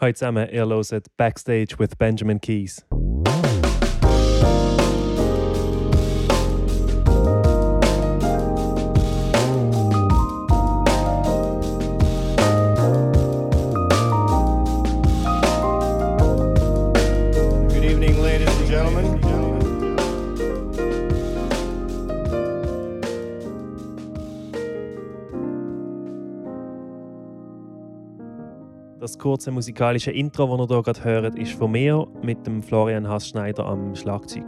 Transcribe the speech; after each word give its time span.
Hallo 0.00 0.12
zusammen, 0.12 0.48
ihr 0.50 0.66
hört 0.66 1.06
Backstage 1.16 1.78
with 1.78 1.96
Benjamin 1.96 2.40
Keys. 2.40 2.84
Kurze 29.24 29.50
musikalische 29.50 30.10
Intro, 30.10 30.54
das 30.54 30.68
ihr 30.68 30.74
hier 30.74 30.82
gerade 30.82 31.04
hört, 31.04 31.38
ist 31.38 31.52
von 31.52 31.70
mir 31.70 32.06
mit 32.22 32.46
dem 32.46 32.62
Florian 32.62 33.08
Hassschneider 33.08 33.64
am 33.64 33.96
Schlagzeug. 33.96 34.44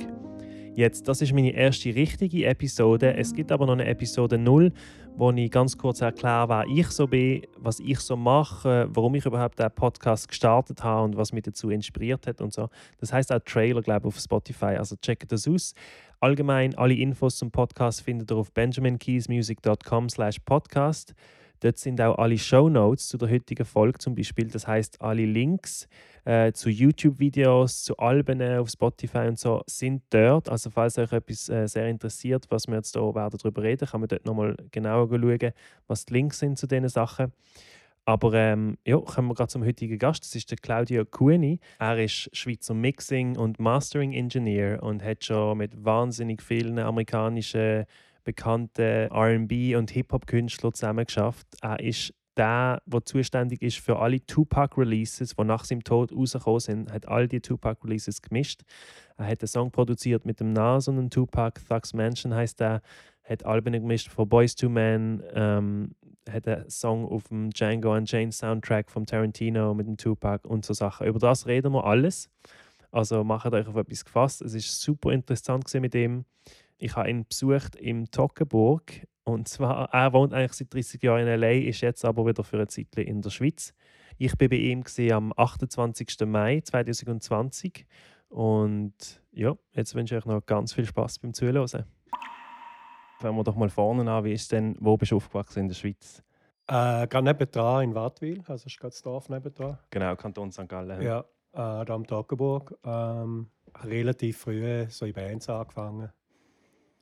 Jetzt, 0.75 1.09
das 1.09 1.23
ist 1.23 1.33
meine 1.33 1.53
erste 1.53 1.95
richtige 1.95 2.45
Episode. 2.45 3.15
Es 3.15 3.33
gibt 3.33 3.53
aber 3.53 3.65
noch 3.65 3.73
eine 3.73 3.87
Episode 3.87 4.37
0, 4.37 4.71
wo 5.17 5.31
ich 5.31 5.51
ganz 5.51 5.79
kurz 5.79 6.03
erkläre, 6.03 6.51
wer 6.51 6.67
ich 6.69 6.89
so 6.89 7.07
bin, 7.07 7.47
was 7.57 7.81
ich 7.81 8.01
so 8.01 8.17
mache, 8.17 8.87
warum 8.91 9.15
ich 9.15 9.25
überhaupt 9.25 9.59
den 9.59 9.71
Podcast 9.71 10.29
gestartet 10.29 10.85
habe 10.85 11.05
und 11.05 11.17
was 11.17 11.33
mich 11.33 11.45
dazu 11.45 11.71
inspiriert 11.71 12.27
hat 12.27 12.43
und 12.43 12.53
so. 12.53 12.69
Das 13.01 13.15
heißt 13.15 13.33
auch 13.33 13.41
Trailer, 13.47 13.81
glaube 13.81 14.09
ich, 14.09 14.15
auf 14.15 14.21
Spotify. 14.21 14.77
Also 14.77 14.97
checkt 14.97 15.33
das 15.33 15.49
aus. 15.49 15.73
Allgemein 16.21 16.75
alle 16.75 16.93
Infos 16.93 17.39
zum 17.39 17.51
Podcast 17.51 18.03
findet 18.03 18.31
ihr 18.31 18.37
auf 18.37 18.53
benjaminkeysmusic.com/podcast. 18.53 21.15
Dort 21.61 21.79
sind 21.79 22.01
auch 22.01 22.19
alle 22.19 22.39
Show 22.39 22.69
Notes 22.69 23.09
zu 23.09 23.19
der 23.19 23.31
heutigen 23.31 23.65
Folge 23.65 23.99
zum 23.99 24.15
Beispiel. 24.15 24.49
Das 24.49 24.67
heißt, 24.67 25.01
alle 25.01 25.25
Links 25.25 25.89
äh, 26.25 26.53
zu 26.53 26.71
YouTube-Videos, 26.71 27.85
zu 27.85 27.97
Alben 27.97 28.41
äh, 28.41 28.59
auf 28.59 28.69
Spotify 28.69 29.29
und 29.29 29.39
so 29.39 29.63
sind 29.67 30.03
dort. 30.11 30.49
Also 30.49 30.71
falls 30.71 30.99
euch 30.99 31.13
etwas 31.13 31.49
äh, 31.49 31.67
sehr 31.67 31.89
interessiert, 31.89 32.47
was 32.51 32.67
wir 32.67 32.77
jetzt 32.77 32.93
hier 32.95 33.13
darüber 33.13 33.63
reden, 33.63 33.89
kann 33.89 34.01
man 34.01 34.09
dort 34.09 34.27
nochmal 34.27 34.57
genauer 34.71 35.09
schauen, 35.09 35.53
was 35.87 36.05
die 36.05 36.15
Links 36.15 36.39
sind 36.39 36.59
zu 36.59 36.67
diesen 36.67 36.89
Sachen. 36.89 37.33
Aber 38.09 38.35
ähm, 38.35 38.79
ja, 38.87 38.99
kommen 38.99 39.27
wir 39.29 39.35
gerade 39.35 39.49
zum 39.49 39.65
heutigen 39.65 39.99
Gast. 39.99 40.23
Das 40.23 40.37
ist 40.37 40.49
der 40.49 40.59
Claudio 40.59 41.05
Cueni. 41.05 41.59
Er 41.81 41.99
ist 41.99 42.31
Schweizer 42.33 42.73
Mixing- 42.73 43.37
und 43.37 43.59
Mastering-Engineer 43.59 44.81
und 44.85 45.03
hat 45.03 45.25
schon 45.25 45.59
mit 45.59 45.85
wahnsinnig 45.85 46.41
vielen 46.41 46.79
amerikanischen 46.79 47.85
bekannten 48.27 49.09
RB- 49.11 49.77
und 49.77 49.91
Hip-Hop-Künstlern 49.93 50.75
zusammengeschafft. 50.75 51.47
Er 51.63 51.81
ist 51.81 52.13
der, 52.37 52.83
der 52.85 53.05
zuständig 53.05 53.63
ist 53.63 53.79
für 53.79 53.99
alle 53.99 54.21
Tupac-Releases, 54.27 55.37
die 55.37 55.45
nach 55.45 55.65
seinem 55.65 55.85
Tod 55.85 56.13
rausgekommen 56.13 56.61
sind, 56.61 56.93
hat 56.93 57.09
all 57.09 57.29
die 57.29 57.41
Tupac-Releases 57.41 58.21
gemischt. 58.21 58.63
Er 59.17 59.29
hat 59.29 59.41
einen 59.41 59.49
Song 59.49 59.71
produziert 59.71 60.27
mit 60.27 60.41
dem 60.41 60.53
Nas 60.53 60.89
und 60.89 60.97
dem 60.97 61.09
Tupac, 61.09 61.61
Thugs 61.67 61.95
Mansion 61.95 62.35
heißt 62.35 62.61
der, 62.61 62.83
hat 63.23 63.47
Alben 63.47 63.73
gemischt 63.73 64.11
von 64.11 64.29
Boys 64.29 64.55
to 64.55 64.69
Men, 64.69 65.23
ähm, 65.33 65.93
hat 66.29 66.47
einen 66.47 66.69
Song 66.69 67.07
auf 67.07 67.29
dem 67.29 67.51
Django 67.51 67.95
Unchained 67.95 68.35
Soundtrack 68.35 68.91
vom 68.91 69.07
Tarantino 69.07 69.73
mit 69.73 69.87
dem 69.87 69.97
Tupac 69.97 70.47
und 70.47 70.67
so 70.67 70.75
Sachen. 70.75 71.07
Über 71.07 71.19
das 71.19 71.47
reden 71.47 71.73
wir 71.73 71.85
alles. 71.85 72.29
Also 72.91 73.25
macht 73.25 73.53
euch 73.53 73.67
auf 73.67 73.77
etwas 73.77 74.05
gefasst. 74.05 74.43
Es 74.43 74.55
ist 74.55 74.81
super 74.81 75.13
interessant 75.13 75.73
mit 75.75 75.95
ihm. 75.95 76.25
Ich 76.79 76.97
habe 76.97 77.11
ihn 77.11 77.27
besucht 77.27 77.77
im 77.77 78.11
Toggenburg. 78.11 79.07
Und 79.25 79.49
zwar, 79.49 79.93
er 79.93 80.13
wohnt 80.13 80.33
eigentlich 80.33 80.53
seit 80.53 80.73
30 80.73 81.03
Jahren 81.03 81.27
in 81.27 81.41
LA, 81.41 81.69
ist 81.69 81.81
jetzt 81.81 82.05
aber 82.05 82.27
wieder 82.27 82.45
für 82.45 82.57
eine 82.57 82.69
Zeit 82.69 82.95
in 82.97 83.23
der 83.23 83.31
Schweiz. 83.31 83.75
Ich 84.19 84.37
bin 84.37 84.49
bei 84.49 84.57
ihm 84.57 84.85
am 85.11 85.33
28. 85.37 86.21
Mai 86.27 86.61
2020. 86.61 87.87
Und 88.29 89.23
ja, 89.33 89.55
jetzt 89.73 89.95
wünsche 89.95 90.17
ich 90.17 90.23
euch 90.23 90.27
noch 90.27 90.45
ganz 90.45 90.73
viel 90.73 90.87
Spaß 90.87 91.19
beim 91.19 91.35
Zuhören. 91.35 91.85
Fangen 93.19 93.37
wir 93.37 93.45
doch 93.45 93.57
mal 93.57 93.71
vorne 93.71 94.11
an. 94.11 94.25
Wie 94.25 94.33
ist 94.33 94.53
denn, 94.53 94.77
wo 94.79 94.97
bist 94.97 95.13
du 95.13 95.17
aufgewachsen 95.17 95.61
in 95.61 95.69
der 95.69 95.75
Schweiz? 95.75 96.23
Äh, 96.69 97.07
gerade 97.07 97.23
nebenan 97.23 97.85
in 97.85 97.95
Wattwil, 97.95 98.43
also 98.47 98.67
ist 98.67 98.79
gerade 98.79 98.91
das 98.91 99.03
Dorf 99.03 99.29
nebenan. 99.29 99.79
Genau, 99.91 100.17
Kanton 100.17 100.51
St. 100.51 100.69
Gallen. 100.69 101.01
Ja, 101.01 101.21
äh, 101.53 101.85
da 101.85 101.87
am 101.89 102.07
Toggenburg. 102.07 102.77
Ähm, 102.85 103.49
relativ 103.85 104.39
früh 104.39 104.87
so 104.89 105.07
in 105.07 105.13
Bands 105.13 105.49
angefangen. 105.49 106.11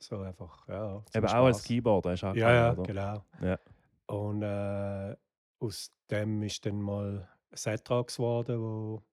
So 0.05 0.19
einfach, 0.19 0.67
ja. 0.67 1.03
Eben 1.15 1.25
auch 1.27 1.45
als 1.45 1.57
Spass. 1.57 1.63
Keyboarder 1.67 2.11
hast 2.11 2.21
du 2.21 2.27
Ja, 2.27 2.53
ja, 2.53 2.69
angefangen, 2.69 2.97
oder? 2.97 3.23
genau. 3.39 3.49
Ja. 3.49 3.59
Und 4.15 4.41
äh, 4.43 5.15
aus 5.59 5.91
dem 6.11 6.43
ist 6.43 6.63
dann 6.65 6.79
mal 6.79 7.27
ein 7.51 7.57
Setrax 7.57 8.17
geworden, 8.17 8.59
wo 8.61 9.03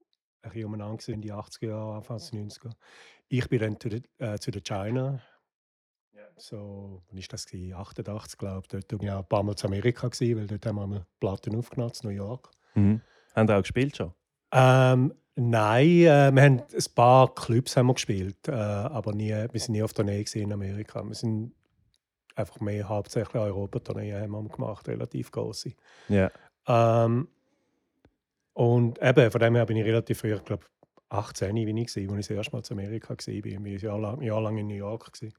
ein 0.43 0.51
bisschen 0.51 0.67
umeinander 0.67 1.03
war 1.07 1.15
in 1.15 1.21
die 1.23 1.33
80er 1.33 1.69
Jahre, 1.69 1.95
Anfangs 1.97 2.31
90er. 2.33 2.73
Ich 3.29 3.49
bin 3.49 3.61
dann 3.61 3.81
zu 3.81 3.89
der, 3.89 4.01
äh, 4.19 4.39
zu 4.39 4.51
der 4.51 4.61
China. 4.63 5.21
So, 6.37 7.03
wann 7.09 7.19
war 7.19 7.25
das? 7.29 7.47
Gewesen? 7.47 7.75
88, 7.75 8.39
glaube 8.39 8.63
ich. 8.63 8.69
Dort 8.87 8.93
war 8.93 9.03
ich 9.03 9.11
auch 9.11 9.19
ein 9.19 9.29
paar 9.29 9.43
Mal 9.43 9.55
zu 9.57 9.67
Amerika, 9.67 10.09
gewesen, 10.09 10.39
weil 10.39 10.47
dort 10.47 10.67
haben 10.67 10.91
wir 10.91 11.07
Platten 11.21 11.57
aufgenommen, 11.57 11.93
in 12.03 12.09
New 12.09 12.15
York. 12.15 12.51
Mhm. 12.75 13.01
Haben 13.35 13.49
ihr 13.51 13.57
auch 13.57 13.63
gespielt 13.63 13.97
schon? 13.97 14.13
Ähm, 14.51 15.15
nein, 15.37 15.87
äh, 15.87 16.31
wir 16.33 16.43
haben 16.43 16.61
ein 16.61 16.85
paar 16.95 17.35
Clubs 17.35 17.77
haben 17.77 17.87
wir 17.87 17.95
gespielt, 17.95 18.49
äh, 18.49 18.53
aber 18.53 19.13
nie, 19.13 19.31
wir 19.31 19.61
sind 19.61 19.73
nie 19.73 19.83
auf 19.83 19.93
Tournee 19.93 20.25
in 20.35 20.53
Amerika. 20.53 21.03
Wir 21.03 21.15
sind 21.15 21.53
einfach 22.35 22.61
mehr 22.61 22.89
hauptsächlich 22.89 23.35
Europa-Tourneen 23.35 24.23
haben 24.23 24.33
wir 24.33 24.49
gemacht, 24.49 24.89
relativ 24.89 25.31
große. 25.31 25.73
Ja. 26.09 26.31
Ähm, 26.67 27.29
und 28.55 29.03
eben, 29.03 29.31
von 29.31 29.41
dem 29.41 29.55
her 29.55 29.67
bin 29.67 29.77
ich 29.77 29.85
relativ 29.85 30.21
früh, 30.21 30.35
ich 30.35 30.45
glaube 30.45 30.67
18, 31.09 31.55
wie 31.55 31.81
ich 31.81 31.89
als 31.89 31.97
ich 31.97 32.09
das 32.09 32.31
erste 32.31 32.57
Mal 32.57 32.63
zu 32.63 32.75
Amerika 32.75 33.11
war. 33.11 33.29
Ich 33.29 33.45
war 33.45 33.53
ein 33.53 33.67
Jahr 33.67 33.99
lang, 33.99 34.21
ein 34.21 34.23
Jahr 34.23 34.41
lang 34.41 34.59
in 34.59 34.67
New 34.67 34.75
York. 34.75 35.13
Gewesen. 35.13 35.35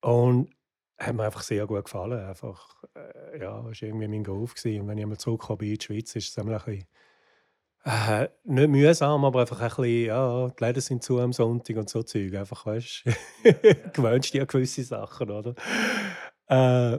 Und 0.00 0.50
hat 0.98 1.14
mir 1.14 1.24
einfach 1.24 1.42
sehr 1.42 1.66
gut 1.66 1.84
gefallen. 1.84 2.18
Einfach, 2.26 2.82
äh, 2.94 3.40
ja, 3.40 3.62
das 3.62 3.82
war 3.82 3.88
irgendwie 3.88 4.08
mein. 4.08 4.24
Gewesen. 4.24 4.80
Und 4.80 4.88
wenn 4.88 4.98
ich 4.98 5.04
einmal 5.04 5.18
zurückkomme 5.18 5.62
in 5.64 5.74
die 5.74 5.84
Schweiz, 5.84 6.14
ist 6.16 6.30
es 6.30 6.38
ein 6.38 6.46
bisschen, 6.46 6.84
äh, 7.84 8.28
nicht 8.44 8.68
mühsam, 8.68 9.24
aber 9.24 9.40
einfach 9.40 9.60
ein 9.60 9.68
bisschen, 9.68 10.06
ja, 10.06 10.48
die 10.48 10.64
Läden 10.64 10.80
sind 10.80 11.02
zu 11.02 11.18
am 11.18 11.32
Sonntag 11.32 11.76
und 11.76 11.88
so 11.88 12.02
Zeug. 12.02 12.34
Einfach, 12.34 12.66
weißt 12.66 13.04
du, 13.04 13.52
gewöhnst 13.92 14.34
dich 14.34 14.40
an 14.40 14.46
gewisse 14.46 14.84
Sachen, 14.84 15.30
oder? 15.30 15.54
Äh, 16.46 16.98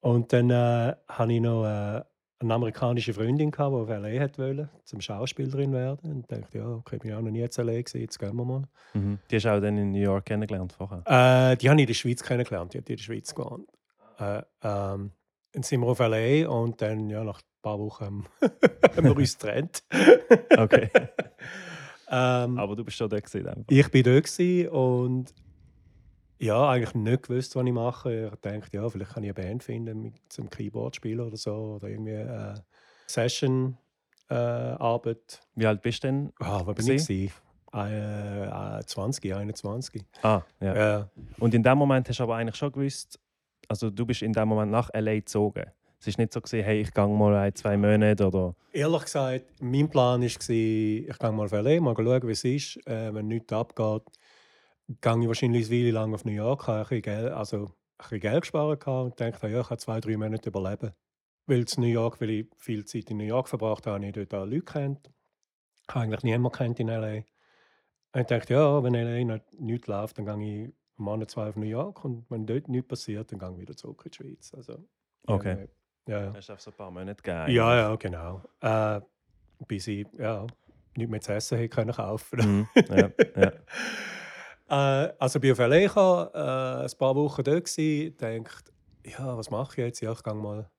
und 0.00 0.32
dann 0.32 0.50
äh, 0.50 0.94
hatte 1.08 1.32
ich 1.32 1.40
noch 1.40 1.64
äh, 1.64 2.02
eine 2.38 2.54
amerikanische 2.54 3.14
Freundin, 3.14 3.50
gehabt, 3.50 3.72
die 3.72 3.76
auf 3.76 3.88
LA 3.88 4.20
hat 4.20 4.38
wollte, 4.38 4.68
zum 4.84 5.00
Schauspielerin 5.00 5.72
werden. 5.72 6.12
Und 6.12 6.20
ich 6.20 6.26
dachte, 6.26 6.58
ja, 6.58 6.68
okay, 6.68 6.96
ich 6.96 7.02
bin 7.02 7.14
auch 7.14 7.22
noch 7.22 7.30
nie 7.30 7.40
in 7.40 7.48
LA 7.56 7.72
gewesen, 7.72 8.00
jetzt 8.00 8.18
gehen 8.18 8.36
wir 8.36 8.44
mal. 8.44 8.62
Mhm. 8.94 9.18
Die 9.30 9.36
hast 9.36 9.44
du 9.44 9.48
auch 9.56 9.60
dann 9.60 9.78
in 9.78 9.92
New 9.92 10.00
York 10.00 10.26
kennengelernt 10.26 10.72
vorher? 10.72 10.98
Äh, 11.06 11.56
die 11.56 11.68
habe 11.68 11.80
ich 11.80 11.84
in 11.84 11.86
der 11.86 11.94
Schweiz 11.94 12.22
kennengelernt, 12.22 12.74
die 12.74 12.78
hat 12.78 12.88
in 12.88 12.96
der 12.96 13.02
Schweiz 13.02 13.34
gewohnt. 13.34 13.68
Äh, 14.18 14.42
ähm, 14.62 15.12
dann 15.56 15.62
sind 15.62 15.80
wir 15.80 15.86
auf 15.86 16.00
LA 16.00 16.46
und 16.50 16.82
dann, 16.82 17.08
ja, 17.08 17.24
nach 17.24 17.38
ein 17.38 17.62
paar 17.62 17.78
Wochen 17.78 18.26
haben 18.42 19.04
wir 19.04 19.16
uns 19.16 19.38
getrennt. 19.38 19.84
Okay. 20.54 20.90
ähm, 22.10 22.58
Aber 22.58 22.76
du 22.76 22.84
bist 22.84 22.98
schon 22.98 23.08
da 23.08 23.18
gewesen. 23.18 23.64
ich 23.70 23.94
war 23.94 24.02
dort 24.02 24.24
gewesen 24.24 24.68
und 24.68 25.34
ja, 26.38 26.68
eigentlich 26.68 26.94
nicht 26.94 27.22
gewusst, 27.22 27.56
was 27.56 27.64
ich 27.64 27.72
mache. 27.72 28.30
Ich 28.34 28.40
dachte, 28.40 28.76
ja, 28.76 28.86
vielleicht 28.90 29.14
kann 29.14 29.24
ich 29.24 29.34
eine 29.34 29.48
Band 29.48 29.64
finden 29.64 30.02
mit 30.02 30.14
zum 30.28 30.50
Keyboard 30.50 30.96
spielen 30.96 31.20
oder 31.20 31.38
so. 31.38 31.54
Oder 31.80 31.88
irgendwie 31.88 32.10
äh, 32.12 32.54
Session 33.06 33.78
äh, 34.28 34.34
Arbeit. 34.34 35.40
Wie 35.54 35.66
alt 35.66 35.80
bist 35.80 36.04
du 36.04 36.08
denn? 36.08 36.32
Ah, 36.38 36.60
was 36.66 36.74
bin 36.76 36.96
ich? 36.96 37.06
gewesen? 37.06 37.32
Äh, 37.72 38.78
äh, 38.78 38.84
20, 38.84 39.34
21. 39.34 40.04
Ah, 40.20 40.42
ja. 40.60 40.76
Ja. 40.76 41.10
Und 41.38 41.54
in 41.54 41.62
dem 41.62 41.78
Moment 41.78 42.06
hast 42.10 42.18
du 42.20 42.24
aber 42.24 42.36
eigentlich 42.36 42.56
schon 42.56 42.72
gewusst, 42.72 43.18
also 43.68 43.90
du 43.90 44.06
bist 44.06 44.22
in 44.22 44.32
dem 44.32 44.48
Moment 44.48 44.72
nach 44.72 44.90
LA 44.94 45.16
gezogen. 45.16 45.64
Es 45.98 46.06
ist 46.06 46.18
nicht 46.18 46.32
so 46.32 46.40
gesehen, 46.40 46.64
hey, 46.64 46.82
ich 46.82 46.92
gehe 46.92 47.08
mal 47.08 47.34
ein, 47.36 47.54
zwei 47.54 47.76
Monate 47.76 48.26
oder. 48.26 48.54
Ehrlich 48.72 49.04
gesagt, 49.04 49.44
mein 49.60 49.88
Plan 49.88 50.20
war, 50.20 50.26
ich 50.26 50.38
gehe 50.38 51.32
mal 51.32 51.44
auf 51.44 51.52
LA, 51.52 51.80
mal 51.80 51.94
schauen, 51.96 52.28
wie 52.28 52.32
es 52.32 52.44
ist. 52.44 52.86
Äh, 52.86 53.14
wenn 53.14 53.28
nichts 53.28 53.52
abgeht, 53.52 54.02
gehe 54.88 55.20
ich 55.20 55.26
wahrscheinlich 55.26 55.66
eine 55.66 55.76
Weile 55.76 55.90
lang 55.92 56.14
auf 56.14 56.24
New 56.24 56.32
York. 56.32 56.66
Habe 56.66 56.94
ein 56.94 57.02
Geld, 57.02 57.32
also 57.32 57.64
ein 57.64 57.72
bisschen 57.98 58.20
Geld 58.20 58.40
gespart 58.42 58.86
und 58.86 59.20
dachte, 59.20 59.48
ja, 59.48 59.60
ich 59.60 59.68
kann 59.68 59.78
zwei, 59.78 60.00
drei 60.00 60.16
Monate 60.16 60.50
überleben. 60.50 60.92
Weil 61.46 61.60
in 61.60 61.82
New 61.82 61.86
York, 61.86 62.20
weil 62.20 62.30
ich 62.30 62.46
viel 62.56 62.84
Zeit 62.84 63.10
in 63.10 63.18
New 63.18 63.24
York 63.24 63.48
verbracht 63.48 63.86
habe, 63.86 63.96
habe 63.96 64.06
ich 64.06 64.12
dort 64.12 64.34
auch 64.34 64.44
Leute 64.44 64.62
kennt. 64.62 65.10
Ich 65.88 65.94
habe 65.94 66.04
eigentlich 66.04 66.24
niemanden 66.24 66.56
kennt 66.56 66.80
in 66.80 66.88
LA. 66.88 67.22
Und 68.12 68.20
ich 68.20 68.26
dachte, 68.26 68.54
ja, 68.54 68.82
wenn 68.82 68.94
LA 68.94 69.40
nicht, 69.58 69.86
läuft, 69.86 70.18
dann 70.18 70.26
gehe 70.26 70.64
ich 70.64 70.74
einen 70.98 71.04
Monat, 71.04 71.30
zwei 71.30 71.48
auf 71.48 71.56
New 71.56 71.66
York 71.66 72.04
und 72.04 72.24
wenn 72.30 72.46
dort 72.46 72.68
nichts 72.68 72.88
passiert, 72.88 73.32
dann 73.32 73.38
gehe 73.38 73.52
ich 73.52 73.58
wieder 73.58 73.76
zurück 73.76 74.02
in 74.04 74.10
die 74.10 74.16
Schweiz. 74.16 74.54
Also, 74.54 74.84
Okay. 75.26 75.68
Ja, 76.08 76.22
ja. 76.26 76.34
Hast 76.34 76.48
du 76.48 76.52
auf 76.52 76.60
so 76.60 76.70
ein 76.70 76.76
paar 76.76 76.90
Monate 76.90 77.20
gegeben? 77.22 77.50
Ja, 77.50 77.74
ja, 77.74 77.96
genau. 77.96 78.40
Äh, 78.60 79.00
bis 79.66 79.88
ich 79.88 80.06
ja, 80.16 80.46
nichts 80.96 81.10
mehr 81.10 81.20
zu 81.20 81.32
essen 81.32 81.58
hätte 81.58 81.68
können 81.68 81.92
kaufen. 81.92 82.38
Mhm. 82.38 82.82
ja, 82.88 83.10
ja. 84.68 85.04
äh, 85.06 85.14
also 85.18 85.40
bin 85.40 85.52
auf 85.52 85.58
LA 85.58 85.80
gekommen, 85.80 86.28
äh, 86.32 86.84
ein 86.84 86.98
paar 86.98 87.16
Wochen 87.16 87.42
dort 87.42 87.64
gsi, 87.64 88.14
denkt, 88.20 88.72
ja, 89.04 89.36
was 89.36 89.50
mache 89.50 89.72
ich 89.72 89.78
jetzt? 89.78 90.00
Ja, 90.00 90.12
ich 90.12 90.22
gehe 90.22 90.34
mal 90.34 90.70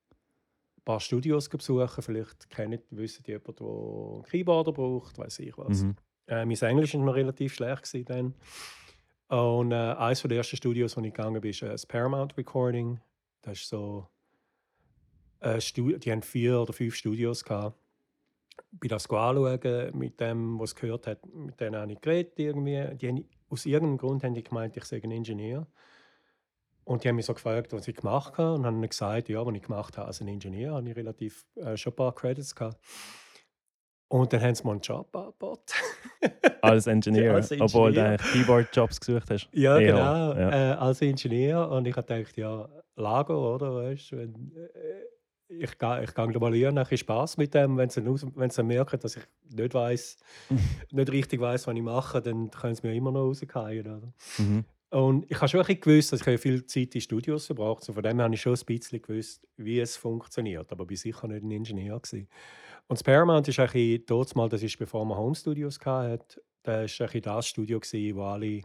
paar 0.87 0.99
Studios 1.01 1.49
besuchen. 1.49 2.01
Vielleicht 2.01 2.49
kennt, 2.49 2.81
wissen 2.91 3.23
die 3.23 3.31
jemanden, 3.31 3.55
der 3.55 3.67
einen 3.67 4.23
Keyboarder 4.23 4.71
braucht, 4.71 5.17
weiß 5.17 5.39
ich 5.39 5.57
was. 5.57 5.83
Mhm. 5.83 5.95
Äh, 6.27 6.45
mein 6.45 6.55
Englisch 6.55 6.93
war 6.93 7.01
noch 7.01 7.15
relativ 7.15 7.55
schlecht 7.55 7.83
gewesen 7.83 8.05
dann. 8.05 8.33
Und 9.27 9.71
äh, 9.71 9.75
eines 9.75 10.21
der 10.21 10.38
ersten 10.38 10.56
Studios, 10.56 10.95
wo 10.95 11.01
ich 11.01 11.13
gegangen 11.13 11.41
bin, 11.41 11.51
ist 11.51 11.62
äh, 11.62 11.69
das 11.69 11.85
Paramount 11.85 12.38
Recording. 12.38 13.00
Das 13.41 13.59
ist 13.59 13.69
so. 13.69 14.07
Äh, 15.39 15.59
die 15.59 16.12
haben 16.12 16.21
vier 16.21 16.62
oder 16.62 16.74
fünf 16.74 16.95
Studios 16.95 17.44
gehabt. 17.44 17.77
Bin 18.71 18.89
das 18.89 19.09
anschauen, 19.09 19.97
mit 19.97 20.19
dem, 20.19 20.59
was 20.59 20.75
gehört 20.75 21.07
hat, 21.07 21.25
mit 21.33 21.59
denen 21.59 21.75
habe 21.75 21.91
ich 21.91 22.01
geredet. 22.01 22.39
Irgendwie. 22.39 22.95
Die 22.95 23.07
haben, 23.07 23.29
aus 23.50 23.65
irgendeinem 23.65 23.97
Grund 23.97 24.24
haben 24.24 24.33
die 24.33 24.44
gemeint, 24.44 24.75
ich 24.77 24.85
sei 24.85 25.01
ein 25.03 25.12
Ingenieur. 25.12 25.68
Und 26.83 27.03
die 27.03 27.09
haben 27.09 27.18
mich 27.18 27.25
so 27.25 27.33
gefragt, 27.33 27.73
was 27.73 27.88
ich 27.88 27.95
gemacht 27.97 28.38
habe. 28.38 28.53
Und 28.53 28.65
haben 28.65 28.81
gesagt, 28.81 29.27
ja, 29.27 29.45
was 29.45 29.53
ich 29.53 29.62
gemacht 29.62 29.97
habe 29.97 30.07
als 30.07 30.21
Ingenieur, 30.21 30.75
habe 30.75 30.89
ich 30.89 30.95
relativ 30.95 31.45
äh, 31.56 31.75
schon 31.75 31.91
ein 31.91 31.95
paar 31.97 32.15
Credits 32.15 32.56
gehabt. 32.56 32.77
Und 34.09 34.31
dann 34.31 34.42
haben 34.42 34.56
sie 34.56 34.63
mir 34.63 34.71
einen 34.71 34.81
Job 34.81 35.13
angeboten. 35.15 35.74
Als 36.62 36.88
Ingenieur, 36.88 37.36
Als 37.36 37.51
obwohl 37.51 37.92
du 37.92 38.00
Ingenieur. 38.00 38.19
eigentlich 38.19 38.31
Keyboard-Jobs 38.31 39.00
gesucht 39.01 39.30
hast. 39.30 39.50
Ja, 39.51 39.77
Ja, 39.80 39.92
genau. 39.92 40.33
ja. 40.33 40.71
Äh, 40.71 40.75
als 40.75 41.01
Ingenieur. 41.01 41.69
Und 41.69 41.86
ich 41.88 41.95
habe 41.95 42.07
gedacht, 42.07 42.38
ja, 42.38 42.69
Lager, 42.95 43.38
oder? 43.38 43.75
Weißt, 43.75 44.13
wenn, 44.13 44.54
äh, 44.56 45.54
ich 45.63 45.77
gehe 45.77 46.04
ich 46.04 46.13
gehe 46.13 46.39
mal 46.39 46.54
lernen, 46.56 46.86
ein 46.89 46.98
Spaß 46.98 47.38
mit 47.38 47.54
dem. 47.54 47.77
Wenn 47.77 47.89
sie, 47.89 48.04
wenn 48.06 48.50
sie 48.50 48.63
merken, 48.63 49.00
dass 49.00 49.18
ich 49.18 49.24
nicht 49.50 49.74
weiß, 49.74 50.18
nicht 50.92 51.12
richtig 51.12 51.39
weiß, 51.42 51.68
was 51.68 51.75
ich 51.75 51.81
mache, 51.81 52.21
dann 52.21 52.50
können 52.50 52.75
sie 52.75 52.88
mir 52.88 52.94
immer 52.95 53.12
noch 53.12 53.25
rausgehen. 53.25 53.81
Oder? 53.81 54.13
Mhm. 54.38 54.63
Und 54.89 55.30
ich 55.30 55.38
habe 55.38 55.50
schon 55.50 55.59
ein 55.59 55.65
bisschen 55.65 55.81
gewusst, 55.81 56.13
dass 56.13 56.25
ich 56.25 56.39
viel 56.39 56.65
Zeit 56.65 56.95
in 56.95 57.01
Studios 57.01 57.45
verbracht 57.45 57.83
habe. 57.83 57.94
Von 57.94 58.04
dem 58.04 58.15
her 58.18 58.24
habe 58.24 58.33
ich 58.36 58.42
schon 58.42 58.54
ein 58.56 58.65
bisschen 58.65 59.01
gewusst, 59.01 59.45
wie 59.57 59.80
es 59.81 59.98
funktioniert. 59.98 60.71
Aber 60.71 60.86
ich 60.86 60.92
war 60.92 60.98
sicher 60.98 61.27
nicht 61.27 61.44
ein 61.44 61.51
Ingenieur. 61.51 62.00
Gewesen. 62.00 62.27
Und 62.87 62.97
das 62.97 63.03
Paramount 63.03 63.47
ist 63.47 63.59
eigentlich 63.59 64.05
dort 64.05 64.35
mal, 64.35 64.47
das 64.47 64.63
ist 64.63 64.77
bevor 64.77 65.05
man 65.05 65.17
Home 65.17 65.35
Studios 65.35 65.77
hatten, 65.83 66.41
das 66.63 66.99
war 66.99 67.07
eigentlich 67.07 67.23
das 67.23 67.47
Studio, 67.47 67.79
gewesen, 67.79 68.15
wo 68.15 68.23
alle 68.23 68.61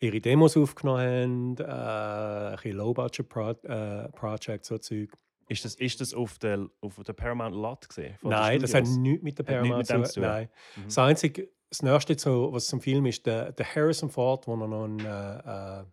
ihre 0.00 0.20
Demos 0.20 0.56
aufgenommen 0.56 1.00
haben, 1.00 1.56
äh, 1.58 1.62
ein 1.62 2.56
bisschen 2.56 2.76
Low-Budget-Projects, 2.76 4.68
so 4.68 4.78
Zeug. 4.78 5.10
Ist 5.48 5.64
das, 5.64 5.74
ist 5.76 6.00
das 6.00 6.12
auf 6.12 6.38
der, 6.38 6.68
auf 6.80 7.02
der 7.02 7.14
Paramount 7.14 7.54
Lot 7.54 7.88
gesehen? 7.88 8.16
Nein, 8.22 8.60
das 8.60 8.74
hat 8.74 8.84
nichts 8.86 9.22
mit 9.22 9.38
der 9.38 9.44
Paramount 9.44 9.90
mit 9.90 10.06
zu 10.06 10.14
tun. 10.14 10.22
Nein. 10.22 10.48
Mhm. 10.76 10.84
Das 10.84 10.98
Einzige, 10.98 11.48
das 11.70 11.82
Nächste, 11.82 12.18
so, 12.18 12.52
was 12.52 12.66
zum 12.66 12.80
Film 12.80 13.06
ist, 13.06 13.26
der, 13.26 13.52
der 13.52 13.74
Harrison 13.74 14.10
Ford, 14.10 14.46
wo 14.46 14.54
er 14.54 14.68
noch 14.68 14.84
ein 14.84 15.00
äh, 15.00 15.80
äh, 15.80 15.84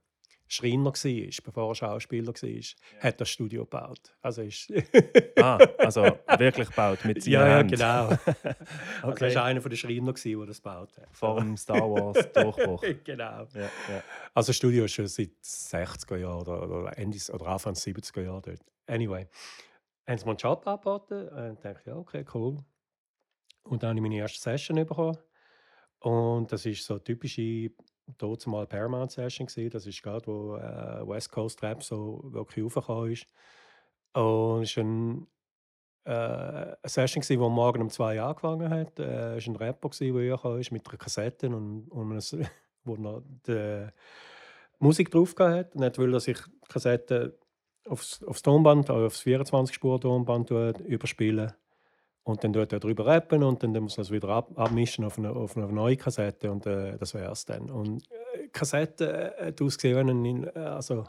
Schreiner 0.55 0.85
war, 0.85 1.43
bevor 1.43 1.71
er 1.71 1.75
Schauspieler 1.75 2.33
war, 2.33 2.61
hat 3.01 3.21
das 3.21 3.29
Studio 3.29 3.63
gebaut. 3.63 4.15
Also 4.21 4.41
ist 4.41 4.71
Ah, 5.37 5.57
also 5.77 6.03
wirklich 6.37 6.69
gebaut 6.69 7.05
mit 7.05 7.21
seinen 7.23 7.33
ja, 7.33 7.47
ja, 7.47 7.61
genau. 7.61 8.09
Also 9.01 9.07
Okay. 9.25 9.35
war 9.35 9.43
einer 9.45 9.59
der 9.59 9.75
Schreiner, 9.75 10.13
der 10.13 10.45
das 10.45 10.61
gebaut 10.61 10.97
hat. 10.97 11.07
Vor 11.11 11.39
dem 11.39 11.57
Star 11.57 11.81
Wars 11.81 12.31
Durchbruch. 12.33 12.83
genau. 13.03 13.47
Ja, 13.53 13.61
ja. 13.61 14.03
Also 14.33 14.49
das 14.49 14.55
Studio 14.55 14.85
ist 14.85 14.93
schon 14.93 15.07
seit 15.07 15.31
60er 15.43 16.17
Jahren 16.17 16.41
oder, 16.41 16.63
oder, 16.63 16.97
Ende, 16.97 17.17
oder 17.33 17.47
Anfang 17.47 17.73
70er 17.73 18.21
Jahren 18.21 18.41
dort. 18.41 18.59
Anyway, 18.87 19.27
haben 20.07 20.17
sie 20.17 20.25
mir 20.25 20.31
einen 20.31 20.37
Job 20.37 20.65
angeboten 20.67 21.27
und 21.29 21.53
ich 21.53 21.59
dachte, 21.59 21.89
ja, 21.89 21.95
okay, 21.95 22.25
cool. 22.33 22.57
Und 23.63 23.81
dann 23.83 23.89
habe 23.89 23.97
ich 23.99 24.03
meine 24.03 24.17
erste 24.17 24.39
Session 24.39 24.77
bekommen. 24.77 25.17
Und 25.99 26.51
das 26.51 26.65
ist 26.65 26.85
so 26.85 26.99
typische, 26.99 27.71
dort 28.17 28.45
mal 28.47 28.67
Paramount 28.67 29.11
Session 29.11 29.47
gewesen. 29.47 29.69
Das 29.69 29.85
ist 29.85 30.01
gerade, 30.01 30.27
wo 30.27 30.55
äh, 30.55 31.07
West 31.07 31.31
Coast 31.31 31.61
Rap 31.63 31.83
so 31.83 32.21
wirklich 32.25 32.63
raufgekommen 32.63 33.11
ist. 33.11 33.27
Und 34.13 34.63
es 34.63 34.77
war 34.77 34.83
ein, 34.83 35.27
äh, 36.05 36.11
eine 36.11 36.77
Session, 36.85 37.21
gewesen, 37.21 37.41
die 37.41 37.49
morgen 37.49 37.81
um 37.81 37.89
zwei 37.89 38.19
Uhr 38.19 38.25
angefangen 38.27 38.69
hat. 38.69 38.99
Äh, 38.99 39.37
es 39.37 39.47
war 39.47 39.53
ein 39.53 39.57
Rapper, 39.57 39.89
gewesen, 39.89 40.39
der 40.43 40.55
ist 40.57 40.71
mit 40.71 40.87
einer 40.87 40.97
Kassette 40.97 41.47
und, 41.47 41.87
und 41.89 42.11
einem, 42.11 42.47
wo 42.83 42.95
er 42.95 43.23
die 43.47 43.91
Musik 44.79 45.11
drauf 45.11 45.35
hat. 45.39 45.75
Und 45.75 45.83
er 45.83 45.97
will, 45.97 46.11
dass 46.11 46.27
ich 46.27 46.37
die 46.37 46.67
Kassette 46.69 47.37
aufs, 47.87 48.23
aufs 48.23 48.41
Tonband, 48.41 48.89
also 48.89 49.05
aufs 49.07 49.21
24-Spur-Tonband 49.21 50.79
überspielen. 50.81 51.53
Und 52.25 52.43
dann 52.43 52.53
tut 52.53 52.73
er 52.73 52.79
drüber 52.79 53.05
rappen 53.05 53.43
und 53.43 53.61
dann 53.61 53.71
muss 53.83 53.97
er 53.97 54.01
das 54.01 54.09
wieder 54.11 54.29
ab, 54.29 54.49
abmischen 54.55 55.05
auf 55.05 55.19
eine, 55.19 55.29
auf 55.29 55.55
eine 55.55 55.67
neue 55.67 55.95
Kassette 55.95 56.51
und 56.51 56.65
äh, 56.65 56.97
das 56.97 57.13
wäre 57.13 57.31
es 57.31 57.45
dann. 57.45 57.69
Und 57.69 58.03
äh, 58.33 58.47
Kassette 58.47 59.35
äh, 59.37 59.47
hat 59.47 59.61
ausgesehen, 59.61 60.07
wie 60.23 60.29
ein- 60.31 60.43
äh, 60.55 60.59
also 60.59 61.05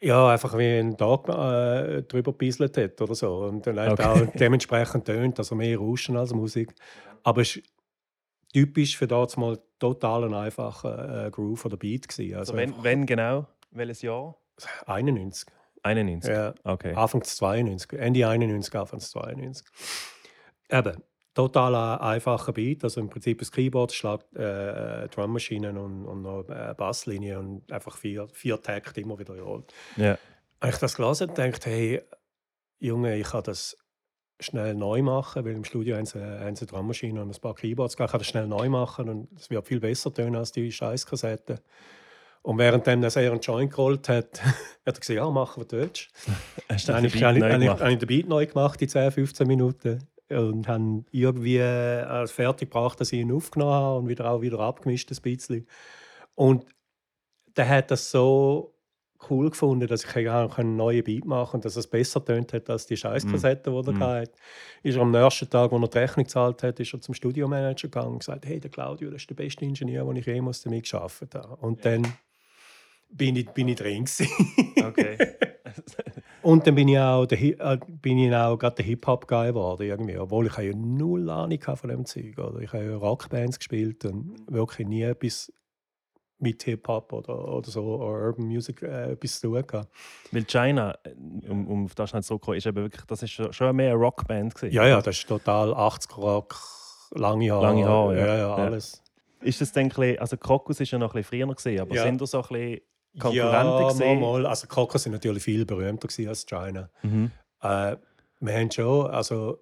ja, 0.00 0.28
einfach 0.28 0.56
wie 0.58 0.78
ein 0.78 0.96
Tag 0.96 1.28
äh, 1.28 2.02
drüber 2.02 2.32
gebieselt 2.32 2.76
hat 2.78 3.00
oder 3.00 3.14
so. 3.14 3.36
Und 3.44 3.66
dann 3.66 3.78
hat 3.78 3.92
Okay. 3.92 4.02
auch 4.04 4.26
dementsprechend 4.34 5.04
tönt, 5.04 5.38
also 5.38 5.54
mehr 5.54 5.78
Rauschen 5.78 6.16
als 6.16 6.32
Musik. 6.32 6.74
Aber 7.22 7.42
es 7.42 7.56
ist 7.56 7.66
typisch 8.52 8.96
für 8.96 9.06
das 9.06 9.36
mal 9.36 9.58
total 9.78 10.24
ein 10.24 10.34
einfacher 10.34 11.26
äh, 11.26 11.30
Groove 11.30 11.64
oder 11.66 11.76
Beat 11.76 12.08
gewesen. 12.08 12.36
Also 12.36 12.52
Also 12.54 12.56
wenn, 12.56 12.82
wenn 12.82 13.06
genau? 13.06 13.46
Welches 13.70 14.02
Jahr? 14.02 14.36
91. 14.86 15.50
91. 15.84 16.30
Ja. 16.30 16.54
Okay. 16.64 16.94
Anfangs 16.94 17.36
92, 17.36 17.98
Ende 17.98 18.26
91, 18.26 18.74
Anfangs 18.74 19.10
92. 19.10 19.66
Eben, 20.70 21.02
total 21.34 21.74
ein 21.74 22.00
einfacher 22.00 22.52
Beat, 22.52 22.84
also 22.84 23.00
im 23.00 23.10
Prinzip 23.10 23.42
ein 23.42 23.50
Keyboard, 23.50 23.92
schlägt 23.92 24.34
äh, 24.34 25.08
Drummaschinen 25.08 25.76
und, 25.76 26.06
und 26.06 26.22
noch 26.22 26.48
äh, 26.48 26.74
Basslinie 26.76 27.38
und 27.38 27.70
einfach 27.70 27.96
vier, 27.96 28.28
vier 28.28 28.60
Takte 28.60 29.00
immer 29.00 29.18
wieder 29.18 29.38
rollt. 29.38 29.72
Ja. 29.96 30.18
Als 30.60 30.76
ich 30.76 30.80
das 30.80 30.96
gelesen 30.96 31.28
habe, 31.28 31.50
dachte 31.50 31.70
ich, 31.70 31.76
hey, 31.76 32.02
Junge, 32.78 33.16
ich 33.16 33.28
kann 33.28 33.42
das 33.42 33.76
schnell 34.40 34.74
neu 34.74 35.02
machen, 35.02 35.44
weil 35.44 35.52
im 35.52 35.64
Studio 35.64 35.96
haben 35.96 36.06
sie, 36.06 36.20
haben 36.20 36.56
sie 36.56 36.66
Drummaschinen 36.66 37.22
und 37.22 37.36
ein 37.36 37.40
paar 37.40 37.54
Keyboards. 37.54 37.94
Ich 37.94 37.98
kann 37.98 38.18
das 38.18 38.26
schnell 38.26 38.46
neu 38.46 38.68
machen 38.68 39.08
und 39.08 39.28
es 39.38 39.50
wird 39.50 39.66
viel 39.66 39.80
besser 39.80 40.12
tönen 40.12 40.36
als 40.36 40.52
die 40.52 40.70
Scheißkassette. 40.72 41.62
Und 42.44 42.58
währenddem 42.58 43.02
er 43.02 43.16
einen 43.16 43.40
Joint 43.40 43.70
gerollt 43.70 44.06
hat, 44.10 44.44
hat 44.44 44.56
er 44.84 44.92
gesagt, 44.92 45.08
ja, 45.16 45.30
machen 45.30 45.62
wir 45.62 45.66
Deutsch. 45.66 46.10
Hast 46.68 46.86
du 46.88 46.92
Dann 46.92 47.02
den 47.02 47.04
habe 47.04 47.06
ich, 47.06 47.12
Beat 47.14 47.40
neu 47.40 47.48
ich, 47.54 47.60
gemacht? 47.60 47.80
habe 47.80 47.92
ich 47.92 47.98
den 47.98 48.06
Beat 48.06 48.28
neu 48.28 48.46
gemacht 48.46 48.82
in 48.82 48.88
10, 48.88 49.10
15 49.12 49.46
Minuten 49.46 49.98
und 50.28 50.68
habe 50.68 51.04
irgendwie 51.10 51.56
äh, 51.56 52.26
fertig 52.26 52.70
gebracht, 52.70 53.00
dass 53.00 53.12
ich 53.12 53.20
ihn 53.20 53.32
aufgenommen 53.32 53.72
habe 53.72 53.98
und 54.00 54.08
wieder 54.08 54.30
auch 54.30 54.42
wieder 54.42 54.60
abgemischt 54.60 55.10
ein 55.10 55.22
bisschen. 55.22 55.66
Und 56.34 56.66
der 57.56 57.66
hat 57.66 57.90
das 57.90 58.10
so 58.10 58.74
cool 59.30 59.48
gefunden, 59.48 59.86
dass 59.86 60.04
ich 60.04 60.28
auch 60.28 60.58
einen 60.58 60.76
neuen 60.76 61.02
Beat 61.02 61.24
machen 61.24 61.52
konnte 61.52 61.56
und 61.56 61.64
dass 61.64 61.76
es 61.76 61.86
besser 61.86 62.22
tönt 62.22 62.52
hat 62.52 62.68
als 62.68 62.84
die 62.84 62.96
Scheißkassette, 62.98 63.70
die 63.70 63.76
er 63.88 63.92
Mm. 63.94 64.00
hatte. 64.02 64.32
Ist 64.82 64.96
er 64.96 65.00
am 65.02 65.12
nächsten 65.12 65.48
Tag, 65.48 65.72
als 65.72 65.82
er 65.82 65.88
die 65.88 65.98
Rechnung 65.98 66.24
gezahlt 66.24 66.62
hat, 66.62 66.78
ist 66.78 66.92
er 66.92 67.00
zum 67.00 67.14
Studiomanager 67.14 67.88
gegangen 67.88 68.12
und 68.12 68.18
gesagt, 68.18 68.44
hey, 68.44 68.60
der 68.60 68.70
Claudio, 68.70 69.10
das 69.10 69.22
ist 69.22 69.30
der 69.30 69.34
beste 69.36 69.64
Ingenieur, 69.64 70.04
den 70.04 70.16
ich 70.16 70.26
jemals 70.26 70.60
damit 70.60 70.82
geschafft 70.82 71.34
habe. 71.34 71.56
Und 71.56 71.86
dann 71.86 72.06
bin 73.10 73.36
ich, 73.36 73.48
bin 73.50 73.68
ich 73.68 73.76
drin. 73.76 74.04
Okay. 74.84 75.16
Und 76.42 76.66
dann 76.66 76.74
bin 76.74 76.88
ich 76.88 76.98
auch, 76.98 77.24
der, 77.24 77.40
äh, 77.40 77.78
bin 78.02 78.18
ich 78.18 78.34
auch 78.34 78.58
gerade 78.58 78.76
der 78.76 78.84
Hip-Hop-Guy 78.84 79.48
geworden, 79.48 79.82
irgendwie. 79.86 80.18
Obwohl 80.18 80.46
ich 80.46 80.56
ja 80.58 80.72
null 80.74 81.30
Ahnung 81.30 81.58
von 81.60 81.88
dem 81.88 82.04
Zeug. 82.04 82.36
Oder? 82.38 82.60
Ich 82.60 82.72
habe 82.72 82.84
ja 82.84 82.96
Rockbands 82.96 83.58
gespielt 83.58 84.04
und 84.04 84.36
wirklich 84.48 84.86
nie 84.86 85.02
etwas 85.02 85.50
mit 86.38 86.62
Hip-Hop 86.64 87.12
oder, 87.14 87.48
oder 87.48 87.70
so 87.70 87.82
oder 87.94 88.26
Urban 88.26 88.46
Music 88.46 88.82
äh, 88.82 89.12
etwas 89.12 89.40
zu 89.40 89.48
tun 89.52 89.66
gehabt. 89.66 89.88
Weil 90.32 90.44
China, 90.44 90.94
äh, 91.04 91.48
um, 91.48 91.66
um 91.66 91.84
auf 91.86 91.94
das 91.94 92.10
schnell 92.10 92.22
zurückzukommen, 92.22 92.58
ist 92.58 92.66
eben 92.66 92.76
wirklich, 92.82 93.04
das 93.06 93.22
ist 93.22 93.30
schon- 93.54 93.76
mehr 93.76 93.92
eine 93.92 93.98
Rockband 93.98 94.54
gewesen. 94.54 94.74
Ja, 94.74 94.86
ja, 94.86 95.00
das 95.00 95.16
ist 95.16 95.26
total 95.28 95.72
80er-Rock, 95.72 96.56
lange 97.12 97.50
Haare. 97.50 97.62
Lange 97.62 97.88
Haare, 97.88 98.18
ja. 98.18 98.26
ja. 98.26 98.34
ja, 98.34 98.38
Ja. 98.48 98.54
alles. 98.56 99.02
Ist 99.40 99.60
das 99.62 99.72
dann 99.72 99.84
ein 99.84 99.88
bisschen, 99.88 100.18
also 100.18 100.36
Krokus 100.36 100.80
ist 100.80 100.90
ja 100.90 100.98
noch 100.98 101.14
ein 101.14 101.22
bisschen 101.22 101.46
früher 101.46 101.54
gewesen, 101.54 101.80
aber 101.80 101.94
Ja. 101.94 102.02
sind 102.02 102.20
da 102.20 102.26
so 102.26 102.42
ein 102.42 102.48
bisschen 102.48 102.80
Konkurrenten 103.18 103.82
ja, 103.82 103.88
gesehen? 103.88 104.20
mal, 104.20 104.42
mal. 104.42 104.46
Also 104.46 104.66
Kokos 104.66 105.02
sind 105.02 105.12
natürlich 105.12 105.42
viel 105.42 105.64
berühmter 105.64 106.08
als 106.28 106.46
China. 106.46 106.90
Mhm. 107.02 107.30
Äh, 107.62 107.96
wir 108.40 108.54
haben 108.54 108.70
schon, 108.70 109.10
also 109.10 109.58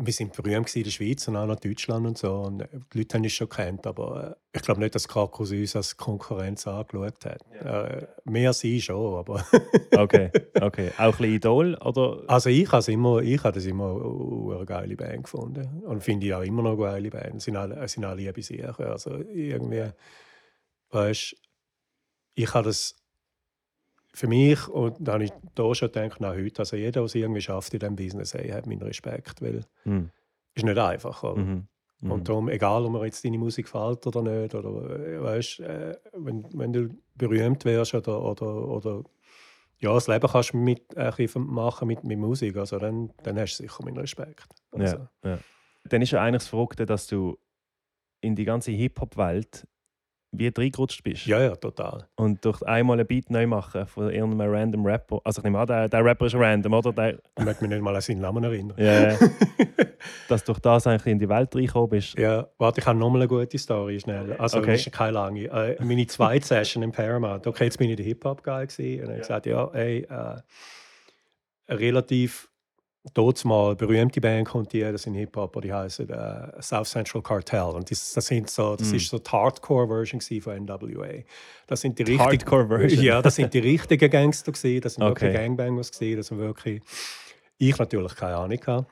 wir 0.00 0.12
sind 0.12 0.32
berühmt 0.32 0.74
in 0.76 0.84
der 0.84 0.90
Schweiz 0.90 1.26
und 1.26 1.36
auch 1.36 1.46
noch 1.46 1.58
Deutschland 1.58 2.06
und 2.06 2.18
so. 2.18 2.32
Und 2.32 2.60
äh, 2.60 2.68
die 2.92 2.98
Leute 2.98 3.16
haben 3.16 3.24
uns 3.24 3.32
schon 3.32 3.48
kennt, 3.48 3.86
aber 3.86 4.36
äh, 4.52 4.58
ich 4.58 4.62
glaube 4.62 4.80
nicht, 4.80 4.94
dass 4.94 5.08
Krakus 5.08 5.50
uns 5.50 5.74
als 5.74 5.96
Konkurrenz 5.96 6.66
angeschaut 6.66 7.24
hat. 7.24 7.42
Äh, 7.52 8.06
mehr 8.24 8.52
sie 8.52 8.80
schon, 8.80 9.18
aber 9.18 9.44
Okay, 9.96 10.30
okay. 10.60 10.92
Auch 10.98 11.04
ein 11.04 11.10
bisschen 11.10 11.34
Idol 11.34 11.74
oder? 11.76 12.22
also 12.28 12.48
ich 12.48 12.70
habe 12.70 12.92
immer, 12.92 13.20
ich 13.20 13.42
habe 13.42 13.54
das 13.54 13.64
immer 13.64 14.54
eine 14.54 14.66
geile 14.66 14.96
Band 14.96 15.24
gefunden 15.24 15.82
und 15.84 16.02
finde 16.02 16.26
ich 16.26 16.34
auch 16.34 16.42
immer 16.42 16.62
noch 16.62 16.72
eine 16.72 16.82
geile 16.82 17.10
Band. 17.10 17.42
Sind 17.42 17.56
alle, 17.56 17.86
sind 17.88 18.04
alle 18.04 18.22
liebe 18.22 18.42
Sachen. 18.42 18.86
Also 18.86 19.16
irgendwie, 19.16 19.90
weißt, 20.90 21.34
ich 22.38 22.54
habe 22.54 22.66
das 22.68 22.94
für 24.14 24.28
mich 24.28 24.68
und 24.68 24.96
da 25.00 25.14
habe 25.14 25.24
ich 25.24 25.32
da 25.54 25.74
schon 25.74 25.90
gedacht, 25.92 26.18
na 26.20 26.30
heute, 26.30 26.60
also 26.60 26.76
jeder, 26.76 26.92
der 26.92 27.02
es 27.02 27.14
irgendwie 27.14 27.40
schafft 27.40 27.74
in 27.74 27.80
diesem 27.80 27.96
Business, 27.96 28.34
hey, 28.34 28.48
hat 28.50 28.66
meinen 28.66 28.82
Respekt, 28.82 29.42
weil 29.42 29.64
Mhm. 29.84 30.10
ist 30.54 30.64
nicht 30.64 30.78
einfach. 30.78 31.36
Mhm. 31.36 31.66
Mhm. 32.00 32.10
Und 32.10 32.28
darum, 32.28 32.48
egal, 32.48 32.84
ob 32.84 32.92
mir 32.92 33.04
jetzt 33.04 33.24
deine 33.24 33.38
Musik 33.38 33.66
gefällt 33.66 34.06
oder 34.06 34.22
nicht, 34.22 34.54
oder 34.54 34.98
äh, 34.98 35.22
weißt, 35.22 35.60
äh, 35.60 35.96
wenn, 36.12 36.44
wenn 36.52 36.72
du 36.72 36.88
berühmt 37.16 37.64
wärst 37.64 37.94
oder, 37.94 38.22
oder, 38.22 38.68
oder 38.68 39.02
ja, 39.80 39.92
das 39.92 40.06
Leben 40.08 40.28
kannst 40.28 40.52
du 40.52 40.56
mit, 40.58 40.94
äh, 40.96 41.12
machen 41.38 41.88
mit, 41.88 42.04
mit 42.04 42.18
Musik, 42.18 42.56
also 42.56 42.78
dann, 42.78 43.10
dann 43.24 43.38
hast 43.38 43.58
du 43.58 43.64
sicher 43.64 43.84
meinen 43.84 43.98
Respekt. 43.98 44.48
Also, 44.72 44.96
Ja, 44.96 45.10
ja. 45.24 45.38
Dann 45.88 46.02
ist 46.02 46.12
ja 46.12 46.22
eigentlich 46.22 46.42
das 46.42 46.48
Verrückte, 46.48 46.86
dass 46.86 47.06
du 47.08 47.38
in 48.20 48.34
die 48.34 48.44
ganze 48.44 48.70
Hip-Hop-Welt 48.72 49.66
wie 50.30 50.48
reingerutscht 50.54 51.02
bist. 51.02 51.24
ja, 51.26 51.40
ja, 51.40 51.56
total. 51.56 52.06
Und 52.16 52.44
durch 52.44 52.62
einmal 52.62 53.00
ein 53.00 53.06
Beat 53.06 53.30
neu 53.30 53.46
machen 53.46 53.86
von 53.86 54.10
irgendeinem 54.10 54.52
random 54.52 54.84
Rapper. 54.84 55.20
Also 55.24 55.40
ich 55.40 55.44
nehme 55.44 55.58
an, 55.58 55.66
der, 55.66 55.88
der 55.88 56.04
Rapper 56.04 56.26
ist 56.26 56.34
random, 56.34 56.74
oder? 56.74 56.92
Der, 56.92 57.18
Ich 57.38 57.44
möchte 57.44 57.62
mich 57.64 57.70
nicht 57.70 57.82
mal 57.82 57.94
an 57.96 58.02
seinen 58.02 58.20
Namen 58.20 58.44
erinnern. 58.44 58.76
ja, 58.78 59.16
dass 60.28 60.44
du 60.44 60.52
durch 60.52 60.60
das 60.60 60.86
eigentlich 60.86 61.06
in 61.12 61.18
die 61.18 61.28
Welt 61.28 61.54
reingekommen 61.56 61.88
bist. 61.88 62.18
Ja, 62.18 62.46
warte, 62.58 62.80
ich 62.80 62.86
habe 62.86 62.98
nochmal 62.98 63.22
eine 63.22 63.28
gute 63.28 63.56
Story, 63.58 63.98
schnell. 64.00 64.34
Also, 64.34 64.58
Okay. 64.58 64.74
ist 64.74 64.92
keine 64.92 65.12
lange. 65.12 65.44
Äh, 65.44 65.82
meine 65.82 66.06
zweite 66.06 66.46
Session 66.46 66.82
im 66.82 66.92
Paramount, 66.92 67.46
okay, 67.46 67.64
jetzt 67.64 67.78
bin 67.78 67.88
ich 67.88 67.96
der 67.96 68.04
Hip-Hop-Guy 68.04 68.66
gewesen. 68.66 69.00
Und 69.00 69.04
ich 69.04 69.08
habe 69.08 69.18
gesagt, 69.20 69.46
ja, 69.46 69.66
ey, 69.72 70.06
äh, 70.10 70.36
relativ 71.74 72.48
dort 73.14 73.44
mal 73.44 73.74
berühmte 73.76 74.20
Band 74.20 74.48
kommt 74.48 74.72
hier, 74.72 74.92
das 74.92 75.02
sind 75.02 75.14
Hip-Hop, 75.14 75.60
die 75.62 75.72
heißen 75.72 76.08
äh, 76.10 76.60
South 76.62 76.90
Central 76.90 77.22
Cartel. 77.22 77.74
Und 77.76 77.90
das, 77.90 78.12
das, 78.12 78.26
sind 78.26 78.50
so, 78.50 78.76
das 78.76 78.92
Mm. 78.92 78.96
ist 78.96 79.08
so 79.08 79.18
die 79.18 79.30
Hardcore-Version 79.30 80.18
gewesen 80.20 80.42
von 80.42 80.64
NWA. 80.64 81.22
Das 81.66 81.80
sind 81.80 81.98
die 81.98 82.02
richtigen... 82.02 82.22
Hardcore-Version. 82.24 83.02
Ja, 83.04 83.22
das 83.22 83.36
sind 83.36 83.54
die 83.54 83.60
richtigen 83.60 84.10
Gangster 84.10 84.52
gewesen, 84.52 84.80
das 84.82 84.94
sind 84.94 85.04
Okay. 85.04 85.22
wirklich 85.26 85.34
Gangbangers 85.34 85.92
gewesen, 85.92 86.16
das 86.18 86.26
sind 86.26 86.38
wirklich... 86.38 86.82
Ich 87.58 87.76
natürlich 87.78 88.14
keine 88.14 88.36
Ahnung 88.36 88.58
hatte. 88.66 88.86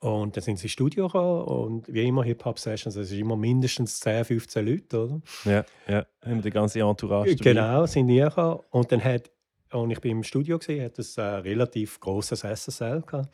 Und 0.00 0.36
dann 0.36 0.42
sind 0.42 0.58
sie 0.58 0.64
ins 0.64 0.72
Studio 0.72 1.06
gekommen 1.06 1.42
und 1.44 1.92
wie 1.92 2.08
immer 2.08 2.24
Hip-Hop-Sessions, 2.24 2.96
es 2.96 3.12
ist 3.12 3.18
immer 3.18 3.36
mindestens 3.36 4.00
10, 4.00 4.24
15 4.24 4.66
Leute, 4.66 4.98
oder? 5.04 5.20
Ja, 5.44 5.64
ja. 5.86 6.04
Wir 6.24 6.42
die 6.42 6.50
ganze 6.50 6.80
Entourage 6.80 7.36
dabei. 7.36 7.52
Genau, 7.52 7.86
sind 7.86 8.08
die 8.08 8.16
gekommen. 8.18 8.58
Und 8.70 8.90
dann 8.90 9.02
hat, 9.04 9.30
und 9.72 9.90
ich 9.90 10.00
bin 10.00 10.12
im 10.12 10.22
Studio 10.22 10.58
gesehen, 10.58 10.84
hat 10.84 10.98
es 10.98 11.18
ein 11.18 11.40
relativ 11.42 12.00
grosses 12.00 12.40
SSL 12.40 13.02
gehabt, 13.02 13.28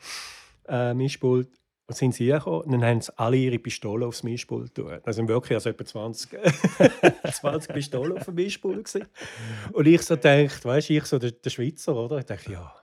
äh, 0.67 0.93
Mischpult. 0.93 1.49
Und 1.87 1.95
sind 1.95 2.13
sie 2.13 2.27
gekommen 2.27 2.71
dann 2.71 2.83
haben 2.85 3.01
sie 3.01 3.11
alle 3.17 3.37
ihre 3.37 3.57
Pistolen 3.57 4.03
aufs 4.03 4.21
Mischpult 4.21 4.75
tun. 4.75 4.99
Das 5.03 5.15
sind 5.15 5.27
wirklich 5.27 5.55
also 5.55 5.71
etwa 5.71 5.83
20, 5.83 6.39
20 7.33 7.73
Pistolen 7.73 8.15
auf 8.15 8.25
dem 8.25 8.35
Mischpult 8.35 8.85
gewesen. 8.85 9.07
Und 9.73 9.87
ich 9.87 10.03
so 10.03 10.15
denkt, 10.15 10.63
weißt 10.63 10.89
du, 10.89 10.93
ich 10.93 11.05
so 11.05 11.17
der, 11.17 11.31
der 11.31 11.49
Schweizer, 11.49 11.95
oder? 11.95 12.19
Ich 12.19 12.25
dachte, 12.25 12.51
ja, 12.51 12.75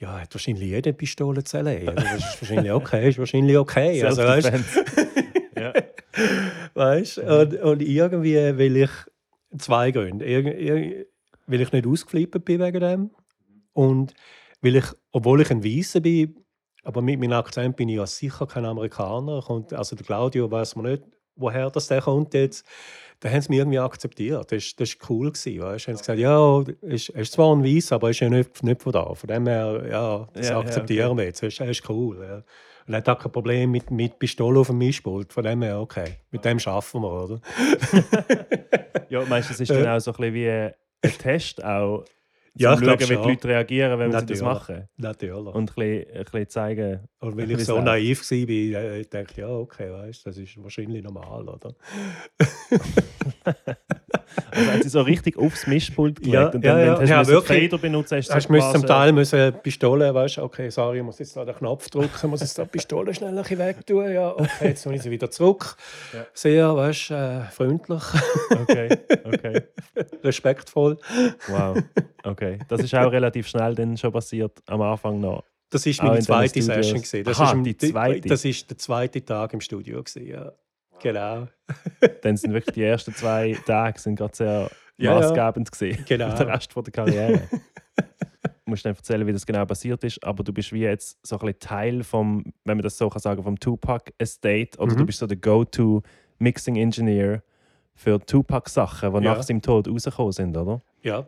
ja, 0.00 0.20
hat 0.20 0.34
wahrscheinlich 0.34 0.74
eine 0.74 0.92
Pistole 0.92 1.44
zu 1.44 1.58
erlegen. 1.58 1.94
Das 1.94 2.14
ist 2.14 2.42
wahrscheinlich 2.42 2.72
okay, 2.72 3.08
ist 3.08 3.18
wahrscheinlich 3.18 3.56
okay. 3.56 4.02
Also, 4.04 4.22
weißt, 4.22 4.52
ja. 5.56 5.72
Weißt 6.74 7.16
du? 7.18 7.40
Und, 7.40 7.54
und 7.60 7.82
irgendwie 7.82 8.58
will 8.58 8.76
ich 8.76 8.90
zwei 9.58 9.90
Gründe. 9.90 10.24
Ir 10.24 10.58
ir 10.58 11.06
weil 11.50 11.60
ich 11.60 11.72
nicht 11.72 11.86
ausgeflippt 11.86 12.44
bin 12.44 12.60
wegen 12.60 12.80
dem. 12.80 13.10
Und 13.72 14.14
weil 14.62 14.76
ich, 14.76 14.84
obwohl 15.12 15.40
ich 15.40 15.50
ein 15.50 15.64
Weißer 15.64 16.00
bin, 16.00 16.36
aber 16.82 17.02
mit 17.02 17.20
meinem 17.20 17.32
Akzent 17.32 17.76
bin 17.76 17.88
ich 17.88 17.96
ja 17.96 18.06
sicher 18.06 18.46
kein 18.46 18.64
Amerikaner. 18.64 19.42
Kommt, 19.42 19.72
also 19.72 19.96
der 19.96 20.06
Claudio 20.06 20.50
weiß 20.50 20.76
man 20.76 20.92
nicht, 20.92 21.02
woher 21.36 21.70
das 21.70 21.88
der 21.88 22.00
kommt 22.00 22.34
jetzt. 22.34 22.66
Da 23.20 23.28
haben 23.28 23.40
sie 23.42 23.50
mich 23.50 23.58
irgendwie 23.58 23.78
akzeptiert. 23.78 24.50
Das 24.50 24.74
war 24.78 24.82
ist 24.82 25.10
cool. 25.10 25.30
Gewesen, 25.30 25.60
weißt? 25.60 25.88
Haben 25.88 25.96
sie 25.96 26.00
gesagt, 26.00 26.18
ja, 26.18 26.64
ist, 26.82 27.10
ist 27.10 27.32
zwar 27.32 27.54
ein 27.54 27.62
Weißer, 27.62 27.96
aber 27.96 28.08
er 28.08 28.10
ist 28.12 28.20
ja 28.20 28.30
nicht, 28.30 28.62
nicht 28.62 28.82
von 28.82 28.92
da. 28.92 29.12
Von 29.14 29.28
dem 29.28 29.46
her, 29.46 29.86
ja, 29.90 30.28
das 30.32 30.48
Ja, 30.48 30.52
ja, 30.54 30.60
akzeptieren 30.60 31.18
wir 31.18 31.24
jetzt. 31.24 31.42
Das 31.42 31.52
ist, 31.52 31.60
ist 31.60 31.88
cool. 31.90 32.18
Ja. 32.22 32.36
Und 32.86 32.94
er 32.94 32.98
hat 32.98 33.08
auch 33.10 33.18
kein 33.18 33.32
Problem 33.32 33.70
mit, 33.70 33.90
mit 33.90 34.18
Pistole 34.18 34.58
auf 34.58 34.68
dem 34.68 34.78
Mischpult. 34.78 35.32
Von 35.32 35.44
dem 35.44 35.60
her, 35.62 35.80
okay, 35.80 36.16
mit 36.30 36.44
dem 36.44 36.58
schaffen 36.58 37.02
wir, 37.02 37.24
oder? 37.24 37.40
ja, 39.10 39.22
meinst 39.28 39.50
du, 39.50 39.54
es 39.54 39.60
ist 39.60 39.70
dann 39.70 39.86
auch 39.86 40.00
so 40.00 40.12
ein 40.12 40.16
bisschen 40.16 40.34
wie 40.34 40.70
ein 41.02 41.12
Test, 41.18 41.64
auch, 41.64 42.04
Ja, 42.54 42.74
ich 42.74 42.80
glaub 42.80 43.00
schauen, 43.00 43.10
wie 43.10 43.22
die 43.22 43.28
Leute 43.28 43.48
reagieren, 43.48 43.98
wenn 43.98 44.10
sie 44.10 44.16
das 44.16 44.22
Natürlich. 44.22 44.42
machen. 44.42 44.88
Natürlich. 44.96 45.54
Und 45.54 45.70
ein 45.70 45.74
bisschen, 45.74 46.16
ein 46.16 46.24
bisschen 46.24 46.48
zeigen. 46.48 47.00
Und 47.20 47.36
weil 47.36 47.50
ich 47.50 47.64
so 47.64 47.74
läuft. 47.74 47.84
naiv 47.86 48.30
war, 48.30 49.02
dachte 49.04 49.32
ich, 49.32 49.36
ja, 49.36 49.48
okay, 49.48 49.90
weißt, 49.92 50.26
das 50.26 50.36
ist 50.36 50.62
wahrscheinlich 50.62 51.02
normal, 51.02 51.48
oder? 51.48 51.74
Also 54.50 54.70
haben 54.72 54.82
sie 54.82 54.88
so 54.88 55.00
richtig 55.02 55.36
aufs 55.38 55.66
Mischpult 55.66 56.20
gelegt. 56.20 56.34
Ja, 56.34 56.48
und 56.50 56.64
ja, 56.64 56.74
dann, 56.74 56.86
ja. 56.86 56.98
wenn 56.98 57.04
du 57.06 57.10
Ja, 57.10 57.16
hast 57.18 57.28
wirklich. 57.28 57.62
Fader 57.70 57.78
benutzen 57.78 58.18
hast, 58.18 58.34
Hast 58.34 58.44
du 58.48 58.52
du 58.52 58.56
musst 58.58 58.72
zum 58.72 58.82
quasi- 58.82 58.86
Teil 58.86 59.12
müssen 59.12 59.52
Pistole, 59.62 60.14
weißt 60.14 60.36
du, 60.38 60.42
okay, 60.42 60.70
sorry, 60.70 60.98
ich 60.98 61.04
muss 61.04 61.18
jetzt 61.18 61.36
da 61.36 61.44
den 61.44 61.54
Knopf 61.54 61.88
drücken, 61.90 62.30
muss 62.30 62.40
jetzt 62.40 62.58
da 62.58 62.62
die 62.64 62.68
Pistole 62.70 63.14
schnell 63.14 63.30
ein 63.30 63.42
bisschen 63.42 63.58
wegtun, 63.58 64.12
ja, 64.12 64.30
okay, 64.32 64.68
jetzt 64.68 64.86
muss 64.86 64.96
ich 64.96 65.02
sie 65.02 65.10
wieder 65.10 65.30
zurück. 65.30 65.76
Ja. 66.12 66.26
Sehr, 66.32 66.76
weißt 66.76 67.10
du, 67.10 67.14
äh, 67.14 67.40
freundlich, 67.50 68.02
Okay, 68.62 68.88
okay. 69.24 69.62
respektvoll. 70.24 70.98
Wow. 71.48 71.78
Okay. 72.22 72.58
Das 72.68 72.80
ist 72.82 72.94
auch 72.94 73.10
relativ 73.10 73.48
schnell 73.48 73.74
dann 73.74 73.96
schon 73.96 74.12
passiert, 74.12 74.52
am 74.66 74.80
Anfang 74.82 75.20
noch. 75.20 75.44
Das 75.70 75.86
war 75.86 76.04
meine 76.06 76.18
in 76.18 76.24
zweite. 76.24 76.62
Session. 76.62 76.96
gewesen. 76.96 77.24
Das 77.24 77.36
Aha, 77.38 77.44
ist 77.44 77.52
am- 77.52 77.64
die 77.64 77.76
zweite. 77.76 78.28
Das 78.28 78.44
ist 78.44 78.68
der 78.70 78.76
zweite 78.78 79.24
Tag 79.24 79.52
im 79.54 79.60
Studio. 79.60 80.02
Gewesen, 80.02 80.26
ja. 80.26 80.52
Genau. 81.02 81.46
Dann 82.22 82.36
sind 82.36 82.52
wirklich 82.52 82.74
die 82.74 82.82
ersten 82.84 83.14
zwei 83.14 83.56
Tage 83.66 83.98
sind 83.98 84.16
gerade 84.16 84.36
sehr 84.36 84.70
Ja, 84.98 85.14
maßgebend 85.14 85.70
gewesen 85.72 86.04
Genau. 86.06 86.30
für 86.30 86.36
den 86.44 86.48
Rest 86.50 86.72
von 86.72 86.84
der 86.84 86.92
Karriere. 86.92 87.48
Du 88.64 88.72
musst 88.72 88.84
dann 88.84 88.94
erzählen, 88.94 89.26
wie 89.26 89.32
das 89.32 89.44
genau 89.46 89.64
passiert 89.66 90.04
ist, 90.04 90.22
aber 90.22 90.44
du 90.44 90.52
bist 90.52 90.72
wie 90.72 90.82
jetzt 90.82 91.18
so 91.26 91.36
ein 91.36 91.40
bisschen 91.46 91.58
Teil 91.60 92.04
vom, 92.04 92.44
wenn 92.64 92.76
man 92.76 92.82
das 92.82 92.96
so 92.96 93.08
kann 93.08 93.20
sagen, 93.20 93.42
vom 93.42 93.58
Tupac 93.58 94.12
Estate 94.18 94.78
oder 94.78 94.92
Mhm. 94.94 94.98
du 94.98 95.06
bist 95.06 95.18
so 95.18 95.26
der 95.26 95.38
Go-To 95.38 96.02
Mixing 96.38 96.76
Engineer 96.76 97.42
für 97.94 98.20
Tupac-Sachen, 98.24 99.12
die 99.12 99.24
Ja. 99.24 99.34
nach 99.34 99.42
seinem 99.42 99.60
Tod 99.60 99.88
rausgekommen 99.88 100.32
sind, 100.32 100.56
oder? 100.56 100.80
Ja. 101.02 101.26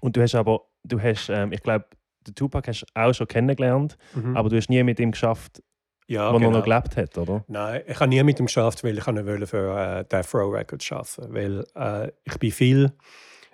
Und 0.00 0.16
du 0.16 0.20
hast 0.22 0.34
aber, 0.34 0.60
du 0.84 1.00
hast, 1.00 1.30
ähm, 1.30 1.52
ich 1.52 1.62
glaube, 1.62 1.86
den 2.26 2.34
Tupac 2.34 2.68
hast 2.68 2.82
du 2.82 2.86
auch 3.00 3.12
schon 3.14 3.28
kennengelernt, 3.28 3.96
Mhm. 4.14 4.36
aber 4.36 4.48
du 4.50 4.56
hast 4.56 4.68
nie 4.68 4.82
mit 4.82 5.00
ihm 5.00 5.12
geschafft, 5.12 5.62
ja, 6.06 6.32
wo 6.32 6.38
genau. 6.38 6.50
er 6.50 6.58
noch 6.58 6.64
gelebt 6.64 6.96
hat, 6.96 7.16
oder? 7.16 7.44
Nein, 7.48 7.82
ich 7.86 7.98
habe 7.98 8.08
nie 8.08 8.22
mit 8.22 8.38
ihm 8.38 8.46
geschafft, 8.46 8.84
weil 8.84 8.98
ich 8.98 9.06
nicht 9.06 9.26
wollte 9.26 9.46
für 9.46 9.78
äh, 9.78 10.04
Death 10.04 10.34
Row 10.34 10.52
Records 10.52 10.92
arbeiten 10.92 11.34
Weil 11.34 11.66
äh, 11.74 12.12
ich 12.24 12.38
bin 12.38 12.50
viel. 12.50 12.92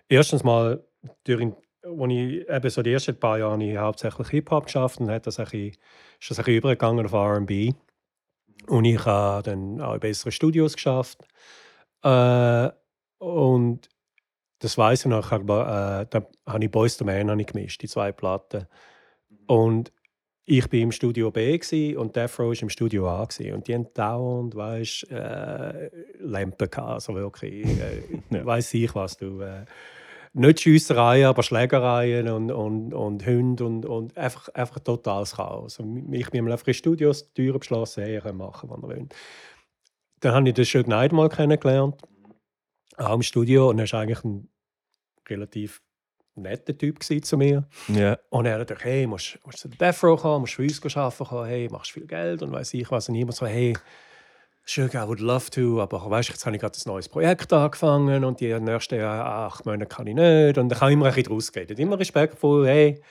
Erstens 0.08 0.42
mal, 0.42 0.84
durch, 1.24 1.40
als 1.42 1.54
ich 2.12 2.48
eben 2.48 2.70
so 2.70 2.82
die 2.82 2.92
ersten 2.92 3.18
paar 3.18 3.38
Jahre 3.38 3.52
habe 3.52 3.64
ich 3.64 3.76
hauptsächlich 3.76 4.28
Hip-Hop 4.28 4.64
geschafft 4.64 5.00
und 5.00 5.10
hat 5.10 5.26
das 5.26 5.38
ein 5.38 5.44
bisschen, 5.44 5.68
ist 6.20 6.30
das 6.30 6.38
ein 6.38 6.44
bisschen 6.44 6.58
übergegangen 6.58 7.06
auf 7.06 7.14
RB. 7.14 7.74
Und 8.66 8.84
ich 8.84 9.04
habe 9.04 9.42
dann 9.44 9.80
auch 9.80 9.94
in 9.94 10.00
besseren 10.00 10.32
Studios 10.32 10.74
geschafft. 10.74 11.20
Äh, 12.02 12.70
und 13.18 13.88
das 14.58 14.76
weiß 14.76 15.00
ich 15.00 15.06
noch, 15.06 15.30
habe, 15.30 15.44
äh, 15.44 16.06
da 16.10 16.26
habe 16.46 16.64
ich 16.64 16.70
Boys 16.70 16.96
to 16.96 17.04
Man 17.04 17.30
habe 17.30 17.40
ich 17.40 17.46
gemischt, 17.46 17.80
die 17.82 17.88
zwei 17.88 18.12
Platten. 18.12 18.66
Und 19.46 19.92
ich 20.50 20.68
bin 20.68 20.82
im 20.82 20.92
Studio 20.92 21.30
B 21.30 21.60
und 21.96 22.16
Death 22.16 22.40
Row 22.40 22.48
war 22.48 22.62
im 22.62 22.68
Studio 22.68 23.08
A. 23.08 23.24
Gsi. 23.24 23.52
Und 23.52 23.68
die 23.68 23.74
haben 23.74 23.86
dauernd, 23.94 24.56
weißt 24.56 25.08
äh, 25.12 25.90
Lampen 26.18 26.68
gehabt, 26.68 26.88
also 26.90 27.14
wirklich, 27.14 27.64
äh, 27.66 28.02
Ja. 28.30 28.44
weiss 28.44 28.74
ich 28.74 28.92
was, 28.96 29.16
du. 29.16 29.40
Äh, 29.40 29.64
nicht 30.32 30.60
Schiessereien, 30.60 31.26
aber 31.26 31.44
Schlägereien 31.44 32.28
und, 32.28 32.50
und, 32.50 32.94
und 32.94 33.26
Hunde 33.26 33.64
und, 33.64 33.86
und 33.86 34.16
einfach, 34.16 34.48
einfach 34.48 34.80
totales 34.80 35.36
Chaos. 35.36 35.78
Und 35.78 36.12
ich 36.12 36.30
bin 36.30 36.50
einfach 36.50 36.66
in 36.66 36.74
Studios 36.74 37.32
die 37.32 37.42
Türen 37.42 37.60
geschlossen, 37.60 38.02
hey, 38.02 38.14
ihr 38.14 38.32
machen, 38.32 38.70
was 38.70 38.78
ihr 38.78 38.82
wollt. 38.82 39.14
Dann 40.20 40.34
habe 40.34 40.48
ich 40.48 40.54
den 40.54 40.64
Schög 40.64 40.88
Neid 40.88 41.12
mal 41.12 41.28
kennengelernt, 41.28 42.00
auch 42.96 43.14
im 43.14 43.22
Studio, 43.22 43.70
und 43.70 43.78
er 43.78 43.90
war 43.92 44.00
eigentlich 44.00 44.24
ein 44.24 44.48
relativ 45.28 45.80
netter 46.34 46.76
Typ 46.76 47.02
zu 47.02 47.36
mir. 47.36 47.64
Ja. 47.88 48.18
Und 48.30 48.46
er 48.46 48.58
hat 48.58 48.68
gesagt, 48.68 48.84
hey, 48.84 49.06
musst, 49.06 49.38
musst 49.44 49.58
zu 49.58 49.68
der 49.68 49.92
Death 49.92 50.02
Row 50.02 50.20
kommen, 50.20 50.42
musst 50.42 50.54
für 50.54 50.62
uns 50.62 50.96
arbeiten 50.96 51.24
kommen, 51.24 51.46
hey, 51.46 51.68
machst 51.70 51.92
viel 51.92 52.06
Geld 52.06 52.42
und 52.42 52.52
weiß 52.52 52.74
ich 52.74 52.90
was. 52.90 53.08
Und 53.08 53.14
immer 53.16 53.32
so, 53.32 53.46
hey, 53.46 53.76
schön, 54.64 54.88
I 54.90 55.06
would 55.06 55.20
love 55.20 55.50
to, 55.50 55.80
aber 55.80 56.08
weißt, 56.08 56.28
jetzt 56.28 56.46
habe 56.46 56.56
ich 56.56 56.60
gerade 56.60 56.76
ein 56.76 56.82
neues 56.86 57.08
Projekt 57.08 57.52
angefangen 57.52 58.24
und 58.24 58.40
die 58.40 58.52
nächsten 58.58 59.00
acht 59.00 59.66
Monate 59.66 59.86
kann 59.86 60.06
ich 60.06 60.14
nicht. 60.14 60.58
Und 60.58 60.72
ich 60.72 60.80
habe 60.80 60.92
immer 60.92 61.06
ein 61.06 61.14
bisschen 61.14 61.32
draus 61.32 61.52
geredet. 61.52 61.78
Immer 61.78 61.98
respektvoll, 61.98 62.66
hey, 62.66 63.02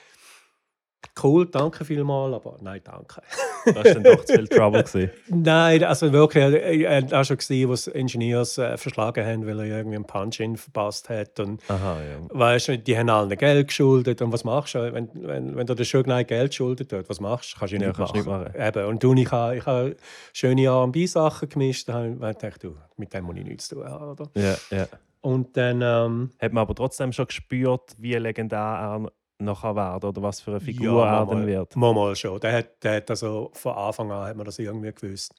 cool, 1.22 1.46
danke 1.46 1.84
vielmals, 1.84 2.34
aber 2.34 2.56
nein, 2.60 2.80
danke. 2.84 3.22
Das 3.66 3.74
war 3.74 3.82
dann 3.82 4.04
doch 4.04 4.24
zu 4.24 4.32
viel 4.34 4.48
Trouble. 4.48 4.82
Gewesen. 4.82 5.10
Nein, 5.28 5.84
also 5.84 6.10
wirklich, 6.12 6.42
er 6.42 6.96
hat 6.96 7.12
auch 7.12 7.24
schon 7.24 7.36
gesehen, 7.36 7.68
was 7.68 7.88
Engineers 7.88 8.56
äh, 8.56 8.78
verschlagen 8.78 9.22
haben, 9.26 9.46
weil 9.46 9.58
er 9.60 9.66
irgendwie 9.66 9.96
einen 9.96 10.06
Punch-In 10.06 10.56
verpasst 10.56 11.10
hat. 11.10 11.38
Und 11.40 11.60
Aha, 11.68 11.98
ja. 12.00 12.18
Weißt 12.30 12.68
du, 12.68 12.78
die 12.78 12.96
haben 12.96 13.10
allen 13.10 13.36
Geld 13.36 13.68
geschuldet. 13.68 14.22
Und 14.22 14.32
was 14.32 14.44
machst 14.44 14.74
du, 14.76 14.92
wenn, 14.94 15.10
wenn, 15.14 15.56
wenn 15.56 15.66
dir 15.66 15.74
der 15.74 15.84
Schögnei 15.84 16.24
Geld 16.24 16.54
schuldet 16.54 16.90
hat? 16.94 17.10
Was 17.10 17.20
machst 17.20 17.52
du? 17.54 17.58
Kannst 17.58 17.74
du 17.74 17.76
Ja, 17.76 17.86
nicht, 17.88 17.96
kannst 17.98 18.14
du 18.14 18.18
machen. 18.20 18.44
nicht 18.44 18.56
machen. 18.56 18.68
Eben. 18.78 18.84
Und 18.86 19.02
du, 19.04 19.12
ich 19.14 19.30
habe 19.30 19.56
ich 19.56 19.66
habe 19.66 19.96
schöne 20.32 20.64
R&B-Sachen 20.64 21.48
gemischt. 21.50 21.86
Da 21.90 21.92
habe 21.92 22.08
ich 22.08 22.38
gedacht, 22.38 22.64
du, 22.64 22.76
mit 22.96 23.12
dem 23.12 23.24
muss 23.24 23.36
ich 23.36 23.44
nichts 23.44 23.68
zu 23.68 23.74
tun 23.74 23.84
haben. 23.84 24.10
Oder? 24.12 24.30
Ja, 24.36 24.56
ja. 24.70 24.86
Und 25.20 25.54
dann, 25.58 25.82
ähm, 25.82 26.30
Hat 26.40 26.54
man 26.54 26.62
aber 26.62 26.74
trotzdem 26.74 27.12
schon 27.12 27.26
gespürt, 27.26 27.94
wie 27.98 28.14
legendär 28.14 29.10
nachher 29.40 29.74
wird 29.74 30.04
oder 30.04 30.22
was 30.22 30.40
für 30.40 30.52
eine 30.52 30.60
Figur 30.60 31.04
ja, 31.04 31.20
er 31.20 31.26
dann 31.26 31.46
wird. 31.46 31.76
Mal, 31.76 31.94
mal 31.94 32.14
schon. 32.16 32.40
Der 32.40 32.52
hat, 32.52 32.82
der 32.84 32.96
hat 32.96 33.10
also 33.10 33.50
von 33.54 33.74
Anfang 33.74 34.10
an 34.10 34.28
hat 34.28 34.36
man 34.36 34.46
das 34.46 34.58
irgendwie 34.58 34.92
gewusst. 34.92 35.34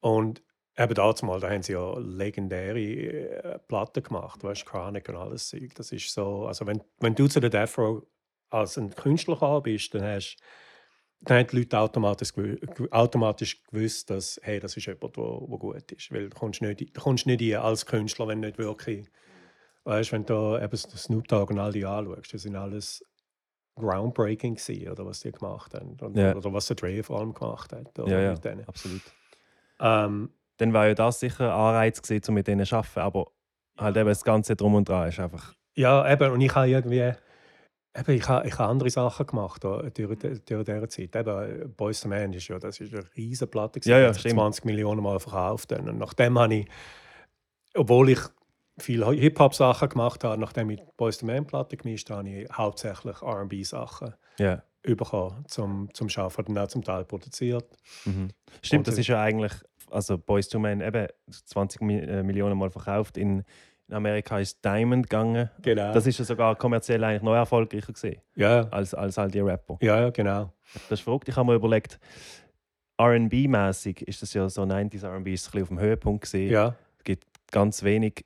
Und 0.00 0.42
eben 0.76 0.94
damals 0.94 1.22
mal, 1.22 1.40
da 1.40 1.50
haben 1.50 1.62
sie 1.62 1.72
ja 1.72 1.98
legendäre 1.98 2.80
äh, 2.80 3.58
Platten 3.66 4.02
gemacht, 4.02 4.42
weißt 4.42 4.62
du, 4.62 4.66
Chronic 4.66 5.08
und 5.08 5.16
alles 5.16 5.48
Zeug. 5.48 5.74
Das 5.74 5.92
ist 5.92 6.12
so, 6.12 6.46
also 6.46 6.66
wenn, 6.66 6.82
wenn 7.00 7.14
du 7.14 7.26
zu 7.28 7.40
der 7.40 7.50
Death 7.50 7.78
Row 7.78 8.02
als 8.50 8.76
ein 8.76 8.94
Künstler 8.94 9.34
gekommen 9.34 9.62
bist, 9.62 9.94
dann 9.94 10.02
hast 10.02 10.36
dann 11.20 11.38
haben 11.38 11.46
die 11.46 11.58
Leute 11.60 11.78
automatisch, 11.78 12.30
gew- 12.30 12.92
automatisch 12.92 13.62
gewusst, 13.64 14.10
dass 14.10 14.38
hey, 14.42 14.60
das 14.60 14.76
ist 14.76 14.86
jemand, 14.86 15.16
der 15.16 15.24
gut 15.24 15.92
ist. 15.92 16.12
Weil 16.12 16.28
du 16.28 16.36
kommst 16.36 16.60
nicht, 16.60 16.96
du 16.96 17.00
kommst 17.00 17.26
nicht 17.26 17.40
rein 17.40 17.62
als 17.62 17.86
Künstler, 17.86 18.28
wenn 18.28 18.40
nicht 18.40 18.58
wirklich... 18.58 19.08
Weißt, 19.86 20.12
wenn 20.12 20.24
du 20.24 20.56
eben 20.56 20.76
Snoop 20.78 21.28
Dogg 21.28 21.52
und 21.52 21.58
all 21.58 21.70
die 21.70 21.84
anschaust, 21.84 22.32
das 22.32 22.40
sind 22.40 22.56
alles 22.56 23.04
groundbreaking 23.76 24.54
gewesen, 24.56 24.88
oder 24.90 25.04
was 25.06 25.20
die 25.20 25.32
gemacht 25.32 25.74
haben. 25.74 25.96
Und, 26.00 26.16
Ja. 26.16 26.34
Oder 26.34 26.52
was 26.52 26.66
der 26.66 26.76
Dre 26.76 27.02
vor 27.02 27.20
allem 27.20 27.34
gemacht 27.34 27.72
hat. 27.72 27.98
Oder, 27.98 28.10
Ja, 28.10 28.20
ja, 28.20 28.30
mit 28.32 28.44
denen. 28.44 28.66
absolut. 28.68 29.02
Ähm, 29.80 30.30
Dann 30.58 30.72
war 30.72 30.86
ja 30.86 30.94
das 30.94 31.18
sicher 31.20 31.52
ein 31.52 31.60
Anreiz 31.60 32.00
gewesen, 32.00 32.22
um 32.28 32.34
mit 32.34 32.46
denen 32.46 32.64
zu 32.64 32.76
arbeiten, 32.76 33.00
aber 33.00 33.26
halt 33.76 33.96
eben 33.96 34.08
das 34.08 34.22
Ganze 34.22 34.54
drum 34.54 34.74
und 34.76 34.88
dran 34.88 35.08
ist 35.08 35.18
einfach... 35.18 35.54
Ja, 35.74 36.08
eben, 36.12 36.30
und 36.30 36.40
ich 36.40 36.54
habe 36.54 36.68
irgendwie. 36.68 37.12
Eben, 37.96 38.10
ich 38.12 38.28
habe, 38.28 38.46
ich 38.46 38.56
habe 38.58 38.68
andere 38.70 38.90
Sachen 38.90 39.26
gemacht 39.26 39.64
da, 39.64 39.82
durch, 39.82 40.18
durch 40.18 40.64
diese 40.64 40.88
Zeit. 40.88 41.16
Eben, 41.16 41.74
Boys 41.76 42.00
to 42.00 42.08
Man 42.08 42.32
ist 42.32 42.46
ja, 42.46 42.58
das 42.60 42.78
ist 42.78 42.94
eine 42.94 43.04
riesige 43.16 43.48
Platte. 43.48 43.80
gewesen, 43.80 43.90
Ja, 43.90 43.98
ja, 43.98 44.04
die 44.06 44.10
hat 44.14 44.20
stimmt. 44.20 44.34
20 44.34 44.64
Millionen 44.64 45.02
Mal 45.02 45.18
verkauft. 45.18 45.72
Und 45.72 45.98
nachdem 45.98 46.38
habe 46.38 46.54
ich, 46.54 46.68
obwohl 47.74 48.10
ich 48.10 48.20
viele 48.78 49.10
Hip-Hop-Sachen 49.12 49.88
gemacht 49.88 50.24
habe, 50.24 50.40
nachdem 50.40 50.70
ich 50.70 50.82
Boys 50.96 51.18
to 51.18 51.26
Man 51.26 51.46
Platte 51.46 51.76
gemischt 51.76 52.10
habe, 52.10 52.28
habe 52.28 52.42
ich 52.42 52.48
hauptsächlich 52.52 53.22
R&B-Sachen 53.22 54.14
Ja. 54.38 54.62
bekommen, 54.82 55.44
zum, 55.48 55.88
zum 55.94 56.08
Schaffen. 56.08 56.44
Und 56.46 56.58
auch 56.58 56.68
zum 56.68 56.82
Teil 56.82 57.04
produziert. 57.04 57.64
Mhm. 58.04 58.28
Stimmt, 58.62 58.80
Und 58.80 58.88
das 58.88 58.94
so- 58.96 59.00
ist 59.00 59.06
ja 59.08 59.20
eigentlich, 59.22 59.52
also 59.90 60.18
Boys 60.18 60.48
to 60.48 60.58
Men 60.58 60.80
eben 60.80 61.06
20 61.30 61.80
Mi 61.82 61.98
äh, 61.98 62.22
Millionen 62.22 62.58
Mal 62.58 62.70
verkauft. 62.70 63.16
In, 63.16 63.44
in 63.88 63.94
Amerika 63.94 64.38
ist 64.40 64.64
Diamond 64.64 65.08
gegangen. 65.08 65.50
Genau. 65.62 65.92
Das 65.92 66.06
ist 66.06 66.18
ja 66.18 66.24
sogar 66.24 66.56
kommerziell 66.56 67.04
eigentlich 67.04 67.22
noch 67.22 67.34
erfolgreicher 67.34 67.92
gewesen, 67.92 68.18
ja, 68.34 68.62
als, 68.70 68.94
als 68.94 69.18
all 69.18 69.30
die 69.30 69.40
Rapper. 69.40 69.76
ja, 69.82 70.00
ja, 70.00 70.10
genau. 70.10 70.52
Das 70.88 70.98
ist 70.98 71.02
verrückt. 71.02 71.28
Ich 71.28 71.36
habe 71.36 71.46
mir 71.50 71.54
überlegt, 71.54 72.00
R&B-mäßig 72.98 74.02
ist 74.08 74.22
das 74.22 74.32
ja 74.34 74.48
so 74.48 74.62
90s 74.62 75.04
R&B 75.04 75.34
ist 75.34 75.46
ein 75.46 75.50
bisschen 75.50 75.62
auf 75.62 75.68
dem 75.68 75.78
Höhepunkt 75.80 76.22
gesehen. 76.22 76.50
Ja, 76.50 76.76
Es 76.98 77.04
gibt 77.04 77.24
ganz 77.50 77.82
wenig 77.82 78.24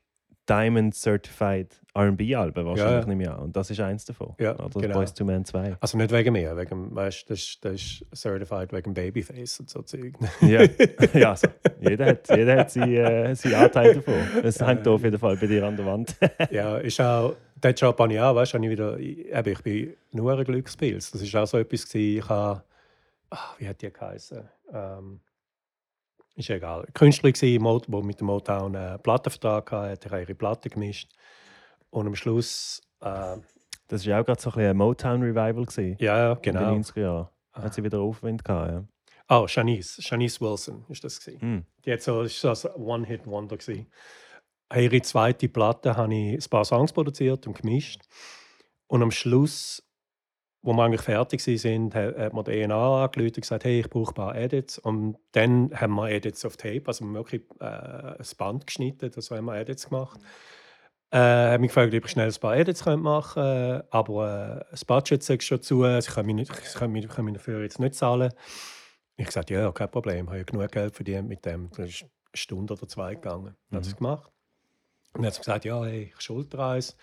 Diamond 0.49 0.95
Certified 0.95 1.75
R&B-Alben 1.93 2.65
wahrscheinlich 2.65 3.01
Ja. 3.01 3.05
nicht 3.07 3.17
mehr. 3.17 3.39
Und 3.39 3.55
das 3.55 3.69
ist 3.69 3.79
eins 3.81 4.05
davon. 4.05 4.33
Ja, 4.39 4.57
Oder 4.57 4.81
genau. 4.81 4.93
Boys 4.95 5.13
to 5.13 5.25
Men 5.25 5.43
2. 5.45 5.77
also 5.79 5.97
nicht 5.97 6.11
wegen 6.11 6.33
mir, 6.33 6.55
wegen, 6.57 6.95
weißt, 6.95 7.29
das, 7.29 7.39
ist- 7.39 7.65
das 7.65 7.73
ist 7.75 8.05
certified 8.15 8.71
wegen 8.73 8.93
Babyface 8.93 9.59
und 9.59 9.69
so 9.69 9.81
Zeug. 9.81 10.13
Ja, 10.41 10.61
ja 11.13 11.29
also, 11.31 11.47
jeder 11.81 12.05
hat, 12.07 12.29
jeder 12.35 12.59
hat 12.59 12.71
seinen, 12.71 12.93
äh, 12.95 13.35
seinen 13.35 13.55
Anteil 13.55 13.95
davon. 13.95 14.13
Es 14.43 14.59
hängt 14.61 14.87
auf 14.87 15.03
jeden 15.03 15.19
Fall 15.19 15.37
bei 15.37 15.47
dir 15.47 15.65
an 15.65 15.75
der 15.77 15.85
Wand. 15.85 16.15
Ja, 16.51 16.77
ist 16.77 16.99
auch, 17.01 17.35
den 17.55 17.75
Job 17.75 17.99
habe 17.99 18.13
ich 18.13 18.19
auch, 18.19 18.33
weißt 18.35 18.53
du, 18.53 18.57
ich 18.63 18.69
wieder, 18.69 18.97
eben, 18.99 19.49
ich 19.51 19.61
bin 19.61 19.93
nur 20.11 20.37
ein 20.37 20.43
Glückspilz. 20.45 21.11
Das 21.11 21.33
war 21.33 21.43
auch 21.43 21.47
so 21.47 21.57
etwas, 21.57 21.87
gewesen, 21.87 22.17
ich 22.19 22.29
habe, 22.29 22.63
ach, 23.29 23.59
wie 23.59 23.67
hat 23.67 23.81
die 23.81 23.91
geheißen? 23.91 24.47
Ähm, 24.73 25.19
ist 26.39 26.49
egal. 26.49 26.87
Künstler 26.93 27.29
Mo- 27.59 27.79
der 27.79 28.03
mit 28.03 28.19
dem 28.19 28.27
Motown 28.27 28.75
einen 28.75 29.01
Plattenvertrag 29.01 29.71
hatte, 29.71 30.07
ich 30.07 30.11
habe 30.11 30.21
ihre 30.21 30.35
Platte 30.35 30.69
gemischt. 30.69 31.11
Und 31.89 32.07
am 32.07 32.15
Schluss, 32.15 32.81
äh, 33.01 33.37
Das 33.87 34.05
war 34.05 34.11
ja 34.11 34.21
auch 34.21 34.25
gerade 34.25 34.39
so 34.41 34.51
ein, 34.51 34.59
ein 34.65 34.77
Motown-Revival 34.77 35.65
ja, 35.99 36.17
ja, 36.17 36.33
in 36.33 36.41
genau. 36.41 36.73
den 36.73 36.83
90er 36.83 37.01
Jahren. 37.01 37.29
Hat 37.53 37.73
sie 37.73 37.83
wieder 37.83 37.99
Aufwind 37.99 38.45
gehabt, 38.45 38.71
ja. 38.71 38.83
Oh, 39.31 39.47
Shanice, 39.47 40.01
Shanice 40.01 40.41
Wilson 40.41 40.85
ist 40.89 41.03
das. 41.03 41.19
Hm. 41.25 41.63
Die 41.85 41.91
hat 41.93 42.01
so, 42.01 42.21
ist 42.21 42.39
so 42.39 42.49
ein 42.49 42.81
One-Hit-Wonder. 42.81 43.57
Ihre 44.75 45.01
zweite 45.01 45.49
Platte 45.49 45.95
habe 45.97 46.13
ich 46.13 46.45
ein 46.45 46.49
paar 46.49 46.65
Songs 46.65 46.93
produziert 46.93 47.45
und 47.47 47.59
gemischt. 47.59 48.01
Und 48.87 49.03
am 49.03 49.11
Schluss, 49.11 49.83
wo 50.61 50.73
wir 50.73 50.83
eigentlich 50.83 51.01
fertig 51.01 51.45
waren, 51.45 51.93
hat 51.93 52.33
mir 52.33 52.43
der 52.43 52.53
ENA 52.55 53.05
angerufen 53.05 53.35
und 53.35 53.41
gesagt, 53.41 53.63
hey, 53.63 53.79
ich 53.79 53.89
brauche 53.89 54.11
ein 54.11 54.15
paar 54.15 54.35
Edits. 54.35 54.77
Und 54.77 55.17
dann 55.31 55.71
haben 55.73 55.95
wir 55.95 56.09
Edits 56.09 56.43
auf 56.45 56.57
Tape, 56.57 56.83
also 56.85 57.03
wir 57.03 57.07
haben 57.07 57.15
wirklich 57.15 57.43
äh, 57.59 57.65
ein 57.65 58.27
Band 58.37 58.67
geschnitten, 58.67 59.11
also 59.15 59.35
haben 59.35 59.45
wir 59.45 59.55
Edits 59.55 59.89
gemacht. 59.89 60.19
Äh, 61.11 61.17
habe 61.17 61.59
mich 61.59 61.69
gefragt, 61.69 61.93
ob 61.93 62.05
ich 62.05 62.11
schnell 62.11 62.27
ein 62.27 62.39
paar 62.39 62.55
Edits 62.55 62.85
machen 62.85 63.41
könnte, 63.41 63.87
aber 63.89 64.59
äh, 64.59 64.71
das 64.71 64.85
Budget 64.85 65.23
sagt 65.23 65.43
schon 65.43 65.61
zu, 65.61 65.83
sie 66.01 66.11
können 66.11 66.27
mich, 66.27 66.35
nicht, 66.35 66.53
sie 66.53 66.77
können 66.77 66.93
mich, 66.93 67.07
können 67.07 67.25
mich 67.25 67.35
dafür 67.35 67.61
jetzt 67.61 67.79
nicht 67.79 67.95
zahlen. 67.95 68.31
Ich 69.15 69.23
habe 69.23 69.27
gesagt, 69.27 69.49
ja, 69.49 69.71
kein 69.71 69.89
Problem, 69.89 70.25
ich 70.25 70.29
habe 70.29 70.37
ja 70.37 70.43
genug 70.43 70.71
Geld 70.71 70.95
verdient 70.95 71.27
mit 71.27 71.45
dem. 71.45 71.69
Das 71.71 71.89
ist 71.89 72.03
eine 72.03 72.11
Stunde 72.33 72.73
oder 72.73 72.87
zwei 72.87 73.15
gegangen. 73.15 73.55
Dann 73.69 73.79
hat 73.79 73.87
es 73.87 73.95
gemacht. 73.95 74.31
Und 75.13 75.23
dann 75.23 75.25
hat 75.25 75.33
sie 75.33 75.39
gesagt, 75.39 75.65
ja, 75.65 75.83
hey, 75.83 76.13
ich 76.13 76.21
schulter 76.21 76.59
eins. 76.59 76.95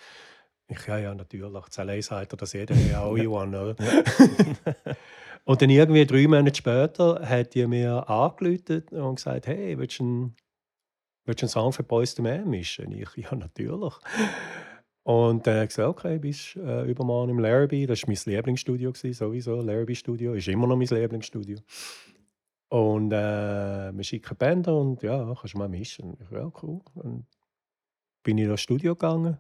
Ich, 0.69 0.87
ja, 0.87 0.99
ja, 0.99 1.15
natürlich. 1.15 1.65
Das 1.65 1.79
allein 1.79 2.03
sagt 2.03 2.33
er 2.33 2.37
das 2.37 2.53
jeder, 2.53 2.75
ja, 2.75 3.05
all 3.05 3.27
oder? 3.27 3.77
und 5.45 5.63
dann 5.63 5.71
irgendwie 5.71 6.07
drei 6.07 6.27
Monate 6.27 6.57
später 6.57 7.21
hat 7.27 7.55
die 7.55 7.67
mir 7.67 8.09
angerufen 8.09 8.83
und 8.91 9.17
gesagt, 9.17 9.47
hey, 9.47 9.79
willst 9.79 10.01
du 10.01 10.05
einen, 10.05 10.37
willst 11.25 11.43
du 11.43 11.45
einen 11.45 11.51
Song 11.51 11.73
für 11.73 11.83
Boys 11.83 12.15
to 12.15 12.23
Man 12.23 12.49
mischen? 12.49 12.93
Ich, 12.93 13.17
ja, 13.17 13.35
natürlich. 13.35 13.95
Und 15.05 15.47
dann 15.47 15.55
habe 15.55 15.65
ich 15.65 15.69
gesagt, 15.69 15.89
okay, 15.89 16.19
bist 16.19 16.57
äh, 16.57 16.83
übermorgen 16.91 17.31
im 17.31 17.39
Larrabee. 17.39 17.87
Das 17.87 18.03
war 18.03 18.09
mein 18.09 18.35
Lieblingsstudio, 18.35 18.91
gewesen, 18.91 19.13
sowieso. 19.15 19.61
Larrabee 19.61 19.95
Studio 19.95 20.35
ist 20.35 20.49
immer 20.49 20.67
noch 20.67 20.77
mein 20.77 20.89
Lieblingsstudio. 20.89 21.59
Und 22.69 23.13
äh, 23.13 23.93
wir 23.95 24.03
schicken 24.03 24.37
Bänder 24.37 24.77
und 24.77 25.01
ja, 25.05 25.33
kannst 25.39 25.55
du 25.55 25.59
mal 25.59 25.69
mischen. 25.69 26.17
Ich, 26.21 26.31
ja, 26.33 26.51
cool. 26.61 26.81
Dann 26.97 27.25
bin 28.27 28.39
ich 28.39 28.45
in 28.45 28.51
das 28.51 28.61
Studio 28.61 28.95
gegangen 28.95 29.39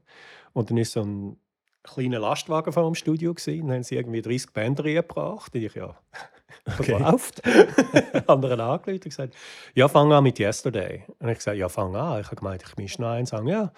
und 0.53 0.71
dann 0.71 0.77
ist 0.79 0.93
so 0.93 1.03
ein 1.03 1.37
kleiner 1.83 2.19
Lastwagen 2.19 2.73
vor 2.73 2.85
dem 2.85 2.95
Studio 2.95 3.35
gewesen. 3.35 3.67
Dann 3.67 3.77
haben 3.77 3.83
sie 3.83 3.97
irgendwie 3.97 4.23
30 4.23 4.53
Bänder 4.53 4.85
reingebracht. 4.85 5.55
Und 5.55 5.63
ich, 5.63 5.75
ja, 5.75 5.95
Okay. 6.79 6.97
verkauft. 6.97 7.43
Anderen 8.27 8.61
angerufen 8.61 8.95
und 8.95 9.05
gesagt, 9.05 9.35
ja, 9.75 9.87
fang 9.89 10.13
an 10.13 10.25
mit 10.25 10.39
Yesterday. 10.41 11.05
Und 11.21 11.29
ich 11.29 11.37
gesagt, 11.39 11.57
ja, 11.59 11.69
fang 11.69 11.95
an. 11.95 12.21
Ich 12.21 12.27
habe 12.27 12.37
gemeint, 12.37 12.63
ich 12.67 12.77
mische 12.77 13.01
noch 13.03 13.11
einen 13.11 13.27
Song. 13.27 13.47
Ja, 13.47 13.73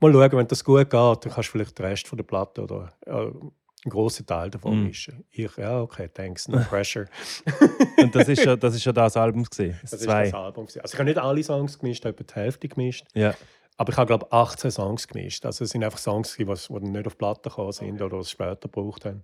mal 0.00 0.12
schauen, 0.12 0.32
wenn 0.32 0.48
das 0.48 0.62
gut 0.64 0.90
geht, 0.90 0.92
dann 0.92 1.18
kannst 1.20 1.36
du 1.36 1.52
vielleicht 1.52 1.78
den 1.78 1.86
Rest 1.86 2.06
von 2.08 2.16
der 2.18 2.24
Platte 2.24 2.62
oder 2.62 2.92
äh, 3.06 3.10
einen 3.12 3.52
grossen 3.88 4.26
Teil 4.26 4.50
davon 4.50 4.80
Mm. 4.82 4.84
mischen. 4.84 5.24
Ich, 5.30 5.56
ja, 5.56 5.80
okay, 5.80 6.08
thanks, 6.12 6.48
no 6.48 6.58
pressure. 6.68 7.06
Und 7.98 8.14
das 8.14 8.28
ist 8.28 8.44
ja 8.44 8.56
das, 8.56 8.74
ist 8.74 8.84
ja 8.84 8.92
das 8.92 9.16
Album 9.16 9.44
gewesen. 9.44 9.78
Das, 9.80 9.90
Das 9.92 10.00
ist 10.00 10.08
das 10.08 10.34
Album. 10.34 10.64
Also 10.66 10.80
ich 10.84 10.94
habe 10.94 11.04
nicht 11.04 11.18
alle 11.18 11.42
Songs 11.42 11.78
gemischt, 11.78 12.04
etwa 12.04 12.24
die 12.24 12.34
Hälfte 12.34 12.68
gemischt. 12.68 13.06
Ja. 13.14 13.34
Aber 13.76 13.92
ich 13.92 13.96
habe, 13.98 14.06
glaube 14.06 14.30
18 14.30 14.70
Songs 14.70 15.08
gemischt. 15.08 15.44
Also 15.44 15.64
es 15.64 15.70
sind 15.70 15.82
einfach 15.82 15.98
Songs, 15.98 16.36
die, 16.36 16.44
die 16.44 16.88
nicht 16.88 17.06
auf 17.06 17.18
Platte 17.18 17.48
gekommen 17.50 17.72
sind 17.72 18.00
oder 18.00 18.18
es 18.18 18.30
später 18.30 18.56
gebraucht 18.68 19.04
haben. 19.04 19.22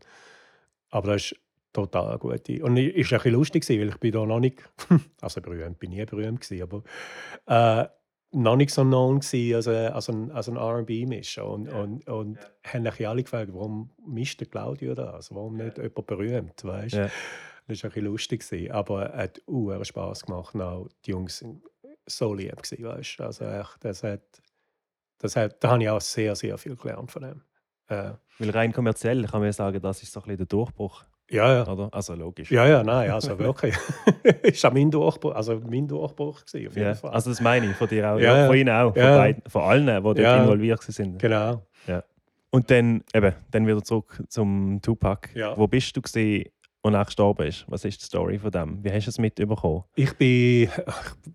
Aber 0.91 1.13
das 1.13 1.23
ist 1.33 1.37
total 1.73 2.19
gut. 2.19 2.49
Und 2.49 2.49
es 2.49 2.59
war 2.59 2.69
ein 2.69 2.95
bisschen 2.95 3.33
lustig, 3.33 3.69
weil 3.69 3.89
ich 3.89 3.97
bin 3.99 4.11
da 4.13 4.27
noch 4.27 4.41
nicht, 4.41 4.59
also 5.21 5.41
berühmt, 5.41 5.79
bin 5.79 5.91
nie 5.91 6.05
berühmt 6.05 6.41
gewesen, 6.41 6.63
aber 6.63 6.83
äh, 7.47 7.89
noch 8.33 8.57
nicht 8.57 8.73
so 8.73 8.83
known 8.83 9.21
gewesen 9.21 9.55
als, 9.55 9.69
ein- 9.69 9.93
als 9.93 10.09
ein, 10.09 10.31
als 10.33 10.49
ein 10.49 10.57
R&B-Mischer. 10.57 11.47
Und, 11.47 11.69
und, 11.69 12.07
und 12.09 12.39
haben 12.65 12.83
mich 12.83 13.07
alle 13.09 13.23
gefragt, 13.23 13.51
warum 13.53 13.91
mischt 14.05 14.41
der 14.41 14.49
Claudio 14.49 14.95
das? 14.95 15.15
Also 15.15 15.35
warum 15.37 15.57
nicht 15.57 15.79
jemand 15.79 16.07
berühmt, 16.07 16.65
weißt? 16.65 16.95
Ja. 16.95 17.09
Das 17.69 17.83
war 17.85 17.91
ein 17.91 17.95
bisschen 17.95 18.05
lustig. 18.05 18.49
Gewesen. 18.49 18.73
Aber 18.73 19.11
es 19.15 19.17
hat 19.17 19.43
uh, 19.47 19.85
Spass 19.85 20.25
gemacht. 20.27 20.57
Auch 20.57 20.89
die 21.07 21.11
Jungs 21.13 21.45
so 22.11 22.35
lieb 22.35 22.63
gewesen, 22.63 22.85
weißt? 22.85 23.21
Also 23.21 23.45
echt, 23.47 23.77
das 23.81 24.03
hat, 24.03 24.21
das 25.19 25.37
hat, 25.37 25.63
da 25.63 25.71
habe 25.71 25.83
ich 25.83 25.89
auch 25.89 26.01
sehr, 26.01 26.35
sehr 26.35 26.57
viel 26.59 26.77
gelernt 26.77 27.11
von 27.11 27.23
dem. 27.23 27.43
Äh, 27.89 28.13
Weil 28.39 28.51
rein 28.51 28.73
kommerziell 28.73 29.25
kann 29.25 29.41
man 29.41 29.49
ja 29.49 29.53
sagen, 29.53 29.81
das 29.81 30.03
ist 30.03 30.13
so 30.13 30.21
ein 30.21 30.25
bisschen 30.25 30.39
der 30.39 30.47
Durchbruch, 30.47 31.05
ja, 31.31 31.55
ja. 31.55 31.67
oder? 31.67 31.89
Also 31.93 32.15
logisch. 32.15 32.51
Ja, 32.51 32.67
ja, 32.67 32.83
nein, 32.83 33.11
also 33.11 33.39
wirklich. 33.39 33.75
ist 34.43 34.65
auch 34.65 34.73
mein 34.73 34.91
Durchbruch, 34.91 35.35
also 35.35 35.61
mein 35.69 35.87
Durchbruch 35.89 36.45
gewesen, 36.45 36.69
auf 36.69 36.75
jeden 36.77 36.89
Ja, 36.89 36.95
Fall. 36.95 37.11
Also 37.11 37.31
das 37.31 37.41
meine 37.41 37.71
ich, 37.71 37.77
von 37.77 37.89
dir 37.89 38.13
auch. 38.13 38.19
Ja, 38.19 38.33
Ja, 38.33 38.39
ja. 38.43 38.47
Von 38.47 38.57
ihnen 38.57 38.71
auch. 38.71 38.93
Von, 38.93 39.03
Ja. 39.03 39.17
beiden, 39.17 39.43
von 39.49 39.63
allen, 39.63 39.87
die 39.87 40.03
dort 40.03 40.19
Ja. 40.19 40.43
involviert 40.43 40.83
sind. 40.83 41.19
genau. 41.19 41.65
Und 42.53 42.69
dann, 42.69 43.05
eben, 43.15 43.33
dann 43.53 43.65
wieder 43.69 43.81
zurück 43.85 44.25
zum 44.29 44.81
Tupac. 44.83 45.29
Ja. 45.35 45.57
Wo 45.57 45.69
bist 45.69 45.97
du 45.97 46.03
gesehen 46.03 46.49
und 46.83 46.95
er 46.95 47.05
gestorben 47.05 47.47
ist? 47.47 47.65
Was 47.69 47.85
ist 47.85 48.01
die 48.01 48.07
Story 48.07 48.39
von 48.39 48.51
dem? 48.51 48.83
Wie 48.85 48.91
hast 48.91 49.07
du 49.07 49.11
es 49.11 49.19
mitbekommen? 49.19 49.85
Ich 49.95 50.13
bin 50.15 50.69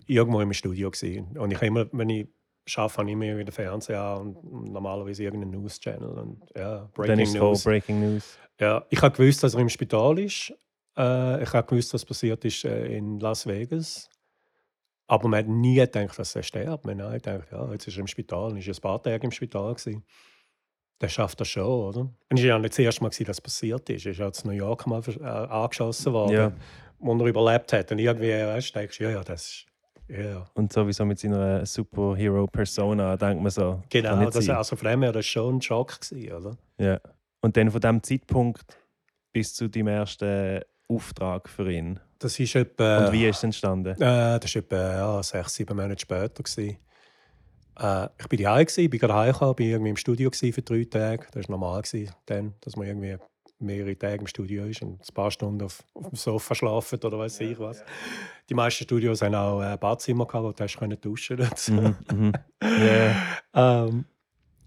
irgendwo 0.05 0.41
im 0.41 0.53
Studio 0.53 0.91
gewesen. 0.91 1.37
und 1.37 1.51
ich 1.51 1.61
immer, 1.61 1.87
wenn 1.91 2.09
ich 2.09 2.27
arbeite, 2.75 2.97
habe 2.97 3.09
ich 3.09 3.13
immer 3.13 3.37
wieder 3.37 3.51
Fernsehen 3.51 3.99
an 3.99 4.35
und 4.35 4.71
normalerweise 4.71 5.23
irgendeinen 5.23 5.51
News-Channel 5.51 6.09
und 6.09 6.41
ja, 6.55 6.77
dann 6.79 6.91
Breaking 6.93 7.19
ist 7.19 7.29
es 7.29 7.37
voll 7.37 7.49
News. 7.49 7.63
Breaking 7.63 7.99
News. 7.99 8.39
Ja, 8.59 8.85
ich 8.89 9.01
habe 9.01 9.15
gewusst, 9.15 9.43
dass 9.43 9.53
er 9.53 9.59
im 9.59 9.69
Spital 9.69 10.17
ist. 10.19 10.53
Äh, 10.97 11.43
ich 11.43 11.53
habe 11.53 11.67
gewusst, 11.67 11.93
was 11.93 12.05
passiert 12.05 12.43
ist 12.45 12.63
äh, 12.65 12.97
in 12.97 13.19
Las 13.19 13.45
Vegas. 13.45 14.09
Aber 15.07 15.27
man 15.27 15.39
hat 15.39 15.47
nie 15.47 15.75
gedacht, 15.75 16.17
dass 16.17 16.35
er 16.35 16.41
stirbt. 16.41 16.85
Man 16.85 17.01
hat 17.01 17.23
gedacht, 17.23 17.51
ja, 17.51 17.71
jetzt 17.71 17.87
ist 17.87 17.97
er 17.97 18.01
im 18.01 18.07
Spital. 18.07 18.57
Er 18.57 18.65
war 18.65 18.73
ein 18.73 18.81
paar 18.81 19.03
Tage 19.03 19.23
im 19.23 19.31
Spital. 19.31 19.75
Gewesen. 19.75 20.03
Der 21.01 21.09
schafft 21.09 21.41
das 21.41 21.49
schon, 21.49 21.63
oder? 21.65 21.99
Und 22.01 22.13
es 22.31 22.39
war 22.41 22.47
ja 22.47 22.59
nicht 22.59 22.71
das 22.73 22.79
erste 22.79 23.01
Mal, 23.03 23.09
dass 23.09 23.17
das 23.17 23.41
passiert 23.41 23.89
ist. 23.89 24.05
Er 24.05 24.11
ist 24.13 24.17
ja 24.19 24.27
in 24.27 24.33
New 24.45 24.51
York 24.51 24.87
mal 24.87 25.01
äh, 25.19 25.23
angeschossen 25.25 26.13
worden, 26.13 26.33
Ja. 26.33 26.51
wo 26.99 27.13
er 27.17 27.25
überlebt 27.25 27.73
hat. 27.73 27.91
Und 27.91 27.99
irgendwie 27.99 28.29
weißt, 28.31 28.75
denkst 28.75 28.97
du, 28.97 29.03
ja, 29.03 29.09
ja, 29.11 29.23
das 29.23 29.41
ist. 29.43 29.65
Ja, 30.07 30.45
Und 30.53 30.71
sowieso 30.71 31.03
mit 31.03 31.17
seiner 31.19 31.65
Superhero-Persona 31.65 33.17
denkt 33.17 33.41
man 33.41 33.51
so. 33.51 33.81
genau. 33.89 34.29
Das, 34.29 34.45
sein. 34.45 34.55
also 34.55 34.75
von 34.75 34.87
dem 34.87 35.01
her, 35.03 35.11
das 35.11 35.17
war 35.17 35.23
schon 35.23 35.55
ein 35.57 35.61
Schock, 35.61 35.99
gewesen, 35.99 36.31
oder? 36.31 36.57
Ja. 36.77 36.99
Und 37.41 37.57
dann 37.57 37.71
von 37.71 37.81
dem 37.81 38.03
Zeitpunkt 38.03 38.77
bis 39.33 39.53
zu 39.53 39.67
deinem 39.67 39.87
ersten 39.87 40.61
Auftrag 40.87 41.49
für 41.49 41.71
ihn? 41.71 41.99
Das 42.19 42.39
ist 42.39 42.55
etwa, 42.55 43.05
Und 43.07 43.13
wie 43.13 43.25
ist 43.27 43.37
es 43.37 43.43
entstanden? 43.43 43.93
Äh, 44.01 44.39
das 44.39 44.55
war 44.55 44.61
etwa 44.61 44.75
ja, 44.75 45.23
sechs, 45.23 45.55
sieben 45.55 45.75
Monate 45.75 45.99
später. 45.99 46.43
Gewesen. 46.43 46.77
Äh, 47.79 48.07
ich 48.19 48.27
bin 48.27 48.41
daheim, 48.41 48.65
gewesen, 48.65 48.89
bin 48.89 48.99
gerade 48.99 49.13
heimgekommen, 49.13 49.55
bin 49.55 49.69
irgendwie 49.69 49.89
im 49.91 49.97
Studio 49.97 50.29
gewesen 50.29 50.53
für 50.53 50.61
drei 50.61 50.85
Tage. 50.85 51.25
Das 51.31 51.47
war 51.47 51.57
normal, 51.57 51.81
gewesen, 51.81 52.13
dann, 52.25 52.53
dass 52.61 52.75
man 52.75 52.87
irgendwie 52.87 53.17
mehrere 53.59 53.97
Tage 53.97 54.21
im 54.21 54.27
Studio 54.27 54.65
ist 54.65 54.81
und 54.81 54.99
ein 54.99 55.13
paar 55.13 55.31
Stunden 55.31 55.63
auf, 55.63 55.83
auf 55.93 56.09
dem 56.09 56.15
Sofa 56.15 56.55
schlafen 56.55 56.99
oder 57.03 57.17
weiß 57.17 57.39
ich 57.41 57.57
was. 57.59 57.83
Die 58.49 58.53
meisten 58.53 58.83
Studios 58.83 59.21
haben 59.21 59.35
auch 59.35 59.59
ein 59.59 59.79
Badzimmer 59.79 60.25
gehabt, 60.25 60.43
wo 60.43 60.51
du 60.51 60.63
hast 60.63 60.77
können 60.77 60.99
duschen 60.99 61.37
konntest. 61.37 61.69
Mhm, 61.69 61.95
mhm. 62.11 62.33
Ja. 62.61 63.15
ähm, 63.85 64.05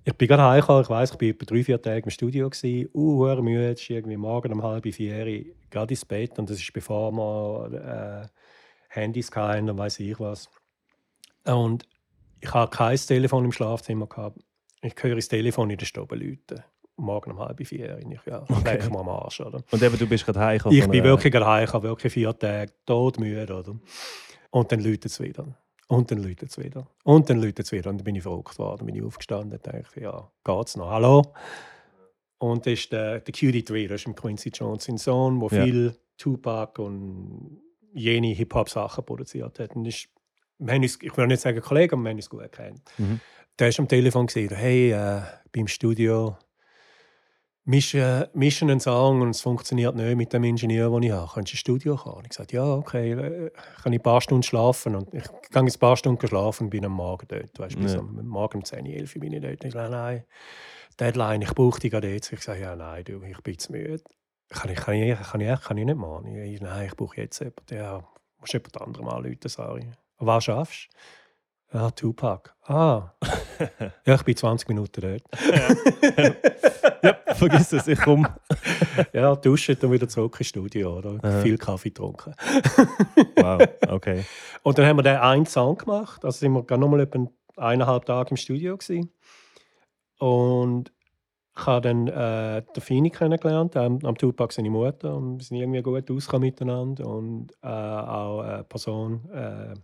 ich 0.04 0.14
bin 0.14 0.26
gerade 0.26 0.42
heimgekommen, 0.42 0.82
ich 0.82 0.88
weiss, 0.88 1.10
ich 1.10 1.20
war 1.20 1.28
etwa 1.28 1.44
drei, 1.44 1.64
vier 1.64 1.82
Tage 1.82 2.04
im 2.04 2.10
Studio. 2.10 2.48
Gewesen. 2.48 2.88
Uh, 2.94 3.42
müde, 3.42 3.72
ist 3.72 3.90
irgendwie 3.90 4.16
morgen 4.16 4.52
um 4.52 4.62
halb 4.62 4.86
vier 4.92 5.26
Uhr 5.26 5.54
gerade 5.70 5.92
ins 5.92 6.04
Bett 6.06 6.38
und 6.38 6.48
das 6.48 6.58
ist 6.58 6.72
bevor 6.72 7.12
wir 7.12 8.24
äh, 8.24 8.28
Handys 8.88 9.30
hatten 9.32 9.68
und 9.68 9.76
weiß 9.76 10.00
ich 10.00 10.18
was. 10.18 10.48
Und 11.44 11.86
ich 12.40 12.53
hatte 12.55 12.77
kein 12.77 12.96
Telefon 12.96 13.44
im 13.44 13.53
Schlafzimmer. 13.53 14.07
Gehabt. 14.07 14.38
Ich 14.83 14.94
höre 15.01 15.16
das 15.16 15.29
Telefon 15.29 15.70
in 15.70 15.79
der 15.79 15.87
Stube 15.87 16.14
läuten. 16.16 16.62
Morgen 16.96 17.31
um 17.33 17.38
halb 17.38 17.64
vier. 17.66 17.98
Ich, 17.98 18.20
ja, 18.27 18.42
Okay. 18.42 18.62
leck 18.64 18.90
mir 18.90 18.98
am 18.98 19.09
Arsch, 19.09 19.40
oder? 19.40 19.62
Und 19.70 19.83
eben, 19.83 19.96
du 19.98 20.07
bist 20.09 20.24
gerade 20.24 20.40
heimgekommen. 20.40 20.79
Ich 20.79 20.88
bin 20.88 21.05
wirklich 21.05 21.33
gerade 21.33 21.46
heim, 21.46 21.64
ich 21.64 21.72
habe 21.72 21.88
wirklich 21.88 22.12
vier 22.12 22.37
Tage 22.37 22.72
todmüde, 22.87 23.55
oder? 23.55 23.77
Und 24.51 24.72
dann 24.72 24.81
läutet 24.81 25.07
es 25.07 25.20
wieder. 25.20 25.46
Und 25.87 26.11
dann 26.11 26.18
läutet 26.22 26.51
es 26.51 26.59
wieder. 26.59 26.87
Und 27.05 27.31
dann 27.31 27.40
läutet 27.40 27.61
es 27.66 27.72
wieder. 27.72 27.90
Und 27.90 27.98
dann 27.98 28.05
bin 28.05 28.16
ich 28.16 28.22
verrückt 28.22 28.59
worden, 28.59 28.85
bin 28.87 28.94
ich 28.96 29.03
aufgestanden 29.03 29.53
und 29.59 29.66
dachte, 29.66 30.01
ja, 30.01 30.31
geht's 30.44 30.77
noch? 30.77 30.90
Hallo? 30.90 31.22
Und 32.38 32.66
das 32.66 32.74
ist 32.74 32.92
der, 32.92 33.20
der 33.20 33.35
QD3, 33.35 33.88
das 33.88 34.05
ist 34.05 34.16
Quincy 34.16 34.51
Jones 34.51 34.85
sein 34.85 34.98
Sohn, 34.98 35.40
der 35.40 35.59
Ja. 35.59 35.64
viel 35.64 35.96
Tupac 36.16 36.79
und 36.81 37.61
jene 37.92 38.29
Hip-Hop-Sachen 38.29 39.05
produziert 39.05 39.59
hat. 39.59 39.74
Und 39.77 39.87
ist, 39.87 40.09
wir 40.09 40.09
haben 40.09 40.17
uns, 40.58 40.98
ich 41.02 41.16
will 41.16 41.26
nicht 41.26 41.40
sagen 41.40 41.60
Kollege, 41.60 41.94
aber 41.94 42.02
wir 42.04 42.10
haben 42.10 42.16
uns 42.16 42.30
gut 42.30 42.50
kennt. 42.52 42.80
Mhm. 42.98 43.20
Der 43.58 43.68
ist 43.68 43.78
am 43.80 43.88
Telefon 43.88 44.26
gesagt, 44.26 44.52
hey, 44.52 44.92
äh, 44.92 45.22
beim 45.52 45.66
Studio 45.66 46.36
mischen, 47.64 48.24
mischen 48.34 48.70
einen 48.70 48.80
Song 48.80 49.20
und 49.20 49.30
es 49.30 49.40
funktioniert 49.40 49.94
nicht 49.94 50.16
mit 50.16 50.32
dem 50.32 50.44
Ingenieur, 50.44 50.90
den 50.90 51.02
ich 51.02 51.10
habe. 51.12 51.30
Kannst 51.32 51.52
du 51.52 51.54
ins 51.54 51.60
Studio 51.60 51.96
kommen? 51.96 52.16
Und 52.18 52.24
ich 52.24 52.30
gesagt, 52.30 52.52
ja, 52.52 52.64
okay, 52.64 53.12
äh, 53.12 53.50
kann 53.82 53.92
ich 53.92 54.00
ein 54.00 54.02
paar 54.02 54.20
Stunden 54.20 54.42
schlafen? 54.42 54.94
Und 54.94 55.12
ich 55.12 55.24
gehe 55.24 55.62
ein 55.62 55.72
paar 55.78 55.96
Stunden 55.96 56.26
schlafen 56.26 56.64
und 56.64 56.70
bin 56.70 56.84
am 56.84 56.92
Morgen 56.92 57.26
dort. 57.28 57.58
Weißt, 57.58 57.78
bis 57.78 57.94
Ja. 57.94 57.98
am 58.00 58.26
Morgen 58.26 58.58
um 58.58 58.64
10, 58.64 58.86
11 58.86 59.16
Uhr 59.16 59.20
bin 59.20 59.32
ich 59.32 59.42
dort. 59.42 59.64
Ich 59.64 59.72
sage, 59.72 59.90
nein, 59.90 60.24
Deadline, 60.98 61.42
ich 61.42 61.54
brauche 61.54 61.78
die 61.80 61.90
gerade 61.90 62.10
jetzt. 62.12 62.32
Ich 62.32 62.40
sage, 62.42 62.60
ja, 62.62 62.74
nein, 62.74 63.04
du, 63.04 63.22
ich 63.22 63.40
bin 63.42 63.58
zu 63.58 63.72
müde. 63.72 64.02
Kann 64.50 64.70
ich, 64.70 64.78
kann 64.78 64.94
ich, 64.94 65.18
kann 65.20 65.40
ich, 65.40 65.60
kann 65.60 65.76
ich 65.76 65.84
nicht 65.84 65.98
machen. 65.98 66.26
Ich, 66.36 66.60
nein, 66.60 66.86
ich 66.86 66.96
brauche 66.96 67.16
jetzt 67.18 67.38
jemanden. 67.40 67.74
Ja, 67.74 68.02
musst 68.40 68.52
jemand 68.54 68.80
anderem 68.80 69.08
anrufen, 69.08 69.38
ich. 69.78 69.86
Was 70.18 70.44
schaffst 70.44 70.88
du? 70.90 70.98
Ja, 71.70 71.90
Tupac. 71.90 72.54
Ah. 72.64 73.12
ja, 74.07 74.14
ich 74.14 74.22
bin 74.22 74.35
20 74.35 74.68
Minuten 74.68 75.00
dort. 75.02 75.22
ja, 77.02 77.35
vergiss 77.35 77.72
es, 77.72 77.88
ich 77.88 78.00
komme. 78.00 78.35
ja, 79.12 79.37
duschen 79.37 79.76
und 79.83 79.92
wieder 79.92 80.09
zurück 80.09 80.37
ins 80.38 80.48
Studio. 80.48 80.96
Oder? 80.96 81.18
Aha. 81.22 81.42
Viel 81.42 81.59
Kaffee 81.59 81.90
getrunken. 81.90 82.35
Wow, 83.37 83.62
okay. 83.88 84.24
Und 84.64 84.78
dann 84.78 84.87
haben 84.87 84.96
wir 84.96 85.04
den 85.04 85.16
einen 85.16 85.46
Song 85.46 85.76
gemacht. 85.76 86.24
Also 86.24 86.40
sind 86.40 86.52
wir 86.52 86.64
gerade 86.64 86.81
nochmal 86.81 87.00
etwa 87.00 87.28
eineinhalb 87.57 88.04
Tage 88.04 88.31
im 88.31 88.37
Studio. 88.37 88.76
Gewesen. 88.76 89.12
Und 90.18 90.92
ich 91.57 91.66
habe 91.66 91.88
dann 91.88 92.09
äh, 92.09 92.62
den 92.74 92.81
Fini 92.81 93.11
kennengelernt, 93.11 93.76
am, 93.76 93.98
am 94.04 94.16
Tupac 94.16 94.52
seine 94.52 94.70
Mutter. 94.70 95.14
Und 95.14 95.38
wir 95.38 95.44
sind 95.44 95.59
irgendwie 95.59 95.83
gut 95.83 96.11
ausgekommen 96.11 96.48
miteinander. 96.48 97.07
Und 97.07 97.52
äh, 97.62 97.68
auch 97.68 98.40
eine 98.40 98.64
Person, 98.64 99.31
äh, 99.31 99.74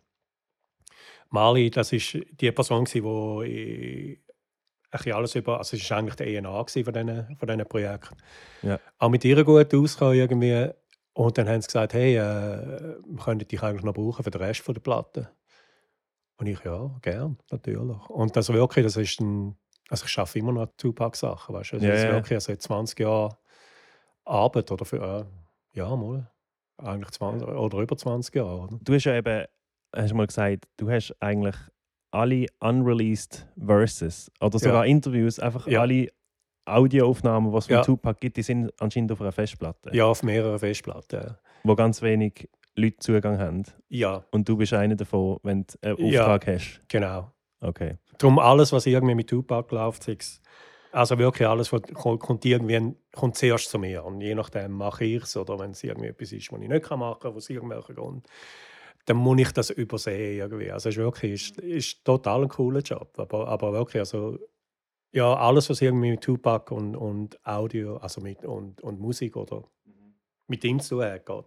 Mali, 1.35 1.69
das 1.69 1.93
ist 1.93 2.17
die 2.41 2.53
Person, 2.53 2.85
die 2.85 4.21
ich 5.05 5.15
alles 5.15 5.35
über, 5.35 5.59
also 5.59 5.77
es 5.77 5.91
war 5.91 5.99
eigentlich 5.99 6.15
der 6.15 6.29
ENA 6.29 6.65
von 6.65 6.67
diesen, 6.73 7.37
von 7.37 7.49
diesen 7.49 7.67
Projekten. 7.67 8.17
Ja. 8.63 8.79
Auch 8.99 9.09
mit 9.09 9.25
ihr 9.25 9.43
gut 9.43 9.75
ausgekommen 9.75 10.15
irgendwie. 10.15 10.71
Und 11.13 11.37
dann 11.37 11.49
haben 11.49 11.61
sie 11.61 11.67
gesagt, 11.67 11.95
hey, 11.95 12.17
äh, 12.17 13.01
wir 13.05 13.25
könnten 13.25 13.49
dich 13.49 13.61
eigentlich 13.63 13.83
noch 13.83 13.95
brauchen 13.95 14.23
für 14.23 14.31
den 14.31 14.41
Rest 14.41 14.61
von 14.61 14.75
der 14.75 14.81
Platte. 14.81 15.31
Und 16.37 16.47
ich, 16.47 16.63
ja, 16.65 16.89
gern, 17.03 17.37
natürlich. 17.51 18.09
Und 18.09 18.37
das 18.37 18.53
wirklich, 18.53 18.85
das 18.85 18.97
ist 18.97 19.21
ein, 19.21 19.57
also 19.89 20.07
ich 20.07 20.17
arbeite 20.19 20.39
immer 20.39 20.53
noch 20.53 20.69
Tupac-Sachen, 20.77 21.53
weißt 21.53 21.73
du. 21.73 21.77
Also 21.77 21.87
Ja, 21.87 21.93
das 21.93 22.05
ist 22.05 22.11
wirklich 22.13 22.41
seit 22.41 22.63
20 22.63 23.01
Jahren 23.01 23.35
Arbeit 24.25 24.71
oder 24.71 24.85
für, 24.85 24.97
äh, 24.97 25.79
ja, 25.79 25.95
mal, 25.97 26.31
eigentlich 26.79 27.11
20 27.11 27.49
oder 27.49 27.79
über 27.79 27.97
20 27.97 28.35
Jahre, 28.37 28.61
oder? 28.61 28.79
Du 28.81 28.95
hast 28.95 29.05
ja 29.05 29.17
eben, 29.17 29.47
hast 29.97 30.13
mal 30.15 30.27
gesagt, 30.27 30.67
du 30.77 30.91
hast 30.91 31.15
eigentlich 31.21 31.57
alle 32.11 32.47
unreleased 32.61 33.47
Verses 33.57 34.31
oder 34.41 34.59
sogar 34.59 34.87
Interviews, 34.87 35.39
einfach 35.41 35.67
Ja. 35.67 35.81
alle 35.81 36.09
Audioaufnahmen, 36.67 37.51
die 37.53 37.59
es 37.59 37.67
von 37.67 37.77
Ja. 37.77 37.83
Tupac 37.83 38.21
gibt, 38.21 38.37
die 38.37 38.43
sind 38.43 38.73
anscheinend 38.81 39.13
auf 39.13 39.21
einer 39.21 39.33
Festplatte, 39.33 39.91
Ja, 39.95 40.07
auf 40.07 40.23
mehreren 40.23 40.59
Festplatten. 40.59 41.37
wo 41.63 41.75
ganz 41.75 42.01
wenig 42.03 42.49
Leute 42.77 42.97
Zugang 42.99 43.39
haben. 43.39 43.63
Ja, 43.89 44.25
Und 44.33 44.49
du 44.49 44.57
bist 44.57 44.73
einer 44.73 44.97
davon, 44.97 45.39
wenn 45.43 45.65
du 45.67 45.89
einen 45.89 46.07
Ja. 46.11 46.23
Auftrag 46.23 46.47
hast. 46.49 46.81
genau. 46.89 47.31
Okay. 47.61 47.97
Darum 48.19 48.39
alles, 48.39 48.73
was 48.73 48.87
irgendwie 48.87 49.15
mit 49.15 49.29
Tupac 49.31 49.75
läuft, 49.75 50.07
also 50.93 51.19
wirklich 51.19 51.49
alles, 51.49 51.73
was 51.73 51.83
kommt, 51.95 52.45
irgendwie 52.45 52.95
kommt 53.15 53.37
zuerst 53.37 53.71
zu 53.71 53.79
mir. 53.79 54.05
Und 54.05 54.21
je 54.21 54.35
nachdem 54.35 54.73
mache 54.73 55.05
ich 55.05 55.23
es. 55.23 55.37
Oder 55.37 55.59
wenn 55.59 55.71
es 55.73 55.83
irgendwie 55.83 56.09
etwas 56.09 56.33
ist, 56.33 56.53
was 56.53 56.61
ich 56.61 56.69
nicht 56.69 56.91
machen 56.91 57.19
kann, 57.21 57.33
aus 57.35 57.51
irgendwelchen 57.51 57.95
Gründen, 57.95 58.23
dann 59.07 59.17
muss 59.17 59.39
ich 59.41 59.53
das 59.53 59.71
übersehen. 59.71 60.39
Irgendwie. 60.39 60.71
Also 60.71 60.89
es 60.89 60.97
ist 60.97 61.03
wirklich 61.03 61.33
ist, 61.33 61.59
ist 61.59 62.05
total 62.05 62.43
ein 62.43 62.49
cooler 62.49 62.81
Job. 62.81 63.19
Aber, 63.19 63.49
aber 63.49 63.73
wirklich, 63.73 64.01
also, 64.01 64.39
ja, 65.13 65.33
alles, 65.35 65.71
was 65.71 65.81
irgendwie 65.81 66.11
mit 66.11 66.23
Tupac 66.23 66.75
und, 66.75 66.97
und 66.97 67.39
Audio 67.47 67.99
also 67.99 68.21
mit, 68.21 68.45
und, 68.45 68.81
und 68.81 69.01
Musik 69.01 69.37
oder 69.37 69.63
mit 70.49 70.65
ihm 70.65 70.81
zu 70.81 70.97
tun 70.97 71.05
hat, 71.05 71.25
geht, 71.25 71.45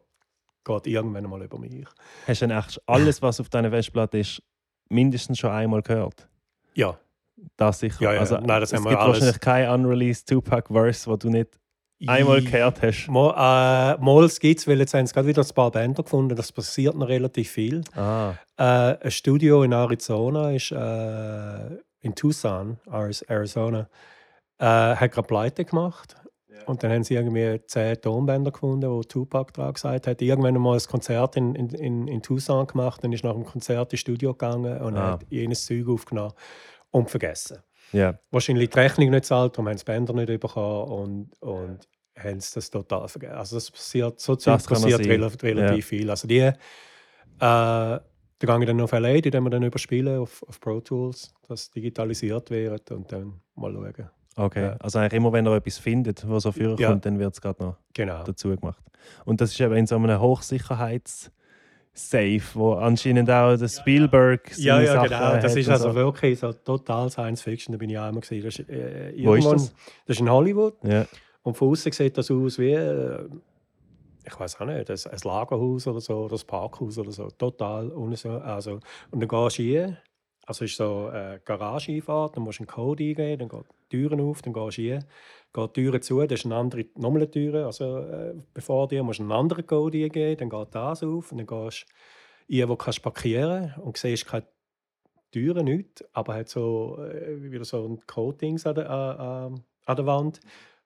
geht 0.64 0.88
irgendwann 0.88 1.24
mal 1.26 1.42
über 1.44 1.58
mich. 1.60 1.86
Hast 2.28 2.42
du 2.42 2.48
dann 2.48 2.58
echt 2.60 2.82
alles, 2.88 3.22
was 3.22 3.40
auf 3.40 3.50
deiner 3.50 3.70
Festplatte 3.72 4.20
ist, 4.20 4.42
mindestens 4.90 5.40
schon 5.40 5.52
einmal 5.52 5.82
gehört? 5.82 6.30
Ja, 6.76 6.98
Das 7.58 7.80
sicher. 7.80 8.02
Ja, 8.04 8.14
ja. 8.14 8.20
Also, 8.22 8.36
Nein, 8.38 8.62
das 8.62 8.72
es 8.72 8.78
haben 8.78 8.86
wir 8.86 8.92
gibt 8.92 9.02
alles. 9.02 9.14
wahrscheinlich 9.16 9.40
kein 9.42 9.70
unreleased 9.70 10.30
Tupac-Verse, 10.30 11.10
wo 11.12 11.18
du 11.18 11.30
nicht 11.30 11.60
einmal 12.06 12.42
gehört 12.44 12.82
hast. 12.82 13.08
Mo, 13.08 13.32
äh, 13.36 13.98
Mols 13.98 14.40
gibt 14.40 14.60
es, 14.60 14.68
weil 14.68 14.80
jetzt 14.80 14.94
haben 14.94 15.08
sie 15.08 15.14
gerade 15.14 15.28
wieder 15.28 15.42
ein 15.42 15.54
paar 15.56 15.72
Bänder 15.72 16.04
gefunden. 16.04 16.36
Das 16.36 16.52
passiert 16.52 16.96
noch 16.96 17.08
relativ 17.08 17.50
viel. 17.52 17.82
Ah, 17.96 18.34
Äh, 18.58 18.98
ein 19.04 19.12
Studio 19.12 19.64
in 19.64 19.72
Arizona 19.74 20.52
ist 20.52 20.72
äh, 20.72 21.78
in 22.02 22.14
Tucson, 22.16 22.78
Ari- 22.88 23.24
Arizona, 23.28 23.88
äh, 24.60 24.66
hat 24.66 25.12
gerade 25.12 25.28
Pleite 25.28 25.66
gemacht. 25.66 26.16
Und 26.66 26.84
dann 26.84 26.92
haben 26.92 27.04
sie 27.04 27.14
irgendwie 27.14 27.62
zehn 27.68 28.02
Tonbänder 28.02 28.52
gefunden, 28.52 28.90
wo 28.90 29.02
Tupac 29.02 29.54
dran 29.54 29.74
gesagt 29.74 30.06
hat. 30.08 30.22
Irgendwann 30.22 30.56
mal 30.56 30.74
ein 30.78 30.84
Konzert 30.90 31.38
in, 31.38 31.56
in, 31.56 31.70
in, 31.70 32.08
in 32.08 32.22
Tucson 32.22 32.68
gemacht, 32.68 33.04
dann 33.04 33.14
ist 33.14 33.24
nach 33.24 33.34
dem 33.34 33.46
Konzert 33.46 33.94
ins 33.94 34.02
Studio 34.02 34.34
gegangen 34.34 34.82
und 34.82 34.98
Ah. 34.98 35.12
hat 35.14 35.26
jenes 35.30 35.66
Zeug 35.66 35.88
aufgenommen 35.88 36.34
und 36.92 37.10
vergessen. 37.10 37.60
Ja. 37.92 38.20
Wahrscheinlich 38.32 38.70
die 38.70 38.80
Rechnung 38.80 39.10
nicht 39.10 39.26
zahlt, 39.26 39.54
darum 39.54 39.68
haben 39.70 39.78
sie 39.78 39.86
die 39.86 39.92
Bänder 39.92 40.14
nicht 40.14 40.40
bekommen 40.40 40.92
und, 40.92 41.42
und 41.42 41.80
haben 42.18 42.40
sie 42.40 42.56
das 42.56 42.70
total 42.70 43.08
vergessen. 43.08 43.36
Also 43.36 43.56
das 43.58 43.70
passiert, 43.72 44.20
so 44.20 44.36
Das 44.36 44.66
passiert 44.66 45.00
relativ, 45.06 45.44
relativ 45.44 45.86
viel. 45.86 46.10
Also 46.10 46.28
die, 46.28 46.40
äh, 46.40 46.54
da 47.40 48.02
gehe 48.40 48.60
ich 48.60 48.66
dann 48.66 48.82
auf 48.82 48.92
LA, 48.92 49.22
die 49.22 49.32
wir 49.32 49.50
dann 49.50 49.64
überspielen 49.64 50.20
auf, 50.20 50.44
auf 50.48 50.60
Pro 50.60 50.80
Tools, 50.80 51.34
dass 51.48 51.70
digitalisiert 51.72 52.50
wird 52.50 52.92
und 52.92 53.12
dann 53.12 53.42
mal 53.56 53.72
schauen. 53.74 54.10
Okay. 54.36 54.62
Ja. 54.62 54.78
Also 54.80 55.00
eigentlich 55.00 55.14
immer, 55.14 55.34
wenn 55.34 55.48
ihr 55.48 55.56
etwas 55.56 55.80
findet, 55.80 56.28
was 56.30 56.44
so 56.44 56.52
vorkommt, 56.52 56.80
Ja. 56.80 56.94
dann 56.96 57.18
wird 57.18 57.34
es 57.34 57.42
gerade 57.42 57.64
noch 57.64 57.78
Genau. 57.94 58.24
dazu 58.24 58.56
gemacht. 58.56 58.84
Und 59.26 59.42
das 59.42 59.52
ist 59.52 59.60
eben 59.60 59.76
in 59.76 59.88
so 59.88 59.96
einem 59.96 60.20
Hochsicherheits-Safe, 61.98 62.60
wo 62.60 62.74
anscheinend 62.74 63.30
auch 63.30 63.58
der 63.58 63.68
Spielberg 63.68 64.58
Ja, 64.58 64.76
seine 64.76 64.86
ja, 64.86 64.94
Sachen 64.94 65.10
genau. 65.10 65.42
Das 65.42 65.56
ist 65.56 65.70
also 65.70 65.90
so. 65.90 65.96
wirklich 65.96 66.40
so 66.40 66.54
total 66.54 67.10
Science 67.10 67.42
Fiction. 67.42 67.74
Da 67.74 67.78
bin 67.78 67.90
ich 67.90 67.98
einmal 67.98 68.22
gesehen. 68.22 68.44
Das 68.44 68.60
ist, 68.60 68.70
äh, 68.70 69.14
Wo 69.24 69.36
ist 69.36 69.46
das? 69.46 69.74
Das 70.06 70.18
ist 70.18 70.22
in 70.22 70.30
Hollywood. 70.30 70.76
Ja. 70.84 71.06
Und 71.44 71.56
von 71.56 71.72
außen 71.72 71.92
sieht 71.92 72.18
das 72.18 72.30
aus 72.30 72.60
wie, 72.60 72.72
äh, 72.72 73.28
ich 74.26 74.40
weiß 74.40 74.60
auch 74.60 74.66
nicht, 74.66 74.90
ein, 74.90 75.12
ein 75.12 75.20
Lagerhaus 75.24 75.88
oder 75.88 76.02
so, 76.02 76.26
oder 76.26 76.36
ein 76.36 76.48
Parkhaus 76.48 76.98
oder 76.98 77.12
so. 77.12 77.30
Total 77.38 77.92
ohne 77.92 78.16
so. 78.16 78.32
Also, 78.32 78.80
und 79.12 79.20
dann 79.20 79.28
gehst 79.28 79.58
du 79.58 79.64
hier, 79.64 79.98
also 80.48 80.66
es 80.66 80.72
ist 80.72 80.78
so 80.78 81.08
eine 81.08 81.42
Garage-Einfahrt, 81.46 82.36
dann 82.38 82.44
musst 82.44 82.60
du 82.60 82.64
einen 82.64 82.68
Code 82.68 83.04
eingeben, 83.04 83.40
dann 83.40 83.50
gehen 83.50 83.64
die 83.92 83.98
Türen 83.98 84.22
auf, 84.22 84.42
dann 84.42 84.54
gehst 84.54 84.78
du 84.78 84.82
hier, 84.82 85.00
geht 85.54 85.76
die 85.76 85.82
Türe 85.84 86.00
zu, 86.00 86.22
das 86.26 86.40
ist 86.40 86.46
eine 86.46 86.56
andere, 86.56 86.86
nochmal 86.96 87.22
eine 87.24 87.32
Tür, 87.32 87.66
also 87.66 87.98
äh, 88.00 88.34
bevor 88.54 88.88
dir 88.88 89.04
musst 89.04 89.20
du 89.20 89.24
einen 89.24 89.32
anderen 89.34 89.68
Code 89.68 90.04
eingeben, 90.04 90.50
dann 90.50 90.50
geht 90.50 90.74
das 90.74 91.04
auf 91.04 91.32
und 91.32 91.38
dann 91.38 91.48
gehst 91.48 91.86
du 91.88 91.94
hier, 92.48 92.68
wo 92.70 92.74
du 92.74 92.78
kannst 92.78 93.02
parkieren 93.04 93.74
und 93.82 93.98
siehst 93.98 94.26
keine 94.26 94.48
Türen, 95.32 95.66
nichts, 95.66 96.04
aber 96.14 96.36
hat 96.36 96.48
so, 96.50 96.98
äh, 97.04 97.52
wieder 97.52 97.66
so 97.66 97.86
ein 97.86 98.02
Coatings 98.08 98.66
an 98.66 98.76
der, 98.76 98.90
an, 98.90 99.64
an- 99.86 99.96
der 99.98 100.06
Wand. 100.06 100.40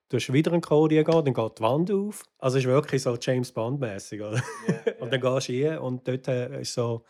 du 0.09 0.17
hast 0.17 0.33
wieder 0.33 0.51
einen 0.51 0.61
Code 0.61 0.97
eingegeben, 0.97 1.23
dann 1.25 1.33
geht 1.35 1.59
die 1.59 1.63
Wand 1.63 1.91
auf. 1.91 2.23
Also 2.39 2.57
es 2.57 2.63
ist 2.65 2.69
wirklich 2.69 3.03
so 3.03 3.15
James 3.21 3.51
Bond-mäßig. 3.51 4.21
oder? 4.21 4.41
und 4.99 5.13
dann 5.13 5.21
gehst 5.21 5.49
du 5.49 5.53
rein 5.67 5.77
und 5.77 6.07
dort 6.07 6.27
äh, 6.27 6.61
ist 6.61 6.73
so 6.73 7.03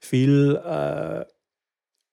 viel, 0.00 0.56
äh, 0.56 1.24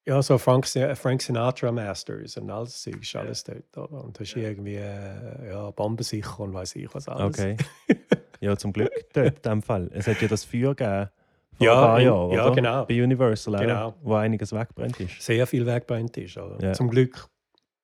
ja, 0.05 0.21
so 0.21 0.37
Frank, 0.37 0.67
Frank 0.67 1.21
Sinatra 1.21 1.71
Masters 1.71 2.37
und 2.37 2.49
alles 2.51 2.81
Zeug 2.81 3.01
ist 3.01 3.15
alles 3.15 3.43
dort. 3.43 3.77
Oder? 3.77 4.03
Und 4.03 4.19
das 4.19 4.27
ist 4.29 4.35
irgendwie 4.35 4.75
äh, 4.75 5.49
ja, 5.49 5.71
bombensicher 5.71 6.39
und 6.41 6.53
weiß 6.53 6.75
ich 6.75 6.93
was 6.93 7.07
alles. 7.07 7.37
Okay. 7.39 7.57
ja, 8.39 8.55
zum 8.57 8.71
Glück 8.73 8.91
dort 9.13 9.37
in 9.37 9.41
dem 9.41 9.61
Fall. 9.61 9.89
Es 9.93 10.07
hat 10.07 10.21
ja 10.21 10.27
das 10.27 10.43
Feuer 10.43 10.75
gegeben 10.75 11.09
vor 11.57 11.65
Ja, 11.65 11.73
ein 11.73 11.85
paar 11.87 11.99
in- 11.99 12.05
Jahren, 12.05 12.31
ja, 12.31 12.45
oder? 12.45 12.55
genau. 12.55 12.85
Bei 12.85 13.03
Universal 13.03 13.55
auch, 13.55 13.59
Genau. 13.61 13.93
wo 14.03 14.13
einiges 14.15 14.51
weggebrannt 14.53 14.99
ist. 14.99 15.21
Sehr 15.21 15.47
viel 15.47 15.65
weggebrannt 15.65 16.15
ist. 16.17 16.37
Oder? 16.37 16.59
Ja. 16.67 16.73
Zum 16.73 16.89
Glück, 16.89 17.27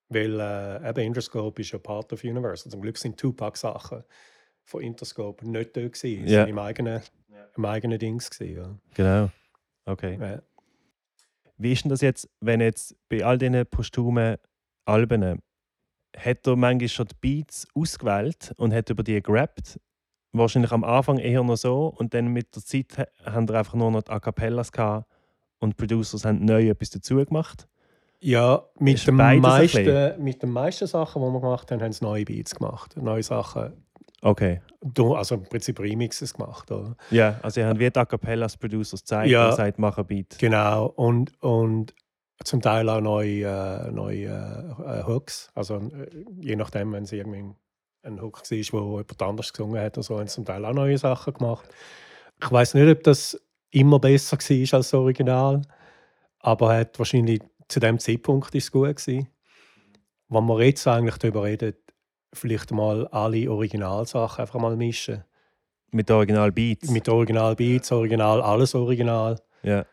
weil 0.10 0.40
äh, 0.40 0.90
eben 0.90 1.00
Interscope 1.06 1.62
ist 1.62 1.72
ja 1.72 1.80
Part 1.80 2.12
of 2.14 2.24
Universal. 2.24 2.72
Zum 2.72 2.82
Glück 2.82 2.98
sind 2.98 3.18
Tupac-Sachen 3.20 4.04
von 4.64 4.82
Interscope 4.84 5.48
nicht 5.50 5.76
dort 5.76 5.94
gewesen. 5.94 6.28
Ja. 6.28 6.44
im 6.44 6.60
eigenen, 6.60 7.02
im 7.58 7.66
eigenen 7.66 7.98
Dings 7.98 8.30
gewesen. 8.30 8.80
Genau. 8.94 9.30
Okay. 9.86 10.40
Wie 11.62 11.74
ist 11.74 11.84
denn 11.84 11.90
das 11.90 12.02
jetzt, 12.02 12.28
wenn 12.40 12.60
jetzt 12.60 12.96
bei 13.08 13.24
all 13.24 13.38
diesen 13.38 13.66
postumen 13.68 14.38
Alben 14.86 15.42
hat 16.18 16.48
er 16.48 16.56
manchmal 16.56 16.90
schon 16.90 17.08
die 17.08 17.16
Beats 17.22 17.68
ausgewählt 17.76 18.52
und 18.58 18.74
hat 18.74 18.90
über 18.90 19.04
die 19.04 19.22
gerappt? 19.22 19.80
Wahrscheinlich 20.34 20.72
am 20.72 20.84
Anfang 20.84 21.18
eher 21.20 21.44
noch 21.44 21.58
so 21.58 21.94
und 21.98 22.14
dann 22.14 22.28
mit 22.28 22.56
der 22.56 22.64
Zeit 22.64 22.98
ha- 22.98 23.32
haben 23.32 23.48
er 23.50 23.56
einfach 23.60 23.76
nur 23.76 23.92
noch 23.92 24.02
die 24.02 24.12
A 24.12 24.20
Cappellas 24.20 24.72
gehabt 24.72 25.06
und 25.60 25.72
die 25.72 25.76
Producers 25.76 26.26
haben 26.26 26.44
neu 26.46 26.70
etwas 26.70 26.90
dazu 26.90 27.24
gemacht. 27.24 27.68
Ja, 28.22 28.64
mit, 28.80 29.08
ein 29.08 29.16
meisten, 29.40 30.24
mit 30.24 30.42
den 30.42 30.52
meisten 30.52 30.88
Sachen, 30.88 31.22
die 31.22 31.28
wir 31.28 31.40
gemacht 31.42 31.72
haben, 31.72 31.82
haben 31.82 31.92
sie 31.94 32.04
neue 32.04 32.24
Beats 32.26 32.56
gemacht. 32.56 32.96
Neue 32.98 33.24
Sachen. 33.24 33.74
Okay. 34.22 34.62
Du- 34.82 35.16
Also 35.16 35.36
im 35.36 35.44
Prinzip 35.44 35.80
Remixes 35.80 36.34
gemacht. 36.34 36.70
Oder? 36.72 36.96
Ja, 37.10 37.40
also 37.42 37.56
sie 37.62 37.66
haben 37.66 37.80
wie 37.80 37.88
A 37.96 38.06
Cappellas 38.06 38.58
Producers 38.58 39.02
gezeigt 39.02 39.30
Ja. 39.30 39.46
und 39.46 39.50
gesagt, 39.52 39.80
mach 39.80 39.98
ein 39.98 40.06
Beat. 40.06 40.38
Genau. 40.40 40.88
Und, 40.88 41.32
und 41.42 41.94
zum 42.44 42.62
Teil 42.62 42.88
auch 42.90 43.02
neue, 43.02 43.44
äh, 43.46 43.92
neue 43.92 44.26
äh, 44.28 45.00
äh, 45.00 45.04
Hooks. 45.06 45.50
Also 45.54 45.78
äh, 45.78 46.08
je 46.40 46.56
nachdem, 46.56 46.92
wenn 46.94 47.04
es 47.04 47.12
irgendwie 47.12 47.54
ein 48.04 48.22
Hook 48.22 48.42
war, 48.50 48.82
wo 48.84 48.98
jemand 48.98 49.22
anders 49.22 49.54
gesungen 49.54 49.80
hat, 49.82 49.98
und 49.98 50.04
so, 50.04 50.18
haben 50.18 50.28
sie 50.28 50.34
zum 50.36 50.46
Teil 50.46 50.66
auch 50.66 50.74
neue 50.74 50.98
Sachen 50.98 51.34
gemacht. 51.34 51.70
Ich 52.42 52.52
weiß 52.52 52.74
nicht, 52.74 52.90
ob 52.90 53.04
das 53.04 53.40
immer 53.70 54.00
besser 54.00 54.38
war 54.38 54.50
als 54.50 54.70
das 54.70 54.94
Original, 54.96 55.62
aber 56.40 56.74
hat 56.76 56.98
wahrscheinlich 56.98 57.42
zu 57.68 57.80
dem 57.80 58.00
Zeitpunkt 58.00 58.54
ist 58.56 58.64
es 58.66 58.72
gut 58.72 58.96
gewesen. 58.98 59.28
Wenn 60.30 60.46
wir 60.46 60.64
jetzt 60.64 60.88
eigentlich 60.88 61.18
darüber 61.18 61.44
reden, 61.44 61.74
vielleicht 62.34 62.72
mal 62.72 63.08
alle 63.08 63.50
Originalsachen 63.52 64.42
einfach 64.42 64.60
mal 64.60 64.76
mischen. 64.76 65.24
Mit 65.92 66.10
Original 66.10 66.52
Beats. 66.52 66.90
Mit 66.90 67.10
Original 67.10 67.56
Beats, 67.56 67.92
Original, 67.92 68.42
alles 68.42 68.76
Original. 68.76 69.38
ja. 69.64 69.86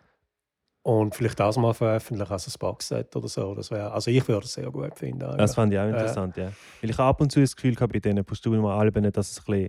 Und 0.83 1.14
vielleicht 1.14 1.38
das 1.38 1.59
mal 1.59 1.74
veröffentlichen 1.74 2.33
als 2.33 2.46
ein 2.48 2.55
Boxset 2.59 3.14
oder 3.14 3.29
so. 3.29 3.55
Das 3.55 3.70
wär, 3.70 3.92
also 3.92 4.11
ich 4.11 4.27
würde 4.27 4.46
es 4.46 4.55
sehr 4.55 4.70
gut 4.70 4.96
finden. 4.96 5.18
Das 5.37 5.55
fand 5.55 5.70
ich 5.74 5.79
auch 5.79 5.87
interessant, 5.87 6.35
ja. 6.38 6.51
Weil 6.81 6.90
ich 6.90 6.96
habe 6.96 7.09
ab 7.11 7.20
und 7.20 7.31
zu 7.31 7.40
das 7.40 7.55
Gefühl 7.55 7.74
gehabt 7.74 7.92
bei 7.92 7.98
diesen 7.98 8.24
Postulen-Alben, 8.24 9.11
dass 9.12 9.33
es 9.33 9.38
ein 9.40 9.44
bisschen, 9.44 9.68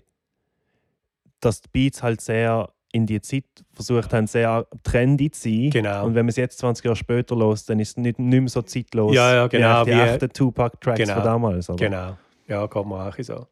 dass 1.42 1.62
die 1.62 1.68
Beats 1.74 2.02
halt 2.04 2.22
sehr 2.22 2.70
in 2.94 3.06
die 3.06 3.20
Zeit 3.20 3.44
versucht 3.74 4.14
haben, 4.14 4.28
sehr 4.28 4.66
trendy 4.84 5.30
zu 5.30 5.42
sein. 5.50 5.70
Genau. 5.72 6.06
Und 6.06 6.16
wenn 6.16 6.26
man 6.26 6.30
es 6.30 6.38
jetzt 6.38 6.58
20 6.60 6.86
Jahre 6.86 6.96
später 6.96 7.36
los, 7.36 7.66
dann 7.66 7.80
ist 7.80 7.90
es 7.90 7.98
nicht, 7.98 8.18
nicht 8.18 8.40
mehr 8.40 8.48
so 8.50 8.62
zeitlos 8.62 9.14
Ja, 9.14 9.34
ja, 9.36 9.48
genau, 9.48 9.86
wie, 9.86 9.92
wie- 9.92 9.96
die 9.96 10.00
echten 10.02 10.30
Tupac-Tracks 10.30 11.00
Genau. 11.00 11.16
von 11.16 11.24
damals. 11.24 11.70
Oder? 11.70 11.86
Genau. 11.86 12.18
Ja, 12.50 12.66
geht 12.68 12.86
mir 12.86 13.08
auch 13.08 13.16
so. 13.20 13.48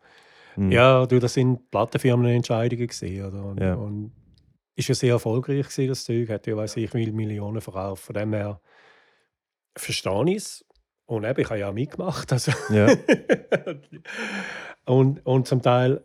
Mhm. 0.56 0.72
Ja, 0.72 1.06
du, 1.06 1.20
das 1.20 1.34
sind 1.36 1.70
Plattenfirmenentscheidungen 1.72 2.88
gewesen, 2.88 3.26
oder? 3.26 3.46
Und, 3.46 3.62
Ja. 3.62 3.76
und 3.76 4.12
ist 4.76 4.90
ja 4.90 4.96
sehr 4.96 5.14
erfolgreich 5.14 5.68
gewesen, 5.68 5.88
das 5.88 6.04
Zeug. 6.04 6.30
Hat 6.30 6.46
ja, 6.48 6.58
weiß 6.58 6.78
ich, 6.78 6.94
wie 6.94 7.00
viele 7.00 7.12
Millionen 7.12 7.62
verkauft. 7.62 8.04
Von 8.04 8.14
dem 8.16 8.34
her 8.34 8.60
verstehe 9.78 10.30
ich 10.30 10.36
es. 10.38 10.66
Und 11.06 11.24
eben, 11.24 11.40
ich 11.40 11.50
habe 11.50 11.60
ja 11.60 11.70
auch 11.70 11.74
mitgemacht. 11.74 12.32
Also. 12.32 12.52
Ja. 12.72 12.88
und, 14.86 15.26
und 15.26 15.48
zum 15.48 15.62
Teil, 15.62 16.04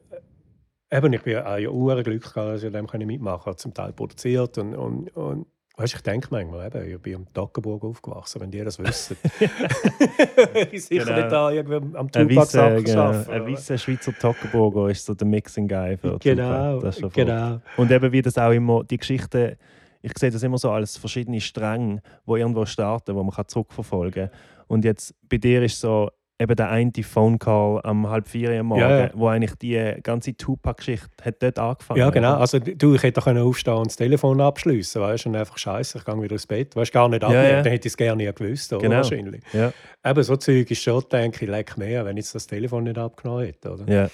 eben, 0.91 1.13
ich 1.13 1.23
bin 1.23 1.39
auch 1.39 1.57
ja 1.57 1.69
ure 1.69 2.03
Glück 2.03 2.23
gehabt, 2.23 2.37
dass 2.37 2.63
ich 2.63 2.73
dem 2.73 2.87
mitmachen 3.07 3.43
konnte. 3.43 3.59
Zum 3.59 3.75
Teil 3.75 3.93
produziert 3.93 4.59
und, 4.59 4.75
und, 4.75 5.09
und 5.17 5.47
weißt, 5.77 5.95
ich 5.95 6.01
denke 6.03 6.29
manchmal, 6.31 6.67
eben, 6.67 6.91
ich 6.91 6.99
bin 7.01 7.15
am 7.17 7.33
Toggenburg 7.33 7.85
aufgewachsen, 7.85 8.41
wenn 8.41 8.51
die 8.51 8.63
das 8.63 8.79
wissen. 8.79 9.17
ich 10.73 10.85
sicher 10.85 11.05
Genau. 11.05 11.17
nicht 11.17 11.33
da 11.33 11.51
irgendwie 11.51 11.97
am 11.97 12.09
weißer 12.15 12.83
genau, 12.83 13.01
arbeiten, 13.03 13.31
ein 13.31 13.43
oder? 13.43 13.51
weisser 13.53 13.79
Schweizer 13.79 14.13
Toggenburger 14.19 14.89
ist 14.91 15.05
so 15.05 15.15
der 15.15 15.27
Mixing 15.27 15.69
Guy 15.69 15.97
für 15.97 16.19
Genau, 16.19 16.81
genau. 17.13 17.61
Und 17.77 17.91
eben 17.91 18.13
wie 18.13 18.23
das 18.23 18.37
auch 18.39 18.51
immer, 18.53 18.85
die 18.85 18.99
Geschichte, 18.99 19.57
ich 20.03 20.13
sehe 20.19 20.31
das 20.31 20.43
immer 20.43 20.59
so 20.59 20.71
als 20.71 20.97
verschiedene 20.97 21.41
Stränge, 21.41 22.03
wo 22.27 22.37
irgendwo 22.37 22.67
starten, 22.67 23.15
wo 23.15 23.23
man 23.23 23.35
kann 23.35 23.49
zurückverfolgen 23.49 24.29
kann. 24.29 24.39
Und 24.67 24.85
jetzt 24.85 25.15
bei 25.29 25.39
dir 25.39 25.63
ist 25.63 25.81
so 25.81 26.11
eben 26.43 26.57
der 26.57 26.69
eine 26.71 26.91
Phone 27.03 27.39
Call 27.39 27.81
am 27.85 28.09
halb 28.11 28.27
vier 28.29 28.59
am 28.61 28.67
Morgen, 28.67 28.81
Ja, 28.81 28.99
ja. 29.05 29.11
wo 29.15 29.29
eigentlich 29.29 29.55
die 29.57 29.95
ganze 30.03 30.37
Tupac-Geschichte 30.37 31.09
hat 31.25 31.43
dort 31.43 31.59
angefangen. 31.59 32.01
Ja, 32.01 32.11
genau. 32.11 32.33
oder? 32.33 32.41
Also, 32.41 32.59
du, 32.59 32.95
ich 32.95 33.03
hätte 33.03 33.21
können 33.21 33.43
aufstehen 33.43 33.75
und 33.75 33.87
das 33.87 33.97
Telefon 33.97 34.41
abschließen, 34.41 35.01
weißt 35.01 35.25
du, 35.25 35.29
und 35.31 35.37
einfach 35.37 35.57
Scheiße, 35.59 35.99
ich 35.99 36.05
gehe 36.05 36.23
wieder 36.23 36.33
ins 36.33 36.47
Bett. 36.47 36.75
Weißt 36.77 36.91
du, 36.93 36.95
gar 36.95 37.09
nicht 37.09 37.23
abnehmen. 37.25 37.45
ja. 37.45 37.63
Dann 37.63 37.73
hätte 37.73 37.89
ich 37.89 37.93
es 37.93 37.97
gerne 37.97 38.25
nie 38.25 38.33
gewusst, 38.33 38.73
oder? 38.73 38.83
Genau. 38.83 38.97
Wahrscheinlich. 38.97 39.43
Ja, 39.53 39.73
Eben, 40.05 40.23
so 40.23 40.37
Zeug 40.37 40.71
ist 40.71 40.83
schon, 40.83 41.03
denke 41.11 41.45
ich, 41.45 41.51
leck 41.51 41.77
mehr, 41.79 42.05
wenn 42.05 42.17
ich 42.17 42.25
jetzt 42.25 42.35
das 42.35 42.47
Telefon 42.47 42.85
nicht 42.85 42.99
abgenommen 42.99 43.47
hätte, 43.47 43.71
oder? 43.73 43.93
ja. 43.93 44.09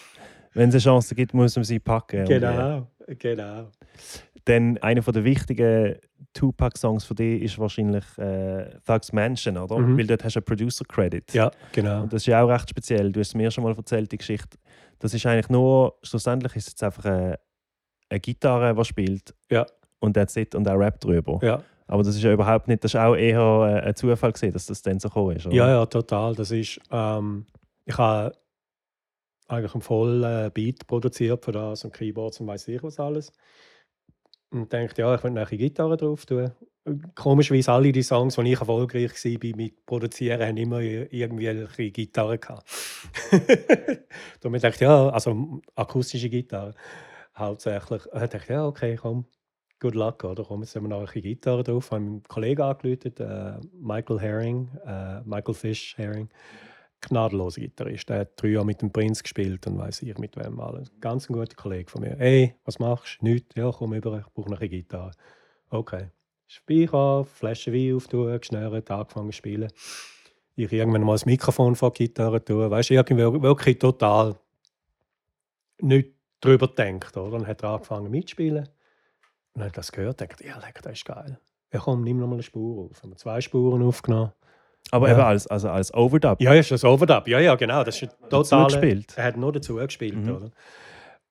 Wenn 0.54 0.70
es 0.70 0.74
eine 0.76 0.82
Chance 0.82 1.14
gibt, 1.14 1.34
muss 1.34 1.54
man 1.54 1.64
sie 1.64 1.78
packen. 1.78 2.24
Genau, 2.24 2.86
genau. 3.18 3.66
Dann 4.44 4.78
einer 4.78 5.00
der 5.00 5.24
wichtigen 5.24 5.96
Tupac-Songs 6.34 7.04
von 7.04 7.16
dir 7.16 7.40
ist 7.40 7.58
wahrscheinlich 7.58 8.04
äh, 8.18 8.70
Thugs 8.86 9.12
Mansion, 9.12 9.56
oder? 9.56 9.78
Mhm. 9.78 9.98
Weil 9.98 10.06
dort 10.06 10.24
hast 10.24 10.36
du 10.36 10.40
einen 10.40 10.44
Producer-Credit. 10.44 11.34
Ja, 11.34 11.50
genau. 11.72 12.02
Und 12.02 12.12
das 12.12 12.22
ist 12.22 12.26
ja 12.26 12.42
auch 12.42 12.48
recht 12.48 12.70
speziell. 12.70 13.12
Du 13.12 13.20
hast 13.20 13.34
mir 13.34 13.50
schon 13.50 13.64
mal 13.64 13.74
erzählt, 13.76 14.10
die 14.12 14.18
Geschichte. 14.18 14.58
Das 14.98 15.14
ist 15.14 15.24
eigentlich 15.26 15.48
nur, 15.48 15.98
schlussendlich 16.02 16.56
ist 16.56 16.66
es 16.66 16.72
jetzt 16.72 16.82
einfach 16.82 17.04
eine, 17.04 17.38
eine 18.08 18.20
Gitarre, 18.20 18.74
die 18.74 18.84
spielt. 18.84 19.34
Ja. 19.50 19.66
Und 20.00 20.14
that's 20.14 20.36
it 20.36 20.54
und 20.54 20.66
er 20.66 20.78
rappt 20.78 21.04
drüber. 21.04 21.38
Ja. 21.42 21.62
Aber 21.88 22.02
das 22.02 22.14
ist 22.14 22.22
ja 22.22 22.32
überhaupt 22.32 22.68
nicht, 22.68 22.84
das 22.84 22.92
ist 22.92 23.00
auch 23.00 23.16
eher 23.16 23.40
äh, 23.40 23.88
ein 23.88 23.96
Zufall 23.96 24.32
gewesen, 24.32 24.52
dass 24.52 24.66
das 24.66 24.82
dann 24.82 25.00
so 25.00 25.08
gekommen 25.08 25.36
ist. 25.36 25.46
Oder? 25.46 25.54
Ja, 25.54 25.68
ja, 25.68 25.86
total. 25.86 26.34
Das 26.34 26.50
ist, 26.50 26.78
ähm, 26.90 27.46
ich 27.86 27.96
habe 27.96 28.32
eigentlich 29.48 29.74
einen 29.74 29.82
vollen 29.82 30.52
Beat 30.52 30.86
produziert 30.86 31.44
für 31.44 31.52
das 31.52 31.84
und 31.84 31.94
Keyboards 31.94 32.40
und 32.40 32.46
weiß 32.46 32.68
ich 32.68 32.82
was 32.82 33.00
alles. 33.00 33.32
Und 34.50 34.72
dachte, 34.72 35.02
ja, 35.02 35.14
ich 35.14 35.22
will 35.22 35.36
eine 35.36 35.44
Gitarre 35.44 35.96
drauf 35.96 36.24
tun. 36.24 36.50
Komischerweise 37.14 37.72
alle 37.72 37.92
die 37.92 38.02
Songs, 38.02 38.36
die 38.36 38.52
ich 38.52 38.60
erfolgreich 38.60 39.12
war 39.12 39.56
mit 39.56 39.84
Produzieren, 39.84 40.40
haben 40.40 40.56
immer 40.56 40.80
irgendwie 40.80 41.48
eine 41.50 41.68
Gitarre 41.90 42.38
gehabt. 42.38 42.64
Darum 44.40 44.58
dachte 44.58 44.68
ich, 44.68 44.80
ja, 44.80 45.10
also 45.10 45.60
akustische 45.74 46.30
Gitarre 46.30 46.74
hauptsächlich. 47.36 48.06
Und 48.06 48.20
dachte 48.20 48.38
ich, 48.38 48.48
ja, 48.48 48.66
okay, 48.66 48.96
komm, 48.96 49.26
good 49.80 49.94
luck, 49.94 50.24
oder? 50.24 50.44
Komm, 50.44 50.62
jetzt 50.62 50.74
haben 50.76 50.84
wir 50.84 50.88
noch 50.88 51.12
eine 51.12 51.22
Gitarre 51.22 51.62
drauf. 51.62 51.86
Ich 51.86 51.92
habe 51.92 52.02
einen 52.02 52.22
Kollegen 52.24 52.62
angerufen, 52.62 53.16
äh, 53.18 53.60
Michael 53.74 54.20
Herring, 54.20 54.70
äh, 54.86 55.20
Michael 55.24 55.54
Fish 55.54 55.96
Herring. 55.96 56.28
Gnadenloser 57.00 57.60
Gitarrist. 57.60 58.08
Der 58.08 58.20
hat 58.20 58.42
drei 58.42 58.48
Jahre 58.48 58.66
mit 58.66 58.82
dem 58.82 58.92
Prinz 58.92 59.22
gespielt 59.22 59.66
und 59.66 59.78
weiß 59.78 60.02
ich 60.02 60.18
mit 60.18 60.36
wem 60.36 60.58
alles. 60.60 60.90
Ganz 61.00 61.28
ein 61.28 61.34
guter 61.34 61.54
Kollege 61.54 61.90
von 61.90 62.02
mir. 62.02 62.16
Hey, 62.18 62.54
was 62.64 62.78
machst 62.78 63.18
du? 63.20 63.26
Nichts. 63.26 63.54
Ja, 63.54 63.70
komm 63.70 63.94
über, 63.94 64.18
ich 64.18 64.32
brauche 64.34 64.50
noch 64.50 64.60
eine 64.60 64.68
Gitarre. 64.68 65.12
Okay. 65.70 66.08
Speicher, 66.46 67.24
Flasche 67.24 67.72
Wein 67.72 67.94
auftun, 67.94 68.38
geschnürt, 68.38 68.90
angefangen 68.90 69.30
zu 69.30 69.36
spielen. 69.36 69.70
Ich 70.56 70.72
irgendwann 70.72 71.02
mal 71.02 71.12
das 71.12 71.26
Mikrofon 71.26 71.76
vor 71.76 71.92
die 71.92 72.06
Gitarre 72.06 72.44
tun. 72.44 72.70
Weißt 72.70 72.90
du, 72.90 72.94
irgendwie 72.94 73.42
wirklich 73.42 73.78
total 73.78 74.36
nicht 75.80 76.14
drüber 76.40 76.68
gedacht. 76.68 77.16
Oder? 77.16 77.38
Dann 77.38 77.46
hat 77.46 77.62
er 77.62 77.70
angefangen 77.70 78.10
mitzuspielen. 78.10 78.64
Und 78.64 78.68
dann 79.54 79.64
hat 79.64 79.72
er 79.72 79.80
das 79.80 79.92
gehört 79.92 80.20
dachte, 80.20 80.44
ja, 80.46 80.58
lecker, 80.58 80.82
das 80.82 80.94
ist 80.94 81.04
geil. 81.04 81.38
Ja, 81.72 81.80
komm, 81.80 82.02
nimm 82.02 82.18
noch 82.18 82.26
mal 82.26 82.34
eine 82.34 82.42
Spur 82.42 82.86
auf. 82.86 83.02
Haben 83.02 83.10
wir 83.10 83.16
zwei 83.16 83.40
Spuren 83.40 83.82
aufgenommen. 83.82 84.32
Aber 84.90 85.08
Ja. 85.08 85.14
eben 85.14 85.22
als, 85.22 85.46
also 85.46 85.68
als 85.70 85.92
Overdub. 85.94 86.40
Ja, 86.40 86.54
ist 86.54 86.70
das 86.70 86.84
Overdub. 86.84 87.28
Ja, 87.28 87.40
ja, 87.40 87.54
genau. 87.56 87.84
Das 87.84 88.00
ist 88.00 88.16
total. 88.30 88.66
gespielt. 88.66 89.14
Er 89.16 89.24
hat 89.24 89.36
nur 89.36 89.52
dazu 89.52 89.74
gespielt, 89.76 90.16
Mhm. 90.16 90.34
oder? 90.36 90.50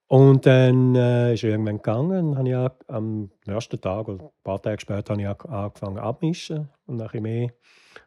Und 0.09 0.45
dann 0.45 0.95
äh, 0.95 1.33
ist 1.33 1.43
er 1.43 1.49
irgendwann 1.51 1.77
gegangen. 1.77 2.29
und 2.29 2.37
Habe 2.37 2.49
ich 2.49 2.93
am 2.93 3.29
ersten 3.45 3.81
Tag 3.81 4.07
oder 4.07 4.23
ein 4.23 4.29
paar 4.43 4.61
Tage 4.61 4.79
später 4.79 5.13
habe 5.13 5.21
ich 5.21 5.27
an- 5.27 5.49
angefangen 5.49 5.97
abmischen 5.99 6.69
und 6.85 6.95
nachher 6.97 7.19
mehr, 7.19 7.49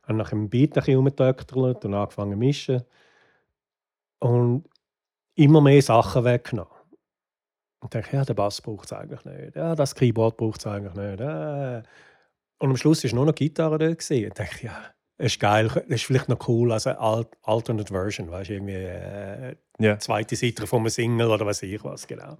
habe 0.04 0.14
nach 0.14 0.30
dem 0.30 0.48
Beat 0.48 0.78
ein 0.78 0.82
bisschen 0.84 0.96
und 0.96 1.94
angefangen 1.94 2.32
zu 2.32 2.38
mischen 2.38 2.82
und 4.20 4.64
immer 5.34 5.60
mehr 5.60 5.82
Sachen 5.82 6.24
weggenommen. 6.24 6.72
Und 7.82 7.94
dachte, 7.94 8.14
ja, 8.16 8.24
der 8.24 8.34
Bass 8.34 8.60
braucht 8.60 8.86
es 8.86 8.92
eigentlich 8.92 9.24
nicht. 9.24 9.56
Ja, 9.56 9.74
das 9.74 9.94
Keyboard 9.94 10.36
braucht 10.36 10.60
es 10.60 10.66
eigentlich 10.66 10.94
nicht. 10.94 11.20
Äh. 11.20 11.82
Und 12.58 12.70
am 12.70 12.76
Schluss 12.76 13.02
war 13.04 13.14
nur 13.14 13.26
noch 13.26 13.34
Gitarre 13.34 13.78
da. 13.78 13.86
Und 13.88 14.38
dachte, 14.38 14.66
ja, 14.66 14.76
ist 15.20 15.40
geil. 15.40 15.68
Das 15.68 15.84
ist 15.88 16.04
vielleicht 16.04 16.28
noch 16.28 16.48
cool 16.48 16.72
als 16.72 16.86
eine 16.86 16.98
Alt 16.98 17.28
Alternate 17.42 17.92
Version, 17.92 18.30
weißt 18.30 18.50
du, 18.50 18.54
irgendwie 18.54 18.74
äh, 18.74 19.56
Ja. 19.78 19.98
zweite 19.98 20.36
Seite 20.36 20.66
von 20.66 20.80
einem 20.80 20.90
Single 20.90 21.30
oder 21.30 21.46
weiß 21.46 21.62
ich 21.62 21.82
was, 21.84 22.06
genau. 22.06 22.36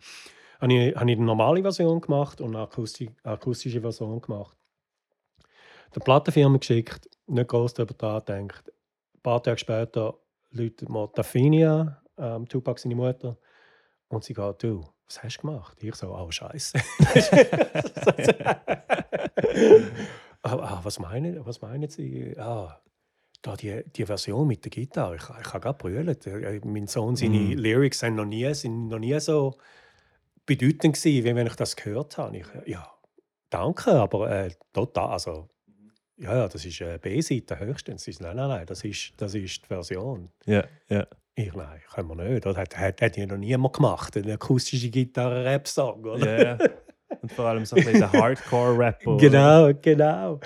Habe 0.61 0.73
ich, 0.73 0.95
habe 0.97 1.11
ich 1.11 1.17
eine 1.17 1.27
normale 1.27 1.63
Version 1.63 2.01
gemacht 2.01 2.41
und 2.41 2.55
eine 2.55 2.65
akusti 2.65 3.11
akustische 3.23 3.81
Version 3.81 4.21
gemacht. 4.21 4.57
Der 5.95 6.01
Plattenfirma 6.01 6.59
geschickt, 6.59 7.09
nicht 7.27 7.49
groß 7.49 7.75
darüber 7.75 7.95
nachgedacht. 8.15 8.69
Ein 8.69 9.23
paar 9.23 9.43
Tage 9.43 9.59
später 9.59 10.15
läutet 10.51 10.89
mir 10.89 11.09
Dafinia, 11.15 12.03
ähm, 12.19 12.49
Tupac 12.49 12.81
seine 12.81 12.95
Mutter, 12.95 13.37
und 14.09 14.25
sie 14.25 14.35
geht, 14.35 14.63
du, 14.63 14.85
was 15.07 15.23
hast 15.23 15.39
du 15.39 15.47
gemacht? 15.47 15.77
Ich 15.83 15.95
so, 15.95 16.15
oh 16.15 16.31
Scheiße. 16.31 16.79
ah, 20.43 20.55
ah, 20.57 20.81
was, 20.83 20.99
meinen, 20.99 21.45
was 21.45 21.61
meinen 21.61 21.89
Sie? 21.89 22.35
Ah, 22.39 22.81
da 23.43 23.57
die, 23.57 23.83
die 23.97 24.05
Version 24.05 24.47
mit 24.47 24.65
der 24.65 24.71
Gitarre, 24.71 25.17
ich, 25.17 25.23
ich 25.23 25.53
habe 25.53 25.61
gerade 25.61 25.79
brüllt. 25.79 26.27
Äh, 26.27 26.61
Mein 26.65 26.87
Sohn, 26.87 27.17
seine 27.17 27.39
Mhm. 27.39 27.59
Lyrics 27.59 28.01
sind 28.01 28.17
noch 28.17 28.27
nie, 28.27 28.53
sind 28.55 28.89
noch 28.89 28.99
nie 28.99 29.19
so 29.21 29.57
bedeutend 30.47 30.97
gewesen, 30.97 31.25
wie 31.25 31.35
wenn 31.35 31.47
ich 31.47 31.57
das 31.57 31.77
gehört 31.77 32.19
habe. 32.19 32.37
Ich, 32.39 32.47
ja, 32.67 32.91
danke, 33.49 33.93
aber 33.93 34.31
äh, 34.31 34.51
total, 34.73 35.11
also 35.11 35.49
ja, 36.17 36.37
ja, 36.37 36.49
das 36.49 36.67
ist 36.67 36.81
äh, 36.83 36.99
B-Seite 37.01 37.59
höchstens. 37.59 38.07
Nein, 38.21 38.37
nein, 38.37 38.49
nein, 38.49 38.67
das 38.67 38.85
ist, 38.85 39.15
das 39.17 39.35
ist 39.35 39.63
die 39.63 39.67
Version. 39.69 40.31
Ja, 40.45 40.65
ja. 40.91 41.07
Ich, 41.35 41.55
nein, 41.55 41.81
können 41.95 42.09
wir 42.09 42.17
nicht. 42.17 42.45
Das 42.45 42.57
hat, 42.59 42.77
hat, 42.77 43.01
hat 43.01 43.17
ja 43.17 43.25
noch 43.25 43.39
niemand 43.39 43.75
gemacht. 43.75 44.15
Eine 44.19 44.35
akustische 44.35 44.91
Gitarre-Rap-Song, 44.91 46.05
oder? 46.05 46.43
ja, 46.43 46.59
ja. 46.59 46.59
Und 47.23 47.33
vor 47.33 47.47
allem 47.47 47.65
so 47.65 47.77
ein 47.77 47.85
bisschen 47.85 48.01
der 48.01 48.13
Hardcore-Rap. 48.13 49.07
oder? 49.07 49.17
Genau, 49.19 49.71
genau. 49.81 50.41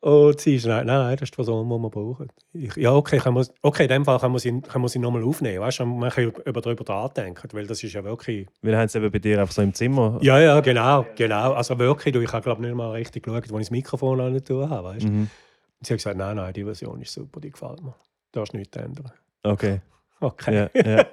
Und 0.00 0.40
sie 0.40 0.54
ist, 0.54 0.66
nein, 0.66 0.86
nein, 0.86 1.16
das 1.16 1.22
ist 1.22 1.32
die 1.32 1.36
Version, 1.36 1.68
die 1.68 1.74
wir 1.74 1.90
brauchen. 1.90 2.28
Ich, 2.52 2.76
ja, 2.76 2.92
okay, 2.92 3.18
kann 3.18 3.34
man, 3.34 3.44
okay, 3.62 3.84
in 3.84 3.88
dem 3.88 4.04
Fall 4.04 4.20
kann 4.20 4.30
man 4.30 4.38
sie, 4.38 4.60
kann 4.60 4.80
man 4.80 4.88
sie 4.88 5.00
nochmal 5.00 5.24
aufnehmen. 5.24 5.60
Weißt 5.60 5.80
du, 5.80 5.86
man 5.86 6.10
kann 6.10 6.32
über, 6.44 6.60
darüber 6.60 6.84
nachdenken, 6.86 7.48
weil 7.52 7.66
das 7.66 7.82
ist 7.82 7.92
ja 7.92 8.04
wirklich. 8.04 8.46
Weil 8.62 8.76
haben 8.76 8.88
sie 8.88 8.98
eben 8.98 9.10
bei 9.10 9.18
dir 9.18 9.40
einfach 9.40 9.52
so 9.52 9.62
im 9.62 9.74
Zimmer. 9.74 10.18
Ja, 10.22 10.38
ja, 10.38 10.60
genau, 10.60 11.06
genau. 11.16 11.54
Also 11.54 11.76
wirklich, 11.78 12.14
du, 12.14 12.20
ich 12.20 12.32
habe 12.32 12.44
glaube 12.44 12.62
nicht 12.62 12.74
mal 12.74 12.92
richtig 12.92 13.24
geschaut, 13.24 13.50
wo 13.50 13.58
ich 13.58 13.64
das 13.64 13.70
Mikrofon 13.72 14.20
an 14.20 14.44
tun 14.44 14.70
habe. 14.70 14.88
Weißt? 14.90 15.08
Mhm. 15.08 15.22
Und 15.22 15.86
sie 15.86 15.94
hat 15.94 15.98
gesagt, 15.98 16.16
nein, 16.16 16.36
nein, 16.36 16.52
die 16.52 16.62
Version 16.62 17.00
ist 17.00 17.12
super, 17.12 17.40
die 17.40 17.50
gefällt 17.50 17.82
mir. 17.82 17.94
Da 18.30 18.44
ist 18.44 18.54
nichts 18.54 18.76
ändern. 18.76 19.10
Okay. 19.42 19.80
Okay. 20.18 20.70
Ja, 20.74 20.82
ja. 20.82 21.06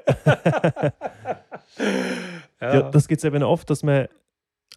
ja, 2.74 2.82
das 2.84 3.06
gibt 3.10 3.20
es 3.20 3.26
eben 3.26 3.44
oft, 3.44 3.70
dass 3.70 3.84
man 3.84 4.08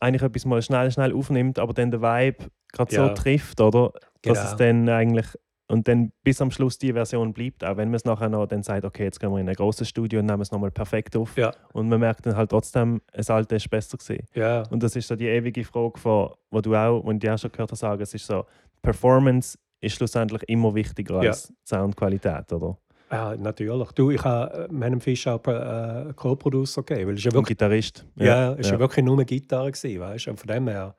eigentlich 0.01 0.23
etwas 0.23 0.45
mal 0.45 0.61
schnell, 0.63 0.91
schnell 0.91 1.15
aufnimmt, 1.15 1.59
aber 1.59 1.73
dann 1.75 1.91
der 1.91 2.01
Vibe 2.03 2.47
gerade 2.73 2.95
so 2.95 3.03
Ja. 3.03 3.09
trifft, 3.11 3.61
oder? 3.61 3.93
Dass 4.23 4.39
Genau. 4.39 4.51
es 4.51 4.57
dann 4.57 4.89
eigentlich 4.89 5.27
und 5.69 5.89
dann 5.89 6.13
bis 6.23 6.41
am 6.41 6.53
Schluss 6.53 6.79
die 6.79 6.93
Version 6.93 7.33
bleibt, 7.33 7.65
auch 7.65 7.77
wenn 7.77 7.89
man 7.89 7.97
es 7.97 8.05
nachher 8.05 8.29
noch 8.29 8.47
dann 8.47 8.63
sagt, 8.63 8.85
okay, 8.85 9.03
jetzt 9.03 9.19
gehen 9.19 9.33
wir 9.33 9.39
in 9.41 9.49
ein 9.49 9.55
großes 9.57 9.89
Studio 9.89 10.21
und 10.21 10.27
nehmen 10.27 10.41
es 10.43 10.53
nochmal 10.53 10.71
perfekt 10.71 11.17
auf. 11.17 11.37
Ja. 11.37 11.51
Und 11.73 11.89
man 11.89 11.99
merkt 11.99 12.25
dann 12.25 12.37
halt 12.37 12.51
trotzdem, 12.51 13.01
das 13.13 13.31
alte 13.31 13.57
ist 13.57 13.69
besser 13.69 13.97
gewesen. 13.99 14.27
ja. 14.35 14.63
Und 14.71 14.81
das 14.83 14.95
ist 14.95 15.09
so 15.09 15.17
die 15.17 15.27
ewige 15.27 15.65
Frage, 15.65 15.99
von, 15.99 16.31
wo 16.53 16.61
du 16.61 16.75
auch, 16.77 17.01
und 17.01 17.25
ich 17.25 17.29
auch 17.31 17.37
schon 17.39 17.51
gehört 17.51 17.71
habe, 17.71 17.77
sagen, 17.77 18.01
es 18.01 18.15
ist 18.15 18.27
so, 18.27 18.45
Performance 18.81 19.59
ist 19.81 19.97
schlussendlich 19.97 20.43
immer 20.49 20.73
wichtiger 20.75 21.21
Ja. 21.23 21.31
als 21.31 21.53
Soundqualität, 21.65 22.53
oder? 22.53 22.79
Ja, 23.11 23.37
natürlich. 23.37 23.93
Du, 23.93 24.11
ich 24.11 24.23
habe 24.25 24.69
meinem 24.71 25.01
Fisch 25.01 25.27
auch 25.29 25.45
äh, 25.47 26.13
Co-Producer 26.15 26.83
gegeben, 26.83 27.09
weil 27.11 27.17
es 27.17 27.25
ja 27.25 27.33
wirklich, 27.33 27.57
Gitarrist. 27.57 28.05
ja, 28.17 28.53
es 28.55 28.71
ja. 28.71 28.79
wirklich 28.79 29.05
nur 29.05 29.15
eine 29.15 29.25
Gitarre 29.25 29.71
weißt? 29.71 30.29
Und 30.29 30.41
von 30.41 30.49
dem 30.49 30.69
her, 30.69 30.97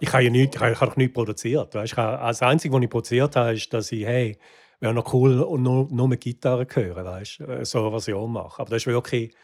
ich 0.00 0.12
habe 0.12 0.24
ja 0.24 0.30
nichts, 0.30 0.56
ich 0.56 0.62
habe, 0.62 0.72
ich 0.72 0.80
habe 0.80 0.92
nichts 0.96 1.14
produziert, 1.14 1.74
weißt? 1.74 1.92
Ich 1.92 1.98
habe, 1.98 2.16
das 2.16 2.42
Einzige, 2.42 2.74
was 2.74 2.82
ich 2.82 2.90
produziert 2.90 3.36
habe, 3.36 3.52
ist, 3.52 3.72
dass 3.74 3.92
ich, 3.92 4.06
hey, 4.06 4.38
wäre 4.80 4.94
noch 4.94 5.12
cool 5.12 5.40
und 5.42 5.62
nur, 5.62 5.88
nur 5.90 6.08
mit 6.08 6.20
Gitarre 6.22 6.66
hören, 6.72 7.04
weißt? 7.04 7.40
Äh, 7.40 7.64
So 7.64 7.80
eine 7.80 7.90
Version 7.90 8.32
machen. 8.32 8.60
Aber 8.62 8.70
das 8.70 8.82
ist 8.82 8.86
wirklich 8.86 9.34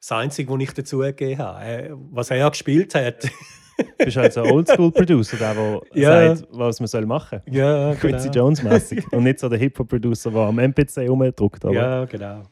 das 0.00 0.12
Einzige, 0.12 0.52
was 0.52 0.60
ich 0.60 0.72
dazu 0.72 0.98
gegeben 0.98 1.38
habe. 1.38 1.64
Äh, 1.64 1.90
Was 2.10 2.30
er 2.30 2.50
gespielt 2.50 2.94
hat, 2.94 3.30
Du 3.78 3.84
bist 4.04 4.16
halt 4.16 4.32
so 4.32 4.42
ein 4.42 4.50
Oldschool-Producer, 4.50 5.36
der, 5.36 5.54
der 5.54 5.80
Ja. 5.94 6.36
sagt, 6.36 6.48
was 6.52 6.80
man 6.80 6.86
soll 6.86 7.06
machen 7.06 7.40
soll. 7.46 7.54
ja, 7.56 7.94
Quincy 8.00 8.28
genau. 8.30 8.46
Jones-mäßig. 8.46 9.12
Und 9.12 9.24
nicht 9.24 9.38
so 9.38 9.48
der 9.48 9.58
Hip-Hop-Producer, 9.58 10.30
der 10.30 10.40
am 10.42 10.58
MPC 10.58 11.08
rumdruckt. 11.08 11.64
Aber 11.64 11.74
Ja, 11.74 12.04
genau. 12.04 12.42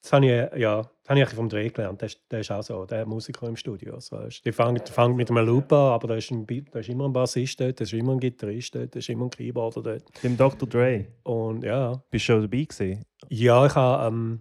Das 0.00 0.12
habe 0.12 0.26
ich, 0.26 0.58
ja, 0.60 0.80
das 0.82 0.90
habe 1.08 1.20
ich 1.20 1.28
vom 1.30 1.48
Dreh 1.48 1.68
gelernt. 1.70 2.00
Der 2.00 2.06
ist, 2.06 2.20
der 2.30 2.40
ist 2.40 2.50
auch 2.52 2.62
so, 2.62 2.84
der 2.86 3.04
Musiker 3.04 3.48
im 3.48 3.56
Studio. 3.56 3.98
So, 3.98 4.16
ist- 4.20 4.44
die 4.46 4.52
fangen 4.52 4.80
fängt 4.86 5.16
mit 5.16 5.28
einem 5.30 5.44
Loop 5.44 5.72
an, 5.72 5.92
aber 5.94 6.08
da 6.08 6.14
ist, 6.14 6.30
ein, 6.30 6.46
da 6.72 6.78
ist 6.78 6.88
immer 6.88 7.06
ein 7.06 7.12
Bassist 7.12 7.60
dort, 7.60 7.80
da 7.80 7.82
ist 7.82 7.92
immer 7.92 8.12
ein 8.12 8.20
Gitarrist 8.20 8.74
dort, 8.74 8.94
da 8.94 8.98
ist 9.00 9.08
immer 9.08 9.24
ein 9.26 9.30
Keyboarder 9.30 9.82
dort. 9.82 10.04
Dem 10.22 10.36
Dr. 10.36 10.68
Dre, 10.68 11.06
Und 11.24 11.64
ja, 11.64 12.00
bist 12.10 12.28
du 12.28 12.32
schon 12.32 12.42
dabei 12.42 12.64
gewesen? 12.64 13.02
ja 13.28 13.66
ich 13.66 13.74
habe 13.74 14.06
ähm, 14.06 14.40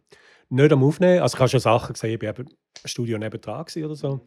nicht 0.50 0.72
am 0.72 0.84
Aufnehmen, 0.84 1.22
also 1.22 1.36
ich 1.36 1.40
habe 1.40 1.50
schon 1.50 1.60
Sachen 1.60 1.94
gesehen, 1.94 2.18
ich 2.22 2.22
war 2.22 2.38
im 2.40 2.46
Studio 2.86 3.18
nebendran 3.18 3.66
gewesen 3.66 3.86
oder 3.86 3.96
so. 3.96 4.20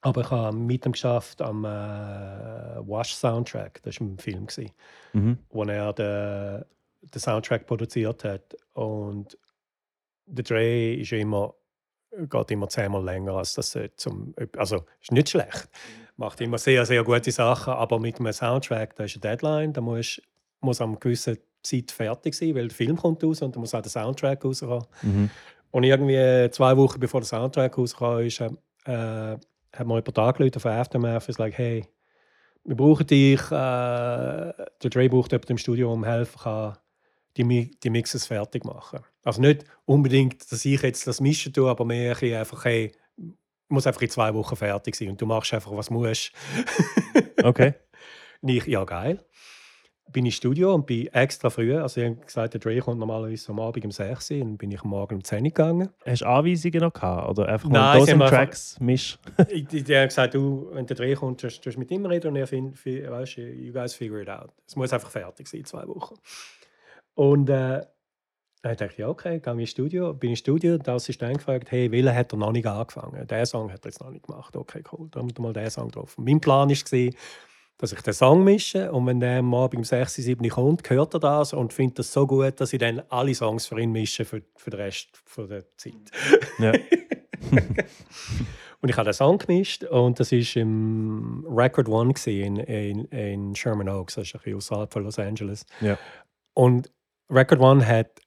Aber 0.00 0.20
ich 0.20 0.30
habe 0.30 0.56
mit 0.56 0.86
ihm 0.86 0.92
geschafft 0.92 1.42
am 1.42 1.64
äh, 1.64 1.68
Wash-Soundtrack, 1.68 3.82
das 3.82 4.00
war 4.00 4.06
ein 4.06 4.18
Film. 4.18 4.46
Gewesen. 4.46 4.70
Mhm. 5.12 5.38
wo 5.50 5.64
er 5.64 5.92
den, 5.92 6.64
den 7.02 7.20
Soundtrack 7.20 7.66
produziert 7.66 8.24
hat. 8.24 8.56
Und 8.74 9.38
der 10.26 10.44
Dre 10.44 10.94
ist 10.94 11.12
immer, 11.12 11.54
geht 12.12 12.50
immer 12.50 12.68
zehnmal 12.68 13.04
länger 13.04 13.34
als 13.34 13.54
das 13.54 13.78
zum 13.96 14.34
Also 14.56 14.84
ist 15.00 15.12
nicht 15.12 15.30
schlecht. 15.30 15.68
Macht 16.16 16.40
immer 16.40 16.58
sehr, 16.58 16.84
sehr 16.84 17.04
gute 17.04 17.30
Sachen, 17.30 17.72
aber 17.72 17.98
mit 17.98 18.18
einem 18.18 18.32
Soundtrack, 18.32 18.96
da 18.96 19.04
ist 19.04 19.14
eine 19.14 19.20
Deadline, 19.20 19.72
da 19.72 19.80
muss, 19.80 20.20
muss 20.60 20.80
am 20.80 20.98
gewissen 20.98 21.38
Zeit 21.62 21.90
fertig 21.90 22.34
sein, 22.34 22.54
weil 22.54 22.68
der 22.68 22.76
Film 22.76 22.96
kommt 22.96 23.22
raus 23.22 23.42
und 23.42 23.54
da 23.54 23.60
muss 23.60 23.74
auch 23.74 23.82
der 23.82 23.90
Soundtrack 23.90 24.44
rauskommen. 24.44 24.84
Mhm. 25.02 25.30
Und 25.70 25.84
irgendwie 25.84 26.50
zwei 26.50 26.76
Wochen 26.76 26.98
bevor 26.98 27.20
der 27.20 27.28
Soundtrack 27.28 27.76
rausgekommen 27.76 28.26
ist, 28.26 28.40
äh, 28.40 29.36
hat 29.78 29.86
mir 29.86 29.94
jemand 29.94 30.18
angerufen 30.18 30.60
von 30.60 30.72
Aftermath 30.72 31.22
und 31.22 31.26
gesagt, 31.26 31.58
hey, 31.58 31.84
wir 32.64 32.76
brauchen 32.76 33.06
dich, 33.06 33.40
äh, 33.50 33.50
der 33.52 34.90
Dre 34.90 35.08
braucht 35.08 35.32
jemanden 35.32 35.52
im 35.52 35.58
Studio, 35.58 35.92
um 35.92 36.04
helfen 36.04 36.38
kann, 36.42 36.76
die, 37.36 37.70
die 37.70 37.90
Mixes 37.90 38.26
fertig 38.26 38.64
machen. 38.64 39.00
Also 39.24 39.40
nicht 39.40 39.64
unbedingt, 39.84 40.50
dass 40.50 40.64
ich 40.64 40.82
jetzt 40.82 41.06
das 41.06 41.20
Mischen 41.20 41.52
tue, 41.52 41.70
aber 41.70 41.84
mehr 41.84 42.16
ein 42.20 42.34
einfach, 42.34 42.64
hey, 42.64 42.92
muss 43.68 43.86
einfach 43.86 44.02
in 44.02 44.10
zwei 44.10 44.34
Wochen 44.34 44.56
fertig 44.56 44.96
sein 44.96 45.10
und 45.10 45.20
du 45.20 45.26
machst 45.26 45.52
einfach, 45.54 45.72
was 45.72 45.90
musst. 45.90 46.32
Okay. 47.42 47.74
Und 48.40 48.50
ich, 48.50 48.66
ja 48.66 48.84
geil. 48.84 49.24
Bin 50.10 50.24
ins 50.24 50.36
Studio 50.36 50.74
und 50.74 50.86
bin 50.86 51.06
extra 51.08 51.50
früh, 51.50 51.76
also 51.76 52.00
ich 52.00 52.06
habe 52.06 52.16
gesagt, 52.16 52.54
der 52.54 52.60
Dre 52.60 52.78
kommt 52.78 52.98
normalerweise 52.98 53.50
am 53.52 53.60
Abend 53.60 53.84
um 53.84 53.90
6 53.90 54.30
Uhr 54.30 54.40
und 54.42 54.56
bin 54.56 54.70
ich 54.70 54.82
am 54.82 54.88
Morgen 54.90 55.16
um 55.16 55.24
10 55.24 55.38
Uhr 55.38 55.44
gegangen. 55.44 55.90
Hast 56.06 56.22
du 56.22 56.26
Anweisungen 56.26 56.80
noch 56.80 56.92
gehabt? 56.92 57.28
Oder 57.28 57.48
einfach 57.48 57.68
Nein, 57.68 57.82
mal 57.82 57.98
Dosen 57.98 58.18
Tracks 58.20 58.80
misch? 58.80 59.18
ich, 59.50 59.66
die, 59.66 59.82
die 59.82 59.96
haben 59.96 60.08
gesagt, 60.08 60.32
du, 60.34 60.68
wenn 60.72 60.86
der 60.86 60.96
Dreh 60.96 61.14
kommt, 61.14 61.42
du 61.42 61.48
du 61.48 61.78
mit 61.78 61.90
ihm 61.90 62.06
reden 62.06 62.28
und 62.28 62.36
er 62.36 62.46
findet, 62.46 62.78
fi- 62.78 63.08
weißt, 63.08 63.36
du, 63.36 63.42
you 63.42 63.72
guys 63.72 63.92
figure 63.94 64.22
it 64.22 64.30
out. 64.30 64.50
Es 64.66 64.76
muss 64.76 64.92
einfach 64.92 65.10
fertig 65.10 65.46
sein, 65.46 65.64
zwei 65.64 65.86
Wochen. 65.86 66.14
Und 67.14 67.50
äh, 67.50 67.82
dann 68.62 68.76
dachte 68.76 68.86
ich, 68.92 68.98
ja, 68.98 69.08
okay, 69.08 69.40
gehe 69.40 69.52
ich 69.54 69.60
ins 69.60 69.70
Studio, 69.70 70.14
bin 70.14 70.30
ins 70.30 70.40
Studio, 70.40 70.78
der 70.78 70.94
Assistent 70.94 71.38
gefragt, 71.38 71.70
hey, 71.70 71.90
welchen 71.92 72.14
hat 72.14 72.32
er 72.32 72.38
noch 72.38 72.52
nicht 72.52 72.66
angefangen? 72.66 73.26
Der 73.26 73.46
Song 73.46 73.70
hat 73.72 73.84
er 73.84 73.90
jetzt 73.90 74.00
noch 74.00 74.10
nicht 74.10 74.26
gemacht. 74.26 74.56
Okay, 74.56 74.82
cool, 74.92 75.08
dann 75.10 75.22
haben 75.24 75.36
wir 75.36 75.42
mal 75.42 75.52
den 75.52 75.70
Song 75.70 75.90
drauf. 75.90 76.16
Und 76.18 76.24
mein 76.24 76.40
Plan 76.40 76.68
war, 76.68 77.10
dass 77.78 77.92
ich 77.92 78.00
den 78.00 78.12
Song 78.12 78.44
mische 78.44 78.92
und 78.92 79.06
wenn 79.06 79.20
der 79.20 79.38
am 79.38 79.54
Abend 79.54 79.78
um 79.78 79.84
6, 79.84 80.14
7 80.14 80.48
kommt, 80.48 80.88
hört 80.90 81.14
er 81.14 81.20
das 81.20 81.52
und 81.52 81.72
findet 81.72 82.00
das 82.00 82.12
so 82.12 82.26
gut, 82.26 82.60
dass 82.60 82.72
ich 82.72 82.80
dann 82.80 83.02
alle 83.08 83.34
Songs 83.34 83.66
für 83.66 83.80
ihn 83.80 83.92
mische 83.92 84.24
für, 84.24 84.42
für 84.56 84.70
den 84.70 84.80
Rest 84.80 85.08
von 85.24 85.48
der 85.48 85.64
Zeit. 85.76 86.10
Ja. 86.58 86.72
Und 88.80 88.90
ich 88.90 88.96
habe 88.96 89.06
den 89.06 89.14
Song 89.14 89.38
gemischt 89.38 89.82
und 89.82 90.20
das 90.20 90.30
war 90.30 90.56
im 90.56 91.44
Record 91.48 91.88
One 91.88 92.14
in, 92.26 92.56
in, 92.58 93.04
in 93.06 93.54
Sherman 93.56 93.88
Oaks, 93.88 94.14
das 94.14 94.28
ist 94.28 94.34
ein 94.36 94.40
bisschen 94.40 94.56
außerhalb 94.56 94.92
von 94.92 95.02
Los 95.02 95.18
Angeles. 95.18 95.66
Ja. 95.80 95.98
Und 96.54 96.88
Record 97.28 97.60
One 97.60 97.84
hat 97.84 98.20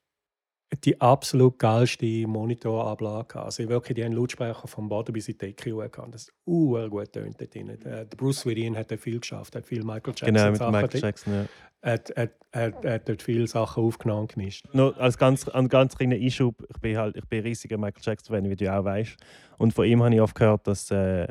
die 0.84 1.00
absolut 1.02 1.60
geilste 1.60 2.28
Monitorablage. 2.28 3.42
Also 3.42 3.68
wirklich, 3.68 3.96
die 3.96 4.06
haben 4.06 4.14
Lautsprecher 4.14 4.68
vom 4.68 4.88
Boden 4.88 5.12
bis 5.14 5.28
in 5.28 5.38
die 5.38 5.48
Decke 5.48 5.72
gehabt. 5.72 6.14
Das 6.14 6.24
ist 6.24 6.34
uh, 6.48 6.88
gut 6.90 7.12
tönt 7.12 7.40
dort 7.40 7.54
drin. 7.54 7.78
Der 7.84 8.06
Bruce 8.06 8.46
Willis 8.46 8.76
hat 8.76 8.92
viel 9.00 9.20
geschafft, 9.20 9.56
hat 9.56 9.66
viel 9.66 9.84
Michael 9.84 10.14
Jackson 10.16 10.34
Genau, 10.34 10.50
mit 10.50 10.58
Sachen 10.58 10.72
Michael 10.72 11.00
Jackson. 11.02 11.34
Ja. 11.34 11.92
hat, 11.92 12.14
hat, 12.16 12.32
hat, 12.54 12.86
hat 12.86 13.10
dort 13.10 13.22
viele 13.22 13.48
Sachen 13.48 13.84
aufgenommen 13.84 14.22
und 14.22 14.34
gemischt. 14.34 14.66
Nur 14.72 14.98
als 15.00 15.18
ganz, 15.18 15.48
ein 15.50 15.68
ganz 15.68 15.96
kleiner 15.96 16.16
Einschub, 16.16 16.56
ich 16.74 16.80
bin 16.80 16.98
halt 16.98 17.18
ich 17.18 17.26
bin 17.26 17.40
ein 17.40 17.44
riesiger 17.44 17.78
Michael 17.78 18.02
Jackson-Fan, 18.02 18.50
wie 18.50 18.56
du 18.56 18.74
auch 18.74 18.86
weißt. 18.86 19.18
Und 19.58 19.74
von 19.74 19.86
ihm 19.86 20.02
habe 20.02 20.16
ich 20.16 20.22
oft 20.22 20.36
gehört, 20.36 20.68
dass, 20.68 20.90
äh, 20.90 21.28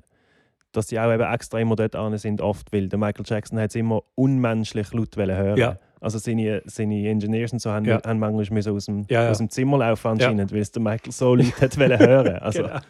dass 0.73 0.89
die 0.89 1.01
auch 1.01 1.13
eben 1.13 1.33
extra 1.33 1.59
immer 1.59 1.77
dort 1.77 1.97
an 1.97 2.17
sind, 2.19 2.43
oft, 2.43 2.73
weil 2.73 2.89
der 2.89 2.99
Michael 2.99 3.25
Jackson 3.27 3.59
hat 3.59 3.71
es 3.71 3.75
immer 3.75 4.03
unmenschlich 4.17 4.93
laut 4.93 5.17
hören. 5.17 5.57
Ja. 5.57 5.79
Also 6.01 6.19
seine, 6.19 6.63
seine 6.65 7.09
Engineers 7.09 7.53
und 7.53 7.59
so 7.61 7.71
haben, 7.71 7.85
Ja. 7.85 8.01
haben 8.05 8.19
manchmal 8.19 8.47
müssen 8.51 8.75
aus, 8.75 8.87
dem, 8.87 9.05
Ja, 9.11 9.31
aus 9.31 9.39
dem 9.39 9.51
Zimmer 9.51 9.79
laufen 9.79 10.09
anscheinend, 10.09 10.51
weil 10.53 10.61
es 10.61 10.73
der 10.73 10.81
Michael 10.83 11.13
so 11.13 11.35
laut 11.35 11.61
hat 11.61 11.79
wollen 11.79 11.99
hören. 11.99 12.37
Also 12.41 12.63
Genau. 12.63 12.81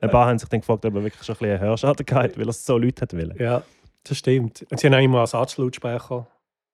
ein 0.00 0.10
paar 0.10 0.26
haben 0.26 0.38
sich 0.38 0.48
dann 0.48 0.60
gefragt, 0.60 0.84
ob 0.84 0.94
er 0.94 1.02
wirklich 1.04 1.22
schon 1.22 1.36
ein 1.36 1.38
bisschen 1.38 1.60
Hörschaden 1.60 2.04
gehabt 2.06 2.24
hat, 2.24 2.36
weil 2.38 2.46
er 2.46 2.50
es 2.50 2.64
so 2.66 2.78
laut 2.78 3.00
hat 3.00 3.12
wollen. 3.12 3.34
Ja, 3.38 3.62
das 4.04 4.18
stimmt. 4.18 4.66
Und 4.70 4.80
sie 4.80 4.86
haben 4.88 4.94
auch 4.94 5.02
immer 5.02 5.20
Ersatzlautsprecher 5.20 6.26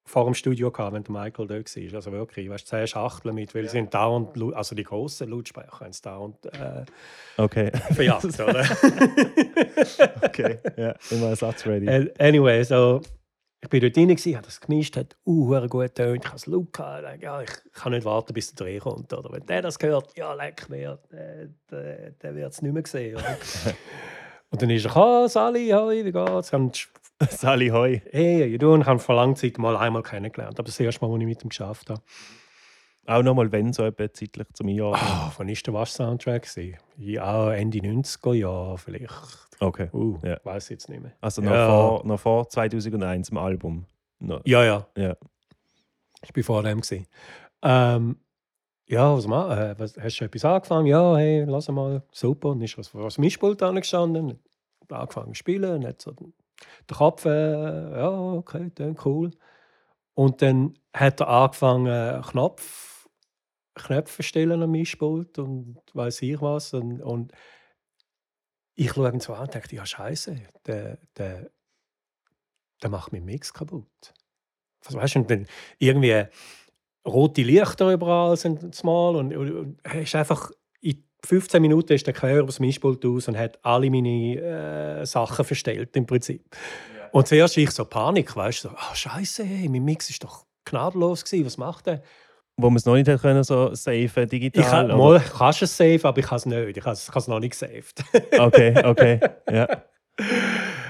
vor 0.04 0.24
dem 0.24 0.34
Studio 0.34 0.70
gehabt, 0.70 0.94
wenn 0.94 1.04
der 1.04 1.12
Michael 1.12 1.46
dort 1.46 1.76
war. 1.76 1.94
Also 1.94 2.12
wirklich, 2.12 2.50
weißt, 2.50 2.66
zehn 2.66 2.86
Schachteln 2.86 3.34
mit, 3.34 3.54
weil 3.54 3.62
ja. 3.64 3.68
sie 3.68 3.76
sind 3.78 3.94
dauernd, 3.94 4.30
also 4.54 4.74
die 4.74 4.82
grossen 4.82 5.30
Lautsprecher 5.30 5.80
haben 5.80 5.90
es 5.90 6.02
dauernd 6.02 6.44
äh, 6.46 6.84
okay. 7.36 7.70
verjagt, 7.92 8.24
oder? 8.40 8.64
okay, 10.22 10.58
ja, 10.76 10.94
immer 11.10 11.28
ersatzready. 11.28 11.86
Uh, 11.88 12.08
anyway, 12.18 12.62
so, 12.64 13.00
ich 13.62 13.68
bin 13.68 13.80
dort 13.80 13.96
rein, 13.96 14.10
habe 14.10 14.44
das 14.44 14.60
gemischt, 14.60 14.96
hat 14.96 15.16
uh, 15.24 15.60
gut 15.68 15.94
getönt, 15.94 16.24
ich 16.24 16.26
habe 16.26 16.36
es 16.36 16.46
laut 16.46 16.72
gehabt, 16.72 17.22
ja, 17.22 17.42
ich 17.42 17.50
kann 17.72 17.92
nicht 17.92 18.04
warten, 18.04 18.34
bis 18.34 18.52
der 18.52 18.66
Dreh 18.66 18.78
kommt. 18.78 19.12
Oder 19.12 19.32
wenn 19.32 19.46
der 19.46 19.62
das 19.62 19.78
hört, 19.80 20.16
ja, 20.16 20.34
leck 20.34 20.68
mir, 20.68 20.98
der, 21.12 21.48
der, 21.70 22.10
der 22.10 22.34
wird 22.34 22.52
es 22.52 22.60
nicht 22.60 22.74
mehr 22.74 22.82
sehen. 22.84 23.18
Und 24.50 24.60
dann 24.60 24.68
ist 24.68 24.84
er, 24.84 24.96
ah, 24.96 25.28
Sally, 25.28 25.70
hoi, 25.70 26.04
wie 26.04 26.12
geht's? 26.12 26.52
Sally 27.30 27.68
Hoi. 27.68 28.02
Hey, 28.10 28.44
you 28.46 28.58
doing? 28.58 28.80
Ich 28.80 28.86
habe 28.86 28.98
vor 28.98 29.14
langer 29.14 29.36
Zeit 29.36 29.56
mal 29.56 29.76
einmal 29.76 30.02
kennengelernt. 30.02 30.58
Aber 30.58 30.66
das 30.66 30.80
erste 30.80 31.04
Mal, 31.04 31.12
als 31.12 31.20
ich 31.20 31.26
mit 31.26 31.44
ihm 31.44 31.50
geschafft 31.50 31.88
habe. 31.88 32.02
Auch 33.06 33.22
nochmal, 33.22 33.50
wenn 33.50 33.72
so 33.72 33.84
etwas 33.84 34.12
zeitlich 34.12 34.46
zum 34.52 34.68
Jahr. 34.68 34.94
Ah, 34.94 35.32
wann 35.36 35.48
war 35.48 35.54
der 35.54 35.74
Wasch-Soundtrack? 35.74 36.46
Ja, 36.96 37.52
Ende 37.52 37.78
90er 37.78 38.34
Jahre 38.34 38.78
vielleicht. 38.78 39.48
Okay. 39.58 39.88
Uh, 39.92 40.18
ja. 40.22 40.38
Weiß 40.44 40.68
jetzt 40.68 40.88
nicht 40.88 41.02
mehr. 41.02 41.12
Also 41.20 41.42
noch, 41.42 41.50
ja. 41.50 41.66
vor, 41.68 42.06
noch 42.06 42.20
vor 42.20 42.48
2001 42.48 43.30
im 43.30 43.38
Album. 43.38 43.86
No. 44.20 44.40
Ja, 44.44 44.64
ja. 44.64 44.86
ja. 44.96 45.16
Ich 46.22 46.34
war 46.36 46.42
vor 46.44 46.62
dem. 46.62 46.80
Ähm, 47.62 48.16
ja, 48.86 49.16
was, 49.16 49.26
mal, 49.26 49.70
äh, 49.70 49.78
was 49.78 49.96
hast 49.96 50.20
du 50.20 50.24
etwas 50.24 50.44
angefangen? 50.44 50.86
Ja, 50.86 51.16
hey, 51.16 51.44
lass 51.44 51.68
mal, 51.68 52.02
super. 52.12 52.50
Und 52.50 52.60
ist 52.62 52.78
was 52.78 52.88
vor 52.88 53.02
das 53.02 53.18
Mischpult 53.18 53.62
angestanden, 53.62 54.38
angefangen 54.88 55.34
zu 55.34 55.38
spielen, 55.38 55.76
und 55.76 55.86
hat 55.86 56.02
so 56.02 56.12
der 56.12 56.96
Kopf, 56.96 57.24
äh, 57.24 57.98
ja, 57.98 58.10
okay, 58.10 58.70
dann 58.74 58.96
cool. 59.04 59.30
Und 60.14 60.42
dann 60.42 60.74
hat 60.92 61.20
er 61.20 61.28
angefangen, 61.28 62.22
Knopf, 62.22 62.91
Knöpfe 63.74 64.22
stellen 64.22 64.62
am 64.62 64.70
Mischpult 64.70 65.38
und 65.38 65.78
weiß 65.94 66.22
ich 66.22 66.40
was. 66.40 66.74
Und, 66.74 67.00
und 67.00 67.32
ich 68.74 68.92
schaue 68.92 69.10
ihn 69.12 69.20
so 69.20 69.34
an 69.34 69.42
und 69.42 69.54
denke, 69.54 69.74
ja, 69.76 69.86
Scheiße, 69.86 70.36
der, 70.66 70.98
der, 71.16 71.50
der 72.82 72.90
macht 72.90 73.12
meinen 73.12 73.24
Mix 73.24 73.52
kaputt. 73.52 74.14
Was 74.84 74.94
weißt 74.94 75.14
du, 75.14 75.18
und 75.20 75.30
dann 75.30 75.46
irgendwie 75.78 76.24
rote 77.06 77.42
Lichter 77.42 77.92
überall 77.92 78.36
sind 78.36 78.84
mal 78.84 79.16
und, 79.16 79.34
und, 79.36 79.50
und 79.52 79.94
ist 79.94 80.14
einfach 80.14 80.50
in 80.80 81.04
15 81.24 81.60
Minuten 81.62 81.92
ist 81.92 82.06
der 82.06 82.14
quer 82.14 82.38
über 82.38 82.46
das 82.46 82.60
Mischpult 82.60 83.04
aus 83.04 83.28
und 83.28 83.36
hat 83.36 83.64
alle 83.64 83.90
meine 83.90 85.00
äh, 85.00 85.06
Sachen 85.06 85.44
verstellt, 85.44 85.96
im 85.96 86.06
Prinzip. 86.06 86.44
Ja. 86.96 87.08
Und 87.10 87.28
zuerst 87.28 87.56
ich 87.56 87.70
so 87.70 87.84
Panik, 87.84 88.34
weißt 88.34 88.64
du, 88.64 88.68
so, 88.68 88.74
oh, 88.74 88.94
Scheiße, 88.94 89.44
hey, 89.44 89.68
mein 89.68 89.84
Mix 89.84 90.10
ist 90.10 90.24
doch 90.24 90.46
gnadenlos 90.64 91.24
gewesen, 91.24 91.46
was 91.46 91.58
macht 91.58 91.86
er? 91.86 92.02
Wo 92.56 92.68
man 92.68 92.76
es 92.76 92.84
noch 92.84 92.94
nicht 92.94 93.06
können, 93.20 93.42
so 93.44 93.74
safen 93.74 94.28
digital? 94.28 94.62
Ich 94.62 94.70
kann, 94.70 94.88
mal, 94.88 95.20
kannst 95.20 95.62
es 95.62 95.76
safe, 95.76 96.00
aber 96.04 96.18
ich 96.18 96.26
kann 96.26 96.36
es 96.36 96.46
nicht. 96.46 96.76
Ich 96.76 96.84
habe 96.84 96.92
es 96.94 97.28
noch 97.28 97.40
nicht 97.40 97.52
gesaved. 97.52 98.04
okay, 98.38 98.84
okay, 98.84 99.20
ja. 99.50 99.66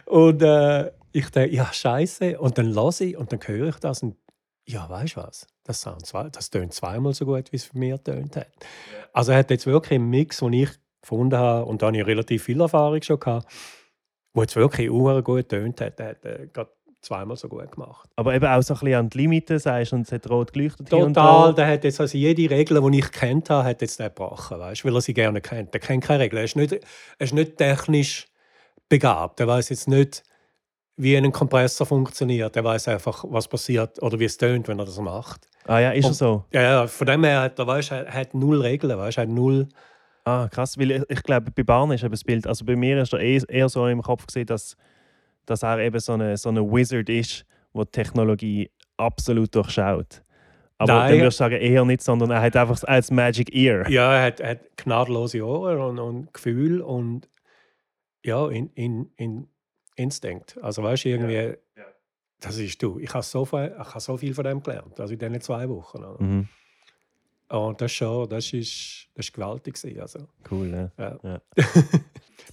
Und 0.06 0.42
äh, 0.42 0.90
ich 1.12 1.30
denke, 1.30 1.54
ja, 1.54 1.72
Scheiße. 1.72 2.38
Und 2.38 2.58
dann 2.58 2.66
lasse 2.66 3.04
ich 3.04 3.16
und 3.16 3.32
dann 3.32 3.40
höre 3.46 3.68
ich 3.68 3.76
das 3.76 4.02
und 4.02 4.16
ja, 4.66 4.88
weißt 4.88 5.16
du 5.16 5.20
was? 5.20 5.46
Das, 5.64 5.80
Sound 5.80 6.06
zwei, 6.06 6.28
das 6.28 6.50
tönt 6.50 6.72
zweimal 6.72 7.14
so 7.14 7.26
gut, 7.26 7.52
wie 7.52 7.56
es 7.56 7.64
für 7.64 7.78
mich 7.78 8.00
tönt 8.02 8.36
hat. 8.36 8.48
Also 9.12 9.32
er 9.32 9.38
hat 9.38 9.50
jetzt 9.50 9.66
wirklich 9.66 9.98
einen 9.98 10.10
Mix, 10.10 10.38
den 10.38 10.52
ich 10.52 10.70
gefunden 11.00 11.36
habe, 11.36 11.66
und 11.66 11.82
da 11.82 11.86
habe 11.86 11.98
ich 11.98 12.06
relativ 12.06 12.44
viel 12.44 12.60
Erfahrung 12.60 13.02
schon 13.02 13.18
gehabt, 13.18 13.52
wo 14.34 14.42
jetzt 14.42 14.56
wirklich 14.56 14.88
auch 14.90 15.22
gut 15.22 15.48
tönt 15.48 15.80
hat. 15.80 15.98
Er 16.00 16.10
hat 16.10 16.24
äh, 16.24 16.48
gerade 16.52 16.70
zweimal 17.02 17.36
so 17.36 17.48
gut 17.48 17.70
gemacht. 17.72 18.08
Aber 18.16 18.34
eben 18.34 18.46
auch 18.46 18.62
so 18.62 18.74
ein 18.74 18.80
bisschen 18.80 18.94
an 18.94 19.08
die 19.10 19.18
Limiten, 19.18 19.58
sagst 19.58 19.92
und 19.92 20.02
es 20.02 20.12
hat 20.12 20.28
rot 20.30 20.52
geleuchtet 20.52 20.88
Total, 20.88 21.54
der 21.54 21.66
hat 21.66 21.84
jetzt 21.84 22.00
also 22.00 22.16
jede 22.16 22.48
Regel, 22.48 22.80
die 22.90 22.98
ich 22.98 23.10
kennt 23.10 23.50
habe, 23.50 23.68
hat 23.68 23.82
jetzt 23.82 23.98
der 23.98 24.08
gebrochen, 24.08 24.58
weißt, 24.58 24.84
weil 24.84 24.94
er 24.94 25.00
sie 25.00 25.14
gerne 25.14 25.40
kennt. 25.40 25.74
Der 25.74 25.80
kennt 25.80 26.04
keine 26.04 26.24
Regeln. 26.24 26.38
Er 26.38 26.44
ist 26.44 26.56
nicht, 26.56 26.72
er 26.72 26.80
ist 27.18 27.34
nicht 27.34 27.56
technisch 27.56 28.28
begabt. 28.88 29.40
Er 29.40 29.48
weiß 29.48 29.68
jetzt 29.70 29.88
nicht, 29.88 30.22
wie 30.96 31.16
ein 31.16 31.32
Kompressor 31.32 31.86
funktioniert. 31.86 32.54
Er 32.56 32.64
weiß 32.64 32.88
einfach, 32.88 33.24
was 33.28 33.48
passiert 33.48 34.00
oder 34.02 34.18
wie 34.20 34.24
es 34.24 34.36
tönt, 34.36 34.68
wenn 34.68 34.78
er 34.78 34.84
das 34.84 34.98
macht. 34.98 35.48
Ah 35.66 35.78
ja, 35.78 35.90
ist 35.90 36.06
er 36.06 36.14
so? 36.14 36.44
Ja, 36.52 36.86
von 36.86 37.06
dem 37.06 37.24
her 37.24 37.42
hat 37.42 37.58
er, 37.58 37.66
weißt, 37.66 37.92
er 37.92 38.12
hat 38.12 38.34
null 38.34 38.60
Regeln, 38.60 38.96
weißt, 38.96 39.18
er 39.18 39.22
hat 39.22 39.30
null. 39.30 39.68
Ah, 40.24 40.48
krass, 40.48 40.78
weil 40.78 40.90
ich, 40.90 41.02
ich 41.08 41.22
glaube, 41.22 41.50
bei 41.50 41.62
Barn 41.62 41.90
ist 41.90 42.02
eben 42.02 42.12
das 42.12 42.24
Bild, 42.24 42.46
also 42.46 42.64
bei 42.64 42.76
mir 42.76 43.02
ist 43.02 43.12
er 43.12 43.20
eher, 43.20 43.42
eher 43.48 43.68
so 43.68 43.86
im 43.86 44.02
Kopf 44.02 44.26
gesehen, 44.26 44.46
dass, 44.46 44.76
dass 45.46 45.62
er 45.62 45.78
eben 45.78 45.98
so 46.00 46.12
eine, 46.12 46.36
so 46.36 46.48
eine 46.48 46.62
Wizard 46.62 47.08
ist, 47.08 47.44
der 47.74 47.90
Technologie 47.90 48.70
absolut 48.96 49.54
durchschaut. 49.54 50.22
Aber 50.78 50.94
Nein. 50.94 51.10
dann 51.12 51.20
würdest 51.20 51.38
du 51.38 51.44
sagen, 51.44 51.56
eher 51.56 51.84
nicht, 51.84 52.02
sondern 52.02 52.30
er 52.30 52.42
hat 52.42 52.56
einfach 52.56 52.82
als 52.84 53.10
Magic 53.10 53.54
Ear. 53.54 53.88
Ja, 53.88 54.14
er 54.14 54.26
hat, 54.26 54.40
er 54.40 54.50
hat 54.50 54.76
gnadenlose 54.76 55.44
Ohren 55.46 55.78
und, 55.78 55.98
und 55.98 56.34
Gefühl 56.34 56.80
und 56.80 57.28
ja, 58.24 58.48
in, 58.48 58.70
in, 58.74 59.10
in 59.16 59.48
Instinkt. 59.96 60.58
Also 60.62 60.82
weißt 60.82 61.04
du, 61.04 61.08
irgendwie, 61.10 61.34
ja. 61.34 61.48
Ja. 61.76 61.84
das 62.40 62.58
ist 62.58 62.82
du. 62.82 62.98
Ich 62.98 63.12
habe 63.12 63.22
so, 63.22 63.44
viel, 63.44 63.74
ich 63.78 63.88
habe 63.88 64.00
so 64.00 64.16
viel 64.16 64.34
von 64.34 64.44
dem 64.44 64.62
gelernt, 64.62 64.98
also 64.98 65.12
in 65.12 65.18
diesen 65.18 65.40
zwei 65.40 65.68
Wochen. 65.68 66.02
Mhm. 66.18 66.48
Und 67.52 67.80
das 67.80 67.92
schon, 67.92 68.28
das 68.28 68.52
ist, 68.52 69.08
das 69.14 69.26
ist 69.26 69.32
gewaltig 69.32 69.78
Also. 70.00 70.20
Cool, 70.50 70.68
ja. 70.68 70.90
ja. 70.98 71.18
ja. 71.22 71.40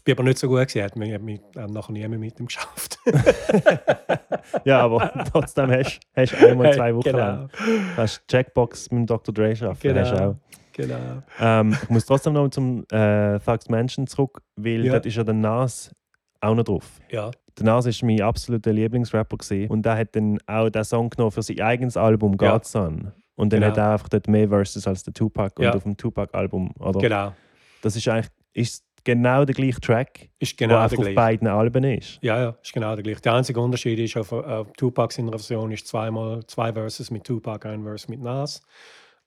bin 0.10 0.18
aber 0.18 0.24
nicht 0.24 0.40
so 0.40 0.48
gut 0.48 0.60
gewesen, 0.60 0.84
hat 0.84 0.96
mich, 0.96 1.20
mich 1.20 1.40
nachher 1.56 1.92
nie 1.92 2.08
mehr 2.08 2.20
mit 2.20 2.40
ihm 2.40 2.48
geschafft. 2.48 2.98
ja, 4.66 4.82
aber 4.82 5.12
trotzdem 5.32 5.72
hast 5.72 6.00
du 6.16 6.48
einmal 6.48 6.74
zwei 6.74 6.96
Wochen 6.96 7.04
genau. 7.04 7.18
lang 7.18 7.50
hast 7.96 8.28
Checkbox 8.28 8.90
mit 8.92 9.02
dem 9.02 9.06
Dr. 9.06 9.34
Dre 9.34 9.56
schaffen. 9.56 9.82
Genau. 9.82 10.36
Genau. 10.74 11.24
Ähm, 11.40 11.78
ich 11.84 11.90
muss 11.90 12.06
trotzdem 12.06 12.34
noch 12.34 12.50
zum 12.50 12.86
äh, 12.90 13.38
Thugs 13.40 13.68
Mansion 13.68 14.08
zurück, 14.08 14.42
weil 14.56 14.86
ja. 14.86 14.94
dort 14.94 15.06
ist 15.06 15.18
ja 15.18 15.24
der 15.24 15.34
Nas 15.34 15.94
auch 16.40 16.56
noch 16.56 16.64
drauf. 16.64 17.00
Ja. 17.10 17.32
Der 17.58 17.66
Nas 17.66 17.86
war 17.86 18.08
mein 18.08 18.22
absoluter 18.22 18.72
Lieblingsrapper 18.72 19.38
gewesen. 19.38 19.70
und 19.70 19.86
er 19.86 19.98
hat 19.98 20.16
dann 20.16 20.40
auch 20.48 20.70
den 20.70 20.84
Song 20.86 21.10
genommen 21.10 21.32
für 21.32 21.44
sein 21.44 21.60
eigenes 21.60 21.98
Album 21.98 22.38
ja. 22.40 22.54
God's 22.54 22.72
Son. 22.72 23.12
Und 23.40 23.54
dann 23.54 23.62
genau. 23.62 23.72
hat 23.72 23.78
er 23.78 23.92
einfach 23.94 24.10
dort 24.10 24.28
mehr 24.28 24.50
Verses 24.50 24.86
als 24.86 25.04
der 25.04 25.14
Tupac 25.14 25.64
ja. 25.64 25.70
und 25.70 25.78
auf 25.78 25.84
dem 25.84 25.96
Tupac-Album. 25.96 26.74
Genau. 27.00 27.34
Das 27.82 27.96
ist 27.96 28.06
eigentlich 28.10 28.28
ist 28.52 28.84
genau 29.06 29.46
der 29.46 29.56
gleiche 29.56 29.80
Track, 29.80 30.30
ist 30.40 30.58
genau 30.58 30.86
der 30.86 31.00
auf 31.00 31.16
beiden 31.16 31.48
Alben 31.48 31.86
ist. 31.86 32.20
Ja, 32.22 32.38
ja, 32.38 32.58
ist 32.62 32.74
genau 32.74 32.94
der 32.96 33.04
gleiche. 33.04 33.22
Der 33.22 33.36
einzige 33.36 33.62
Unterschied 33.62 33.98
ist, 33.98 34.18
auf, 34.18 34.34
auf 34.34 34.74
Tupacs 34.74 35.20
in 35.20 35.28
der 35.28 35.40
Version 35.40 35.72
ist 35.72 35.88
zweimal 35.88 36.46
zwei 36.48 36.74
Verses 36.74 37.12
mit 37.12 37.24
Tupac, 37.24 37.66
ein 37.66 37.82
Verse 37.82 38.12
mit 38.12 38.20
Nas. 38.20 38.62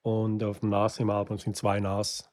Und 0.02 0.44
auf 0.44 0.60
dem 0.60 0.68
Nas 0.68 1.00
im 1.00 1.08
Album 1.08 1.38
sind 1.38 1.56
zwei 1.56 1.80
Nas 1.80 2.28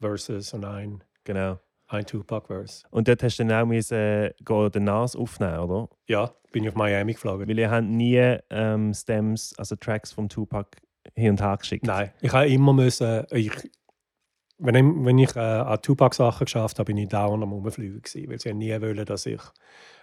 Verses 0.00 0.54
und 0.54 0.64
ein 0.64 1.04
genau. 1.24 1.58
Ein 1.88 2.06
Tupac-Verse. 2.06 2.86
Und 2.90 3.06
dort 3.06 3.22
hast 3.22 3.38
du 3.38 3.44
dann 3.44 3.62
auch 3.62 3.66
müssen, 3.66 3.98
äh, 3.98 4.70
den 4.70 4.84
Nas 4.84 5.14
aufnehmen, 5.14 5.58
oder? 5.58 5.88
Ja, 6.06 6.32
bin 6.52 6.64
ich 6.64 6.70
auf 6.70 6.74
Miami 6.74 7.12
geflogen. 7.12 7.46
Weil 7.46 7.58
ihr 7.58 7.70
habt 7.70 7.86
nie 7.86 8.36
ähm, 8.48 8.94
Stems, 8.94 9.54
also 9.58 9.76
Tracks 9.76 10.12
vom 10.12 10.30
Tupac 10.30 10.78
hin 11.14 11.30
und 11.30 11.42
her 11.42 11.56
geschickt. 11.56 11.86
Nein, 11.86 12.12
ich 12.20 12.32
habe 12.32 12.48
immer 12.48 12.72
müssen, 12.72 13.24
ich, 13.30 13.52
wenn 14.58 14.74
ich, 14.74 15.04
wenn 15.04 15.18
ich 15.18 15.36
äh, 15.36 15.40
an 15.40 15.80
Tupac-Sachen 15.80 16.44
geschafft 16.44 16.78
habe, 16.78 16.86
bin 16.86 16.96
ich 16.96 17.08
dauernd 17.08 17.42
am 17.42 17.52
Umfliegen 17.52 18.02
gewesen, 18.02 18.30
weil 18.30 18.40
sie 18.40 18.54
nie 18.54 18.80
wollen, 18.80 19.04
dass 19.04 19.26
ich, 19.26 19.40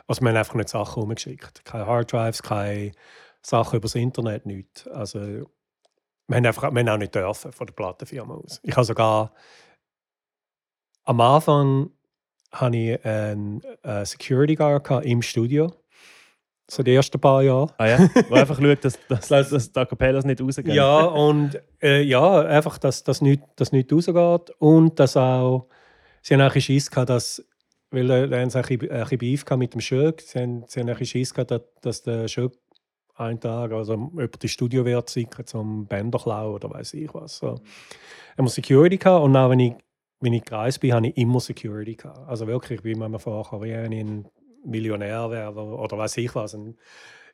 also 0.08 0.22
wir 0.22 0.30
haben 0.30 0.38
einfach 0.38 0.56
nicht 0.56 0.70
Sachen 0.70 1.04
umgeschickt. 1.04 1.66
Keine 1.66 1.86
Harddrives, 1.86 2.42
keine 2.42 2.92
Sachen 3.42 3.78
übers 3.78 3.96
Internet, 3.96 4.46
nichts. 4.46 4.88
Also 4.88 5.20
wir 5.20 6.38
haben, 6.38 6.46
einfach, 6.46 6.74
wir 6.74 6.80
haben 6.80 6.90
auch 6.90 6.98
nicht 6.98 7.16
dürfen 7.16 7.52
von 7.52 7.68
der 7.68 7.74
Plattenfirma 7.74 8.36
aus. 8.36 8.60
Ich 8.64 8.76
habe 8.76 8.86
sogar 8.86 9.34
am 11.04 11.22
Anfang 11.22 11.92
hatte 12.52 12.78
ich 12.78 13.06
einen 13.06 13.62
äh, 13.84 14.06
Security 14.06 14.56
Guard 14.56 15.06
im 15.06 15.22
Studio. 15.22 15.72
So 16.68 16.82
die 16.82 16.96
ersten 16.96 17.20
paar 17.20 17.44
Jahre. 17.44 17.72
Ah 17.78 17.88
ja? 17.88 18.10
Wo 18.30 18.36
einfach 18.36 18.60
schaut, 18.60 18.84
dass, 18.84 19.00
dass, 19.08 19.28
dass, 19.28 19.50
dass 19.50 19.72
die 19.72 19.80
Acapellas 19.80 20.26
nicht 20.26 20.42
rausgehen. 20.42 20.76
Ja, 20.76 21.02
und 21.02 21.60
äh, 21.82 22.02
ja, 22.02 22.42
einfach, 22.42 22.78
dass 22.80 23.04
das 23.04 23.22
nicht, 23.22 23.44
dass 23.56 23.72
nicht 23.72 23.92
rausgeht. 23.94 24.56
Und 24.58 25.00
dass 25.00 25.16
auch, 25.16 25.68
sie 26.22 26.34
haben 26.34 26.42
auch 26.42 26.54
Schiss 26.54 26.90
gehabt, 26.90 27.10
dass, 27.10 27.46
weil 27.92 28.10
äh, 28.10 28.28
da 28.28 28.40
haben 28.40 28.50
sie 28.50 28.58
ein 28.58 28.80
bisschen 28.80 29.18
Beef 29.20 29.46
mit 29.58 29.74
dem 29.74 29.82
Schöck, 29.82 30.22
sie 30.22 30.40
haben, 30.40 30.64
sie 30.68 30.80
haben 30.80 30.90
ein 30.90 31.06
Schiss 31.06 31.34
gehabt, 31.34 31.52
dass, 31.52 31.62
dass 31.82 32.02
der 32.02 32.28
Schöck 32.28 32.54
einen 33.16 33.40
Tag, 33.40 33.72
also 33.72 33.94
über 33.94 34.28
die 34.28 34.50
Studiowert 34.50 35.10
sickert, 35.10 35.48
zum 35.48 35.86
Bänder 35.86 36.20
klauen 36.20 36.56
oder 36.56 36.70
weiß 36.72 36.96
ich 36.96 37.14
was. 37.14 37.38
So. 37.38 37.50
haben 38.38 38.46
wir 38.46 38.50
Security 38.50 38.98
gehabt 38.98 39.24
und 39.24 39.34
dann, 39.34 39.52
wenn 39.52 39.60
ich 39.60 39.74
wenn 40.22 40.34
ich 40.34 40.44
gereist 40.44 40.80
bin, 40.80 40.94
hatte 40.94 41.08
ich 41.08 41.18
immer 41.18 41.40
Security. 41.40 41.96
Gehabt. 41.96 42.28
Also 42.28 42.48
wirklich, 42.48 42.80
ich 42.80 42.84
bin 42.84 43.00
mir 43.00 43.20
vorher, 43.20 43.62
wie 43.62 43.72
ich 43.72 44.02
ein 44.02 44.26
Millionär 44.66 45.30
wäre 45.30 45.54
oder, 45.54 45.98
weiß 45.98 46.18
ich 46.18 46.34
was, 46.36 46.54
ein, 46.56 46.76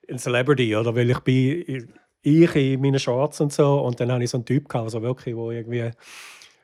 ein 0.09 0.17
Celebrity. 0.17 0.75
Oder 0.75 0.95
weil 0.95 1.09
ich 1.09 1.19
bin, 1.19 1.89
ich 2.23 2.55
in 2.55 2.81
meinen 2.81 2.99
Shorts 2.99 3.41
und 3.41 3.51
so 3.51 3.79
und 3.81 3.99
dann 3.99 4.11
hatte 4.11 4.23
ich 4.23 4.29
so 4.29 4.37
einen 4.37 4.45
Typ 4.45 4.69
gehabt, 4.69 4.85
also 4.85 5.01
wirklich, 5.01 5.35
wo 5.35 5.51
irgendwie 5.51 5.91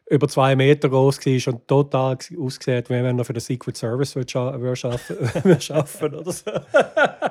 über 0.09 0.27
zwei 0.27 0.55
Meter 0.55 0.87
groß 0.87 1.19
war 1.25 1.53
und 1.53 1.67
total 1.67 2.17
ausgesehen 2.39 2.83
wie 2.87 3.03
wenn 3.03 3.19
er 3.19 3.25
für 3.25 3.33
den 3.33 3.41
Secret 3.41 3.75
Service 3.75 4.15
arbeiten 4.15 5.35
oder 6.15 6.31
so. 6.31 6.51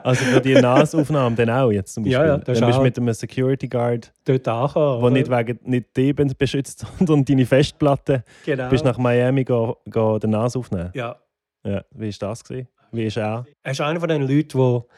Also 0.03 0.25
für 0.25 0.41
die 0.43 0.55
Nasaufnahme 0.55 1.37
dann 1.37 1.51
auch 1.51 1.71
jetzt 1.71 1.95
zum 1.95 2.05
Beispiel? 2.05 2.13
Ja, 2.21 2.27
ja, 2.27 2.39
das 2.39 2.59
dann 2.59 2.69
bist 2.69 2.79
du 2.79 2.83
mit 2.83 2.99
einem 2.99 3.15
Security 3.15 3.69
Guard, 3.69 4.13
Dort 4.27 4.47
angekommen. 4.47 5.01
der 5.01 5.11
nicht 5.11 5.31
wegen 5.31 5.59
nicht 5.65 5.97
die 5.97 6.13
beschützt, 6.13 6.85
sondern 6.99 7.25
deine 7.25 7.47
Festplatte. 7.47 8.25
genau. 8.45 8.69
Bist 8.69 8.85
nach 8.85 8.99
Miami 8.99 9.45
go, 9.45 9.79
go 9.89 10.19
den 10.19 10.31
Nas 10.31 10.57
aufnehmen. 10.57 10.91
ja. 10.95 11.17
Ja. 11.65 11.83
Wie 11.91 12.07
war 12.07 12.19
das? 12.23 12.45
Gewesen? 12.45 12.69
Wie 12.97 13.07
ist 13.07 13.17
er? 13.17 13.47
Er 13.63 13.73
ist 13.73 13.81
einer 13.81 14.01
von 14.01 14.09
den 14.09 14.23
Leuten, 14.23 14.59
wo 14.59 14.89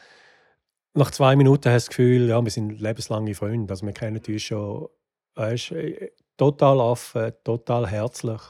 nach 0.93 1.11
zwei 1.11 1.35
Minuten 1.35 1.69
hast 1.69 1.87
das 1.87 1.89
Gefühl, 1.89 2.29
ja, 2.29 2.43
wir 2.43 2.51
sind 2.51 2.81
lebenslange 2.81 3.35
Freunde. 3.35 3.71
Also 3.71 3.85
wir 3.85 3.93
kennen 3.93 4.21
uns 4.25 4.41
schon. 4.41 4.87
Er 5.35 5.53
ist 5.53 5.73
total 6.37 6.79
offen, 6.79 7.31
total 7.43 7.87
herzlich. 7.87 8.41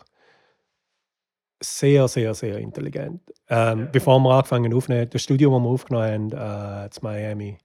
Sehr, 1.62 2.08
sehr, 2.08 2.34
sehr 2.34 2.58
intelligent. 2.60 3.22
Ähm, 3.50 3.90
Bevor 3.92 4.20
wir 4.20 4.32
angefangen 4.32 4.74
aufnehmen, 4.74 5.10
das 5.10 5.22
Studio, 5.22 5.52
das 5.52 5.62
wir 5.62 5.70
aufgenommen 5.70 6.32
haben, 6.34 6.86
äh, 6.86 6.90
zu 6.90 7.02
Miami, 7.04 7.58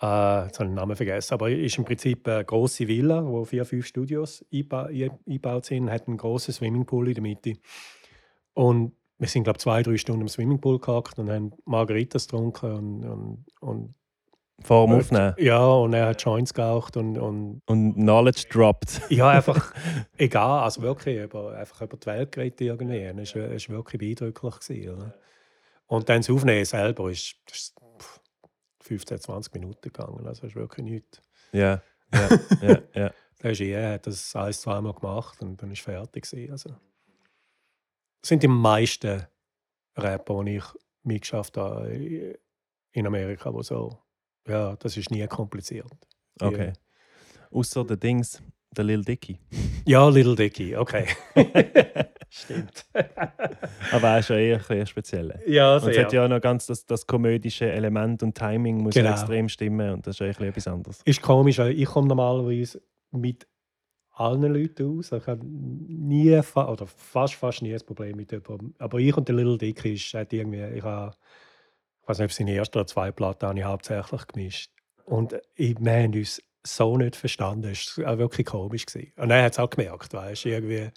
äh, 0.00 0.44
jetzt 0.44 0.58
habe 0.58 0.68
ich 0.68 0.70
den 0.70 0.74
Namen 0.74 0.96
vergessen, 0.96 1.34
aber 1.34 1.50
ist 1.50 1.78
im 1.78 1.84
Prinzip 1.84 2.28
eine 2.28 2.44
große 2.44 2.86
Villa, 2.86 3.24
wo 3.26 3.44
vier, 3.44 3.64
fünf 3.64 3.86
Studios 3.86 4.44
eingebaut 4.52 5.64
sind, 5.64 5.90
hat 5.90 6.06
einen 6.06 6.16
großen 6.16 6.54
Swimmingpool 6.54 7.08
in 7.08 7.14
der 7.14 7.22
Mitte. 7.22 7.54
Und 8.54 8.92
wir 9.22 9.28
sind, 9.28 9.44
glaube 9.44 9.58
ich, 9.58 9.62
zwei, 9.62 9.84
drei 9.84 9.96
Stunden 9.96 10.22
im 10.22 10.28
Swimmingpool 10.28 10.80
gehackt 10.80 11.16
und 11.20 11.30
haben 11.30 11.52
Margaritas 11.64 12.26
getrunken 12.26 12.72
und, 12.72 13.04
und, 13.04 13.44
und 13.60 13.94
Vor 14.64 14.88
dem 14.88 14.96
Aufnehmen. 14.96 15.34
ja, 15.38 15.64
und 15.64 15.92
er 15.92 16.06
hat 16.08 16.20
Joints 16.20 16.52
geraucht 16.52 16.96
und, 16.96 17.16
und 17.16 17.62
Und 17.66 17.94
Knowledge 17.94 18.46
dropped. 18.50 19.00
ja, 19.10 19.28
einfach 19.30 19.72
egal, 20.16 20.64
also 20.64 20.82
wirklich 20.82 21.18
über, 21.18 21.56
einfach 21.56 21.82
über 21.82 21.96
die 21.96 22.06
Welt 22.06 22.32
geredet 22.32 22.60
irgendwie. 22.62 22.98
Es 23.22 23.36
war 23.36 23.42
es 23.42 23.68
war 23.68 23.76
wirklich 23.76 24.00
beeindrucklich. 24.00 24.58
Gewesen, 24.58 24.90
oder? 24.96 25.14
Und 25.86 26.08
dann 26.08 26.18
das 26.18 26.28
Aufnehmen 26.28 26.64
selber 26.64 27.08
ist, 27.08 27.36
ist 27.48 27.74
pff, 28.00 28.20
15, 28.80 29.20
20 29.20 29.54
Minuten 29.54 29.82
gegangen, 29.82 30.26
also 30.26 30.48
ist 30.48 30.56
wirklich 30.56 30.84
nichts. 30.84 31.22
Ja, 31.52 31.80
ja, 32.12 32.28
ja, 32.60 32.78
ja. 32.92 33.10
Der 33.40 33.50
ist 33.52 33.60
hat 33.60 34.06
das 34.08 34.34
ein, 34.34 34.52
zweimal 34.52 34.94
gemacht 34.94 35.40
und 35.42 35.62
dann 35.62 35.70
ist 35.70 35.82
fertig 35.82 36.28
gewesen, 36.28 36.50
also. 36.50 36.70
Sind 38.24 38.42
die 38.42 38.48
meisten 38.48 39.26
Rapper, 39.96 40.44
die 40.44 40.56
ich 40.56 40.64
mitgeschafft 41.02 41.56
habe 41.56 42.38
in 42.92 43.06
Amerika, 43.06 43.52
wo 43.52 43.62
so, 43.62 43.98
ja, 44.46 44.76
das 44.76 44.96
ist 44.96 45.10
nie 45.10 45.26
kompliziert. 45.26 45.90
Okay. 46.40 46.72
Außer 47.50 47.84
der 47.84 47.96
Dings, 47.96 48.42
der 48.76 48.84
Lil 48.84 49.04
Dicky. 49.04 49.38
Ja, 49.84 50.08
Little 50.08 50.34
Dicky, 50.36 50.76
okay. 50.76 51.06
Stimmt. 52.30 52.86
Aber 53.92 54.08
er 54.08 54.18
ist 54.20 54.28
ja 54.30 54.36
eher 54.36 54.70
ein 54.70 54.86
speziell. 54.86 55.42
Ja, 55.46 55.76
Und 55.76 55.88
es 55.88 55.98
hat 55.98 56.12
ja 56.14 56.24
auch 56.24 56.28
noch 56.28 56.40
ganz 56.40 56.66
das, 56.66 56.86
das 56.86 57.06
komödische 57.06 57.70
Element 57.70 58.22
und 58.22 58.34
Timing 58.34 58.78
muss 58.78 58.94
Genau. 58.94 59.10
extrem 59.10 59.48
stimmen 59.50 59.92
und 59.92 60.06
das 60.06 60.14
ist 60.14 60.20
ja 60.20 60.26
ein 60.26 60.30
bisschen 60.32 60.48
etwas 60.48 60.66
anderes. 60.68 61.02
Ist 61.04 61.20
komisch, 61.20 61.58
weil 61.58 61.78
ich 61.78 61.84
komme 61.86 62.08
normalerweise 62.08 62.80
mit 63.10 63.46
allen 64.22 64.54
Leuten 64.54 64.98
aus. 64.98 65.12
Ich 65.12 65.26
habe 65.26 65.44
nie, 65.44 66.30
oder 66.32 66.86
fast, 66.86 67.34
fast 67.34 67.62
nie 67.62 67.74
ein 67.74 67.80
Problem 67.84 68.16
mit 68.16 68.32
jemandem. 68.32 68.74
Aber 68.78 68.98
ich 68.98 69.16
und 69.16 69.28
der 69.28 69.34
Little 69.36 69.58
Dick 69.58 69.84
ist, 69.84 70.14
hat 70.14 70.32
irgendwie, 70.32 70.64
ich 70.76 70.82
habe, 70.82 71.14
ich 72.02 72.08
weiß 72.08 72.18
nicht, 72.18 72.26
ob 72.26 72.32
seine 72.32 72.54
erste 72.54 72.78
oder 72.78 72.86
zwei 72.86 73.10
Platten 73.12 73.46
habe 73.46 73.58
ich 73.58 73.64
hauptsächlich 73.64 74.26
gemischt. 74.26 74.70
Und 75.04 75.34
ich, 75.54 75.76
wir 75.78 75.92
haben 75.92 76.14
uns 76.14 76.42
so 76.64 76.96
nicht 76.96 77.16
verstanden. 77.16 77.70
Es 77.70 77.98
war 77.98 78.18
wirklich 78.18 78.46
komisch. 78.46 78.86
Gewesen. 78.86 79.12
Und 79.16 79.30
er 79.30 79.44
hat 79.44 79.52
es 79.52 79.58
auch 79.58 79.70
gemerkt, 79.70 80.12
weißt 80.14 80.44
du, 80.44 80.48
irgendwie. 80.48 80.90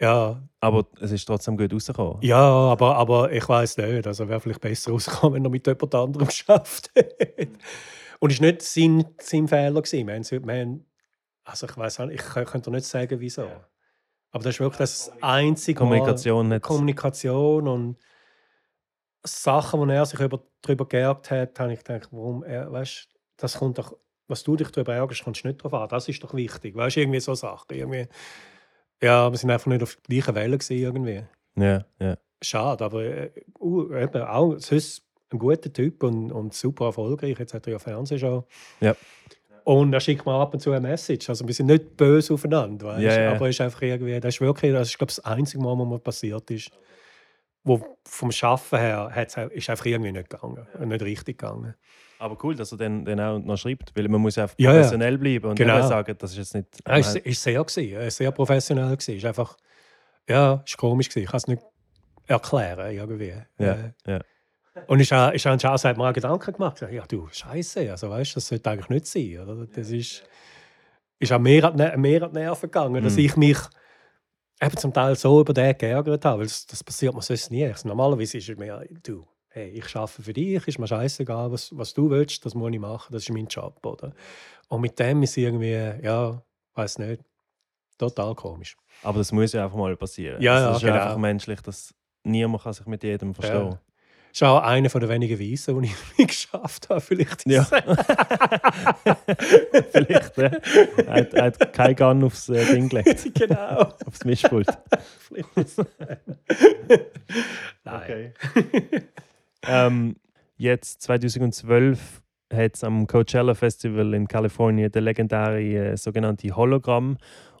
Ja, 0.00 0.42
Aber 0.60 0.86
es 1.00 1.10
ist 1.10 1.24
trotzdem 1.24 1.56
gut 1.56 1.72
rausgekommen. 1.72 2.18
ja, 2.20 2.36
aber, 2.38 2.96
aber 2.96 3.32
ich 3.32 3.48
weiß 3.48 3.78
nicht. 3.78 4.06
Also 4.06 4.28
wäre 4.28 4.40
vielleicht 4.40 4.60
besser 4.60 4.90
rausgekommen, 4.92 5.36
wenn 5.36 5.44
er 5.44 5.50
mit 5.50 5.66
jemand 5.66 5.94
anderem 5.94 6.26
geschafft 6.26 6.90
hätte. 6.94 7.48
Und 8.20 8.32
es 8.32 8.40
war 8.40 8.46
nicht 8.46 8.62
sein, 8.62 9.04
sein 9.20 9.48
Fehler. 9.48 9.80
Gewesen. 9.80 10.06
Wir 10.06 10.14
haben, 10.14 10.46
wir 10.46 10.60
haben, 10.60 10.84
also 11.46 11.66
ich 11.66 11.76
weiß 11.76 12.00
ich 12.10 12.22
könnte 12.22 12.70
nicht 12.70 12.86
sagen, 12.86 13.20
wieso. 13.20 13.48
Aber 14.32 14.44
das 14.44 14.56
ist 14.56 14.60
wirklich 14.60 14.78
das 14.78 15.12
einzige 15.22 15.78
Kommunikation 15.78 16.48
Mal, 16.48 16.56
nicht. 16.56 16.64
Kommunikation 16.64 17.68
und 17.68 17.96
Sachen, 19.24 19.80
wo 19.80 19.86
er 19.86 20.04
sich 20.04 20.20
über, 20.20 20.42
darüber 20.60 20.86
geärgert 20.86 21.30
hat, 21.30 21.60
habe 21.60 21.72
ich 21.72 21.82
gedacht, 21.82 22.08
warum 22.10 22.42
er, 22.44 22.70
weißt, 22.70 23.08
das 23.36 23.58
kommt 23.58 23.78
doch, 23.78 23.96
was 24.28 24.42
du 24.42 24.56
dich 24.56 24.70
darüber 24.70 24.94
ärgerst, 24.94 25.24
kommst 25.24 25.44
du 25.44 25.48
nicht 25.48 25.62
drauf 25.62 25.72
an. 25.72 25.88
Das 25.88 26.08
ist 26.08 26.22
doch 26.22 26.34
wichtig. 26.34 26.74
Weißt 26.74 26.96
du, 26.96 27.00
irgendwie 27.00 27.20
so 27.20 27.34
Sachen. 27.34 27.76
Irgendwie, 27.76 28.08
ja, 29.00 29.30
wir 29.30 29.38
sind 29.38 29.50
einfach 29.50 29.66
nicht 29.66 29.82
auf 29.82 29.96
der 29.96 30.02
gleichen 30.16 30.34
Welle 30.34 30.58
gewesen, 30.58 30.82
irgendwie. 30.82 31.24
Ja, 31.56 31.84
ja. 31.98 32.16
Schade, 32.42 32.84
aber 32.84 33.02
äh, 33.02 33.30
uh, 33.58 33.94
eben 33.94 34.22
auch 34.22 34.58
sonst 34.58 35.04
ein 35.32 35.38
guter 35.38 35.72
Typ 35.72 36.02
und, 36.02 36.30
und 36.32 36.54
super 36.54 36.86
erfolgreich. 36.86 37.38
Jetzt 37.38 37.54
hat 37.54 37.66
er 37.66 37.74
ja 37.74 37.78
Fernsehshow. 37.78 38.46
Ja. 38.80 38.94
Und 39.66 39.92
er 39.92 39.98
schickt 39.98 40.24
mir 40.24 40.32
ab 40.32 40.54
und 40.54 40.60
zu 40.60 40.70
eine 40.70 40.80
Message. 40.86 41.28
Also 41.28 41.44
wir 41.44 41.52
sind 41.52 41.66
nicht 41.66 41.96
böse 41.96 42.34
aufeinander, 42.34 42.86
weißt? 42.86 43.02
Ja, 43.02 43.20
ja. 43.20 43.32
aber 43.32 43.48
es 43.48 43.56
ist 43.56 43.60
einfach 43.62 43.82
irgendwie, 43.82 44.20
das 44.20 44.36
ist 44.36 44.40
wirklich, 44.40 44.70
das 44.72 44.90
ist 44.90 44.96
glaube 44.96 45.10
ich 45.10 45.16
das 45.16 45.24
einzige 45.24 45.60
Mal, 45.60 45.76
was 45.76 45.88
mir 45.88 45.98
passiert 45.98 46.48
ist, 46.52 46.70
wo 47.64 47.84
vom 48.04 48.30
Schaffen 48.30 48.78
her 48.78 49.10
hat's, 49.12 49.36
ist 49.50 49.68
einfach 49.68 49.86
irgendwie 49.86 50.12
nicht 50.12 50.30
gegangen, 50.30 50.64
nicht 50.84 51.02
richtig 51.02 51.38
gegangen. 51.38 51.74
Aber 52.20 52.38
cool, 52.44 52.54
dass 52.54 52.70
er 52.70 52.78
dann, 52.78 53.04
dann 53.04 53.18
auch 53.18 53.38
noch 53.40 53.56
schreibt, 53.56 53.90
weil 53.96 54.06
man 54.06 54.20
muss 54.20 54.36
ja 54.36 54.46
Ja, 54.56 54.70
ja. 54.70 54.76
professionell 54.76 55.18
bleiben 55.18 55.46
und 55.50 55.56
Genau. 55.56 55.84
sagen, 55.84 56.14
das 56.16 56.30
ist 56.30 56.38
jetzt 56.38 56.54
nicht... 56.54 56.68
Er 56.84 56.98
ist, 56.98 57.16
ist 57.16 57.42
sehr 57.42 57.64
gewesen, 57.64 58.10
sehr 58.10 58.30
professionell 58.30 58.90
gewesen. 58.96 59.16
Ist 59.16 59.24
einfach, 59.24 59.56
ja, 60.28 60.62
ist 60.64 60.76
komisch 60.78 61.08
gewesen. 61.08 61.24
Ich 61.24 61.30
kann 61.30 61.38
es 61.38 61.48
nicht 61.48 61.62
erklären 62.28 62.92
irgendwie. 62.94 63.34
Ja, 63.58 63.72
Äh, 63.72 63.92
ja. 64.06 64.20
Und 64.86 65.00
ich 65.00 65.12
habe 65.12 65.34
ich 65.36 65.46
habe 65.46 65.58
hat 65.62 65.96
mir 65.96 66.08
auch 66.08 66.12
Gedanken 66.12 66.52
gemacht. 66.52 66.80
Ja, 66.90 67.04
du, 67.06 67.28
Scheiße, 67.30 67.90
also 67.90 68.10
weißt, 68.10 68.36
das 68.36 68.48
sollte 68.48 68.70
eigentlich 68.70 68.88
nicht 68.88 69.06
sein. 69.06 69.38
Oder? 69.40 69.66
Das 69.66 69.90
ist, 69.90 70.22
ist 71.18 71.32
auch 71.32 71.38
mehr 71.38 71.64
an, 71.64 71.76
Ne- 71.76 71.96
mehr 71.96 72.22
an 72.22 72.32
die 72.32 72.38
Nerven 72.40 72.66
gegangen, 72.70 73.02
dass 73.02 73.14
Mhm. 73.14 73.18
ich 73.20 73.36
mich 73.36 73.58
eben 74.60 74.76
zum 74.76 74.92
Teil 74.92 75.16
so 75.16 75.40
über 75.40 75.52
den 75.52 75.76
geärgert 75.76 76.24
habe. 76.24 76.40
Weil 76.40 76.46
das, 76.46 76.66
das 76.66 76.84
passiert 76.84 77.14
mir 77.14 77.22
sonst 77.22 77.50
nie. 77.50 77.64
Also 77.64 77.88
normalerweise 77.88 78.38
ist 78.38 78.48
es 78.48 78.56
mir, 78.56 78.86
du, 79.02 79.26
hey, 79.48 79.68
ich 79.70 79.96
arbeite 79.96 80.22
für 80.22 80.32
dich, 80.32 80.66
ist 80.68 80.78
mir 80.78 80.86
scheißegal, 80.86 81.50
was, 81.50 81.76
was 81.76 81.94
du 81.94 82.10
willst, 82.10 82.44
das 82.44 82.54
muss 82.54 82.72
ich 82.72 82.78
machen, 82.78 83.12
das 83.12 83.22
ist 83.22 83.30
mein 83.30 83.46
Job. 83.46 83.84
Oder? 83.84 84.12
Und 84.68 84.80
mit 84.80 84.98
dem 84.98 85.22
ist 85.22 85.36
irgendwie, 85.36 85.72
ja, 86.02 86.42
weiß 86.74 86.98
nicht, 86.98 87.22
total 87.98 88.34
komisch. 88.34 88.76
Aber 89.02 89.18
das 89.18 89.32
muss 89.32 89.52
ja 89.52 89.64
einfach 89.64 89.76
mal 89.78 89.96
passieren. 89.96 90.40
Ja, 90.40 90.60
ja, 90.60 90.68
das 90.68 90.76
ist 90.78 90.82
ja 90.82 90.92
genau. 90.92 91.04
einfach 91.04 91.18
menschlich, 91.18 91.60
dass 91.62 91.94
niemand 92.24 92.62
kann 92.64 92.72
sich 92.72 92.86
mit 92.86 93.02
jedem 93.02 93.34
verstehen 93.34 93.70
Ja. 93.72 93.80
Das 94.36 94.42
ist 94.42 94.48
auch 94.48 94.62
einer 94.64 94.90
der 94.90 95.08
wenigen 95.08 95.40
Weisen, 95.40 95.80
die 95.80 95.90
ich 96.18 96.26
geschafft 96.26 96.90
habe. 96.90 97.00
Vielleicht 97.00 97.46
Ja. 97.46 97.64
Vielleicht, 99.92 100.36
ja. 100.36 100.50
Er 101.06 101.14
hat, 101.14 101.32
hat 101.40 101.72
kein 101.72 101.96
Gun 101.96 102.22
aufs 102.22 102.50
äh, 102.50 102.62
Ding 102.66 102.90
gelegt, 102.90 103.30
genau. 103.34 103.94
aufs 104.04 104.26
Mischpult. 104.26 104.66
Nein. 107.82 108.34
Ähm, 109.62 110.16
jetzt, 110.58 111.00
2012, 111.00 112.20
hat 112.52 112.74
es 112.74 112.84
am 112.84 113.06
Coachella 113.06 113.54
Festival 113.54 114.12
in 114.12 114.28
Kalifornien 114.28 114.92
den 114.92 115.04
legendären 115.04 115.62
äh, 115.62 115.96
sogenannten 115.96 116.52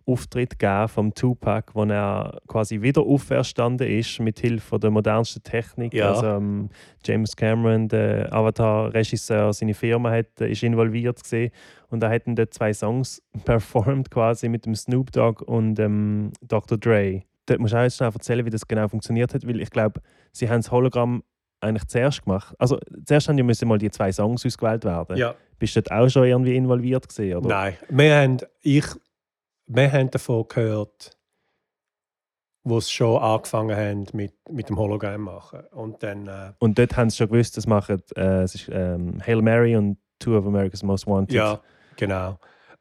Hologramm-Auftritt 0.06 0.58
gegeben 0.58 0.88
vom 0.88 1.14
Tupac, 1.14 1.74
wo 1.74 1.84
er 1.84 2.40
quasi 2.46 2.80
wieder 2.80 3.02
auferstanden 3.02 3.86
ist 3.86 4.20
mit 4.20 4.38
Hilfe 4.38 4.78
der 4.78 4.90
modernsten 4.90 5.42
Technik. 5.42 5.92
Ja. 5.94 6.12
Also 6.12 6.26
ähm, 6.26 6.68
James 7.04 7.36
Cameron, 7.36 7.88
der 7.88 8.32
Avatar-Regisseur, 8.32 9.52
seine 9.52 9.74
Firma 9.74 10.10
hat, 10.10 10.40
äh, 10.40 10.50
ist 10.50 10.62
involviert 10.62 11.22
gesehen 11.22 11.50
und 11.88 12.02
er 12.02 12.10
hat 12.10 12.26
dann 12.26 12.36
dort 12.36 12.54
zwei 12.54 12.72
Songs 12.72 13.22
performt 13.44 14.10
quasi 14.10 14.48
mit 14.48 14.66
dem 14.66 14.74
Snoop 14.74 15.12
Dogg 15.12 15.42
und 15.44 15.78
ähm, 15.78 16.32
Dr. 16.42 16.78
Dre. 16.78 17.22
Dort 17.46 17.60
musst 17.60 17.74
du 17.74 17.78
auch 17.78 17.82
jetzt 17.82 17.96
schnell 17.96 18.10
erzählen, 18.12 18.44
wie 18.44 18.50
das 18.50 18.66
genau 18.66 18.88
funktioniert 18.88 19.34
hat, 19.34 19.46
weil 19.46 19.60
ich 19.60 19.70
glaube, 19.70 20.00
sie 20.32 20.48
haben 20.48 20.62
das 20.62 20.70
Hologramm 20.70 21.22
eigentlich 21.60 21.86
zuerst 21.86 22.24
gemacht. 22.24 22.54
Also 22.58 22.78
zuerst 23.04 23.28
haben 23.28 23.38
ja 23.38 23.44
müssen 23.44 23.68
mal 23.68 23.78
die 23.78 23.90
zwei 23.90 24.12
Songs 24.12 24.44
ausgewählt 24.44 24.84
werden. 24.84 25.16
Ja, 25.16 25.34
Bist 25.58 25.76
du 25.76 25.82
dort 25.82 25.92
auch 25.92 26.08
schon 26.08 26.24
irgendwie 26.24 26.56
involviert 26.56 27.06
oder? 27.18 27.48
nein. 27.48 27.76
Wir 27.88 28.16
haben, 28.16 28.38
ich, 28.62 28.84
wir 29.66 29.92
haben 29.92 30.10
davon 30.10 30.46
gehört, 30.48 31.16
wo 32.64 32.80
sie 32.80 32.90
schon 32.90 33.22
angefangen 33.22 33.76
haben 33.76 34.06
mit, 34.12 34.34
mit 34.50 34.68
dem 34.68 34.76
Hologramm 34.76 35.22
machen. 35.22 35.60
Und 35.70 36.02
dann, 36.02 36.26
äh, 36.26 36.52
Und 36.58 36.78
dort 36.78 36.96
haben 36.96 37.10
sie 37.10 37.18
schon 37.18 37.28
gewusst, 37.28 37.56
das 37.56 37.66
machen 37.66 38.02
äh, 38.16 38.42
es 38.42 38.54
ist, 38.56 38.68
ähm, 38.72 39.20
Hail 39.24 39.40
Mary 39.42 39.76
und 39.76 39.98
Two 40.18 40.36
of 40.36 40.46
America's 40.46 40.82
Most 40.82 41.06
Wanted. 41.06 41.34
ja, 41.36 41.60
genau. 41.96 42.38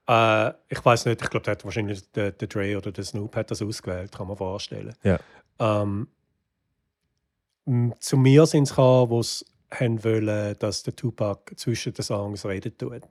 Äh, 0.07 0.49
ich 0.69 0.83
weiß 0.83 1.05
nicht, 1.05 1.21
ich 1.21 1.29
glaube, 1.29 1.51
hat 1.51 1.63
wahrscheinlich 1.65 2.11
der, 2.11 2.31
der 2.31 2.47
Dre 2.47 2.77
oder 2.77 2.91
der 2.91 3.03
Snoop 3.03 3.35
hat 3.35 3.51
das 3.51 3.61
ausgewählt, 3.61 4.11
kann 4.11 4.27
man 4.27 4.37
vorstellen. 4.37 4.95
Ja. 5.03 5.19
Ähm, 5.59 6.07
zu 7.99 8.17
mir 8.17 8.45
sind 8.45 8.65
sie 8.65 8.71
gekommen, 8.71 9.09
wo 9.09 9.21
sie 9.23 9.45
haben 9.71 10.03
wollen, 10.03 10.55
dass 10.59 10.83
der 10.83 10.95
Tupac 10.95 11.51
zwischen 11.57 11.93
den 11.93 12.03
Songs 12.03 12.45
reden 12.45 12.77
tut. 12.77 13.01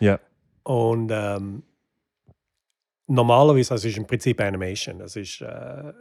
Ja. 0.00 0.18
Und 0.64 1.10
ähm, 1.12 1.62
normalerweise, 3.10 3.72
also 3.72 3.86
es 3.88 3.92
ist 3.94 3.98
im 3.98 4.06
Prinzip 4.06 4.40
Animation. 4.40 4.98
Das 4.98 5.16
ist, 5.16 5.40
äh, 5.40 5.92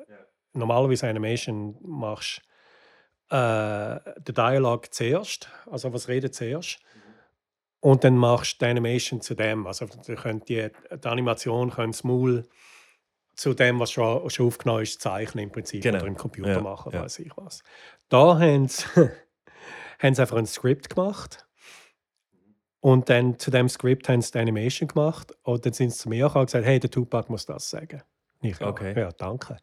Normalerweise 0.54 1.08
Animation 1.08 1.78
machst 1.82 2.42
äh, 3.30 4.00
den 4.18 4.34
Dialog 4.36 4.92
zuerst, 4.92 5.48
also 5.70 5.94
was 5.94 6.08
redet 6.08 6.34
zuerst. 6.34 6.80
Und 7.82 8.04
dann 8.04 8.18
machst 8.18 8.60
du 8.60 8.66
die 8.66 8.72
Animation 8.72 9.22
zu 9.22 9.36
dem. 9.36 9.68
Also 9.68 9.86
die, 9.86 10.46
die 10.48 11.08
Animation 11.08 11.70
können 11.70 11.92
das 11.92 12.04
Maul 12.04 12.48
zu 13.36 13.54
dem, 13.54 13.80
was 13.80 13.92
schon, 13.92 14.28
schon 14.32 14.48
aufgenommen 14.48 14.82
ist, 14.84 15.02
zeichnen 15.02 15.44
im 15.46 15.52
Prinzip 15.52 15.84
Genau. 15.84 16.00
oder 16.00 16.08
im 16.08 16.18
Computer 16.18 16.54
Ja, 16.54 16.62
machen, 16.62 16.92
ja. 16.94 17.04
weiß 17.04 17.20
ich 17.20 17.32
was. 17.38 17.62
Da 18.10 18.40
haben 18.40 18.68
sie, 18.68 18.84
haben 20.00 20.16
sie 20.16 20.22
einfach 20.22 20.38
ein 20.38 20.48
Skript 20.48 20.90
gemacht. 20.90 21.48
Und 22.82 23.10
dann 23.10 23.38
zu 23.38 23.52
dem 23.52 23.68
Skript 23.68 24.08
haben 24.08 24.22
sie 24.22 24.32
die 24.32 24.40
Animation 24.40 24.88
gemacht. 24.88 25.34
Und 25.44 25.66
dann 25.66 25.74
sind 25.74 25.92
sie 25.92 25.98
zu 26.00 26.10
mir 26.10 26.26
gekommen 26.28 26.42
und 26.42 26.46
gesagt, 26.48 26.66
hey, 26.66 26.80
der 26.80 26.90
Tupac 26.90 27.30
muss 27.30 27.46
das 27.46 27.70
sagen. 27.70 28.02
Ich, 28.42 28.62
Okay. 28.62 28.98
ja, 28.98 29.10
danke. 29.18 29.58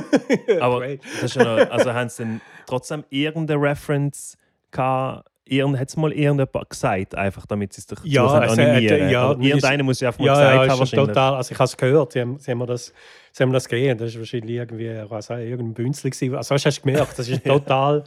Aber 0.60 0.84
das 0.96 1.22
ist 1.22 1.34
ja 1.36 1.44
noch, 1.44 1.70
also 1.70 1.92
haben 1.94 2.08
sie 2.08 2.22
dann 2.24 2.40
trotzdem 2.66 3.04
irgendeine 3.10 3.60
Reference 3.62 4.36
gehabt? 4.70 5.28
Irgend, 5.48 5.78
hat 5.78 5.88
es 5.88 5.96
mal 5.96 6.12
irgendjemand 6.12 6.68
gesagt, 6.70 7.14
einfach 7.14 7.46
damit 7.46 7.72
sie 7.72 7.78
es 7.80 7.86
doch 7.86 8.04
Ja, 8.04 8.26
können 8.26 8.42
es 8.42 8.50
hat- 8.50 8.58
animieren 8.58 9.10
ja, 9.10 9.30
Irgendeiner 9.30 9.84
muss 9.84 10.00
ja 10.00 10.08
einfach 10.08 10.18
mal 10.18 10.26
Ja, 10.26 10.32
gesagt 10.34 10.52
ja, 10.66 10.72
haben, 10.72 10.78
wahrscheinlich. 10.80 11.06
total. 11.06 11.34
Also 11.36 11.52
ich 11.52 11.58
habe 11.60 11.64
es 11.66 11.76
gehört, 11.76 12.12
sie 12.12 12.20
haben, 12.20 12.38
sie 12.40 12.50
haben 12.50 12.58
mir 12.58 12.66
das, 12.66 12.92
sie 13.30 13.42
haben 13.44 13.50
mir 13.50 13.54
das 13.54 13.68
gegeben. 13.68 13.96
Das 13.96 14.08
ist 14.10 14.18
wahrscheinlich 14.18 14.56
irgendwie, 14.56 14.88
ich 14.90 15.08
weiß 15.08 15.28
nicht, 15.30 15.38
irgendein 15.48 15.74
Bünzli. 15.74 16.34
Also 16.34 16.52
hast 16.56 16.64
du 16.64 16.80
gemerkt, 16.82 17.16
das 17.16 17.28
ist 17.28 17.44
total 17.46 18.02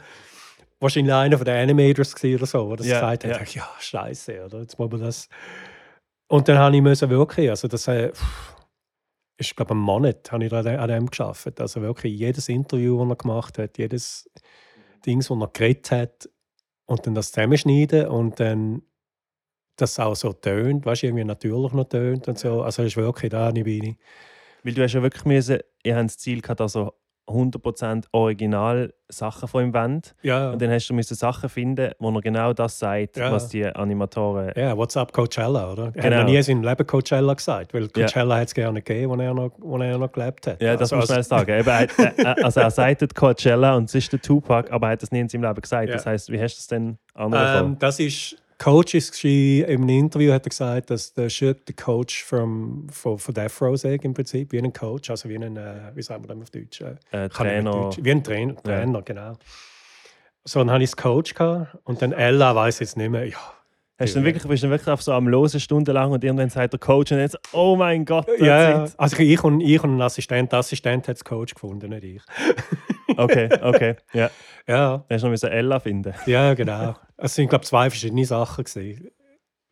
wahrscheinlich 0.80 1.14
einer 1.14 1.36
von 1.36 1.44
den 1.44 1.56
Animators 1.56 2.14
oder 2.24 2.46
so, 2.46 2.68
der 2.68 2.76
das 2.78 2.86
Ja, 2.86 2.94
gesagt 3.00 3.24
hat. 3.24 3.30
ja. 3.30 3.38
Ja, 3.38 3.44
ja 3.66 3.70
scheiße, 3.78 4.44
oder? 4.44 4.60
Jetzt 4.60 4.78
muss 4.78 4.90
man 4.90 5.00
das. 5.00 5.28
Und 6.28 6.48
dann 6.48 6.58
habe 6.58 6.74
ich 6.76 6.82
müssen 6.82 7.10
wirklich, 7.10 7.50
also 7.50 7.68
das 7.68 7.86
äh, 7.88 8.12
ist 9.36 9.56
glaube 9.56 9.70
ich, 9.70 9.72
einen 9.72 9.80
Monat 9.80 10.30
habe 10.32 10.44
ich 10.44 10.52
an 10.52 10.88
dem- 10.88 11.06
geschafft. 11.06 11.60
Also 11.60 11.80
wirklich 11.82 12.18
jedes 12.18 12.48
Interview, 12.48 12.98
das 13.00 13.08
er 13.10 13.16
gemacht 13.16 13.58
hat, 13.58 13.78
jedes 13.78 14.30
Ding, 15.04 15.20
das 15.20 15.30
er 15.30 15.48
geredet 15.52 15.90
hat, 15.90 16.28
und 16.86 17.06
dann 17.06 17.14
das 17.14 17.30
zusammenschneiden 17.30 18.08
und 18.08 18.40
dann 18.40 18.82
das 19.76 19.98
auch 20.00 20.16
so 20.16 20.32
tönt, 20.32 20.84
weißt 20.84 21.02
du, 21.02 21.06
irgendwie 21.06 21.24
natürlich 21.24 21.72
noch 21.72 21.88
tönt 21.88 22.26
und 22.28 22.38
so. 22.38 22.62
Also 22.62 22.82
es 22.82 22.88
ist 22.88 22.96
wirklich 22.96 23.30
da 23.30 23.48
eine 23.48 23.64
Beine. 23.64 23.96
Weil 24.62 24.74
du 24.74 24.82
hast 24.82 24.92
ja 24.92 25.02
wirklich 25.02 25.24
müssen, 25.24 25.60
ihr 25.84 25.96
habt 25.96 26.06
das 26.10 26.18
Ziel 26.18 26.42
gehabt, 26.42 26.60
also 26.60 26.92
100% 27.30 28.04
original 28.12 28.92
Sachen 29.08 29.48
von 29.48 29.64
ihm 29.64 29.74
wollt. 29.74 30.14
Ja, 30.22 30.50
Und 30.50 30.62
dann 30.62 30.70
hast 30.70 30.88
du 30.88 30.94
müssen 30.94 31.14
Sachen 31.16 31.48
finden, 31.48 31.92
wo 31.98 32.10
er 32.10 32.20
genau 32.20 32.52
das 32.52 32.78
sagt, 32.78 33.16
Ja. 33.16 33.32
was 33.32 33.48
die 33.48 33.64
Animatoren... 33.66 34.52
ja, 34.56 34.76
what's 34.76 34.96
up 34.96 35.12
Coachella, 35.12 35.72
oder? 35.72 35.82
Er 35.82 35.86
hat 35.88 35.94
Genau. 36.02 36.16
noch 36.18 36.24
nie 36.26 36.36
in 36.36 36.42
seinem 36.42 36.62
Leben 36.62 36.86
Coachella 36.86 37.34
gesagt, 37.34 37.74
weil 37.74 37.88
Coachella 37.88 38.36
hat 38.36 38.48
es 38.48 38.54
gerne 38.54 38.82
gegeben, 38.82 39.10
wo 39.10 39.16
er 39.20 39.34
noch, 39.34 39.50
er 39.82 39.98
noch 39.98 40.12
gelebt 40.12 40.46
hat. 40.46 40.62
Ja, 40.62 40.72
das 40.76 40.92
also, 40.92 40.96
muss 40.96 41.08
man 41.08 41.16
also, 41.18 41.28
sagen. 41.28 41.50
Eben, 41.58 41.68
er, 41.68 41.78
hat- 41.80 42.38
äh, 42.38 42.42
also 42.42 42.60
er 42.60 42.70
sagt 42.70 43.14
Coachella 43.14 43.74
und 43.76 43.84
es 43.88 43.94
ist 43.96 44.12
der 44.12 44.20
Tupac, 44.20 44.70
aber 44.70 44.88
er 44.88 44.92
hat 44.92 45.02
das 45.02 45.10
nie 45.10 45.20
in 45.20 45.28
seinem 45.28 45.42
Leben 45.44 45.60
gesagt. 45.60 45.88
Ja. 45.88 45.94
Das 45.94 46.06
heißt, 46.06 46.30
wie 46.30 46.40
hast 46.40 46.56
du 46.56 46.60
es 46.60 46.66
denn 46.68 46.98
angefangen? 47.14 47.72
ähm, 47.72 47.78
das 47.78 47.98
ist 47.98 48.36
Coach 48.60 48.92
ist 48.94 49.24
einem 49.24 49.88
Interview 49.88 50.32
hat 50.32 50.44
er 50.44 50.50
gesagt, 50.50 50.90
dass 50.90 51.14
der 51.14 51.30
Shook 51.30 51.64
der 51.64 51.74
Coach 51.74 52.24
vom, 52.24 52.86
von, 52.90 53.18
von 53.18 53.34
Death 53.34 53.62
Row 53.62 53.74
sagt, 53.74 54.04
im 54.04 54.12
Prinzip, 54.12 54.52
wie 54.52 54.58
ein 54.58 54.70
Coach, 54.70 55.08
also 55.08 55.30
wie 55.30 55.36
ein, 55.36 55.56
äh, 55.56 55.90
wie 55.94 56.02
sagen 56.02 56.24
wir 56.24 56.28
das 56.28 56.42
auf 56.42 56.50
Deutsch? 56.50 56.82
Äh, 56.82 56.96
äh, 57.10 57.28
Trainer. 57.30 57.70
Deutsch. 57.70 57.98
Wie 58.02 58.10
ein 58.10 58.22
Trainer, 58.22 58.56
Trainer 58.62 59.00
genau. 59.00 59.38
So, 60.44 60.58
dann 60.58 60.70
hatte 60.70 60.84
ich 60.84 60.90
das 60.90 60.96
Coach 60.98 61.34
gehabt, 61.34 61.78
und 61.84 62.02
dann 62.02 62.12
Ella 62.12 62.54
weiß 62.54 62.80
jetzt 62.80 62.98
nicht 62.98 63.08
mehr. 63.08 63.26
Ja, 63.26 63.38
Hast 64.00 64.14
du 64.14 64.18
dann 64.18 64.24
wirklich, 64.24 64.44
bist 64.46 64.62
du 64.62 64.66
dann 64.66 64.70
wirklich 64.72 64.88
auf 64.92 65.02
so 65.02 65.12
am 65.12 65.28
Losen 65.28 65.60
stundenlang 65.60 66.10
und 66.12 66.24
irgendwann 66.24 66.48
sagt 66.48 66.72
der 66.72 66.80
Coach 66.80 67.12
und 67.12 67.18
jetzt, 67.18 67.38
oh 67.52 67.76
mein 67.76 68.04
Gott, 68.04 68.26
ja, 68.38 68.84
it. 68.86 68.94
also 68.96 69.18
ich 69.18 69.44
und, 69.44 69.60
ich 69.60 69.82
und 69.84 69.96
ein 69.96 70.00
Assistent, 70.02 70.52
der 70.52 70.60
Assistent 70.60 71.06
hat 71.06 71.18
den 71.18 71.24
Coach 71.24 71.54
gefunden, 71.54 71.90
nicht 71.90 72.04
ich. 72.04 72.22
Okay, 73.16 73.48
okay. 73.60 73.96
Ja. 74.12 74.30
Ja, 74.68 75.04
Hast 75.10 75.22
du 75.22 75.26
noch 75.26 75.30
müssen 75.32 75.50
Ella 75.50 75.80
finden. 75.80 76.14
ja 76.26 76.54
genau. 76.54 76.94
Es 77.16 77.34
sind, 77.34 77.48
glaube 77.48 77.64
ich, 77.64 77.68
zwei 77.68 77.90
verschiedene 77.90 78.24
Sachen. 78.24 78.64
Gewesen. 78.64 79.10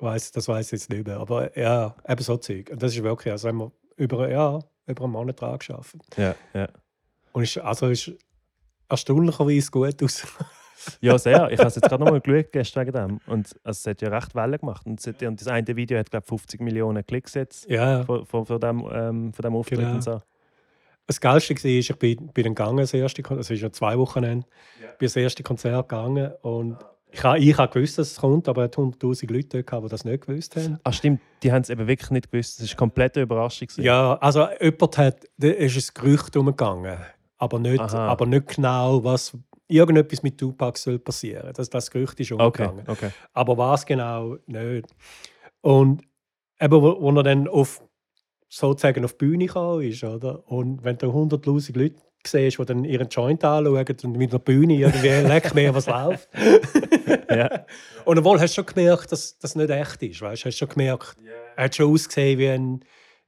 Weiss, 0.01 0.33
das 0.33 0.49
weiß 0.49 0.67
ich 0.67 0.73
jetzt 0.73 0.91
nicht 0.91 1.07
mehr. 1.07 1.19
Aber 1.19 1.57
ja, 1.57 1.95
eben 2.07 2.23
so 2.23 2.37
Zeug. 2.37 2.69
Und 2.71 2.83
das 2.83 2.95
ist 2.95 3.03
wirklich, 3.03 3.31
also 3.33 3.49
haben 3.49 3.59
wir 3.59 3.73
über, 3.97 4.29
ja, 4.29 4.59
über 4.87 5.05
einen 5.05 5.13
Monat 5.13 5.41
dran 5.41 5.59
geschafft. 5.59 5.97
Ja, 6.17 6.35
ja. 6.53 6.69
Und 7.33 7.45
ist, 7.45 7.59
also 7.59 7.89
ist 7.89 8.13
erstaunlicherweise 8.89 9.71
gut 9.71 10.03
aus. 10.03 10.27
Ja, 11.01 11.19
sehr. 11.19 11.51
Ich 11.51 11.59
habe 11.59 11.69
es 11.69 11.75
jetzt 11.77 11.89
gerade 11.89 12.03
nochmal 12.05 12.21
geschaut 12.21 12.53
gestern 12.53 12.87
wegen 12.87 12.93
dem. 12.97 13.21
Und 13.27 13.49
also, 13.65 13.79
es 13.79 13.87
hat 13.87 14.01
ja 14.03 14.09
recht 14.09 14.35
Wellen 14.35 14.59
gemacht. 14.59 14.87
Und, 14.87 15.01
es 15.01 15.07
hat- 15.07 15.23
und 15.23 15.41
das 15.41 15.49
eine 15.49 15.67
Video 15.77 15.99
hat, 15.99 16.11
glaube 16.11 16.25
ich, 16.25 16.29
50 16.29 16.61
Millionen 16.61 17.05
Klicks 17.07 17.35
jetzt 17.35 17.69
ja. 17.69 18.05
von, 18.05 18.25
von, 18.27 18.47
von, 18.47 18.61
dem, 18.61 18.81
ähm, 18.93 19.33
von 19.33 19.43
dem 19.43 19.55
Auftritt 19.55 19.81
Genau. 19.81 19.95
und 19.95 20.03
so. 20.03 20.21
Das 21.07 21.21
Geilste 21.21 21.55
war, 21.55 21.65
ich 21.65 21.97
bin, 21.99 22.29
bin 22.29 22.45
dann 22.45 22.55
gegangen, 22.55 22.77
das 22.79 22.93
erste 22.93 23.23
Konzert, 23.23 23.41
das 23.41 23.51
ist 23.51 23.63
ja 23.63 23.73
zwei 23.73 23.97
Wochen, 23.99 24.23
ja. 24.25 24.31
bin 24.31 24.45
das 25.01 25.17
erste 25.17 25.43
Konzert 25.43 25.89
gegangen 25.89 26.33
und 26.43 26.77
ich 27.11 27.25
habe 27.25 27.39
ich 27.39 27.57
hab 27.57 27.73
gewusst, 27.73 27.97
dass 27.97 28.11
es 28.11 28.17
kommt, 28.19 28.47
aber 28.47 28.65
es 28.65 28.67
hat 28.67 28.75
100'000 28.77 29.33
Leute 29.33 29.65
gehabt, 29.65 29.87
die 29.87 29.89
das 29.89 30.05
nicht 30.05 30.27
gewusst 30.27 30.55
haben. 30.57 30.79
Ach 30.85 30.93
stimmt, 30.93 31.23
die 31.43 31.51
haben 31.51 31.63
es 31.63 31.71
eben 31.71 31.87
wirklich 31.89 32.11
nicht 32.11 32.31
gewusst. 32.31 32.61
Es 32.61 32.65
war 32.65 32.69
eine 32.73 32.77
komplette 32.77 33.23
Überraschung. 33.23 33.69
gewesen. 33.69 33.83
Ja, 33.85 34.17
also 34.21 34.47
jemand 34.61 34.99
hat, 34.99 35.17
da 35.39 35.49
ist 35.49 35.77
ein 35.77 35.95
Gerücht 36.03 36.37
umgegangen, 36.37 36.99
aber 37.39 37.59
nicht, 37.59 37.81
Aha. 37.81 38.09
aber 38.09 38.27
nicht 38.27 38.49
genau, 38.49 39.03
was 39.03 39.35
irgendetwas 39.69 40.23
mit 40.23 40.39
Tupac 40.39 40.79
soll 40.79 40.99
passieren. 40.99 41.53
Das, 41.55 41.71
das 41.71 41.91
Gerücht 41.91 42.19
ist 42.21 42.33
Okay, 42.33 42.45
umgegangen. 42.45 42.85
okay. 42.89 43.11
Aber 43.33 43.57
was 43.57 43.87
genau, 43.87 44.37
nicht. 44.47 44.87
Und 45.61 46.03
eben, 46.61 46.83
wo, 46.83 47.01
wo 47.01 47.11
er 47.13 47.23
dann 47.23 47.47
auf, 47.49 47.83
sozusagen 48.49 49.05
auf 49.05 49.13
die 49.13 49.19
Bühne 49.27 49.47
gekommen 49.47 49.83
ist, 49.83 50.03
oder? 50.03 50.47
Und 50.51 50.83
wenn 50.85 50.97
du 50.99 51.07
100'000 51.07 51.79
Leute 51.79 51.97
siehst, 52.27 52.59
die 52.59 52.65
dann 52.65 52.85
ihren 52.85 53.09
Joint 53.09 53.45
anschauen 53.45 53.87
und 54.05 54.17
mit 54.17 54.33
der 54.33 54.39
Bühne 54.39 54.75
irgendwie 54.75 55.09
leck 55.29 55.55
mehr, 55.55 55.75
was 55.75 55.87
läuft. 55.87 56.29
Ja. 57.31 57.67
Und 58.07 58.19
obwohl 58.19 58.41
hast 58.41 58.57
du 58.57 58.63
schon 58.63 58.75
gemerkt, 58.75 59.13
dass 59.13 59.39
das 59.39 59.55
nicht 59.55 59.69
echt 59.69 60.03
ist. 60.03 60.23
Weißt? 60.23 60.47
Hast 60.47 60.57
schon 60.57 60.69
gemerkt, 60.69 61.15
er 61.57 61.65
hat 61.65 61.75
schon 61.77 61.93
ausgesehen 61.93 62.39
wie 62.39 62.49
ein, 62.49 62.85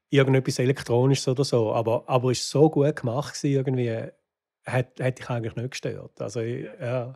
irgendetwas 0.08 0.58
Elektronisches 0.58 1.28
oder 1.28 1.44
so. 1.44 1.72
Aber, 1.72 2.04
aber 2.06 2.30
es 2.30 2.54
war 2.54 2.62
so 2.62 2.70
gut 2.70 2.96
gemacht, 2.96 3.34
gewesen, 3.34 3.54
irgendwie, 3.54 4.10
hat, 4.66 5.00
hat 5.00 5.18
dich 5.18 5.30
eigentlich 5.30 5.56
nicht 5.56 5.70
gestört. 5.70 6.20
Also, 6.20 6.40
ja. 6.40 7.14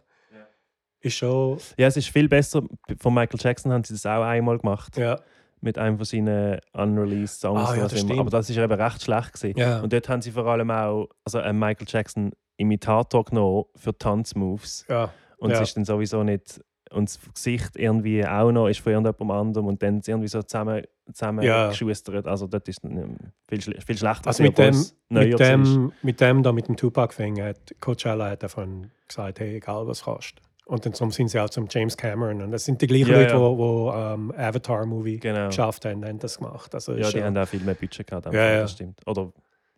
Ist 1.01 1.17
schon. 1.17 1.59
ja, 1.77 1.87
es 1.87 1.99
ist 1.99 2.09
viel 2.09 2.29
besser. 2.29 2.63
Von 2.99 3.13
Michael 3.13 3.39
Jackson 3.39 3.71
haben 3.73 3.85
sie 3.85 3.93
das 3.93 4.07
auch 4.07 4.23
einmal 4.23 4.57
gemacht. 4.59 4.97
Ja. 4.97 5.21
Mit 5.61 5.77
einem 5.77 5.99
von 5.99 6.07
seinen 6.07 6.59
unreleased 6.73 7.41
Songs. 7.41 7.69
Ah, 7.69 7.77
ja, 7.77 7.89
das. 7.89 8.11
Aber 8.11 8.31
das 8.31 8.49
ist 8.49 8.57
eben 8.57 8.73
recht 8.73 9.03
schlecht. 9.03 9.35
Gewesen. 9.35 9.59
Ja. 9.59 9.81
Und 9.81 9.93
dort 9.93 10.09
haben 10.09 10.23
sie 10.23 10.31
vor 10.31 10.47
allem 10.47 10.71
auch 10.71 11.09
also 11.25 11.39
einen 11.39 11.59
Michael 11.59 11.87
Jackson 11.87 12.33
Imitator 12.57 13.25
genommen 13.25 13.65
für 13.77 13.97
Tanzmoves. 13.97 14.87
ja. 14.89 15.13
Und 15.37 15.51
es 15.51 15.61
ist 15.61 15.77
dann 15.77 15.85
sowieso 15.85 16.23
nicht. 16.23 16.61
Und 16.95 17.09
das 17.09 17.19
Gesicht 17.35 17.77
irgendwie 17.77 18.25
auch 18.27 18.53
noch 18.53 18.69
ist 18.69 18.81
von 18.81 18.93
irgendjemandem 18.93 19.31
anderem 19.31 19.67
und 19.67 19.83
dann 19.83 20.01
irgendwie 20.07 20.29
so 20.29 20.43
zusammen, 20.43 20.83
zusammen 21.13 21.45
Ja. 21.45 21.69
geschustert. 21.69 22.27
Also 22.27 22.47
das 22.47 22.63
ist 22.67 22.81
viel, 22.83 23.61
viel 23.61 23.99
schlechter. 23.99 24.27
Also 24.29 24.43
mit 24.43 24.57
dem, 24.59 24.75
mit, 25.09 25.39
dem, 25.41 25.93
mit 26.03 26.21
dem 26.21 26.43
da 26.43 26.53
mit 26.53 26.69
dem 26.69 26.77
Tupac-Thing 26.77 27.43
hat 27.43 27.75
Coachella 27.81 28.31
hat 28.31 28.43
davon 28.43 28.91
gesagt, 29.09 29.41
hey, 29.41 29.57
egal 29.57 29.87
was 29.87 30.03
kostet. 30.05 30.41
Und 30.67 30.87
dann 30.87 30.95
sind 31.11 31.29
sie 31.29 31.39
auch 31.39 31.51
zum 31.51 31.67
James 31.69 31.95
Cameron. 31.95 32.41
Und 32.41 32.51
das 32.51 32.65
sind 32.65 32.81
die 32.81 32.87
gleichen 32.87 33.09
Ja, 33.11 33.19
Leute, 33.19 33.33
ja. 33.35 33.37
die 33.37 33.59
wo, 33.59 33.93
ähm, 33.95 34.33
Avatar-Movie 34.35 35.19
Genau. 35.19 35.49
geschafft 35.49 35.85
haben, 35.85 36.03
haben 36.07 36.19
das 36.19 36.39
gemacht. 36.39 36.75
Also 36.75 36.93
Ja, 36.93 37.05
die 37.07 37.13
schon- 37.19 37.23
haben 37.25 37.37
auch 37.37 37.47
viel 37.47 37.61
mehr 37.61 37.75
Budget 37.75 38.07
gehabt. 38.07 38.27
Ja, 38.27 38.33
Ja, 38.33 38.51
ja. 38.53 38.61
Das 38.63 38.73
stimmt. 38.73 38.99
Oder 39.07 39.31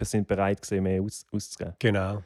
sind 0.03 0.29
bereit 0.29 0.63
gewesen, 0.63 0.83
mehr 0.85 1.03
aus, 1.03 1.27
auszugeben. 1.33 1.75
Genau. 1.81 2.23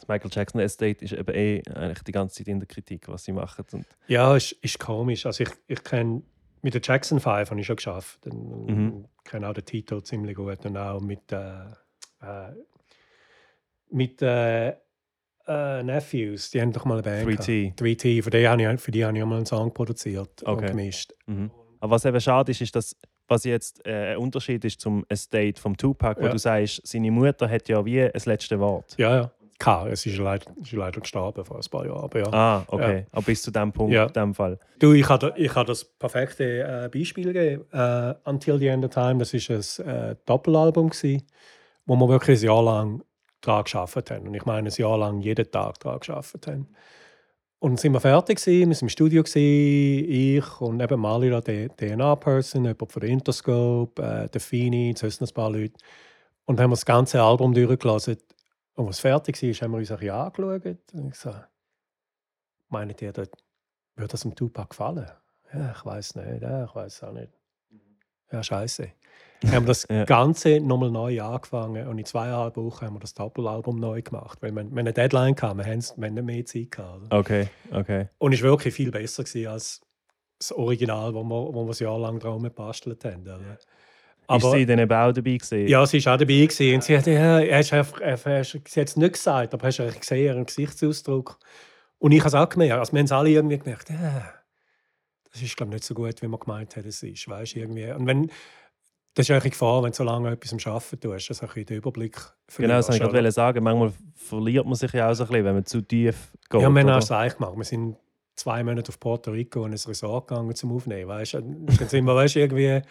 Das 0.00 0.08
Michael 0.08 0.30
Jackson 0.32 0.60
Estate 0.62 1.04
ist 1.04 1.12
eben 1.12 1.34
eh 1.34 1.62
eigentlich 1.74 2.02
die 2.04 2.12
ganze 2.12 2.36
Zeit 2.36 2.48
in 2.48 2.58
der 2.58 2.66
Kritik, 2.66 3.06
was 3.08 3.24
sie 3.24 3.32
machen. 3.32 3.64
Und 3.72 3.84
Ja, 4.06 4.34
ist, 4.34 4.52
ist 4.52 4.78
komisch. 4.78 5.26
Also 5.26 5.44
ich, 5.44 5.50
ich 5.66 5.84
kenne 5.84 6.22
mit 6.62 6.72
der 6.74 6.80
Jackson 6.82 7.20
5 7.20 7.50
habe 7.50 7.60
ich 7.60 7.66
schon 7.66 7.76
geschafft. 7.76 8.20
Ich 8.26 8.32
Mhm. 8.32 9.06
kenne 9.24 9.48
auch 9.48 9.52
den 9.54 9.64
Tito 9.64 10.00
ziemlich 10.00 10.36
gut 10.36 10.64
und 10.64 10.76
auch 10.76 11.00
mit, 11.00 11.30
äh, 11.32 11.64
äh, 12.22 12.52
mit 13.90 14.22
äh, 14.22 14.68
äh, 15.46 15.82
Nephews. 15.82 16.50
Die 16.50 16.60
haben 16.60 16.72
doch 16.72 16.84
mal 16.84 16.94
eine 16.94 17.02
Band. 17.02 17.28
3T. 17.28 17.62
gehabt. 17.74 17.80
3T. 17.80 18.22
Für 18.22 18.30
die 18.30 18.48
habe 18.48 18.62
ich, 18.74 18.80
für 18.80 18.90
die 18.90 19.04
habe 19.04 19.16
ich 19.16 19.22
auch 19.22 19.26
mal 19.28 19.36
einen 19.36 19.46
Song 19.46 19.72
produziert 19.74 20.42
und 20.42 20.48
Okay. 20.58 20.68
gemischt. 20.68 21.12
Mhm. 21.26 21.50
Aber 21.80 21.92
was 21.92 22.04
eben 22.04 22.20
schade 22.20 22.50
ist, 22.52 22.60
ist, 22.60 22.74
dass 22.76 22.96
was 23.26 23.44
jetzt 23.44 23.86
äh, 23.86 24.12
ein 24.12 24.16
Unterschied 24.18 24.64
ist 24.64 24.80
zum 24.80 25.04
Estate 25.08 25.60
vom 25.60 25.76
Tupac, 25.76 26.20
wo 26.20 26.26
Ja. 26.26 26.32
du 26.32 26.38
sagst, 26.38 26.80
seine 26.84 27.10
Mutter 27.12 27.48
hat 27.48 27.68
ja 27.68 27.84
wie 27.84 28.08
das 28.12 28.26
letzte 28.26 28.58
Wort. 28.58 28.96
Ja, 28.98 29.14
ja. 29.16 29.30
K. 29.60 29.86
Es 29.88 30.04
ist 30.06 30.18
leider, 30.18 30.50
ist 30.60 30.72
leider 30.72 31.00
gestorben 31.00 31.44
vor 31.44 31.58
ein 31.58 31.70
paar 31.70 31.86
Jahren. 31.86 32.02
Aber 32.02 32.18
ja. 32.18 32.26
Ah, 32.32 32.64
okay. 32.66 33.06
Aber 33.12 33.22
bis 33.22 33.42
zu 33.42 33.50
dem 33.52 33.70
Punkt, 33.70 33.92
Ja. 33.92 34.06
dem 34.06 34.34
Fall. 34.34 34.58
Du, 34.80 34.92
ich 34.92 35.08
habe 35.08 35.32
ich 35.36 35.52
das 35.52 35.84
perfekte 35.84 36.44
äh, 36.62 36.88
Beispiel 36.88 37.32
gegeben. 37.32 37.64
Äh, 37.72 38.14
Until 38.24 38.58
the 38.58 38.66
End 38.68 38.84
of 38.84 38.90
Time, 38.92 39.18
das 39.18 39.32
war 39.34 39.56
ein 39.86 40.10
äh, 40.10 40.16
Doppelalbum, 40.26 40.88
gewesen, 40.90 41.22
wo 41.86 41.94
wir 41.94 42.08
wirklich 42.08 42.40
ein 42.40 42.46
Jahr 42.46 42.62
lang 42.64 43.02
daran 43.42 43.64
gearbeitet 43.64 44.10
haben. 44.10 44.26
Und 44.28 44.34
ich 44.34 44.44
meine, 44.46 44.68
ein 44.70 44.74
Jahr 44.74 44.98
lang 44.98 45.20
jeden 45.20 45.50
Tag 45.50 45.78
daran 45.80 46.00
gearbeitet 46.00 46.46
haben. 46.46 46.66
Und 47.58 47.72
dann 47.72 47.76
sind 47.76 47.92
wir 47.92 48.00
fertig, 48.00 48.38
gewesen, 48.42 48.70
wir 48.70 48.74
waren 48.74 48.80
im 48.80 48.88
Studio, 48.88 49.22
gewesen, 49.22 50.10
ich 50.10 50.60
und 50.62 50.80
eben 50.80 50.98
Mali, 50.98 51.28
der 51.28 51.68
DNA-Person, 51.76 52.64
jemand 52.64 52.90
von 52.90 53.00
der 53.00 53.10
Interscope, 53.10 54.02
äh, 54.02 54.28
der 54.30 54.40
Fini, 54.40 54.94
sonst 54.96 55.20
noch 55.20 55.28
ein 55.28 55.34
paar 55.34 55.50
Leute. 55.50 55.74
Und 56.46 56.56
dann 56.56 56.64
haben 56.64 56.70
wir 56.70 56.76
das 56.76 56.86
ganze 56.86 57.20
Album 57.22 57.52
durchgelassen. 57.52 58.16
Und 58.80 58.86
als 58.86 58.96
es 58.96 59.00
fertig 59.00 59.42
war, 59.42 59.52
haben 59.52 59.72
wir 59.72 59.78
uns 59.78 59.90
ein 59.90 59.98
bisschen 59.98 60.14
angeschaut. 60.14 60.94
Und 60.94 61.08
ich 61.08 61.14
so, 61.14 61.34
meint 62.70 63.02
ihr, 63.02 63.14
würde 63.14 63.28
das 64.08 64.22
dem 64.22 64.34
Tupac 64.34 64.70
gefallen? 64.70 65.06
Ja, 65.52 65.72
ich 65.76 65.84
weiß 65.84 66.14
nicht, 66.14 66.40
ja, 66.40 66.64
ich 66.64 66.74
weiß 66.74 67.02
auch 67.02 67.12
nicht. 67.12 67.30
Ja, 68.32 68.42
scheiße. 68.42 68.90
Wir 69.42 69.52
haben 69.52 69.66
das 69.66 69.86
ja. 69.90 70.04
Ganze 70.04 70.60
nochmal 70.60 70.90
neu 70.90 71.20
angefangen 71.20 71.88
und 71.88 71.98
in 71.98 72.06
zweieinhalb 72.06 72.56
Wochen 72.56 72.86
haben 72.86 72.94
wir 72.94 73.00
das 73.00 73.12
Doppelalbum 73.12 73.76
neu 73.76 74.00
gemacht. 74.00 74.38
Weil 74.40 74.52
wir, 74.52 74.64
wir 74.64 74.78
eine 74.78 74.94
Deadline 74.94 75.34
kam, 75.34 75.58
wir 75.58 75.66
haben 75.66 75.78
nicht 75.78 76.24
mehr 76.24 76.46
Zeit 76.46 76.70
gehabt. 76.70 77.12
Okay, 77.12 77.48
okay. 77.72 78.08
Und 78.16 78.32
es 78.32 78.42
war 78.42 78.50
wirklich 78.50 78.72
viel 78.72 78.90
besser 78.90 79.24
als 79.50 79.82
das 80.38 80.52
Original, 80.52 81.12
wo 81.12 81.22
wir, 81.22 81.54
wo 81.54 81.64
wir 81.64 81.68
das 81.68 81.80
Jahr 81.80 81.98
lang 81.98 82.18
dran 82.18 82.42
gebastelt 82.42 83.04
haben. 83.04 83.22
Oder? 83.22 83.58
Aber, 84.30 84.48
ist 84.48 84.52
sie 84.52 84.66
dann 84.66 84.78
eben 84.78 84.92
auch 84.92 85.12
dabei 85.12 85.36
gewesen? 85.36 85.66
Ja, 85.66 85.84
sie 85.84 86.04
war 86.04 86.14
auch 86.14 86.18
dabei 86.18 86.34
gewesen. 86.34 86.74
Und 86.74 86.84
sie 86.84 86.96
hat, 86.96 87.06
ja, 87.06 87.40
hast 87.56 87.72
einfach, 87.72 88.00
hast, 88.00 88.58
sie 88.66 88.80
hat 88.80 88.88
es 88.88 88.96
nicht 88.96 89.12
gesagt, 89.14 89.54
aber 89.54 89.66
hast 89.66 89.78
du 89.78 89.90
gesehen, 89.90 90.24
ihren 90.24 90.46
Gesichtsausdruck. 90.46 91.38
Und 91.98 92.12
ich 92.12 92.20
habe 92.20 92.28
es 92.28 92.34
auch 92.34 92.48
gemerkt. 92.48 92.78
Also 92.78 92.92
wir 92.92 93.00
haben 93.00 93.06
es 93.06 93.12
alle 93.12 93.30
irgendwie 93.30 93.58
gemerkt, 93.58 93.90
ja, 93.90 94.32
das 95.32 95.42
ist 95.42 95.56
glaube 95.56 95.70
ich, 95.70 95.74
nicht 95.74 95.84
so 95.84 95.94
gut, 95.94 96.22
wie 96.22 96.28
man 96.28 96.38
gemeint 96.38 96.76
hat, 96.76 96.86
es 96.86 97.02
ist. 97.02 97.28
Weißt, 97.28 97.56
irgendwie. 97.56 97.90
Und 97.90 98.06
wenn, 98.06 98.30
das 99.14 99.26
ist 99.26 99.30
eigentlich 99.30 99.42
eine 99.42 99.50
Gefahr, 99.50 99.82
wenn 99.82 99.90
du 99.90 99.96
so 99.96 100.04
lange 100.04 100.30
etwas 100.30 100.52
am 100.52 100.72
Arbeiten 100.72 101.00
tust, 101.00 101.30
dass 101.30 101.40
du 101.40 101.64
den 101.64 101.76
Überblick 101.76 102.16
verlierst. 102.16 102.58
Genau, 102.58 102.76
das 102.76 102.88
wollte 102.88 103.04
ich 103.04 103.12
gerade 103.12 103.32
sagen. 103.32 103.64
Manchmal 103.64 103.92
verliert 104.14 104.66
man 104.66 104.74
sich 104.76 104.92
ja 104.92 105.10
auch 105.10 105.14
so 105.14 105.24
ein 105.24 105.28
bisschen, 105.28 105.44
wenn 105.44 105.54
man 105.54 105.66
zu 105.66 105.80
tief 105.80 106.32
geht. 106.48 106.60
Ja, 106.60 106.70
wir 106.70 106.82
haben 106.82 106.88
es 106.98 107.10
eigentlich 107.10 107.36
gemacht. 107.36 107.56
Wir 107.56 107.64
sind 107.64 107.96
zwei 108.36 108.62
Monate 108.62 108.90
auf 108.90 109.00
Puerto 109.00 109.32
Rico 109.32 109.66
in 109.66 109.72
ein 109.72 109.78
Resort 109.78 110.28
gegangen 110.28 110.54
zum 110.54 110.72
Aufnehmen. 110.72 111.08
Weißt? 111.08 111.34
Dann 111.34 111.66
sind 111.66 112.04
wir 112.04 112.14
weißt, 112.14 112.36
irgendwie 112.36 112.82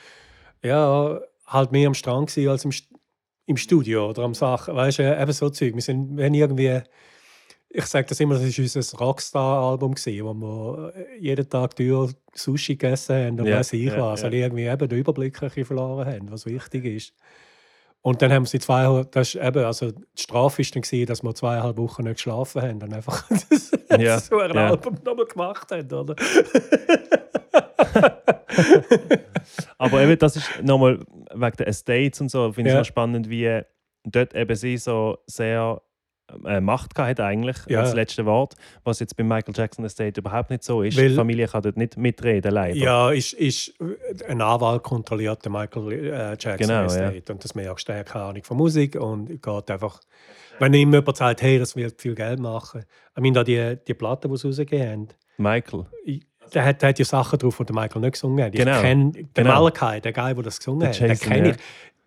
ja, 0.64 1.20
halt 1.50 1.72
mehr 1.72 1.88
am 1.88 1.94
Strand 1.94 2.36
als 2.38 2.66
im, 2.66 2.72
im 3.46 3.58
Studio 3.58 4.10
oder 4.10 4.24
am 4.24 4.34
Sachen. 4.34 4.76
Weißt 4.76 5.00
du, 5.00 5.22
eben 5.22 5.32
so 5.32 5.50
Zeug. 5.50 5.76
Wir, 5.76 5.82
sind, 5.82 6.20
haben 6.20 6.34
irgendwie 6.34 6.82
ich 7.72 7.86
sage 7.86 8.08
das 8.08 8.20
immer, 8.20 8.34
das 8.34 8.58
war 8.58 8.64
unser 8.64 8.98
Rockstar-Album, 8.98 9.94
wo 9.96 10.34
wir 10.34 10.94
äh, 10.96 11.20
jeden 11.20 11.48
Tag 11.48 11.76
Tür 11.76 12.10
Sushi 12.34 12.76
gegessen 12.76 13.16
haben 13.16 13.40
und 13.40 13.46
yeah, 13.46 13.60
weiß 13.60 13.74
ich 13.74 13.86
yeah, 13.86 13.98
was. 13.98 14.22
Yeah. 14.22 14.28
Also 14.28 14.38
irgendwie 14.38 14.64
eben 14.64 14.90
den 14.90 15.00
Überblick 15.00 15.38
verloren 15.38 16.08
haben, 16.08 16.32
was 16.32 16.48
wichtig 16.48 16.86
ist. 16.86 17.14
Und 18.02 18.22
dann 18.22 18.32
haben 18.32 18.46
sie 18.46 18.60
zwei, 18.60 19.04
das 19.12 19.36
eben, 19.36 19.66
also 19.66 19.92
die 19.92 20.22
Strafe 20.22 20.64
war 20.64 20.82
dann, 20.82 21.06
dass 21.06 21.22
wir 21.22 21.36
zweieinhalb 21.36 21.76
Wochen 21.78 22.04
nicht 22.04 22.16
geschlafen 22.16 22.62
haben 22.62 22.82
und 22.82 22.94
einfach 22.94 23.28
das, 23.50 23.74
yeah, 23.92 24.18
so 24.20 24.40
ein 24.40 24.52
yeah. 24.52 24.70
Album 24.70 24.96
nochmal 25.04 25.26
gemacht 25.26 25.70
haben, 25.72 25.92
oder? 25.92 26.16
Aber 29.78 30.02
eben, 30.02 30.18
das 30.18 30.38
ist 30.38 30.64
nochmal 30.64 31.00
wegen 31.34 31.58
der 31.58 31.68
Estates 31.68 32.22
und 32.22 32.30
so, 32.30 32.54
finde 32.54 32.72
ich 32.72 32.76
ja. 32.76 32.84
spannend, 32.84 33.30
wie 33.30 33.62
dort 34.06 34.34
eben 34.34 34.56
sie 34.56 34.78
so 34.78 35.18
sehr 35.28 35.80
äh, 36.46 36.62
Macht 36.62 36.98
hat 36.98 37.20
eigentlich 37.20 37.58
ja. 37.68 37.82
als 37.82 37.94
letzte 37.94 38.26
Wort, 38.26 38.56
was 38.84 39.00
jetzt 39.00 39.16
bei 39.16 39.24
Michael 39.24 39.54
Jackson 39.56 39.86
Estate 39.86 40.20
überhaupt 40.20 40.50
nicht 40.50 40.64
so 40.64 40.82
ist. 40.82 40.98
Weil, 40.98 41.10
die 41.10 41.16
Familie 41.16 41.48
kann 41.48 41.62
dort 41.62 41.78
nicht 41.78 41.98
mitreden, 41.98 42.52
leider. 42.52 42.76
Ja, 42.76 43.12
ist, 43.12 43.34
ist 43.34 43.74
ein 44.28 44.42
Anwalt 44.42 44.84
kontrolliert 44.84 45.44
den 45.46 45.52
Michael 45.52 45.92
äh, 45.92 46.30
Jackson 46.40 46.58
genau, 46.58 46.86
Estate 46.86 47.24
ja. 47.28 47.34
und 47.34 47.44
das 47.44 47.56
merkst 47.56 47.90
du, 47.90 48.04
keine 48.04 48.26
Ahnung 48.26 48.44
von 48.44 48.58
Musik 48.58 48.96
und 48.96 49.42
geht 49.42 49.72
einfach, 49.72 50.00
wenn 50.60 50.74
ihm 50.74 50.94
jemand 50.94 51.18
sagt, 51.18 51.42
hey, 51.42 51.60
das 51.60 51.76
wird 51.76 52.02
viel 52.02 52.16
Geld 52.16 52.40
machen. 52.40 52.84
Ich 53.16 53.22
meine, 53.22 53.34
da 53.34 53.44
die, 53.44 53.78
die 53.88 53.94
Platten, 53.94 54.30
die 54.32 54.38
sie 54.38 54.48
rausgegeben 54.48 54.90
haben. 54.90 55.08
Michael. 55.38 55.86
der 56.54 56.66
hat, 56.66 56.82
der 56.82 56.90
hat 56.90 57.00
ja 57.00 57.06
Sachen 57.06 57.40
drauf, 57.40 57.58
die 57.58 57.66
der 57.66 57.76
Michael 57.76 58.02
nicht 58.02 58.14
gesungen 58.14 58.44
hat. 58.44 58.52
Genau. 58.52 58.76
Ich 58.76 58.82
kenne 58.82 59.12
den 59.12 59.30
genau. 59.34 59.62
Malachi, 59.62 60.02
der 60.02 60.14
Guy, 60.14 60.34
der 60.34 60.44
das 60.44 60.60
gesungen 60.60 60.88
hat, 60.88 61.00
den 61.00 61.18
kenne 61.18 61.52
ich 61.52 61.58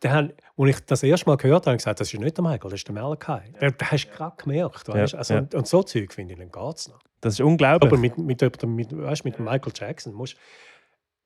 der, 0.02 0.30
als 0.56 0.70
ich 0.70 0.80
das 0.86 1.02
erste 1.02 1.28
Mal 1.28 1.36
gehört 1.36 1.66
habe, 1.66 1.70
habe 1.70 1.76
ich 1.76 1.78
gesagt, 1.78 2.00
das 2.00 2.12
ist 2.12 2.18
nicht 2.18 2.36
der 2.36 2.44
Michael, 2.44 2.70
das 2.70 2.74
ist 2.74 2.88
der 2.88 2.94
Malachi. 2.94 3.52
Den, 3.52 3.60
den 3.60 3.90
hast 3.90 4.06
du 4.06 4.16
gerade 4.16 4.36
gemerkt. 4.36 4.88
Weißt? 4.88 5.12
Ja, 5.12 5.18
also, 5.18 5.34
ja. 5.34 5.40
Und, 5.40 5.54
und, 5.54 5.66
so 5.66 5.82
Zeug 5.82 6.12
finde 6.12 6.34
ich, 6.34 6.38
dann 6.38 6.50
geht 6.50 6.76
es 6.76 6.88
noch. 6.88 6.98
Das 7.20 7.34
ist 7.34 7.40
unglaublich. 7.40 7.90
Aber 7.90 8.00
mit, 8.00 8.18
mit, 8.18 8.40
mit, 8.40 8.66
mit, 8.66 8.98
weißt, 8.98 9.24
mit 9.24 9.38
Michael 9.38 9.72
Jackson 9.74 10.12
musst 10.12 10.36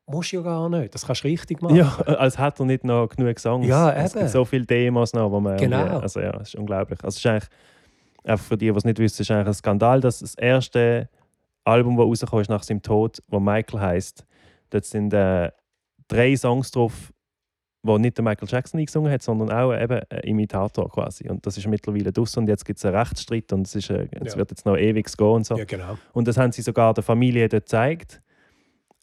musst 0.07 0.33
du 0.33 0.37
ja 0.37 0.43
gar 0.43 0.69
nicht. 0.69 0.95
Das 0.95 1.05
kannst 1.05 1.25
du 1.25 1.29
richtig 1.29 1.61
machen. 1.63 1.77
Ja, 1.77 1.97
als 2.07 2.39
hätte 2.39 2.63
er 2.63 2.67
nicht 2.67 2.85
noch 2.85 3.09
genug 3.09 3.39
Songs. 3.39 3.67
Ja, 3.67 3.91
eben. 3.91 4.05
Es 4.05 4.15
gibt 4.15 4.31
so 4.31 4.45
viele 4.45 4.65
Demos 4.65 5.13
noch, 5.13 5.31
wo 5.31 5.41
man... 5.41 5.57
Genau. 5.57 5.99
Also 5.99 6.21
ja, 6.21 6.33
das 6.33 6.49
ist 6.49 6.55
unglaublich. 6.55 7.03
Also 7.03 7.17
es 7.17 7.19
ist 7.19 7.27
eigentlich, 7.27 7.49
einfach 8.25 8.45
für 8.45 8.57
die, 8.57 8.71
die 8.71 8.77
es 8.77 8.85
nicht 8.85 8.99
wissen, 8.99 9.23
ist 9.23 9.31
eigentlich 9.31 9.49
ein 9.49 9.55
Skandal, 9.55 10.01
dass 10.01 10.21
das 10.21 10.37
erste 10.37 11.09
Album, 11.65 11.97
das 11.97 12.07
rausgekommen 12.07 12.43
ist 12.43 12.49
nach 12.49 12.63
seinem 12.63 12.83
Tod, 12.83 13.21
wo 13.29 13.41
Michael 13.41 13.81
heißt, 13.81 14.25
dort 14.71 14.85
sind 14.85 15.13
äh, 15.13 15.51
drei 16.07 16.37
Songs 16.37 16.71
drauf, 16.71 17.13
wo 17.87 17.99
nicht 17.99 18.17
der 18.17 18.25
Michael 18.25 18.49
Jackson 18.49 18.81
eingesungen 18.81 19.13
hat, 19.13 19.23
sondern 19.23 19.51
auch 19.51 19.75
eben 19.75 20.01
ein 20.11 20.21
Imitator 20.21 20.91
quasi. 20.91 21.29
Und 21.29 21.47
das 21.47 21.57
ist 21.57 21.67
mittlerweile 21.67 22.13
dus 22.13 22.37
und 22.37 22.49
jetzt 22.49 22.65
gibt 22.65 22.79
es 22.79 22.85
einen 22.85 22.97
Rechtsstreit 22.97 23.53
und 23.53 23.67
es, 23.67 23.75
ist, 23.75 23.91
äh, 23.91 24.09
es 24.21 24.33
ja. 24.33 24.39
wird 24.39 24.51
jetzt 24.51 24.67
noch 24.67 24.77
ewig 24.77 25.15
gehen 25.17 25.27
und 25.27 25.47
so. 25.47 25.57
Ja, 25.57 25.65
genau. 25.65 25.99
Und 26.13 26.29
das 26.29 26.37
haben 26.37 26.53
sie 26.53 26.63
sogar 26.63 26.95
der 26.95 27.05
Familie 27.05 27.49
dort 27.49 27.65
gezeigt. 27.65 28.21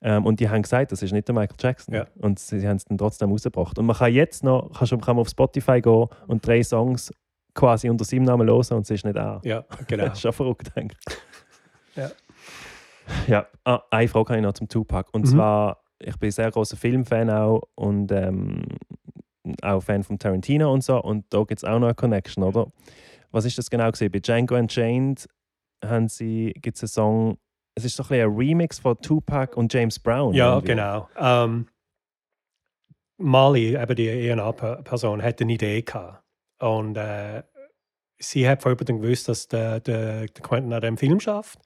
Ähm, 0.01 0.25
und 0.25 0.39
die 0.41 0.49
haben 0.49 0.61
gesagt, 0.61 0.91
das 0.91 1.01
ist 1.01 1.13
nicht 1.13 1.27
der 1.27 1.35
Michael 1.35 1.55
Jackson. 1.59 1.95
Ja. 1.95 2.07
Und 2.15 2.37
sie 2.37 2.67
haben 2.67 2.75
es 2.75 2.85
dann 2.85 2.97
trotzdem 2.97 3.31
rausgebracht. 3.31 3.79
Und 3.79 3.85
man 3.85 3.95
kann 3.95 4.13
jetzt 4.13 4.43
noch, 4.43 4.71
kann, 4.73 4.85
schon, 4.85 4.99
kann 4.99 5.15
man 5.15 5.21
auf 5.21 5.29
Spotify 5.29 5.79
gehen 5.79 6.07
und 6.27 6.45
drei 6.45 6.61
Songs 6.61 7.11
quasi 7.53 7.89
unter 7.89 8.03
seinem 8.03 8.23
Namen 8.23 8.47
hören 8.47 8.77
und 8.77 8.81
es 8.81 8.89
ist 8.89 9.05
nicht 9.05 9.17
an. 9.17 9.39
Ja, 9.43 9.63
genau. 9.87 10.05
das 10.07 10.13
ist 10.15 10.21
schon 10.21 10.33
verrückt, 10.33 10.75
denke 10.75 10.95
ich. 11.07 11.17
Ja. 11.95 12.11
Ja, 13.27 13.47
ah, 13.65 13.81
eine 13.91 14.07
Frage 14.07 14.29
habe 14.29 14.37
ich 14.37 14.43
noch 14.43 14.53
zum 14.53 14.67
Tupac. 14.67 15.09
Und 15.13 15.25
mhm. 15.25 15.29
zwar 15.29 15.82
ich 16.05 16.17
bin 16.17 16.27
ein 16.27 16.31
sehr 16.31 16.51
großer 16.51 16.77
Filmfan 16.77 17.29
auch 17.29 17.63
und 17.75 18.11
ähm, 18.11 18.63
auch 19.61 19.81
Fan 19.81 20.03
von 20.03 20.19
Tarantino 20.19 20.71
und 20.71 20.83
so. 20.83 21.01
Und 21.01 21.25
da 21.29 21.39
gibt 21.39 21.59
es 21.59 21.63
auch 21.63 21.79
noch 21.79 21.87
eine 21.87 21.95
Connection, 21.95 22.43
oder? 22.43 22.71
Was 23.31 23.45
ist 23.45 23.57
das 23.57 23.69
genau 23.69 23.89
gesehen? 23.91 24.11
Bei 24.11 24.19
Django 24.19 24.55
Unchained 24.55 25.27
haben 25.83 26.07
sie 26.07 26.53
gibt 26.61 26.77
es 26.77 26.83
einen 26.83 26.89
Song. 26.89 27.37
Es 27.75 27.85
ist 27.85 27.95
so 27.95 28.03
ein, 28.03 28.21
ein 28.21 28.35
Remix 28.35 28.79
von 28.79 28.97
Tupac 29.01 29.57
und 29.57 29.73
James 29.73 29.99
Brown. 29.99 30.33
Ja, 30.33 30.55
irgendwie. 30.55 30.67
genau. 30.67 31.09
Um, 31.19 31.67
Mali, 33.17 33.75
eben 33.75 33.95
die 33.95 34.07
ENA-Person, 34.07 35.21
hat 35.21 35.41
eine 35.41 35.53
Idee 35.53 35.81
gehabt. 35.81 36.23
Und 36.59 36.97
äh, 36.97 37.43
sie 38.19 38.47
hat 38.47 38.61
vor 38.61 38.75
dann 38.75 39.01
gewusst, 39.01 39.27
dass 39.27 39.47
der, 39.47 39.79
der, 39.79 40.27
der 40.27 40.43
Quentin 40.43 40.73
an 40.73 40.81
dem 40.81 40.97
Film 40.97 41.19
schafft. 41.19 41.59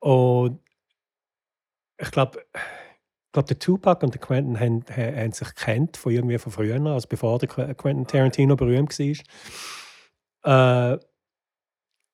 Und 0.00 0.60
ich 1.98 2.10
glaube, 2.10 2.44
ich 3.30 3.32
glaube, 3.32 3.46
der 3.46 3.60
Tupac 3.60 4.02
und 4.02 4.12
der 4.12 4.20
Quentin 4.20 4.58
haben, 4.58 4.84
haben 4.90 5.30
sich 5.30 5.54
kennt 5.54 5.96
von 5.96 6.10
irgendwie 6.10 6.36
von 6.36 6.50
früher, 6.50 6.84
also 6.84 7.06
bevor 7.06 7.38
der 7.38 7.48
Quentin 7.48 8.04
Tarantino 8.04 8.56
berühmt 8.56 8.98
war. 10.42 10.94
Äh, 10.94 10.98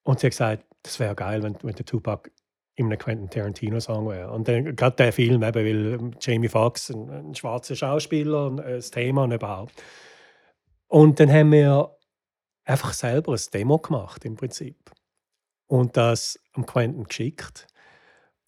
und 0.03 0.21
sie 0.21 0.27
hat 0.27 0.33
gesagt, 0.33 0.67
das 0.83 1.01
wäre 1.01 1.15
geil, 1.15 1.43
wenn, 1.43 1.57
wenn 1.63 1.75
der 1.75 1.87
Tupac 1.87 2.31
in 2.75 2.87
einem 2.87 2.99
Quentin 2.99 3.31
Tarantino-Song 3.31 4.11
wäre. 4.11 4.31
Und 4.31 4.47
dann 4.47 4.77
gerade 4.77 4.97
der 4.97 5.11
Film, 5.11 5.43
eben, 5.43 5.55
weil 5.55 6.11
Jamie 6.21 6.51
Foxx, 6.51 6.91
ein, 6.91 7.09
ein 7.09 7.35
schwarzer 7.35 7.77
Schauspieler, 7.77 8.49
und 8.49 8.59
das 8.59 8.91
Thema 8.91 9.25
und 9.25 9.33
überhaupt. 9.33 9.83
Und 10.87 11.19
dann 11.19 11.33
haben 11.33 11.51
wir 11.51 11.97
einfach 12.67 12.93
selber 12.93 13.33
ein 13.33 13.41
Demo 13.55 13.79
gemacht, 13.79 14.23
im 14.27 14.37
Prinzip. 14.37 14.93
Und 15.67 15.97
das 15.97 16.39
am 16.53 16.67
Quentin 16.67 17.05
geschickt. 17.05 17.67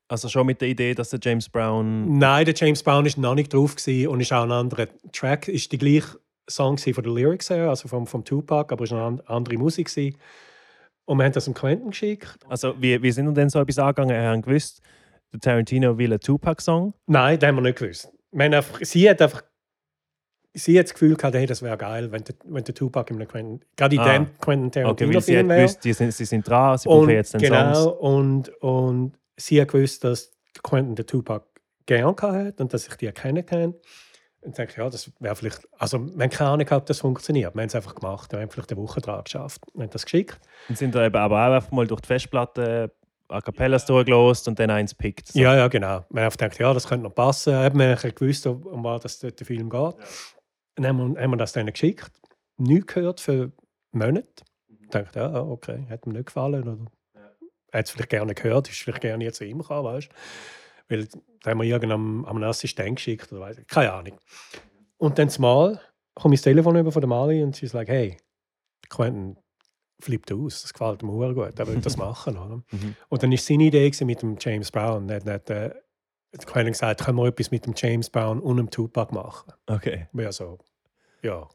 Also 0.09 0.29
schon 0.29 0.47
mit 0.47 0.61
der 0.61 0.69
Idee, 0.69 0.95
dass 0.95 1.11
der 1.11 1.21
James 1.23 1.49
Brown. 1.49 2.19
Nein, 2.19 2.47
der 2.47 2.55
James 2.55 2.83
Brown 2.83 3.05
ist 3.05 3.19
noch 3.19 3.35
nicht 3.35 3.53
drauf 3.53 3.77
und 3.87 4.21
ist 4.21 4.33
auch 4.33 4.43
ein 4.43 4.53
anderer 4.53 4.87
Track. 5.13 5.49
Ist 5.49 5.71
die 5.71 5.79
gleiche 5.79 6.19
Song 6.49 6.79
von 6.79 7.05
den 7.05 7.15
Lyrics 7.15 7.51
her, 7.51 7.69
also 7.69 7.89
vom, 7.89 8.07
vom 8.07 8.25
Tupac, 8.25 8.73
aber 8.73 8.85
es 8.85 8.91
war 8.91 9.07
eine 9.07 9.29
andere 9.29 9.59
Musik. 9.59 9.89
Gewesen. 9.89 10.17
Und 11.05 11.19
wir 11.19 11.25
haben 11.25 11.33
das 11.33 11.45
dem 11.45 11.55
Quentin 11.55 11.91
geschickt. 11.91 12.39
Also 12.49 12.75
wie, 12.81 13.03
wie 13.03 13.13
sind 13.13 13.27
wir 13.27 13.33
denn 13.33 13.51
so 13.51 13.61
etwas 13.61 13.79
angegangen? 13.79 14.15
Wir 14.15 14.29
haben 14.29 14.43
gewusst, 14.43 14.81
der 15.33 15.41
Tarantino 15.41 15.99
will 15.99 16.11
einen 16.11 16.21
Tupac-Song? 16.21 16.95
Nein, 17.07 17.39
das 17.39 17.49
haben 17.49 17.57
wir 17.57 17.63
nicht 17.63 17.79
gewusst. 17.79 18.11
Wir 18.33 18.45
einfach, 18.45 18.81
sie 18.83 19.09
hat 19.09 19.21
einfach 19.21 19.43
sie 20.55 20.79
hat 20.79 20.87
das 20.87 20.95
Gefühl 20.95 21.17
gehabt, 21.17 21.35
hey, 21.35 21.47
das 21.47 21.63
wäre 21.63 21.77
geil, 21.77 22.11
wenn 22.11 22.25
der, 22.25 22.35
wenn 22.45 22.65
der 22.65 22.75
Tupac 22.75 23.11
in 23.11 23.17
einem 23.17 23.29
Quentin, 23.29 23.61
gerade 23.77 23.95
in 23.95 24.01
ah. 24.01 24.13
dem 24.13 24.39
Quentin 24.39 24.73
Tarantino 24.73 25.11
okay, 25.11 25.21
Film 25.21 25.49
wäre. 25.49 25.69
Sie, 25.69 25.93
sind, 25.93 26.13
sie 26.13 26.25
sind 26.25 26.47
dran, 26.47 26.79
sie 26.79 26.89
brauchen 26.89 27.11
jetzt 27.11 27.35
den 27.35 27.41
genau, 27.41 27.75
Songs. 27.75 27.79
Genau, 27.79 28.17
und, 28.17 28.49
und 28.63 29.13
sie 29.39 29.61
hat 29.61 29.69
gewusst, 29.69 30.05
dass 30.05 30.33
Quentin 30.63 30.95
den 30.95 31.07
Tupac 31.07 31.47
gern 31.87 32.15
hat 32.21 32.61
und 32.61 32.73
dass 32.73 32.87
ich 32.87 32.95
die 32.97 33.07
erkennen 33.07 33.45
kann. 33.47 33.75
Und 34.41 34.57
denke, 34.57 34.81
ja, 34.81 34.89
das 34.89 35.11
wäre 35.19 35.35
vielleicht, 35.35 35.67
also 35.79 35.99
wir 35.99 36.23
haben 36.23 36.31
keine 36.31 36.51
Ahnung, 36.51 36.69
ob 36.71 36.87
das 36.87 37.01
funktioniert. 37.01 37.55
Wir 37.55 37.61
haben 37.61 37.69
es 37.69 37.75
einfach 37.75 37.95
gemacht, 37.95 38.31
wir 38.33 38.41
haben 38.41 38.51
vielleicht 38.51 38.71
eine 38.71 38.81
Woche 38.81 39.01
dran 39.01 39.25
geschafft. 39.25 39.63
Wir 39.75 39.83
haben 39.83 39.91
das 39.91 40.05
geschickt. 40.05 40.39
Und 40.69 40.79
sind 40.79 40.95
da 40.95 41.05
eben 41.05 41.17
aber 41.17 41.49
auch 41.49 41.55
einfach 41.55 41.71
mal 41.73 41.87
durch 41.87 42.01
die 42.03 42.07
Festplatte 42.07 42.93
A 43.29 43.41
Cappellas 43.41 43.83
ja. 43.83 43.95
durchgelost 43.95 44.49
und 44.49 44.59
dann 44.59 44.71
eins 44.71 44.95
pickt. 44.95 45.29
So. 45.29 45.39
Ja, 45.39 45.55
ja, 45.57 45.69
genau. 45.69 46.05
Wir 46.09 46.23
haben 46.23 46.31
gedacht, 46.31 46.59
ja, 46.59 46.73
das 46.73 46.87
könnte 46.87 47.05
noch 47.05 47.15
passen. 47.15 47.53
Wir 47.53 47.97
haben 47.97 48.15
gewusst, 48.15 48.47
um 48.47 48.85
was 48.85 49.19
der 49.19 49.33
Film 49.43 49.69
geht. 49.69 49.81
Ja. 49.81 49.95
Dann 50.77 50.87
haben 50.87 51.15
wir, 51.15 51.23
haben 51.23 51.31
wir 51.33 51.37
das 51.37 51.53
dann 51.53 51.67
geschickt. 51.67 52.11
Nichts 52.57 52.95
gehört 52.95 53.21
für 53.21 53.53
Monate. 53.93 54.45
Ich 54.81 54.89
dachte, 54.89 55.19
ja, 55.19 55.43
okay, 55.43 55.87
hat 55.91 56.07
mir 56.07 56.15
nicht 56.15 56.27
gefallen. 56.27 56.63
Oder 56.63 56.79
hat 57.73 57.87
es 57.87 57.91
vielleicht 57.91 58.11
gerne 58.11 58.35
gehört, 58.35 58.69
ist 58.69 58.79
vielleicht 58.79 59.01
gerne 59.01 59.31
zu 59.33 59.45
ihm 59.45 59.59
gekommen, 59.59 59.85
weißt 59.85 60.09
Weil 60.89 61.09
da 61.43 61.51
haben 61.51 61.59
wir 61.59 61.65
irgendeinem 61.65 62.25
einem 62.25 62.43
Assistent 62.45 62.97
geschickt 62.97 63.33
oder 63.33 63.43
weiss 63.43 63.59
ich, 63.59 63.67
keine 63.67 63.93
Ahnung. 63.93 64.19
Und 64.97 65.19
dann 65.19 65.31
mal 65.39 65.81
komme 66.15 66.35
ich 66.35 66.41
das 66.41 66.45
Telefon 66.45 66.77
über 66.77 66.93
von 66.93 67.01
der 67.01 67.09
Mali 67.09 67.43
und 67.43 67.55
sie 67.55 67.67
sagt, 67.67 67.89
hey, 67.89 68.17
Quentin 68.89 69.37
flippt 70.01 70.33
aus, 70.33 70.63
das 70.63 70.73
gefällt 70.73 71.03
mir 71.03 71.19
sehr 71.19 71.35
gut, 71.35 71.59
er 71.59 71.67
will 71.67 71.81
das 71.81 71.97
machen. 71.97 72.37
Oder? 72.37 72.63
Mhm. 72.71 72.97
Und 73.09 73.23
dann 73.23 73.31
war 73.31 73.39
seine 73.39 73.65
Idee 73.65 73.93
mit 74.05 74.23
dem 74.23 74.37
James 74.41 74.71
Brown. 74.71 75.09
Er 75.09 75.23
hat 75.25 75.51
äh, 75.51 75.71
Quentin 76.47 76.73
gesagt, 76.73 77.05
können 77.05 77.19
wir 77.19 77.27
etwas 77.27 77.51
mit 77.51 77.67
dem 77.67 77.75
James 77.77 78.11
Brown 78.11 78.41
und 78.41 78.57
dem 78.57 78.71
Tupac 78.71 79.15
machen? 79.15 79.53
Okay. 79.67 80.09
Ja, 80.13 80.33
so, 80.33 80.59
ja, 81.23 81.49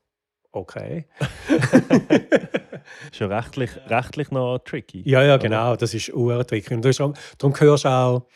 okay. 0.52 1.08
Schon 3.12 3.32
rechtlich, 3.32 3.72
rechtlich 3.88 4.32
noch 4.32 4.60
tricky. 4.60 5.02
Ja, 5.06 5.24
ja, 5.24 5.38
genau, 5.38 5.76
das 5.76 5.94
ist 5.94 6.14
urtricky. 6.14 6.74
Und 6.74 6.86
darum 6.86 7.60
hörst 7.60 7.86
du 7.86 7.90
auch, 7.90 8.28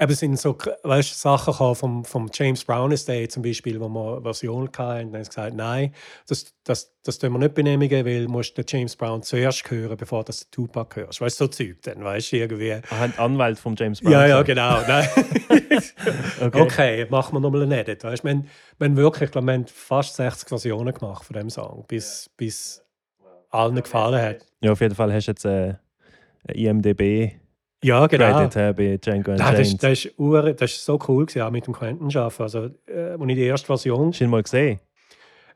eben 0.00 0.14
sind 0.14 0.38
so 0.38 0.56
weißt, 0.82 1.20
Sachen 1.20 1.52
gekommen 1.52 1.74
vom, 1.74 2.04
vom 2.04 2.30
James 2.32 2.64
Brown 2.64 2.92
Estate 2.92 3.28
zum 3.28 3.42
Beispiel, 3.42 3.80
wo 3.80 3.88
wir 3.88 4.22
Version 4.22 4.68
hatten, 4.68 5.06
und 5.06 5.12
dann 5.12 5.14
haben 5.14 5.24
sie 5.24 5.28
gesagt, 5.30 5.54
nein, 5.56 5.92
das, 6.28 6.54
das, 6.64 6.94
das 7.02 7.18
tun 7.18 7.32
wir 7.32 7.38
nicht 7.38 7.54
benehmigen, 7.54 8.04
weil 8.06 8.26
du 8.26 8.30
musst 8.30 8.56
den 8.56 8.64
James 8.68 8.94
Brown 8.94 9.22
zuerst 9.22 9.68
hören, 9.70 9.96
bevor 9.96 10.24
du 10.24 10.32
den 10.32 10.50
Tupac 10.50 10.96
hörst. 10.96 11.20
Weißt 11.20 11.40
du, 11.40 11.44
so 11.44 11.48
Zeug 11.48 11.82
dann, 11.82 12.04
weißt 12.04 12.32
du, 12.32 12.36
irgendwie. 12.36 12.72
Ah, 12.72 13.02
ein 13.02 13.18
Anwalt 13.18 13.58
von 13.58 13.74
James 13.76 14.00
Brown. 14.00 14.12
Ja, 14.12 14.26
ja, 14.26 14.42
genau. 14.42 14.80
Nein. 14.86 15.08
Okay. 16.40 16.60
okay, 16.60 17.06
machen 17.10 17.34
wir 17.34 17.40
nochmal 17.40 17.62
einen 17.62 17.72
Edit. 17.72 18.02
Weißt? 18.04 18.24
Wir, 18.24 18.30
haben, 18.30 18.48
wir 18.78 18.88
haben 18.88 18.96
wirklich, 18.96 19.24
ich 19.24 19.30
glaube, 19.32 19.46
wir 19.46 19.54
haben 19.54 19.66
fast 19.66 20.16
60 20.16 20.48
Versionen 20.48 20.94
gemacht 20.94 21.24
von 21.24 21.34
dem 21.34 21.50
Song, 21.50 21.84
bis, 21.86 22.30
bis 22.36 22.82
allen 23.50 23.76
gefallen 23.76 24.20
hat. 24.20 24.46
Ja, 24.60 24.72
auf 24.72 24.80
jeden 24.80 24.94
Fall 24.94 25.12
hast 25.12 25.26
du 25.26 25.30
jetzt 25.32 25.44
äh, 25.44 25.74
IMDB 26.52 27.32
Ja, 27.82 28.06
genau. 28.06 28.48
Credit 28.48 28.76
bei 28.76 28.96
Django 28.96 29.30
Nein, 29.32 29.38
das, 29.38 29.48
Unchained. 29.72 29.82
das, 29.82 30.04
ist 30.04 30.18
ur- 30.18 30.52
das 30.52 30.70
ist 30.72 30.84
so 30.84 30.98
cool 31.08 31.26
gewesen, 31.26 31.42
auch 31.42 31.50
mit 31.50 31.66
dem 31.66 31.74
Quentin 31.74 32.14
arbeiten. 32.16 32.42
Also, 32.42 32.70
äh, 32.86 33.10
als 33.12 33.20
ich 33.28 33.34
die 33.34 33.42
erste 33.44 33.66
Version... 33.66 34.08
Hast 34.08 34.20
du 34.20 34.24
ihn 34.24 34.30
mal 34.30 34.42
gesehen? 34.42 34.80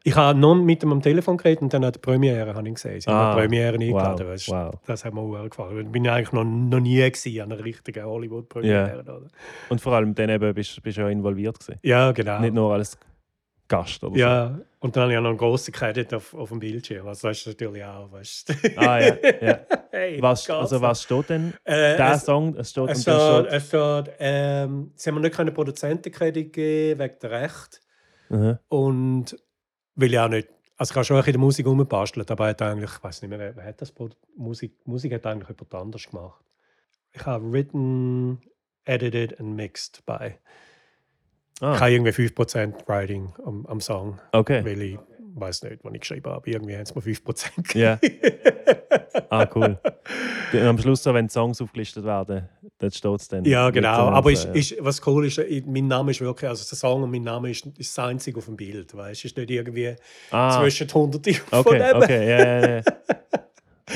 Ich 0.05 0.17
habe 0.17 0.37
noch 0.37 0.57
mit 0.57 0.83
ihm 0.83 0.91
am 0.91 1.01
Telefon 1.01 1.37
geredet 1.37 1.63
und 1.63 1.73
dann 1.73 1.85
an 1.85 1.93
der 1.93 2.01
Premiere 2.01 2.55
habe 2.55 2.69
ich 2.69 2.75
gesehen. 2.75 3.01
Sie 3.01 3.09
Ah, 3.09 3.13
haben 3.13 3.37
die 3.37 3.41
Premiere 3.43 3.75
eingeladen. 3.75 4.27
wow, 4.27 4.33
weißt, 4.33 4.49
wow. 4.49 4.75
Das 4.85 5.05
hat 5.05 5.15
mir 5.15 5.23
ur 5.23 5.49
gefallen. 5.49 5.87
Ich 5.87 5.93
bin 5.93 6.09
eigentlich 6.09 6.33
noch, 6.33 6.43
noch 6.43 6.81
nie 6.81 6.97
gewesen 6.97 7.41
an 7.41 7.53
einer 7.53 7.65
richtigen 7.65 8.05
Hollywood-Premiere. 8.05 9.01
oder? 9.01 9.21
Und 9.69 9.81
vor 9.81 9.93
allem 9.93 10.13
dann 10.15 10.29
eben 10.31 10.53
bist 10.55 10.83
bist 10.83 10.97
du 10.97 11.03
ja 11.03 11.09
involviert 11.09 11.61
gewesen. 11.61 11.79
Ja, 11.85 12.11
genau. 12.11 12.41
Nicht 12.41 12.53
nur 12.55 12.73
als 12.73 12.99
Gast 13.73 14.05
oder 14.05 14.17
ja, 14.17 14.61
und 14.81 14.95
dann 14.95 15.05
habe 15.05 15.13
ich 15.13 15.19
auch 15.19 15.23
noch 15.23 15.31
einen 15.31 15.39
grossen 15.39 15.73
Credit 15.73 16.13
auf, 16.13 16.35
auf 16.35 16.51
dem 16.51 16.59
Bildschirm. 16.59 17.07
Also 17.07 17.29
das 17.29 17.39
ist 17.39 17.47
natürlich 17.47 17.83
auch, 17.83 18.13
weißt 18.13 18.49
du. 18.49 18.53
so. 18.53 18.69
Ah 18.77 19.01
ja, 19.01 19.17
ja. 19.41 19.61
hey, 19.91 20.21
Was, 20.21 20.51
also 20.51 20.81
was 20.81 21.03
steht 21.03 21.31
denn? 21.31 21.55
Äh, 21.65 21.97
Der 21.97 22.13
es, 22.13 22.25
Song, 22.25 22.55
es 22.57 22.71
steht 22.71 22.91
es 22.91 23.03
steht, 23.03 23.47
es 23.47 23.69
steht 23.69 24.11
ähm, 24.19 24.93
sie 24.95 25.09
haben 25.09 25.15
mir 25.15 25.23
nicht 25.23 25.35
können 25.35 25.55
Produzentenkredit 25.55 26.53
geben 26.53 27.01
wegen 27.01 27.15
der 27.23 27.31
Recht. 27.31 27.81
Mhm. 28.29 28.59
Und 28.69 29.37
will 29.95 30.13
ja 30.13 30.27
auch 30.27 30.31
nicht. 30.31 30.49
Also 30.77 30.91
ich 30.91 30.97
habe 30.97 31.05
schon 31.05 31.17
ein 31.17 31.21
bisschen 31.21 31.35
in 31.35 31.41
der 31.41 31.47
Musik 31.47 31.67
rumbastelt, 31.67 32.31
aber 32.31 32.45
er 32.45 32.51
hat 32.51 32.63
eigentlich, 32.63 32.91
ich 32.91 33.03
weiß 33.03 33.23
nicht 33.23 33.31
mehr, 33.31 33.39
wer, 33.39 33.57
wer 33.57 33.65
hat 33.65 33.81
das 33.81 33.95
Musik, 34.37 34.77
Musik 34.85 35.15
hat 35.15 35.25
eigentlich 35.25 35.49
jemand 35.49 35.75
anders 35.75 36.11
gemacht. 36.11 36.45
Ich 37.13 37.25
habe 37.25 37.51
written, 37.51 38.43
edited 38.85 39.39
and 39.39 39.55
mixed 39.57 40.05
bei. 41.61 41.67
Ich 41.75 41.77
Ah, 41.77 41.81
habe 41.81 41.91
irgendwie 41.93 42.11
5% 42.13 42.89
Writing 42.89 43.33
am, 43.45 43.67
am 43.67 43.81
Song, 43.81 44.19
okay. 44.33 44.65
weil 44.65 44.83
ich 44.83 44.99
weiß 45.35 45.63
nicht, 45.63 45.79
wann 45.83 45.95
ich 45.95 46.01
geschrieben 46.03 46.31
habe. 46.31 46.51
Irgendwie 46.51 46.75
haben 46.75 46.83
es 46.83 46.95
mir 46.95 47.01
5% 47.03 47.79
Ja. 47.79 47.99
Ah, 49.31 49.47
cool. 49.55 49.79
Und 50.53 50.61
am 50.61 50.77
Schluss, 50.79 51.03
so, 51.03 51.15
wenn 51.15 51.27
die 51.27 51.33
Songs 51.33 51.61
aufgelistet 51.63 52.05
werden, 52.05 52.49
dort 52.79 52.95
steht 52.95 53.21
es 53.21 53.29
dann. 53.29 53.45
Ja, 53.47 53.71
genau. 53.71 54.09
Aber 54.11 54.31
ist, 54.31 54.45
ist, 54.47 54.77
was 54.81 55.07
cool 55.07 55.27
ist, 55.27 55.39
ich- 55.39 55.65
mein 55.65 55.87
Name 55.89 56.11
ist 56.11 56.21
wirklich, 56.21 56.49
also 56.49 56.69
der 56.69 56.77
Song 56.77 57.03
und 57.03 57.11
mein 57.11 57.23
Name 57.23 57.51
ist, 57.51 57.65
ist 57.79 57.97
das 57.97 58.05
einzige 58.05 58.39
auf 58.39 58.45
dem 58.47 58.57
Bild. 58.57 58.95
Weißt? 58.95 59.21
Es 59.21 59.25
ist 59.27 59.37
nicht 59.39 59.51
irgendwie 59.51 59.95
ah, 60.31 60.61
zwischen 60.61 60.93
Hunderten 60.93 61.35
von 61.35 61.59
okay, 61.61 61.79
dem. 61.79 61.97
okay, 61.97 62.29
ja, 62.29 62.45
ja, 62.61 62.77
ja. 62.77 62.83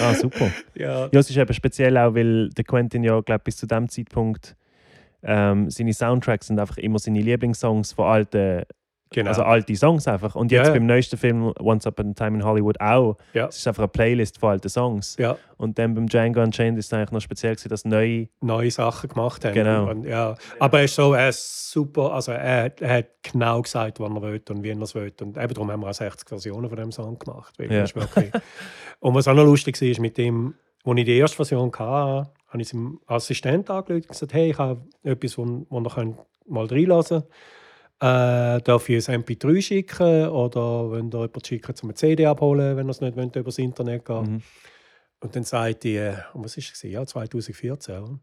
Ah, 0.00 0.14
super. 0.14 0.50
Ja, 0.74 1.08
Ja, 1.12 1.20
es 1.20 1.28
ist 1.30 1.36
eben 1.36 1.52
speziell 1.54 1.96
auch, 1.98 2.14
weil 2.14 2.48
der 2.50 2.64
Quentin 2.64 3.02
ja, 3.04 3.20
glaube 3.20 3.42
bis 3.44 3.56
zu 3.58 3.66
dem 3.66 3.88
Zeitpunkt 3.88 4.56
ähm, 5.26 5.68
seine 5.70 5.92
Soundtracks 5.92 6.46
sind 6.46 6.58
einfach 6.58 6.78
immer 6.78 6.98
seine 6.98 7.20
Lieblingssongs 7.20 7.92
von 7.92 8.06
alten, 8.06 8.62
genau. 9.10 9.28
also 9.30 9.42
alte 9.42 9.74
Songs 9.76 10.06
einfach. 10.08 10.34
Und 10.36 10.52
Ja, 10.52 10.58
jetzt 10.60 10.68
ja. 10.68 10.74
beim 10.74 10.86
neuesten 10.86 11.16
Film 11.16 11.52
Once 11.60 11.86
Upon 11.86 12.10
a 12.10 12.12
Time 12.14 12.38
in 12.38 12.44
Hollywood 12.44 12.80
auch. 12.80 13.16
Ja. 13.34 13.46
Es 13.46 13.56
ist 13.58 13.66
einfach 13.66 13.82
eine 13.84 13.88
Playlist 13.88 14.38
von 14.38 14.50
alten 14.50 14.68
Songs. 14.68 15.16
ja, 15.18 15.36
Und 15.56 15.78
dann 15.78 15.94
beim 15.94 16.08
Django 16.08 16.40
Unchained 16.42 16.78
ist 16.78 16.86
es 16.86 16.92
eigentlich 16.92 17.10
noch 17.10 17.20
speziell 17.20 17.54
gewesen, 17.54 17.68
dass 17.68 17.84
neu. 17.84 18.26
neue 18.40 18.70
Sachen 18.70 19.08
gemacht 19.08 19.44
haben. 19.44 19.54
Genau. 19.54 19.90
Und, 19.90 20.04
ja. 20.04 20.34
Aber 20.60 20.78
er 20.78 20.84
ist 20.84 20.94
so, 20.94 21.12
er 21.14 21.28
ist 21.30 21.70
super, 21.72 22.12
also 22.12 22.32
er, 22.32 22.64
hat- 22.66 22.80
er 22.80 22.98
hat 22.98 23.06
genau 23.22 23.62
gesagt, 23.62 23.98
wann 24.00 24.14
er 24.16 24.22
will 24.22 24.40
und 24.48 24.62
wie 24.62 24.70
er 24.70 24.80
es 24.80 24.94
will. 24.94 25.12
Und 25.20 25.36
eben 25.36 25.54
darum 25.54 25.70
haben 25.70 25.80
wir 25.80 25.88
auch 25.90 25.94
60 25.94 26.28
Versionen 26.28 26.68
von 26.68 26.78
dem 26.78 26.92
Song 26.92 27.18
gemacht. 27.18 27.54
Ja. 27.58 27.68
wirklich 27.94 28.30
und 29.00 29.14
was 29.14 29.26
auch 29.28 29.34
noch 29.34 29.44
lustig 29.44 29.80
war, 29.80 29.88
ist 29.88 30.00
mit 30.00 30.16
dem, 30.18 30.54
als 30.84 30.98
ich 30.98 31.04
die 31.04 31.16
erste 31.18 31.36
Version 31.36 31.72
hatte, 31.76 32.30
habe 32.56 32.62
ich 32.62 32.68
seinem 32.68 33.00
Assistent 33.06 33.68
angerufen 33.70 34.02
und 34.02 34.08
gesagt, 34.08 34.32
hey, 34.32 34.50
ich 34.50 34.58
habe 34.58 34.80
etwas, 35.02 35.36
wo, 35.36 35.66
wo 35.68 35.80
ihr 35.80 35.90
könnt 35.90 36.18
mal 36.46 36.66
reinlassen 36.66 37.22
äh, 38.00 38.60
Darf 38.62 38.88
ich 38.88 39.08
ein 39.08 39.22
MP3 39.22 39.62
schicken 39.62 40.28
oder 40.28 40.90
wenn 40.92 41.10
ihr 41.10 41.20
jemand 41.20 41.46
schicken, 41.46 41.74
zum 41.74 41.90
eine 41.90 41.94
CD 41.94 42.26
abholen, 42.26 42.76
wenn 42.76 42.86
ihr 42.86 42.90
es 42.90 43.00
nicht 43.00 43.16
wollt, 43.16 43.36
über 43.36 43.44
das 43.44 43.58
Internet 43.58 44.04
gehen 44.04 44.32
Mhm. 44.32 44.42
und 45.20 45.36
dann 45.36 45.44
sagt 45.44 45.84
die, 45.84 45.96
äh, 45.96 46.16
und 46.32 46.44
was 46.44 46.56
ist 46.56 46.72
es? 46.72 46.80
gewesen? 46.80 46.94
Ja, 46.94 47.06
2014. 47.06 47.98
Oder? 47.98 48.20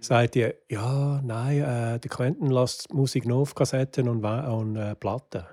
Sagt 0.00 0.34
die, 0.34 0.52
ja, 0.68 1.20
nein, 1.24 1.58
äh, 1.58 1.98
der 2.00 2.10
Quentin 2.10 2.50
lässt 2.50 2.90
die 2.90 2.94
Musik 2.96 3.26
nur 3.26 3.38
auf 3.38 3.54
Kassetten 3.54 4.08
und, 4.08 4.24
und 4.24 4.76
äh, 4.76 4.94
Platten. 4.96 5.44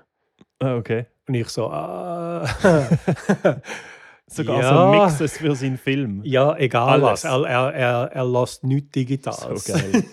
Ah, 0.58 0.76
okay. 0.76 1.06
Und 1.26 1.34
ich 1.34 1.48
so, 1.48 1.68
ah. 1.68 2.46
Sogar 4.26 4.60
Ja. 4.60 4.70
so 4.92 5.02
Mixes 5.02 5.36
für 5.38 5.54
seinen 5.54 5.76
Film. 5.78 6.20
ja, 6.24 6.56
egal 6.56 7.04
Alles. 7.04 7.24
was. 7.24 7.24
Er, 7.24 7.42
er, 7.44 7.74
er, 7.74 8.10
er 8.12 8.24
lässt 8.24 8.64
nichts 8.64 8.90
digital. 8.92 9.56
So 9.56 9.72
geil. 9.72 10.04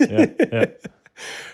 ja, 0.50 0.60
ja. 0.60 0.66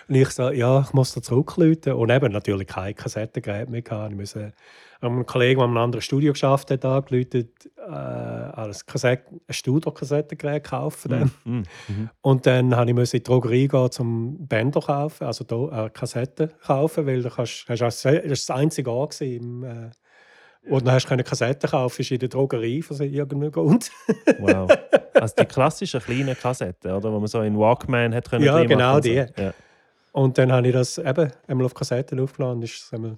Und 0.07 0.15
ich 0.15 0.29
so, 0.29 0.49
ja, 0.51 0.81
ich 0.81 0.93
muss 0.93 1.13
da 1.13 1.21
zurückrufen. 1.21 1.93
Und 1.93 2.09
eben 2.09 2.31
natürlich 2.31 2.67
kein 2.67 2.95
Kassettengerät 2.95 3.69
mehr 3.69 3.81
gehabt. 3.81 4.11
Ich 4.11 4.17
musste 4.17 4.53
einem 5.01 5.25
Kollegen, 5.25 5.59
der 5.59 5.65
in 5.65 5.71
einem 5.71 5.83
anderen 5.83 6.01
Studio 6.01 6.33
geschafft 6.33 6.71
hat, 6.71 6.83
angerufen, 6.83 7.49
äh, 7.77 7.91
als 7.91 8.85
Kassett, 8.85 9.21
ein 9.31 9.53
Studio-Kassettengerät 9.53 10.63
kaufen. 10.63 11.09
Dann. 11.11 11.31
Mhm. 11.45 11.63
Mhm. 11.87 12.09
Und 12.21 12.45
dann 12.45 12.75
habe 12.75 12.89
ich 12.91 12.97
in 12.97 13.05
die 13.05 13.23
Drogerie 13.23 13.67
gehen, 13.67 13.91
zum 13.91 14.47
Bänder 14.47 14.81
kaufen, 14.81 15.25
also 15.25 15.43
da, 15.43 15.85
äh, 15.85 15.89
Kassetten 15.89 16.51
kaufen, 16.65 17.05
weil 17.05 17.21
du 17.21 17.29
kannst, 17.29 17.65
das 17.69 18.03
war 18.03 18.13
das 18.13 18.49
einzige 18.49 18.89
Jahr, 18.89 19.09
im, 19.21 19.63
äh, 19.63 19.89
wo 20.67 20.79
du 20.79 20.91
hast 20.91 21.07
keine 21.07 21.23
Kassetten 21.23 21.69
kaufen, 21.69 22.01
ist 22.01 22.11
in 22.11 22.19
der 22.19 22.29
Drogerie 22.29 22.81
von 22.81 22.97
irgendeinem 23.01 23.51
Grund. 23.51 23.91
Wow. 24.39 24.69
Also 25.19 25.35
die 25.37 25.45
klassischen 25.45 25.99
kleinen 25.99 26.33
Kassetten, 26.37 26.91
oder? 26.93 27.11
Wo 27.11 27.19
man 27.19 27.27
so 27.27 27.41
in 27.41 27.57
Walkman 27.57 28.15
hat 28.15 28.29
können 28.29 28.45
Ja, 28.45 28.63
genau 28.63 28.95
und 28.95 29.03
so. 29.03 29.09
die. 29.09 29.15
Ja. 29.15 29.53
Und 30.13 30.37
dann 30.37 30.49
habe 30.49 30.65
ich 30.67 30.71
das 30.73 30.97
eben 30.97 31.29
einmal 31.45 31.65
auf 31.65 31.73
Kassetten 31.73 32.21
aufgeladen 32.21 32.59
und 32.59 32.63
ist 32.63 32.83
es 32.85 32.93
einmal, 32.93 33.17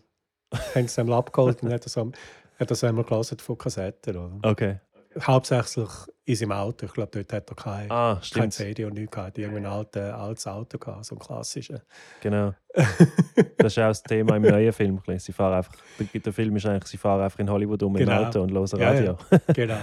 haben 0.74 0.86
es 0.86 0.98
einmal 0.98 1.20
abgeholt 1.20 1.62
und 1.62 1.72
hat 1.72 1.86
das, 1.86 1.96
einmal- 2.00 2.18
hat 2.60 2.72
das 2.72 2.84
einmal 2.84 3.04
gelesen 3.04 3.38
von 3.38 3.56
Kassetten. 3.56 4.18
Oder? 4.18 4.40
Okay. 4.42 4.80
Hauptsächlich 5.22 5.90
in 6.32 6.36
seinem 6.38 6.52
Auto. 6.54 6.86
Ich 6.86 6.94
glaube, 6.94 7.10
dort 7.12 7.34
hat 7.34 7.50
er 7.50 7.56
kein, 7.56 7.92
Ah, 7.92 8.20
kein. 8.34 8.52
CD 8.52 8.86
und 8.86 8.94
nichts 8.96 9.12
gehabt. 9.12 9.38
Irgendwie 9.38 9.60
ein 9.60 9.66
altes, 9.66 10.12
altes 10.14 10.48
Auto 10.48 10.78
gehabt, 10.78 11.06
so 11.06 11.16
ein 11.16 11.20
klassisches. 11.20 11.82
Genau. 12.22 12.54
Das 13.58 13.74
ist 13.74 13.80
auch 13.80 13.90
das 13.90 14.02
Thema 14.02 14.38
im 14.38 14.42
neuen 14.44 14.72
Film. 14.74 15.00
Sie 15.18 15.32
fahren 15.32 15.54
einfach, 15.54 15.74
der, 16.00 16.20
der 16.22 16.34
Film 16.34 16.56
ist 16.56 16.66
eigentlich, 16.66 16.88
sie 16.88 16.98
fahren 16.98 17.22
einfach 17.22 17.38
in 17.38 17.50
Hollywood 17.50 17.84
um 17.84 17.94
Genau. 17.94 18.20
im 18.22 18.26
Auto 18.28 18.42
und 18.42 18.52
hören 18.52 18.80
Ja, 18.80 18.90
Radio. 18.90 19.18
genau. 19.54 19.76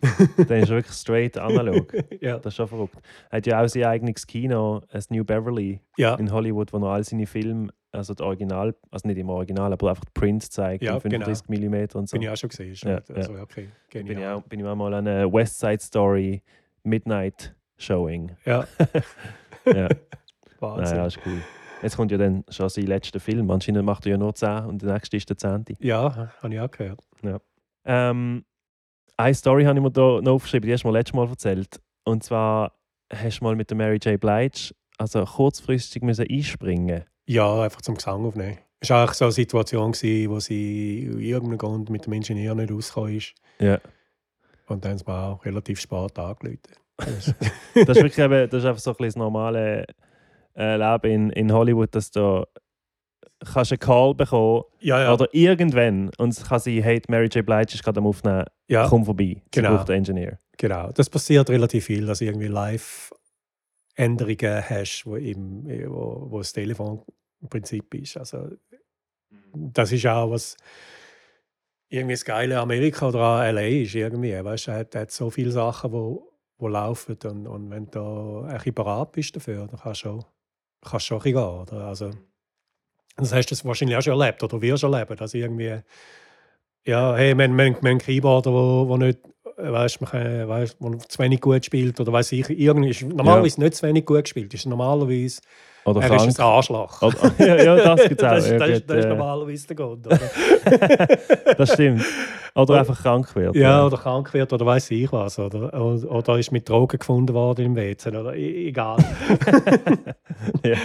Dann 0.48 0.58
ist 0.62 0.68
wirklich 0.68 0.94
straight 0.94 1.36
analog. 1.38 1.92
ja. 2.20 2.36
Das 2.38 2.46
ist 2.52 2.56
schon 2.56 2.68
verrückt. 2.68 2.96
Er 3.30 3.38
hat 3.38 3.46
ja 3.46 3.62
auch 3.64 3.68
sein 3.68 3.84
eigenes 3.84 4.26
Kino, 4.26 4.82
das 4.92 5.10
New 5.10 5.24
Beverly 5.24 5.80
ja, 5.96 6.14
in 6.14 6.30
Hollywood, 6.30 6.72
wo 6.72 6.78
er 6.78 6.92
all 6.92 7.02
seine 7.04 7.26
Filme, 7.26 7.68
also 7.90 8.14
das 8.14 8.24
Original, 8.24 8.74
also 8.90 9.08
nicht 9.08 9.18
im 9.18 9.28
Original, 9.30 9.72
aber 9.72 9.90
einfach 9.90 10.04
die 10.04 10.12
Prints 10.14 10.50
zeigt, 10.50 10.84
Ja, 10.84 10.94
in 10.94 11.00
35 11.00 11.48
mm 11.48 11.74
und 11.98 12.08
so. 12.08 12.14
bin 12.14 12.22
ich 12.22 12.28
auch 12.30 12.36
schon 12.36 12.50
gesehen. 12.50 12.74
Ja, 12.82 13.00
also, 13.14 13.32
okay, 13.40 13.68
bin, 13.92 14.06
ich 14.18 14.24
auch, 14.26 14.42
bin 14.42 14.60
ich 14.60 14.66
auch 14.66 14.76
mal 14.76 14.92
an 14.94 15.08
einer 15.08 15.32
West 15.32 15.58
Side 15.58 15.78
Story 15.86 16.42
Midnight 16.82 17.54
Showing. 17.78 18.36
Ja, 18.44 18.66
Ja, 19.66 19.88
Wahnsinn. 20.60 20.96
naja, 20.96 21.06
ist 21.06 21.18
cool. 21.26 21.40
Jetzt 21.82 21.96
kommt 21.96 22.10
ja 22.10 22.18
dann 22.18 22.44
schon 22.48 22.68
sein 22.68 22.86
letzter 22.86 23.20
Film. 23.20 23.50
Anscheinend 23.50 23.84
macht 23.84 24.06
er 24.06 24.12
ja 24.12 24.18
nur 24.18 24.34
10 24.34 24.64
und 24.66 24.82
der 24.82 24.94
nächste 24.94 25.16
ist 25.16 25.28
der 25.28 25.36
10. 25.36 25.64
Ja, 25.80 26.32
habe 26.42 26.54
ich 26.54 26.60
auch 26.60 26.70
gehört. 26.70 27.00
Ähm, 27.84 28.44
eine 29.16 29.34
Story 29.34 29.64
habe 29.64 29.78
ich 29.78 29.82
mir 29.82 29.90
da 29.90 30.20
noch 30.22 30.32
aufgeschrieben, 30.32 30.66
die 30.66 30.72
hast 30.72 30.82
du 30.84 30.88
mir 30.88 30.94
letztes 30.94 31.14
Mal 31.14 31.28
erzählt. 31.28 31.80
Und 32.04 32.24
zwar 32.24 32.72
hast 33.12 33.40
du 33.40 33.44
mal 33.44 33.54
mit 33.56 33.70
der 33.70 33.76
Mary 33.76 33.98
J. 34.02 34.18
Blige 34.20 34.74
also 34.98 35.24
kurzfristig 35.24 36.02
müssen 36.02 36.26
einspringen 36.28 37.04
Ja, 37.26 37.62
einfach 37.62 37.82
zum 37.82 37.96
Gesang 37.96 38.24
aufnehmen. 38.24 38.58
Es 38.80 38.90
war 38.90 39.08
auch 39.08 39.12
so 39.12 39.26
eine 39.26 39.32
Situation, 39.32 39.92
gewesen, 39.92 40.30
wo 40.30 40.40
sie 40.40 41.10
aus 41.12 41.20
irgendeinem 41.20 41.58
Grund 41.58 41.90
mit 41.90 42.06
dem 42.06 42.12
Ingenieur 42.14 42.54
nicht 42.54 42.70
rausgekommen 42.72 43.16
ist. 43.16 43.34
Ja. 43.58 43.78
Und 44.66 44.84
dann 44.84 44.92
haben 44.92 44.98
sie 44.98 45.04
mir 45.06 45.18
auch 45.18 45.44
relativ 45.44 45.80
spät 45.80 46.18
angerufen. 46.18 46.60
das 46.98 47.28
ist 47.28 47.36
wirklich 47.96 48.18
eben, 48.18 48.48
das 48.50 48.62
ist 48.62 48.66
einfach 48.66 48.80
so 48.80 48.90
ein 48.90 48.96
das 49.04 49.16
normale 49.16 49.86
äh, 50.56 50.76
Leben 50.76 51.10
in, 51.10 51.30
in 51.30 51.52
Hollywood, 51.52 51.94
dass 51.94 52.10
du 52.10 52.46
kannst 53.52 53.72
einen 53.72 53.78
Call 53.80 54.14
bekommen 54.14 54.62
ja, 54.80 55.02
ja. 55.02 55.12
oder 55.12 55.28
irgendwann 55.32 56.10
und 56.16 56.30
es 56.30 56.42
kann 56.44 56.58
sein, 56.58 56.82
hey, 56.82 57.02
Mary 57.08 57.26
J. 57.26 57.44
Blige 57.44 57.74
ist 57.74 57.84
gerade 57.84 57.98
am 57.98 58.06
Aufnehmen, 58.06 58.44
ja. 58.66 58.88
komm 58.88 59.04
vorbei, 59.04 59.42
sie 59.42 59.42
Genau. 59.50 59.76
braucht 59.76 59.90
einen 59.90 59.98
Engineer. 59.98 60.38
Genau, 60.56 60.90
das 60.92 61.10
passiert 61.10 61.50
relativ 61.50 61.84
viel, 61.84 62.06
dass 62.06 62.20
du 62.20 62.24
irgendwie 62.24 62.46
Live-Änderungen 62.46 63.10
hast, 64.70 65.04
wo, 65.04 65.18
eben, 65.18 65.66
wo, 65.90 66.28
wo 66.30 66.38
das 66.38 66.52
Telefon 66.54 67.02
im 67.42 67.48
Prinzip 67.50 67.92
ist. 67.94 68.16
Also, 68.16 68.48
das 69.52 69.92
ist 69.92 70.06
auch 70.06 70.30
was 70.30 70.56
irgendwie 71.88 72.14
das 72.14 72.24
Geile 72.24 72.58
Amerika 72.58 73.08
oder 73.08 73.52
LA 73.52 73.82
ist 73.82 73.94
irgendwie. 73.94 74.32
Weißt, 74.32 74.66
du, 74.66 74.70
er 74.72 74.78
hat, 74.78 74.94
er 74.94 75.02
hat 75.02 75.10
so 75.10 75.30
viele 75.30 75.50
Sachen, 75.50 75.92
wo, 75.92 76.32
wo 76.58 76.68
laufen 76.68 77.16
und, 77.24 77.46
und 77.46 77.70
wenn 77.70 77.86
du 77.86 77.90
da 77.90 78.48
ein 78.48 78.56
bisschen 78.56 78.74
bereit 78.74 79.12
bist 79.12 79.36
dafür, 79.36 79.66
dann 79.66 79.80
kannst 79.80 80.02
du 80.02 80.08
schon, 80.08 80.24
kannst 80.82 81.06
schon 81.06 81.18
ein 81.18 81.22
bisschen 81.22 81.38
gehen. 81.38 81.60
Oder? 81.60 81.86
Also, 81.86 82.10
das 83.16 83.32
hast 83.32 83.46
du 83.46 83.54
das 83.54 83.64
wahrscheinlich 83.64 83.96
auch 83.96 84.02
schon 84.02 84.20
erlebt 84.20 84.42
oder 84.42 84.60
wirst 84.60 84.82
erleben, 84.82 85.16
dass 85.16 85.34
irgendwie 85.34 85.80
ja, 86.86 87.16
hey, 87.16 87.36
wir, 87.36 87.48
wir, 87.48 87.82
wir 87.82 87.90
haben 87.90 87.98
Keyboarder, 87.98 88.52
wo, 88.52 88.88
wo 88.88 88.96
nicht, 88.96 89.18
weißt, 89.56 90.00
man 90.00 90.10
kann, 90.10 90.48
weißt, 90.48 90.76
wo 90.78 90.94
zu 90.94 91.18
wenig 91.18 91.40
gut 91.40 91.64
spielt 91.64 91.98
oder 92.00 92.12
weiß 92.12 92.32
ich, 92.32 92.48
irgendwie 92.48 92.90
ist 92.90 93.02
normalerweise 93.02 93.60
nicht 93.60 93.74
zu 93.74 93.86
wenig 93.86 94.06
gut 94.06 94.22
gespielt, 94.24 94.54
ist 94.54 94.66
normalerweise 94.66 95.40
Oder 95.86 96.02
er 96.02 96.08
krank. 96.08 96.28
ist 96.28 96.40
ein 96.40 96.46
Arschloch. 96.46 97.00
Oder, 97.02 97.16
ja, 97.38 97.56
ja, 97.62 97.76
das 97.96 98.08
gibt 98.08 98.20
es 98.22 98.26
auch. 98.28 98.30
das, 98.32 98.44
ist- 98.44 98.50
Ja, 98.52 98.58
das, 98.58 98.68
ist- 98.68 98.80
gut, 98.82 98.90
das 98.90 98.98
ist 98.98 99.08
normalerweise 99.08 99.66
der 99.68 99.76
Grund. 99.76 100.06
Das 101.58 101.72
stimmt. 101.72 102.04
Oder 102.54 102.70
Oder- 102.70 102.78
einfach 102.80 103.02
krank 103.02 103.34
wird. 103.36 103.54
ja, 103.56 103.84
oder 103.86 103.96
krank 103.98 104.32
wird 104.34 104.52
oder 104.52 104.64
weiß 104.66 104.90
ich 104.90 105.10
was. 105.12 105.38
Oder, 105.38 105.72
oder, 105.74 106.10
oder 106.10 106.38
ist 106.38 106.52
mit 106.52 106.68
Drogen 106.68 106.98
gefunden 106.98 107.34
worden 107.34 107.66
im 107.66 107.76
WC. 107.76 108.08
Oder 108.10 108.34
egal. 108.34 108.96
ja. 110.64 110.70
ja, 110.72 110.78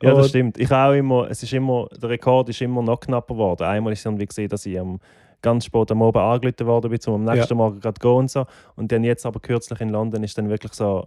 das 0.00 0.14
Und- 0.18 0.28
stimmt. 0.28 0.58
Ich 0.58 0.70
auch 0.70 0.92
immer, 0.92 1.28
es 1.30 1.42
ist 1.42 1.52
immer, 1.52 1.86
der 2.00 2.10
Rekord 2.10 2.48
ist 2.48 2.60
immer 2.62 2.82
noch 2.82 3.00
knapper 3.00 3.34
geworden. 3.34 3.62
Einmal 3.64 3.92
ist 3.92 4.00
es 4.00 4.04
irgendwie 4.06 4.26
gesehen, 4.26 4.48
dass 4.48 4.66
ich 4.66 4.78
am 4.78 4.98
ganz 5.40 5.64
spät 5.64 5.90
am 5.90 6.02
Abend 6.02 6.16
angerufen 6.22 6.66
worden 6.66 6.90
bin, 6.90 7.00
um 7.06 7.26
am 7.28 7.34
nächsten 7.34 7.56
Morgen 7.56 7.80
gerade 7.80 7.98
gehen 8.00 8.10
und 8.12 8.30
so. 8.30 8.44
Und 8.76 8.92
dann 8.92 9.02
jetzt 9.04 9.26
aber 9.26 9.40
kürzlich 9.40 9.80
in 9.80 9.88
London 9.90 10.22
ist 10.22 10.36
dann 10.38 10.48
wirklich 10.48 10.72
so 10.72 11.06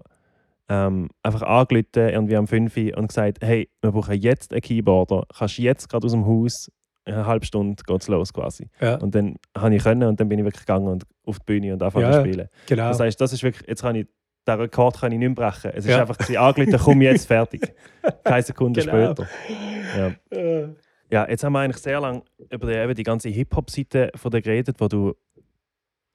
ähm, 0.69 1.09
einfach 1.23 1.41
angerufen, 1.43 1.85
irgendwie 1.95 2.35
am 2.35 2.47
5 2.47 2.75
Uhr 2.77 2.97
und 2.97 3.07
gesagt, 3.07 3.37
hey, 3.41 3.69
wir 3.81 3.91
brauchen 3.91 4.19
jetzt 4.19 4.51
einen 4.51 4.61
Keyboarder. 4.61 5.23
Kannst 5.37 5.57
jetzt 5.59 5.89
gerade 5.89 6.05
aus 6.05 6.11
dem 6.11 6.25
Haus, 6.25 6.71
eine 7.05 7.25
halbe 7.25 7.45
Stunde 7.45 7.83
geht's 7.85 8.07
los 8.07 8.33
quasi. 8.33 8.67
Ja, 8.81 8.95
Und 8.95 9.13
dann 9.13 9.35
habe 9.55 9.75
ich 9.75 9.83
können 9.83 10.07
und 10.07 10.19
dann 10.19 10.27
bin 10.27 10.39
ich 10.39 10.45
wirklich 10.45 10.65
gegangen 10.65 10.87
und 10.87 11.03
auf 11.25 11.37
die 11.39 11.45
Bühne 11.45 11.73
und 11.73 11.81
angefangen 11.83 12.05
Ja, 12.11 12.13
zu 12.23 12.27
spielen. 12.27 12.47
genau. 12.65 12.87
Das 12.89 12.99
heißt, 12.99 13.21
das 13.21 13.31
ist 13.33 13.43
wirklich, 13.43 13.67
jetzt 13.67 13.81
kann 13.83 13.95
ich, 13.95 14.07
den 14.47 14.59
Rekord 14.59 14.99
kann 14.99 15.11
ich 15.11 15.19
nicht 15.19 15.27
mehr 15.37 15.51
brechen. 15.51 15.71
Es 15.75 15.85
ist 15.85 15.91
Ja. 15.91 16.01
einfach 16.01 16.17
gewesen, 16.17 16.37
angerufen, 16.37 16.79
komm 16.83 17.01
jetzt 17.01 17.27
fertig. 17.27 17.73
Keine 18.23 18.41
Sekunde 18.43 18.81
Genau. 18.81 19.13
später. 19.13 19.27
Ja. 19.97 20.37
Äh, 20.37 20.67
ja, 21.11 21.29
jetzt 21.29 21.43
haben 21.43 21.53
wir 21.53 21.59
eigentlich 21.59 21.77
sehr 21.81 21.99
lange 21.99 22.23
über 22.51 22.67
die, 22.67 22.73
eben 22.73 22.95
die 22.95 23.03
ganze 23.03 23.29
Hip-Hop-Seite 23.29 24.11
von 24.15 24.31
dir 24.31 24.41
geredet, 24.41 24.75
wo 24.79 24.87
du 24.87 25.13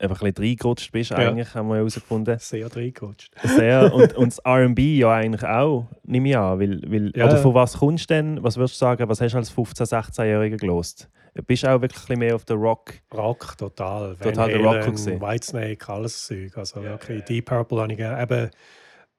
einfach 0.01 0.22
ein 0.22 0.32
bisschen 0.32 0.48
reingerutscht 0.51 0.92
bist, 0.92 1.11
Ja. 1.11 1.16
eigentlich, 1.18 1.55
haben 1.55 1.68
wir 1.68 1.76
herausgefunden. 1.76 2.38
sehr 2.38 2.74
reingerutscht. 2.74 3.32
Sehr. 3.44 3.92
Und, 3.94 4.14
und 4.16 4.28
das 4.28 4.38
R&B 4.38 4.96
ja 4.98 5.12
eigentlich 5.12 5.44
auch, 5.44 5.86
nehme 6.05 6.28
ich 6.30 6.36
an. 6.36 6.59
Weil, 6.59 6.80
weil, 6.90 7.12
Ja, 7.14 7.26
oder 7.26 7.36
ja. 7.36 7.42
von 7.42 7.55
was 7.55 7.78
kommst 7.78 8.11
du 8.11 8.14
denn? 8.14 8.42
Was 8.42 8.57
würdest 8.57 8.76
du 8.76 8.78
sagen, 8.78 9.09
was 9.09 9.20
hast 9.20 9.32
du 9.32 9.38
als 9.38 9.53
15-, 9.55 9.86
16-Jähriger 9.86 10.57
gelost? 10.57 11.09
Bist 11.46 11.62
du 11.62 11.68
auch 11.70 11.80
wirklich 11.80 12.18
mehr 12.18 12.34
auf 12.34 12.44
den 12.44 12.59
Rock? 12.59 12.94
Rock, 13.14 13.57
total. 13.57 14.16
Total 14.16 14.32
der 14.48 14.59
Halen, 14.59 14.64
Rocker 14.66 14.86
gewesen. 14.86 15.20
Whitesnake, 15.20 15.88
alles 15.92 16.26
Zeug. 16.26 16.57
Also 16.57 16.82
wirklich, 16.82 17.22
Deep 17.24 17.44
Purple 17.46 17.80
habe 17.80 17.92
ich. 17.92 17.98
Eben 18.01 18.51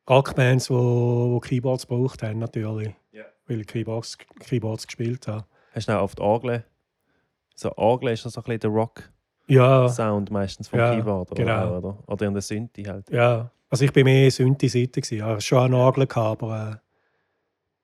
Rockbands, 0.09 0.65
die 0.65 0.73
wo, 0.73 1.32
wo 1.32 1.39
Keyboards 1.39 1.88
gebraucht 1.88 2.21
haben, 2.23 2.39
natürlich. 2.39 2.93
Ja. 3.11 3.23
Weil 3.47 3.61
ich 3.61 3.67
Keyboards, 3.67 4.17
Keyboards 4.17 4.88
gespielt 4.88 5.27
habe. 5.27 5.45
Hast 5.73 5.88
du 5.88 5.97
auch 5.97 6.03
oft 6.03 6.19
Orgel? 6.19 6.65
So 7.55 7.71
Orgel 7.77 8.09
ist 8.09 8.25
das 8.25 8.34
so 8.34 8.41
ein 8.41 8.43
bisschen 8.43 8.59
der 8.61 8.69
Rock-Sound 8.71 9.11
Ja, 9.48 9.88
meistens 10.30 10.68
vom 10.68 10.80
Ja, 10.80 10.96
Keyboard, 10.96 11.32
oder? 11.32 11.44
genau. 11.44 11.78
Oder, 11.78 11.98
oder 12.08 12.28
in 12.28 12.34
der 12.34 12.42
Synthi 12.42 12.84
halt. 12.84 13.10
ja. 13.10 13.50
Also 13.70 13.86
ich 13.86 13.94
bin 13.94 14.04
mehr 14.04 14.30
Synthi-Seite. 14.30 15.00
Ich 15.00 15.22
hatte 15.22 15.39
schon 15.39 15.60
eine 15.64 15.78
Orgel, 15.78 16.06
gehabt, 16.06 16.44
aber 16.44 16.82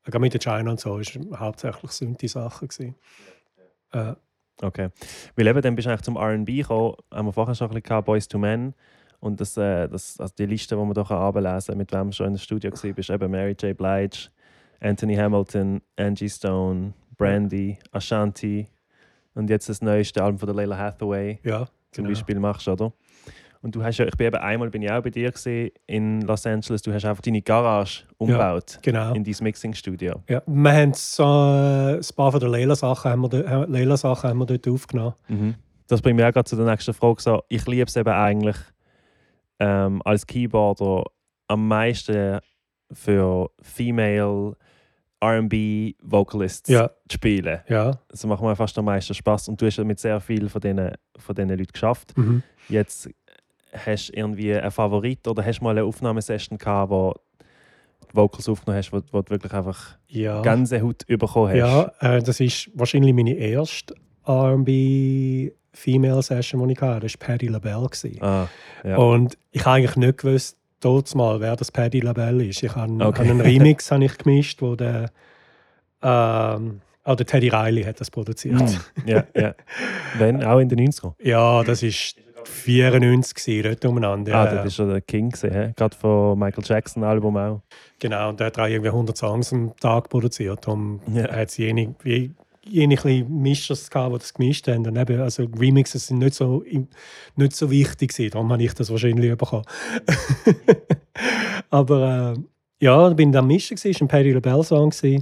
äh, 0.05 0.11
gerade 0.11 0.19
mit 0.19 0.33
den 0.33 0.41
China 0.41 0.71
und 0.71 0.79
so 0.81 0.99
war 0.99 1.39
hauptsächlich 1.39 1.91
Synthi-Sachen. 1.91 2.95
Äh, 3.93 4.13
Okay. 4.61 4.89
Weil 5.35 5.47
eben, 5.47 5.61
dann 5.61 5.75
bist 5.75 5.85
du 5.85 5.91
eigentlich 5.91 6.01
zum 6.01 6.15
R&B 6.15 6.57
gekommen, 6.57 6.95
haben 7.13 7.27
wir 7.27 7.31
vorher 7.31 7.53
schon 7.53 7.67
ein 7.67 7.69
bisschen 7.69 7.83
gehabt, 7.83 8.05
Boys 8.07 8.27
to 8.27 8.39
Men. 8.39 8.73
Und 9.19 9.39
das, 9.39 9.55
äh, 9.55 9.87
das, 9.87 10.19
also 10.19 10.33
die 10.37 10.47
Liste, 10.47 10.75
die 10.75 10.81
man 10.81 10.93
hier 10.93 11.11
ablesen 11.11 11.67
kann, 11.73 11.77
mit 11.77 11.91
wem 11.91 12.07
du 12.07 12.13
schon 12.13 12.27
in 12.27 12.33
der 12.33 12.39
Studio 12.39 12.71
war, 12.71 12.97
ist 12.97 13.09
eben 13.09 13.31
Mary 13.31 13.55
J. 13.59 13.77
Blige, 13.77 14.29
Anthony 14.79 15.15
Hamilton, 15.15 15.81
Angie 15.95 16.29
Stone, 16.29 16.93
Brandy, 17.17 17.77
Ashanti 17.91 18.67
und 19.37 19.49
jetzt 19.49 19.69
das 19.69 19.81
neueste 19.81 20.23
Album 20.23 20.39
von 20.39 20.47
der 20.47 20.55
Leila 20.55 20.77
Hathaway 20.77 21.39
ja, 21.43 21.65
zum 21.91 22.03
genau. 22.05 22.09
Beispiel 22.09 22.39
machst, 22.39 22.67
oder? 22.67 22.91
Und 23.61 23.75
du 23.75 23.83
hast 23.83 23.97
ja, 23.97 24.05
ich 24.05 24.15
bin 24.15 24.27
eben 24.27 24.37
einmal 24.37 24.69
bin 24.69 24.81
ich 24.83 24.91
auch 24.91 25.01
bei 25.01 25.09
dir 25.09 25.31
gesehen 25.31 25.71
in 25.87 26.21
Los 26.21 26.45
Angeles, 26.45 26.81
du 26.83 26.93
hast 26.93 27.05
einfach 27.05 27.21
deine 27.23 27.41
Garage 27.41 28.03
umgebaut 28.17 28.77
Genau. 28.83 29.13
in 29.13 29.23
dein 29.23 29.35
Mixing-Studio. 29.41 30.21
Ja, 30.29 30.41
wir 30.45 30.71
haben 30.73 30.93
so, 30.93 31.23
äh, 31.23 31.95
ein 31.97 32.15
paar 32.15 32.31
von 32.31 32.39
den 32.39 32.49
Leila-Sachen 32.49 33.11
haben, 33.11 33.21
wir 33.23 33.29
do- 33.29 33.37
äh, 33.41 33.65
Leila-Sachen 33.65 34.29
haben 34.29 34.37
wir 34.39 34.45
dort 34.45 34.67
aufgenommen. 34.67 35.15
Mhm. 35.27 35.55
Das 35.87 36.01
bringt 36.01 36.17
mich 36.17 36.25
auch 36.25 36.31
gerade 36.33 36.47
zu 36.49 36.55
der 36.55 36.65
nächsten 36.65 36.93
Frage. 36.93 37.21
So, 37.21 37.43
ich 37.49 37.65
liebe 37.65 37.85
es 37.85 37.95
eben 37.95 38.09
eigentlich 38.09 38.57
ähm, 39.59 40.01
als 40.05 40.27
Keyboarder 40.27 41.05
am 41.47 41.67
meisten 41.67 42.39
für 42.91 43.49
Female 43.61 44.55
RB 45.23 45.95
Vocalists 46.01 46.69
Ja, 46.69 46.89
zu 47.09 47.15
spielen. 47.15 47.59
ja. 47.67 47.99
Das 48.09 48.25
macht 48.25 48.41
mir 48.43 48.55
fast 48.55 48.77
am 48.77 48.85
meisten 48.85 49.13
Spaß. 49.13 49.47
Und 49.49 49.61
du 49.61 49.65
hast 49.65 49.77
mit 49.79 49.99
sehr 49.99 50.19
vielen 50.19 50.49
von 50.49 50.61
diesen, 50.61 50.91
von 51.17 51.35
diesen 51.35 51.49
Leuten 51.49 51.71
geschafft. 51.73 52.15
Mhm. 52.17 52.43
Jetzt 52.69 53.09
hast 53.73 54.09
du 54.09 54.13
irgendwie 54.17 54.53
einen 54.53 54.71
Favorit 54.71 55.27
oder 55.27 55.43
hast 55.45 55.59
du 55.59 55.63
mal 55.63 55.71
eine 55.71 55.83
Aufnahmesession 55.83 56.57
gehabt, 56.57 56.91
wo 56.91 57.13
du 58.09 58.15
Vocals 58.15 58.47
aufgenommen 58.47 58.77
hast, 58.77 58.93
wo, 58.93 59.01
wo 59.11 59.21
du 59.21 59.29
wirklich 59.31 59.53
einfach 59.53 59.97
Ja. 60.07 60.41
Gänsehaut 60.41 61.05
bekommen 61.07 61.49
hast? 61.49 61.57
Ja, 61.57 61.91
äh, 62.17 62.21
das 62.21 62.39
ist 62.39 62.69
wahrscheinlich 62.75 63.13
meine 63.13 63.33
erste 63.33 63.95
R&B 64.25 65.51
Female 65.73 66.21
Session, 66.23 66.65
die 66.67 66.73
ich 66.73 66.81
hatte. 66.81 67.01
Das 67.07 67.19
war 67.19 67.27
Patti 67.27 67.47
LaBelle. 67.47 67.87
Ah, 68.21 68.47
ja. 68.83 68.97
Und 68.97 69.37
ich 69.51 69.63
habe 69.65 69.75
eigentlich 69.77 69.95
nicht 69.95 70.17
gewusst, 70.19 70.57
dort 70.79 71.13
mal, 71.15 71.39
wer 71.39 71.55
das 71.55 71.71
Patti 71.71 71.99
LaBelle 71.99 72.45
ist. 72.45 72.63
Ich 72.63 72.75
habe 72.75 73.03
Okay. 73.05 73.21
einen 73.23 73.41
Remix 73.41 73.91
habe 73.91 74.05
ich 74.05 74.17
gemischt, 74.17 74.61
wo 74.61 74.75
der, 74.75 75.09
ähm, 76.01 76.81
oh, 77.05 77.15
der 77.15 77.25
Teddy 77.25 77.49
Riley 77.49 77.83
hat 77.83 77.99
das 77.99 78.11
produziert. 78.11 78.59
Mm, 78.61 79.07
ja, 79.09 79.23
ja. 79.35 79.55
Wenn, 80.17 80.43
auch 80.43 80.59
in 80.59 80.69
den 80.69 80.79
90ern. 80.79 81.13
Ja, 81.21 81.63
das 81.63 81.83
ist 81.83 82.15
94 82.43 83.35
gewesen, 83.35 83.63
dort 83.63 83.85
umeinander. 83.85 84.35
Ah, 84.35 84.45
das 84.45 84.67
ist 84.67 84.75
schon 84.75 84.89
der 84.89 85.01
King 85.01 85.29
gewesen, 85.31 85.51
hä? 85.51 85.73
gerade 85.75 85.95
von 85.97 86.37
Michael 86.39 86.63
Jackson 86.65 87.03
Album 87.03 87.35
auch. 87.37 87.61
Genau, 87.99 88.29
und 88.29 88.39
der 88.39 88.47
hat 88.47 88.59
auch 88.59 88.67
irgendwie 88.67 88.89
100 88.89 89.17
Songs 89.17 89.51
am 89.51 89.75
Tag 89.77 90.09
produziert. 90.09 90.65
Darum 90.65 91.01
Ja. 91.13 91.23
hat 91.31 91.49
es 91.49 91.57
je- 91.57 91.89
kleine 92.69 93.25
Mischers 93.25 93.89
gehabt, 93.89 94.13
die 94.13 94.19
das 94.19 94.33
gemischt 94.33 94.67
haben. 94.67 94.85
Und 94.87 94.97
eben, 94.97 95.21
also 95.21 95.43
Remixes 95.59 96.07
sind 96.07 96.19
nicht 96.19 96.33
so, 96.33 96.63
nicht 97.35 97.55
so 97.55 97.71
wichtig 97.71 98.13
gewesen. 98.13 98.31
Darum 98.31 98.51
habe 98.51 98.63
ich 98.63 98.73
das 98.73 98.89
wahrscheinlich 98.89 99.35
bekommen. 99.37 99.65
Aber 101.69 102.35
äh, 102.37 102.85
ja, 102.85 103.09
ich 103.09 103.15
bin 103.15 103.35
am 103.35 103.47
Mischen 103.47 103.77
war 103.77 104.01
ein 104.01 104.07
Patti 104.07 104.31
LaBelle 104.31 104.63
Song 104.63 104.91
äh, 105.03 105.17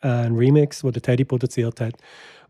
ein 0.00 0.36
Remix, 0.36 0.80
den 0.80 0.92
der 0.92 1.02
Teddy 1.02 1.24
produziert 1.24 1.80
hat. 1.80 1.94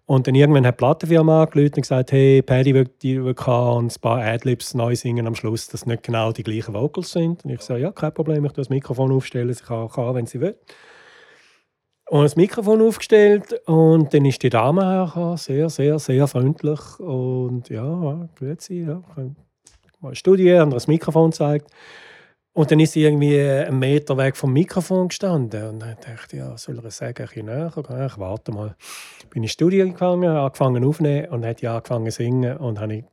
Und 0.05 0.27
dann 0.27 0.35
irgendwann 0.35 0.67
hat 0.67 0.75
die 0.75 0.79
Plattenfirma 0.79 1.45
angerufen 1.45 1.75
und 1.77 1.83
gesagt, 1.83 2.13
hey, 2.13 2.43
Paddy 2.43 2.75
will, 2.75 2.91
die 3.03 3.23
will 3.23 3.35
und 3.35 3.97
ein 3.97 4.01
paar 4.01 4.21
Adlibs 4.21 4.75
neu 4.75 4.97
singen 4.97 5.27
am 5.27 5.35
Schluss, 5.35 5.69
dass 5.69 5.87
nicht 5.87 6.03
genau 6.03 6.33
die 6.33 6.43
gleichen 6.43 6.75
Vocals 6.75 7.13
sind. 7.13 7.45
Und 7.45 7.51
ich 7.51 7.61
sage, 7.61 7.81
ja, 7.81 7.93
kein 7.93 8.13
Problem, 8.13 8.45
ich 8.45 8.53
tue 8.53 8.63
das 8.63 8.69
Mikrofon 8.69 9.13
aufstellen, 9.13 9.55
sie 9.55 9.63
kann, 9.63 9.89
kann 9.89 10.15
wenn 10.15 10.27
sie 10.27 10.41
will. 10.41 10.57
Und 12.13 12.25
das 12.25 12.37
Mikrofon 12.37 12.83
aufgestellt 12.83 13.63
und 13.65 14.13
dann 14.13 14.27
ist 14.27 14.43
die 14.43 14.51
Dame 14.51 14.85
hergekommen, 14.85 15.39
sehr, 15.39 15.71
sehr, 15.71 15.99
sehr 15.99 16.27
freundlich 16.27 17.01
und 17.01 17.71
ja, 17.71 18.29
grüezi, 18.39 18.85
ja, 18.87 19.03
mal 20.01 20.15
studieren, 20.15 20.73
ihr 20.73 20.75
das 20.75 20.89
Mikrofon 20.89 21.31
gezeigt. 21.31 21.71
Und 22.53 22.71
dann 22.71 22.81
ist 22.81 22.93
sie 22.93 23.05
irgendwie 23.05 23.41
einen 23.41 23.79
Meter 23.79 24.19
weg 24.19 24.37
vom 24.37 24.53
Mikrofon 24.53 25.09
gestanden. 25.09 25.71
Und 25.71 25.81
dann 25.81 25.97
dachte 26.07 26.37
ja, 26.37 26.59
soll 26.59 26.81
er 26.85 26.91
sagen, 26.91 27.27
ein 27.35 27.47
näher 27.47 27.73
gehen? 27.75 28.07
Ich 28.07 28.19
warte 28.19 28.53
mal. 28.53 28.77
Bin 29.31 29.43
ins 29.43 29.53
Studio 29.53 29.87
gegangen, 29.87 30.37
angefangen 30.37 30.85
aufzunehmen 30.85 31.31
und 31.31 31.47
hat 31.47 31.63
ja 31.63 31.77
angefangen 31.79 32.11
zu 32.11 32.17
singen. 32.19 32.59
Und 32.59 32.79
habe 32.79 32.97
ich 32.97 33.05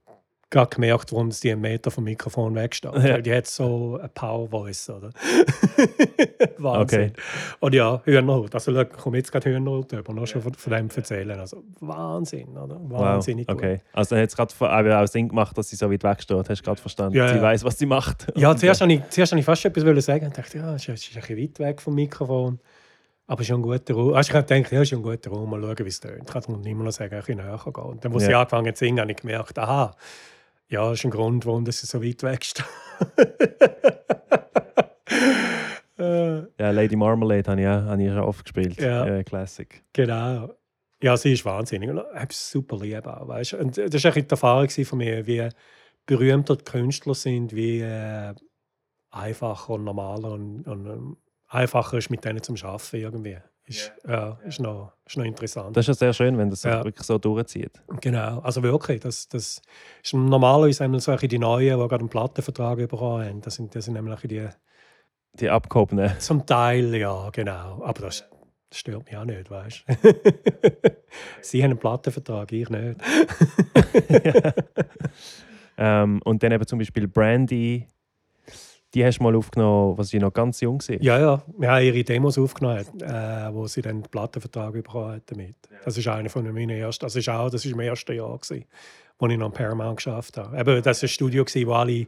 gerade 0.50 0.70
gemerkt, 0.76 1.12
warum 1.12 1.32
sie 1.32 1.52
einen 1.52 1.62
Meter 1.62 1.91
vom 1.91 2.04
Mikrofon 2.04 2.56
wegsteht. 2.56 2.93
Ja. 2.95 3.04
Weil 3.04 3.22
Die 3.22 3.34
hat 3.34 3.45
so 3.47 3.97
eine 4.00 4.10
Power 4.10 4.47
Voice, 4.50 4.89
oder? 4.89 5.12
Wahnsinn. 6.58 7.12
Okay. 7.12 7.14
Und 7.60 7.76
ja, 7.76 8.02
Hühnerhaut. 8.04 8.54
Also 8.54 8.76
ich 8.80 8.89
komme 8.89 9.18
jetzt 9.18 9.32
gerade 9.32 9.50
Hühnerhaut 9.50 9.91
über, 9.91 10.14
noch 10.14 10.26
schon 10.26 10.41
von, 10.41 10.54
von 10.54 10.74
dem 10.74 10.89
erzählen. 10.89 11.39
Also 11.39 11.64
Wahnsinn, 11.80 12.58
oder? 12.58 12.80
Wahnsinnig 12.82 13.47
wow. 13.47 13.56
gut. 13.56 13.64
Okay. 13.64 13.82
Also 13.93 14.16
dann 14.16 14.24
hat 14.24 14.30
es 14.30 14.36
gerade 14.36 15.00
auch 15.00 15.08
Sinn 15.08 15.30
gemacht, 15.30 15.58
dass 15.58 15.70
sie 15.70 15.76
so 15.76 15.91
weit 15.91 16.04
wegsteht. 16.04 16.50
Hast 16.50 16.62
du 16.62 16.66
gerade 16.66 16.82
verstanden? 16.82 17.16
Ja, 17.16 17.28
sie 17.28 17.36
ja. 17.36 17.41
weiß, 17.41 17.64
was 17.64 17.78
sie 17.78 17.86
macht. 17.86 18.28
Ja, 18.36 18.56
zuerst 18.56 18.82
habe 18.82 18.93
ich, 18.93 19.08
zuerst 19.10 19.32
habe 19.32 19.39
ich 19.39 19.45
fast 19.45 19.66
etwas 19.66 19.86
wollen 19.86 20.02
sagen 20.02 20.26
und 20.26 20.38
dachte, 20.38 20.58
ja, 20.58 20.76
es 20.76 20.88
ist, 20.88 20.89
es 20.89 21.08
ist 21.10 21.16
ein 21.16 21.22
bisschen 21.22 21.38
weit 21.38 21.60
weg 21.60 21.82
vom 21.82 21.95
Mikrofon. 21.95 22.60
Aber 23.28 23.43
schon 23.43 23.60
ein 23.60 23.62
guter 23.62 23.93
Raum. 23.93 24.16
Also 24.16 24.32
ich 24.32 24.36
habe 24.36 24.47
gedacht, 24.47 24.72
ja, 24.72 24.82
es 24.82 24.91
ist 24.91 24.97
ein 24.97 25.04
guter 25.04 25.30
Raum, 25.30 25.52
mal 25.52 25.62
schauen, 25.62 25.86
wie 25.86 25.89
es 25.89 26.00
tönt. 26.00 26.24
Ich 26.26 26.34
kann 26.34 26.41
dann 26.47 26.66
immer 26.66 26.84
noch 26.84 26.91
sagen, 26.91 27.14
ein 27.14 27.20
bisschen 27.20 27.38
näher 27.38 27.60
gehen. 27.64 27.84
Und 27.84 28.04
dann, 28.04 28.12
wo 28.12 28.18
sie 28.18 28.32
Ja. 28.32 28.39
angefangen 28.39 28.68
hat 28.68 28.78
zu 28.78 28.86
singen, 28.86 29.00
habe 29.00 29.12
ich 29.12 29.18
gemerkt, 29.18 29.60
aha, 29.60 29.95
ja, 30.70 30.90
das 30.90 31.00
ist 31.00 31.06
ein 31.06 31.12
Grund, 31.12 31.46
warum 31.46 31.66
das 31.66 31.82
so 31.82 32.04
weit 32.04 32.24
weg. 32.24 32.46
Äh, 35.98 36.42
Ja, 36.60 36.72
Lady 36.72 36.96
Marmalade 36.96 37.50
habe 37.52 37.62
ich, 37.62 37.68
auch- 37.68 37.72
habe 37.84 38.04
ich 38.04 38.10
schon 38.10 38.20
oft 38.20 38.46
gespielt. 38.46 38.80
Ja. 38.80 39.06
Äh, 39.06 39.24
Classic. 39.24 39.84
Genau. 39.94 40.54
Ja, 41.02 41.16
sie 41.18 41.34
ist 41.34 41.46
wahnsinnig. 41.46 41.90
Und 41.90 41.98
ich 41.98 42.20
habe 42.20 42.34
super 42.34 42.78
lieb 42.78 43.06
auch, 43.08 43.28
weißt? 43.28 43.54
Und 43.56 43.78
das 43.78 43.84
war 44.04 44.12
bisschen 44.12 44.28
die 44.28 44.30
Erfahrung 44.32 44.70
von 44.70 44.98
mir, 44.98 45.26
wie 45.28 45.50
berühmter 46.06 46.56
die 46.58 46.64
Künstler 46.64 47.16
sind, 47.16 47.54
wie 47.56 47.80
äh, 47.82 48.34
einfacher 49.12 49.74
und 49.74 49.84
normaler 49.86 50.32
und, 50.32 50.68
und 50.68 50.86
ähm, 50.88 51.18
einfacher 51.48 51.98
ist 51.98 52.10
mit 52.10 52.24
denen 52.26 52.42
zum 52.44 52.56
Arbeiten 52.64 52.96
irgendwie. 52.98 53.38
Ist, 53.70 53.94
ja, 54.08 54.40
ist, 54.46 54.60
noch, 54.60 54.94
ist 55.06 55.16
noch 55.18 55.26
interessant. 55.26 55.78
Das 55.78 55.84
ist 55.84 55.88
ja 55.90 55.94
sehr 55.94 56.14
schön, 56.14 56.38
wenn 56.40 56.50
das 56.50 56.64
Ja. 56.64 56.84
wirklich 56.84 57.06
so 57.06 57.18
durchzieht. 57.20 57.72
Genau, 58.02 58.40
also 58.40 58.64
wirklich, 58.64 59.00
das, 59.02 59.28
das 59.30 59.62
ist 60.04 60.14
normalerweise 60.14 60.88
wir 60.88 61.00
solche 61.00 61.28
die 61.28 61.38
Neuen, 61.38 61.80
die 61.80 61.88
gerade 61.88 62.00
einen 62.00 62.10
Plattenvertrag 62.10 62.78
bekommen 62.78 63.26
haben. 63.28 63.42
Das 63.42 63.56
sind, 63.56 63.76
das 63.76 63.86
sind 63.86 63.94
nämlich 63.94 64.20
die, 64.22 64.48
Die 65.40 65.50
abgehobenen. 65.50 66.20
zum 66.20 66.46
Teil, 66.48 66.96
ja, 66.96 67.30
genau. 67.32 67.84
Aber 67.84 68.02
das, 68.08 68.26
das 68.72 68.80
stört 68.80 69.06
mich 69.06 69.16
auch 69.16 69.26
nicht, 69.26 69.50
weißt 69.52 69.84
du. 69.88 69.94
Sie 71.42 71.62
haben 71.64 71.72
einen 71.72 71.80
Plattenvertrag, 71.80 72.52
ich 72.52 72.70
nicht. 72.70 73.00
ähm, 75.78 76.22
und 76.24 76.44
dann 76.44 76.52
eben 76.52 76.66
zum 76.68 76.80
Beispiel 76.80 77.08
Brandy. 77.08 77.88
Die 78.94 79.06
hast 79.06 79.20
du 79.20 79.24
mal 79.24 79.36
aufgenommen, 79.36 79.98
was 79.98 80.10
sie 80.10 80.20
noch 80.20 80.34
ganz 80.34 80.62
jung 80.62 80.80
war. 80.80 81.02
Ja, 81.02 81.20
ja, 81.20 81.44
wir 81.58 81.72
haben 81.72 81.84
ihre 81.84 82.04
Demos 82.04 82.38
aufgenommen, 82.40 82.86
äh, 83.02 83.54
wo 83.54 83.68
sie 83.68 83.82
dann 83.82 84.02
den 84.02 84.10
Plattenvertrag 84.10 84.74
bekommen 84.74 85.14
hat 85.14 85.24
damit. 85.28 85.56
Das 85.86 85.98
ist 85.98 86.08
einer 86.08 86.30
von 86.30 86.44
meinen 86.52 86.72
ersten, 86.72 87.06
das 87.06 87.16
ist 87.16 87.30
auch, 87.30 87.50
das 87.50 87.66
ist 87.66 87.72
im 87.72 87.80
ersten 87.80 88.16
Jahr 88.16 88.38
gewesen, 88.38 88.66
wo 89.20 89.28
ich 89.28 89.38
noch 89.38 89.48
am 89.48 89.54
Paramount 89.54 89.98
geschafft 89.98 90.38
habe. 90.38 90.58
Eben, 90.58 90.82
das 90.82 91.02
war 91.02 91.08
ein 91.08 91.10
Studio, 91.10 91.46
gewesen, 91.46 91.68
wo 91.68 91.74
alle 91.74 92.06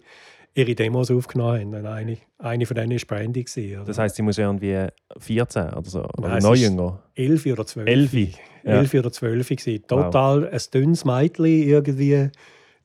ihre 0.53 0.75
Demos 0.75 1.11
aufgenommen 1.11 1.59
haben. 1.59 1.75
Und 1.75 1.86
eine, 1.86 2.17
eine 2.39 2.65
von 2.65 2.75
denen 2.75 2.91
war 2.91 2.99
Brandy. 3.07 3.43
Gewesen? 3.43 3.84
Das 3.86 3.97
heisst, 3.97 4.15
sie 4.15 4.21
muss 4.21 4.38
irgendwie 4.38 4.88
14 5.17 5.73
oder 5.73 5.89
so. 5.89 6.03
Oder 6.17 6.29
Nein, 6.29 6.43
noch 6.43 6.55
jünger. 6.55 6.99
11 7.15 7.45
oder 7.47 7.65
12. 7.65 7.88
Elfi. 7.88 8.34
Ja. 8.63 8.71
11 8.73 8.93
oder 8.95 9.11
12 9.11 9.49
gewesen. 9.49 9.88
Total 9.88 10.49
ein 10.49 10.61
dünnes 10.73 11.05
Mädchen 11.05 11.45
irgendwie. 11.45 12.29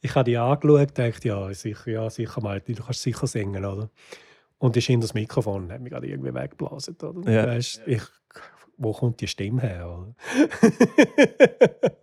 Ich 0.00 0.14
habe 0.14 0.24
die 0.24 0.36
angeschaut 0.36 0.80
und 0.88 0.98
dachte, 0.98 1.28
ja, 1.28 1.52
sicher, 1.54 1.90
ja, 1.90 2.10
sicher 2.10 2.40
Mädchen, 2.42 2.74
du 2.76 2.82
kannst 2.84 3.02
sicher 3.02 3.26
singen, 3.26 3.64
oder? 3.64 3.90
Und 4.58 4.76
ich 4.76 4.88
in 4.88 5.00
das 5.00 5.14
Mikrofon 5.14 5.64
und 5.64 5.72
hat 5.72 5.80
mich 5.80 5.92
gerade 5.92 6.06
irgendwie 6.06 6.32
weggeblasen, 6.32 6.96
oder? 7.02 7.30
Ja. 7.30 7.46
Weisst, 7.46 7.82
ich, 7.86 8.02
wo 8.78 8.92
kommt 8.92 9.20
die 9.20 9.26
Stimme 9.26 9.60
her? 9.62 9.88
Oder? 9.88 10.14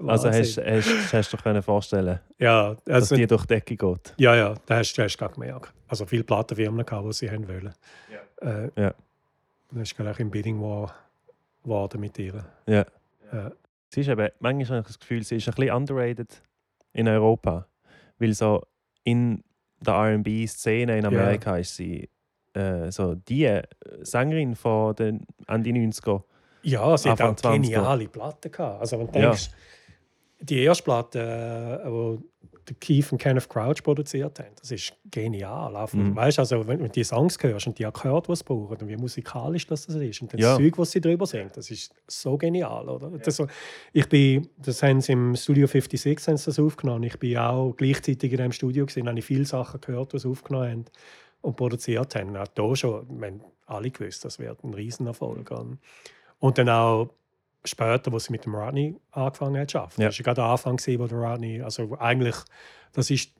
Also 0.05 0.27
hast, 0.29 0.57
hast, 0.57 1.13
hast 1.13 1.31
du 1.31 1.37
dir 1.37 1.43
können 1.43 1.61
vorstellen 1.63 2.19
ja, 2.37 2.75
dass 2.85 3.03
also, 3.03 3.15
die 3.15 3.25
durch 3.25 3.45
die 3.45 3.53
Decke 3.55 3.77
geht. 3.77 4.13
ja, 4.17 4.35
ja, 4.35 4.53
das 4.65 4.77
hast, 4.79 4.97
das 4.97 5.05
hast 5.05 5.15
du 5.15 5.19
gerade 5.19 5.33
gemerkt. 5.35 5.73
Also 5.87 6.05
viele 6.05 6.23
Plattenfirmen, 6.25 6.85
gehabt, 6.85 7.07
die 7.07 7.13
sie 7.13 7.31
haben 7.31 7.47
wollen. 7.47 7.73
Äh, 8.41 8.69
Ja. 8.75 8.93
Das 9.71 9.83
ist 9.83 9.95
gleich 9.95 10.19
im 10.19 10.29
Bidding 10.29 10.61
war 10.61 10.93
geworden 11.63 12.01
mit 12.01 12.19
ihr. 12.19 12.45
Ja. 12.67 12.85
Ja. 13.31 13.51
Sie 13.89 14.01
ist 14.01 14.09
eben, 14.09 14.29
manchmal 14.39 14.65
habe 14.77 14.79
ich 14.81 14.87
das 14.87 14.99
Gefühl, 14.99 15.23
sie 15.23 15.37
ist 15.37 15.47
ein 15.47 15.53
bisschen 15.55 15.73
underrated 15.75 16.41
in 16.91 17.07
Europa. 17.07 17.65
Weil 18.19 18.33
so 18.33 18.63
in 19.03 19.43
der 19.79 19.95
RB-Szene 20.17 20.97
in 20.97 21.05
Amerika 21.05 21.57
ist 21.57 21.75
sie 21.75 22.09
äh, 22.53 22.91
so 22.91 23.15
die 23.15 23.45
äh, 23.45 23.63
Sängerin 24.01 24.55
von 24.55 24.95
den 24.95 25.25
Ende 25.47 25.71
90er. 25.71 26.23
Ja, 26.61 26.95
sie 26.97 27.09
Anfang 27.09 27.31
hat 27.31 27.45
auch 27.45 27.49
20er. 27.51 27.61
geniale 27.61 28.07
Platten 28.07 28.51
gehabt. 28.51 28.79
Also 28.81 28.99
wenn 28.99 29.07
du 29.11 29.19
Ja. 29.19 29.25
denkst, 29.31 29.49
die 30.39 30.63
erste 30.63 30.83
Platte, 30.83 31.81
äh, 31.83 31.89
wo 31.89 32.21
der 32.67 32.75
Keith 32.79 33.11
und 33.11 33.17
Kenneth 33.17 33.49
Crouch 33.49 33.83
produziert 33.83 34.39
haben, 34.39 34.51
das 34.59 34.71
ist 34.71 34.93
genial. 35.11 35.87
Von- 35.87 36.09
Mhm. 36.11 36.15
Weißt 36.15 36.39
also 36.39 36.59
wenn, 36.67 36.79
wenn 36.79 36.85
du 36.85 36.89
die 36.89 37.03
Songs 37.03 37.37
hörst 37.41 37.67
und 37.67 37.77
die 37.77 37.85
Akkorde, 37.85 38.27
die 38.31 38.35
sie 38.35 38.43
brauchen 38.43 38.77
und 38.77 38.87
wie 38.87 38.95
musikalisch 38.97 39.67
das 39.67 39.85
ist 39.85 40.21
und 40.21 40.33
das 40.33 40.39
Ja. 40.41 40.55
Zeug, 40.57 40.77
was 40.77 40.91
sie 40.91 41.01
drüber 41.01 41.25
singen, 41.25 41.51
das 41.53 41.69
ist 41.71 41.93
so 42.07 42.37
genial, 42.37 42.87
oder? 42.89 43.09
Das, 43.17 43.35
so- 43.35 43.47
ich 43.91 44.07
bin, 44.07 44.47
das 44.57 44.81
haben 44.83 45.01
sie 45.01 45.11
im 45.13 45.35
Studio 45.35 45.67
56 45.67 46.27
haben 46.27 46.37
sie 46.37 46.45
das 46.45 46.59
aufgenommen. 46.59 47.03
Ich 47.03 47.17
bin 47.19 47.37
auch 47.37 47.73
gleichzeitig 47.75 48.31
in 48.31 48.37
dem 48.37 48.51
Studio 48.51 48.85
gesehen, 48.85 49.07
habe 49.07 49.19
ich 49.19 49.25
viele 49.25 49.45
Sachen 49.45 49.81
gehört, 49.81 50.13
die 50.13 50.19
sie 50.19 50.27
aufgenommen 50.29 50.69
haben 50.71 50.85
und 51.41 51.55
produziert 51.55 52.15
haben. 52.15 52.35
Auch 52.37 52.47
da 52.47 52.75
schon, 52.75 53.05
wir 53.19 53.27
haben 53.27 53.41
alle 53.65 53.91
gewusst, 53.91 54.23
das 54.25 54.39
wird 54.39 54.63
ein 54.63 54.73
Riesenerfolg. 54.73 55.51
Und, 55.51 55.79
und 56.39 56.57
dann 56.57 56.69
auch 56.69 57.09
später, 57.65 58.11
wo 58.11 58.19
sie 58.19 58.31
mit 58.31 58.45
dem 58.45 58.55
Rodney 58.55 58.95
angefangen 59.11 59.59
hat 59.59 59.71
zu 59.71 59.79
arbeiten. 59.79 60.01
Ja. 60.01 60.07
Das 60.07 60.19
war 60.19 60.23
gerade 60.23 60.41
der 60.41 60.45
Anfang, 60.45 60.79
wo 60.99 61.07
der 61.07 61.17
Rodney, 61.17 61.61
also 61.61 61.97
eigentlich, 61.99 62.35
das 62.93 63.09
ist, 63.09 63.31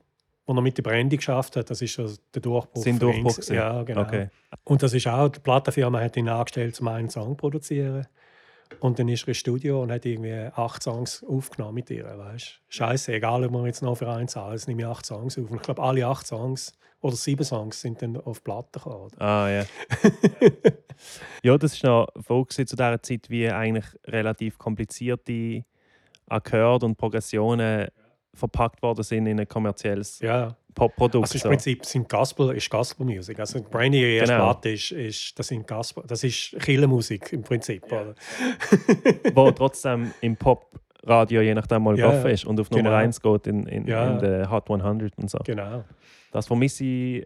wo 0.46 0.54
er 0.54 0.62
mit 0.62 0.78
der 0.78 0.84
Brandy 0.84 1.18
geschafft 1.18 1.56
hat, 1.56 1.70
das 1.70 1.82
ist 1.82 1.94
so 1.96 2.10
der 2.34 2.42
Durchbruch. 2.42 2.84
Sein 2.84 2.94
ihn 2.96 3.00
Durchbruch. 3.00 3.38
Ja, 3.50 3.84
genau. 3.84 4.02
Okay. 4.02 4.30
Und 4.64 4.84
das 4.84 4.94
ist 4.94 5.08
auch, 5.08 5.30
die 5.30 5.40
Plattenfirma 5.40 6.00
hat 6.00 6.18
ihn 6.18 6.30
angestellt, 6.30 6.80
um 6.82 6.88
einen 6.90 7.10
Song 7.10 7.30
zu 7.30 7.36
produzieren. 7.36 8.08
Und 8.80 8.98
dann 8.98 9.08
ist 9.08 9.24
er 9.24 9.30
ins 9.30 9.38
Studio 9.38 9.84
und 9.84 9.92
hat 9.92 10.06
irgendwie 10.06 10.50
acht 10.56 10.84
Songs 10.84 11.24
aufgenommen 11.24 11.76
mit 11.76 11.90
ihr. 11.90 12.06
Weißt? 12.06 12.60
Scheiße, 12.70 13.14
egal 13.14 13.46
ob 13.46 13.52
man 13.52 13.66
jetzt 13.66 13.82
noch 13.82 13.96
für 13.96 14.10
einen 14.10 14.28
zahlt, 14.28 14.56
es 14.56 14.68
nehme 14.68 14.82
ich 14.82 14.88
acht 14.88 15.06
Songs 15.06 15.38
auf. 15.38 15.50
Und 15.50 15.58
ich 15.58 15.62
glaube, 15.62 15.82
alle 15.82 16.08
acht 16.08 16.26
Songs 16.26 16.74
oder 17.04 17.16
sieben 17.16 17.44
Songs 17.44 17.80
sind 17.80 18.02
dann 18.02 18.18
auf 18.18 18.44
Platte 18.44 18.80
gekommen. 18.80 18.96
oder? 19.14 19.22
Ah, 19.22 19.50
ja. 19.50 19.66
ja, 21.44 21.58
das 21.58 21.74
ist 21.74 21.84
noch 21.84 22.08
voll 22.22 22.48
zu 22.48 22.64
dieser 22.64 23.02
Zeit, 23.02 23.30
wie 23.30 23.50
eigentlich 23.50 23.86
relativ 24.08 24.58
komplizierte 24.58 25.64
Akkorde 26.28 26.86
und 26.86 26.96
Progressionen 26.98 27.90
verpackt 28.34 28.82
worden 28.82 29.04
sind 29.04 29.28
in 29.28 29.40
ein 29.40 29.48
kommerzielles 29.48 30.20
Ja, 30.22 30.56
Popprodukt. 30.74 31.26
also 31.26 31.36
im 31.36 31.40
so. 31.42 31.50
Prinzip 31.50 31.86
sind 31.86 32.10
Gospel, 32.10 32.56
ist 32.56 32.70
Gospel 32.70 33.06
Music. 33.06 33.38
Also 33.40 33.62
Brandy, 33.62 34.00
ihre 34.02 34.12
erste 34.22 34.34
Genau. 34.36 34.46
Platte 34.46 34.70
ist, 34.70 34.92
ist, 34.92 35.38
das 35.38 35.48
sind 35.50 35.68
Gospel, 35.68 36.04
das 36.08 36.24
ist 36.24 36.56
Kirchenmusik 36.60 37.32
im 37.34 37.44
Prinzip. 37.44 37.84
Oder? 37.92 38.16
wo 39.36 39.52
trotzdem 39.52 40.14
im 40.22 40.36
Popradio 41.04 41.42
je 41.42 41.54
nachdem 41.54 41.84
mal 41.84 41.98
Ja, 41.98 42.08
gelaufen 42.10 42.32
ist 42.32 42.46
und 42.46 42.60
auf 42.60 42.72
Nummer 42.72 42.84
genau. 42.84 42.96
1 42.96 43.22
geht 43.22 43.48
in, 43.48 43.66
in, 43.68 43.88
Ja. 43.88 44.08
in 44.12 44.20
der 44.20 44.50
Hot 44.50 44.70
100 44.70 45.12
und 45.18 45.30
so. 45.30 45.38
Genau. 45.44 45.84
Das 46.32 46.48
vermisse 46.48 46.84
ich 46.84 47.24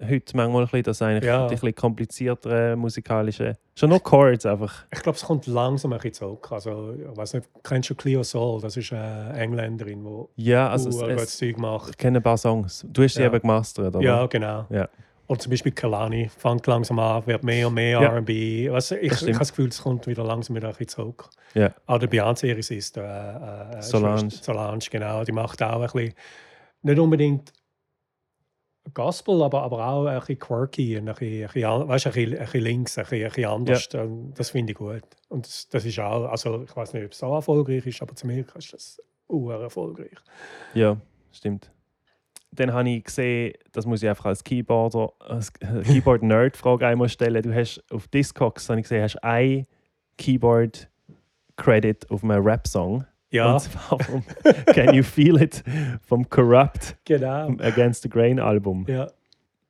äh, 0.00 0.06
heute 0.08 0.36
manchmal 0.36 0.62
ein 0.62 0.66
bisschen, 0.66 0.82
dass 0.84 1.02
eigentlich 1.02 1.24
Ja. 1.24 1.38
die 1.48 1.54
ein 1.54 1.60
bisschen 1.60 1.74
kompliziertere 1.74 2.76
musikalische, 2.76 3.54
schon 3.74 3.90
nur 3.90 4.00
Chords 4.02 4.46
einfach. 4.46 4.84
Ich 4.92 5.02
glaube, 5.02 5.16
es 5.16 5.24
kommt 5.24 5.46
langsam 5.46 5.92
ein 5.92 5.98
bisschen 5.98 6.12
zurück. 6.14 6.52
Also, 6.52 6.94
ich 6.94 7.16
weiß 7.16 7.34
nicht, 7.34 7.48
kennst 7.64 7.90
du 7.90 7.94
Cleo 7.94 8.22
Soul? 8.22 8.60
Das 8.60 8.76
ist 8.76 8.92
eine 8.92 9.32
Engländerin, 9.38 10.04
die 10.36 10.50
Ja, 10.50 10.68
also 10.68 10.90
es, 10.90 10.98
gutes 10.98 11.22
es, 11.22 11.38
Zeug 11.38 11.58
macht. 11.58 11.90
ich 11.90 11.96
kenne 11.96 12.18
ein 12.18 12.22
paar 12.22 12.36
Songs. 12.38 12.86
Du 12.88 13.02
hast 13.02 13.14
sie 13.14 13.22
Ja. 13.22 13.26
eben 13.28 13.40
gemastert, 13.40 13.94
oder? 13.96 14.00
Ja, 14.04 14.26
genau. 14.26 14.66
Ja. 14.70 14.88
Und 15.26 15.40
zum 15.40 15.50
Beispiel 15.50 15.72
Kalani 15.72 16.28
fängt 16.28 16.66
langsam 16.66 16.98
an, 16.98 17.26
wird 17.26 17.42
mehr 17.44 17.68
und 17.68 17.74
mehr 17.74 18.00
Ja. 18.00 18.12
R&B. 18.12 18.70
Weißt 18.70 18.90
du, 18.92 18.98
ich, 19.00 19.12
habe 19.12 19.32
das 19.32 19.48
Gefühl, 19.50 19.68
es 19.68 19.82
kommt 19.82 20.06
wieder 20.06 20.22
langsam 20.22 20.54
wieder 20.56 20.68
ein 20.68 20.72
bisschen 20.72 20.88
zurück. 20.88 21.30
Ja. 21.54 21.74
Auch 21.86 21.98
der 21.98 22.10
Beyoncé, 22.10 22.48
ihre 22.48 22.62
Sister, 22.62 23.70
äh, 23.72 23.78
äh, 23.78 23.82
Solange. 23.82 24.30
Solange, 24.30 24.78
genau. 24.90 25.24
Die 25.24 25.32
macht 25.32 25.62
auch 25.62 25.80
ein 25.80 25.88
bisschen, 25.90 26.14
nicht 26.82 26.98
unbedingt 26.98 27.52
Gospel, 28.92 29.42
aber, 29.42 29.62
aber 29.62 29.86
auch 29.86 30.06
ein 30.06 30.18
bisschen 30.20 30.38
quirky, 30.38 30.98
und 30.98 31.08
ein 31.08 31.14
bisschen, 31.14 31.44
ein 31.46 31.52
bisschen, 31.52 31.88
weißt, 31.88 32.06
ein 32.06 32.12
bisschen, 32.12 32.32
ein 32.34 32.44
bisschen 32.44 32.60
links, 32.60 32.98
ein 32.98 33.04
bisschen, 33.04 33.22
ein 33.24 33.28
bisschen 33.30 33.50
anders. 33.50 33.94
Und 33.94 34.34
Das 34.34 34.50
finde 34.50 34.72
ich 34.72 34.78
gut. 34.78 35.02
Und 35.30 35.46
das, 35.46 35.68
das 35.70 35.84
ist 35.86 35.98
auch, 36.00 36.26
also 36.30 36.64
ich 36.64 36.76
weiß 36.76 36.92
nicht, 36.92 37.04
ob 37.06 37.12
es 37.12 37.18
so 37.18 37.34
erfolgreich 37.34 37.86
ist, 37.86 38.02
aber 38.02 38.14
zu 38.14 38.26
mir 38.26 38.44
ist 38.56 38.72
das 38.74 39.02
uhr 39.28 39.54
erfolgreich. 39.54 40.18
Ja, 40.74 40.98
stimmt. 41.32 41.70
Dann 42.54 42.72
habe 42.72 42.88
ich 42.88 43.04
gesehen, 43.04 43.54
das 43.72 43.86
muss 43.86 44.02
ich 44.02 44.08
einfach 44.08 44.26
als 44.26 44.44
Keyboarder, 44.44 45.12
als 45.20 45.52
Keyboard-Nerd-Frage 45.84 46.86
einmal 46.86 47.08
stellen. 47.08 47.42
Du 47.42 47.54
hast 47.54 47.82
auf 47.90 48.08
Discogs, 48.08 48.68
habe 48.68 48.80
ich 48.80 48.84
gesehen, 48.84 49.02
hast 49.02 49.22
ein 49.22 49.66
Keyboard-Credit 50.18 52.10
auf 52.10 52.22
einem 52.24 52.44
Rap-Song. 52.44 53.04
Ja, 53.30 53.54
Und 53.54 53.60
zwar 53.60 53.98
vom 53.98 54.22
Can 54.66 54.94
You 54.94 55.02
Feel 55.02 55.42
It 55.42 55.64
vom 56.06 56.28
Corrupt 56.28 56.96
genau. 57.04 57.48
Against 57.58 58.02
the 58.02 58.08
Grain 58.08 58.38
Album. 58.38 58.84
Ja. 58.88 59.08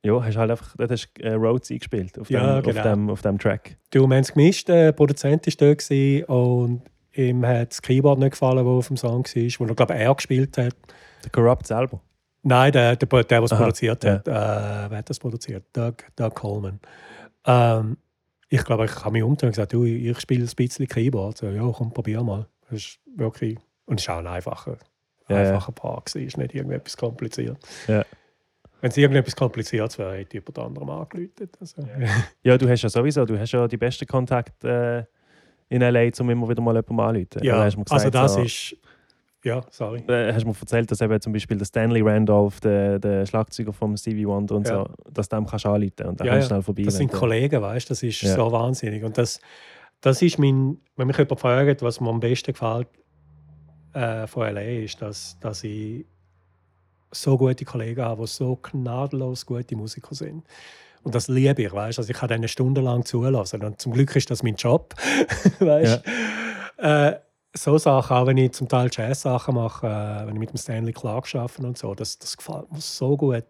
Ja, 0.03 0.23
hast 0.23 0.37
halt 0.37 0.51
einfach, 0.51 0.75
dort 0.77 0.91
hast 0.91 1.09
du 1.15 1.23
äh, 1.23 1.33
Rhodes 1.33 1.71
eingespielt 1.71 2.19
auf 2.19 2.27
dem, 2.27 2.35
Ja, 2.35 2.59
auf, 2.59 2.63
genau. 2.63 2.83
dem, 2.83 3.09
auf 3.09 3.23
dem 3.23 3.39
Track. 3.39 3.75
Du, 3.89 4.05
wir 4.05 4.15
haben 4.15 4.21
es 4.21 4.33
gemischt, 4.33 4.67
der 4.67 4.91
Produzent 4.91 5.47
war 5.47 5.75
gewesen 5.75 6.23
und 6.25 6.81
ihm 7.13 7.43
hat 7.43 7.71
das 7.71 7.81
Keyboard 7.81 8.19
nicht 8.19 8.31
gefallen, 8.31 8.57
das 8.57 8.67
auf 8.67 8.87
dem 8.87 8.97
Song 8.97 9.23
war, 9.25 9.59
wo 9.59 9.65
er, 9.65 9.75
glaube 9.75 9.95
ich, 9.95 9.99
er 10.01 10.13
gespielt 10.13 10.57
hat. 10.59 10.75
Der 11.23 11.31
Corrupt 11.31 11.65
selber. 11.65 11.99
Nein, 12.47 12.71
der, 12.71 12.95
der, 12.95 13.23
der 13.23 13.41
was 13.41 13.51
Aha, 13.51 13.59
produziert 13.63 14.03
ja. 14.03 14.13
hat. 14.13 14.27
Äh, 14.27 14.31
wer 14.91 14.97
hat 14.99 15.09
das 15.09 15.17
produziert? 15.17 15.65
Doug, 15.73 15.95
Doug 16.15 16.35
Coleman. 16.35 16.79
Ähm, 17.43 17.97
ich 18.49 18.63
glaube, 18.63 18.85
ich 18.85 18.95
habe 18.97 19.13
mich 19.13 19.23
umgedreht 19.23 19.47
und 19.47 19.51
gesagt, 19.53 19.73
du, 19.73 19.83
ich 19.83 20.19
spiele 20.19 20.45
ein 20.45 20.55
bisschen 20.55 20.87
Keyboard. 20.87 21.39
So, 21.39 21.47
ja, 21.47 21.67
komm, 21.75 21.91
probier 21.91 22.23
mal. 22.23 22.45
Das 22.69 22.79
ist 22.79 22.99
wirklich... 23.15 23.57
Und 23.87 23.99
es 23.99 24.07
war 24.07 24.17
auch 24.17 24.19
ein 24.19 24.27
einfacher, 24.27 24.77
Ja, 25.27 25.41
ja. 25.41 25.49
einfacher 25.49 25.71
Part. 25.71 26.05
gewesen. 26.05 26.27
Es 26.27 26.33
ist 26.33 26.37
nicht 26.37 26.53
irgendetwas 26.53 26.95
kompliziert. 26.95 27.57
Ja. 27.87 28.05
Wenn 28.79 28.91
es 28.91 28.97
irgendetwas 28.97 29.35
kompliziert 29.35 29.97
wäre, 29.97 30.15
hätte 30.17 30.37
jemand 30.37 30.59
anderem 30.59 30.89
angerufen. 30.91 31.49
Also, 31.59 31.81
Ja, 32.43 32.57
du 32.59 32.69
hast 32.69 32.83
ja 32.83 32.89
sowieso, 32.89 33.25
du 33.25 33.39
hast 33.39 33.53
ja 33.53 33.67
die 33.67 33.77
besten 33.77 34.05
Kontakte 34.05 35.07
äh, 35.69 35.73
in 35.75 35.81
L.A., 35.81 36.11
um 36.21 36.29
immer 36.29 36.47
wieder 36.47 36.61
mal 36.61 36.75
jemanden 36.75 36.99
anzurufen. 36.99 37.43
ja, 37.43 37.59
also 37.59 38.09
das 38.11 38.33
so, 38.35 38.41
ist... 38.41 38.77
Ja, 39.45 39.61
sorry. 39.69 39.99
äh, 40.07 40.33
hast 40.33 40.41
du 40.43 40.47
mir 40.49 40.55
erzählt, 40.59 40.89
dass 40.91 40.99
eben 41.01 41.21
zum 41.21 41.31
Beispiel 41.31 41.55
der 41.57 41.65
Stanley 41.65 42.01
Randolph, 42.01 42.59
der, 42.61 42.97
der 42.99 43.25
Schlagzeuger 43.27 43.71
vom 43.71 43.95
Stevie 43.95 44.25
Wonder 44.27 44.55
und 44.55 44.67
Ja. 44.67 44.85
so, 44.85 44.87
dass 45.11 45.29
dem 45.29 45.45
kannst 45.45 45.65
du 45.65 45.69
anrufen 45.69 46.05
und 46.07 46.19
dann 46.19 46.25
Ja, 46.27 46.35
ja. 46.35 46.41
schnell 46.41 46.61
vorbei. 46.63 46.81
Das 46.83 46.97
sind 46.97 47.13
du- 47.13 47.17
Kollegen, 47.17 47.61
weißt 47.61 47.87
du, 47.87 47.91
das 47.91 48.01
ist 48.03 48.21
Ja. 48.23 48.33
so 48.35 48.51
wahnsinnig. 48.51 49.03
Und 49.03 49.17
das, 49.19 49.39
das 50.01 50.21
ist 50.23 50.39
mein, 50.39 50.77
wenn 50.97 51.07
mich 51.07 51.17
jemand 51.17 51.39
fragt, 51.39 51.81
was 51.83 52.01
mir 52.01 52.09
am 52.09 52.19
besten 52.19 52.53
gefällt 52.53 52.87
äh, 53.93 54.25
von 54.27 54.47
LA, 54.53 54.61
ist, 54.83 55.01
dass, 55.01 55.37
dass 55.39 55.63
ich 55.63 56.05
so 57.11 57.37
gute 57.37 57.63
Kollegen 57.65 58.01
habe, 58.01 58.23
die 58.23 58.27
so 58.27 58.57
gnadenlos 58.57 59.45
gute 59.45 59.75
Musiker 59.75 60.15
sind. 60.15 60.43
Und 61.03 61.13
das 61.13 61.27
liebe 61.27 61.61
ich, 61.61 61.71
weißt 61.71 61.97
du? 61.97 62.01
Also 62.01 62.09
ich 62.11 62.17
kann 62.17 62.29
denen 62.29 62.47
stundenlang 62.47 63.05
zulassen. 63.05 63.63
Und 63.63 63.79
zum 63.79 63.93
Glück 63.93 64.15
ist 64.15 64.31
das 64.31 64.41
mein 64.41 64.55
Job, 64.55 64.95
weißt 65.59 66.01
du? 66.03 66.83
Äh, 66.83 67.19
so 67.57 67.77
Sachen, 67.77 68.15
auch 68.15 68.27
wenn 68.27 68.37
ich 68.37 68.51
zum 68.51 68.67
Teil 68.67 68.89
Jazz-Sachen 68.91 69.55
mache, 69.55 69.87
äh, 69.87 70.27
wenn 70.27 70.35
ich 70.35 70.39
mit 70.39 70.49
dem 70.49 70.57
Stanley 70.57 70.93
Clark 70.93 71.33
arbeite 71.35 71.65
und 71.65 71.77
so, 71.77 71.95
das, 71.95 72.19
das 72.19 72.37
gefällt 72.37 72.71
mir 72.71 72.79
so 72.79 73.17
gut. 73.17 73.45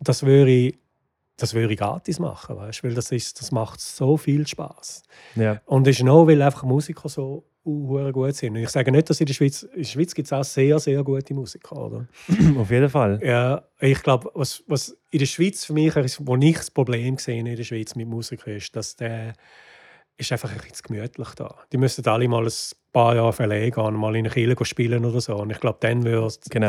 Das 0.00 0.22
würde 0.22 0.50
ich, 0.50 0.78
das 1.36 1.54
würde 1.54 1.72
ich 1.72 1.78
gratis 1.78 2.18
machen, 2.18 2.56
weißt? 2.56 2.82
weil 2.84 2.94
das, 2.94 3.12
ist, 3.12 3.40
das 3.40 3.52
macht 3.52 3.80
so 3.80 4.16
viel 4.16 4.46
Spaß. 4.46 5.02
Ja. 5.36 5.60
Und 5.66 5.86
es 5.86 5.98
ist 5.98 6.04
noch, 6.04 6.26
weil 6.26 6.42
einfach 6.42 6.64
Musiker 6.64 7.08
so 7.08 7.44
uh, 7.64 8.10
gut 8.12 8.34
sind. 8.34 8.56
Und 8.56 8.62
ich 8.62 8.68
sage 8.70 8.90
nicht, 8.90 9.08
dass 9.08 9.20
in 9.20 9.26
der 9.26 9.34
Schweiz, 9.34 9.62
in 9.62 9.82
der 9.82 9.88
Schweiz 9.88 10.14
gibt 10.14 10.26
es 10.26 10.32
auch 10.32 10.44
sehr, 10.44 10.78
sehr 10.78 11.02
gute 11.04 11.34
Musiker. 11.34 11.76
Oder? 11.76 12.06
Auf 12.58 12.70
jeden 12.70 12.88
Fall. 12.88 13.20
Ja, 13.22 13.62
ich 13.80 14.02
glaube, 14.02 14.30
was, 14.34 14.62
was 14.66 14.96
in 15.10 15.18
der 15.20 15.26
Schweiz 15.26 15.64
für 15.64 15.72
mich, 15.72 15.94
ist, 15.96 16.26
wo 16.26 16.36
ich 16.36 16.56
das 16.56 16.70
Problem 16.70 17.16
gesehen 17.16 17.46
in 17.46 17.56
der 17.56 17.64
Schweiz 17.64 17.94
mit 17.94 18.08
Musikern 18.08 18.56
ist, 18.56 18.74
dass 18.74 18.96
der 18.96 19.34
ist 20.18 20.32
einfach 20.32 20.50
ein 20.50 20.58
bisschen 20.58 20.82
gemütlich 20.86 21.28
da. 21.36 21.54
Die 21.72 21.76
müssten 21.78 22.06
alle 22.08 22.28
mal 22.28 22.44
ein 22.44 22.52
paar 22.92 23.14
Jahre 23.16 23.32
verlegen 23.32 23.80
und 23.80 23.94
mal 23.94 24.14
in 24.16 24.26
eine 24.26 24.34
Kirche 24.34 24.64
spielen 24.64 25.04
oder 25.04 25.20
so. 25.20 25.36
Und 25.36 25.50
ich 25.50 25.60
glaube, 25.60 25.78
dann 25.80 26.04
würde 26.04 26.26
es 26.26 26.40
Genau. 26.50 26.68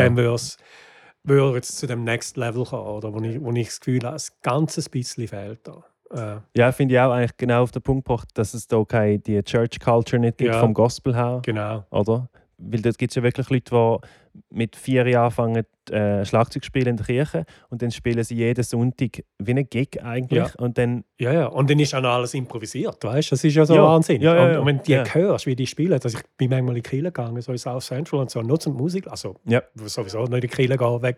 würde 1.23 1.61
zu 1.61 1.87
dem 1.87 2.03
Next 2.03 2.37
Level 2.37 2.63
kommen, 2.65 2.87
oder? 2.87 3.13
Wo, 3.13 3.19
ich, 3.21 3.41
wo 3.41 3.51
ich 3.51 3.67
das 3.67 3.79
Gefühl 3.79 4.03
habe, 4.03 4.15
ein 4.15 4.21
ganzes 4.41 4.87
bisschen 4.89 5.27
fehlt 5.27 5.67
da. 5.67 5.83
Äh, 6.11 6.39
Ja, 6.57 6.71
finde 6.71 6.95
ich 6.95 7.01
auch 7.01 7.11
eigentlich 7.11 7.37
genau 7.37 7.63
auf 7.63 7.71
den 7.71 7.81
Punkt 7.81 8.05
gebracht, 8.07 8.29
dass 8.35 8.53
es 8.53 8.67
da 8.67 8.83
keine 8.83 9.19
die 9.19 9.41
Church 9.43 9.79
Culture 9.79 10.19
nicht 10.19 10.37
gibt 10.37 10.53
Ja. 10.53 10.59
vom 10.59 10.73
Gospel 10.73 11.15
her, 11.15 11.41
genau. 11.43 11.85
oder? 11.91 12.29
Weil 12.57 12.81
dort 12.81 12.97
gibt 12.97 13.11
es 13.11 13.15
ja 13.15 13.23
wirklich 13.23 13.49
Leute, 13.49 13.71
die 13.71 14.28
mit 14.49 14.75
vier 14.75 15.07
Jahren 15.07 15.25
anfangen, 15.25 15.65
äh, 15.91 16.23
Schlagzeug 16.25 16.63
spielen 16.63 16.87
in 16.87 16.97
der 16.97 17.05
Kirche 17.05 17.45
und 17.69 17.81
dann 17.81 17.89
spielen 17.91 18.23
sie 18.23 18.35
jeden 18.35 18.63
Sonntag 18.63 19.23
wie 19.39 19.51
ein 19.53 19.67
Gig 19.69 20.01
eigentlich 20.03 20.37
Ja. 20.47 20.53
und 20.59 20.77
dann 20.77 21.03
Ja, 21.19 21.33
ja. 21.33 21.45
Und 21.47 21.69
dann 21.69 21.79
ist 21.79 21.93
auch 21.95 22.01
noch 22.01 22.09
alles 22.11 22.33
improvisiert, 22.35 23.03
weißt? 23.03 23.31
Das 23.31 23.43
ist 23.43 23.55
ja 23.55 23.65
so 23.65 23.75
Ja. 23.75 23.83
Wahnsinn. 23.83 24.21
Ja, 24.21 24.35
ja, 24.35 24.45
und, 24.53 24.57
und 24.59 24.65
wenn 24.67 24.77
du 24.77 24.83
die 24.83 24.91
Ja. 24.93 25.03
hörst, 25.13 25.45
wie 25.47 25.55
die 25.55 25.65
spielen, 25.67 25.93
also 25.93 26.09
ich 26.09 26.23
bin 26.37 26.49
manchmal 26.49 26.77
in 26.77 26.83
die 26.83 26.89
Kirche 26.89 27.05
gegangen, 27.05 27.41
so 27.41 27.51
in 27.51 27.57
South 27.57 27.85
Central 27.85 28.21
und 28.21 28.29
so, 28.29 28.41
nur 28.41 28.59
zum 28.59 28.75
Musik, 28.75 29.07
also 29.07 29.35
Ja. 29.45 29.61
sowieso 29.75 30.19
nicht 30.23 30.33
in 30.33 30.41
die 30.41 30.47
Kirche 30.47 30.77
gehen, 30.77 31.01
weg, 31.01 31.17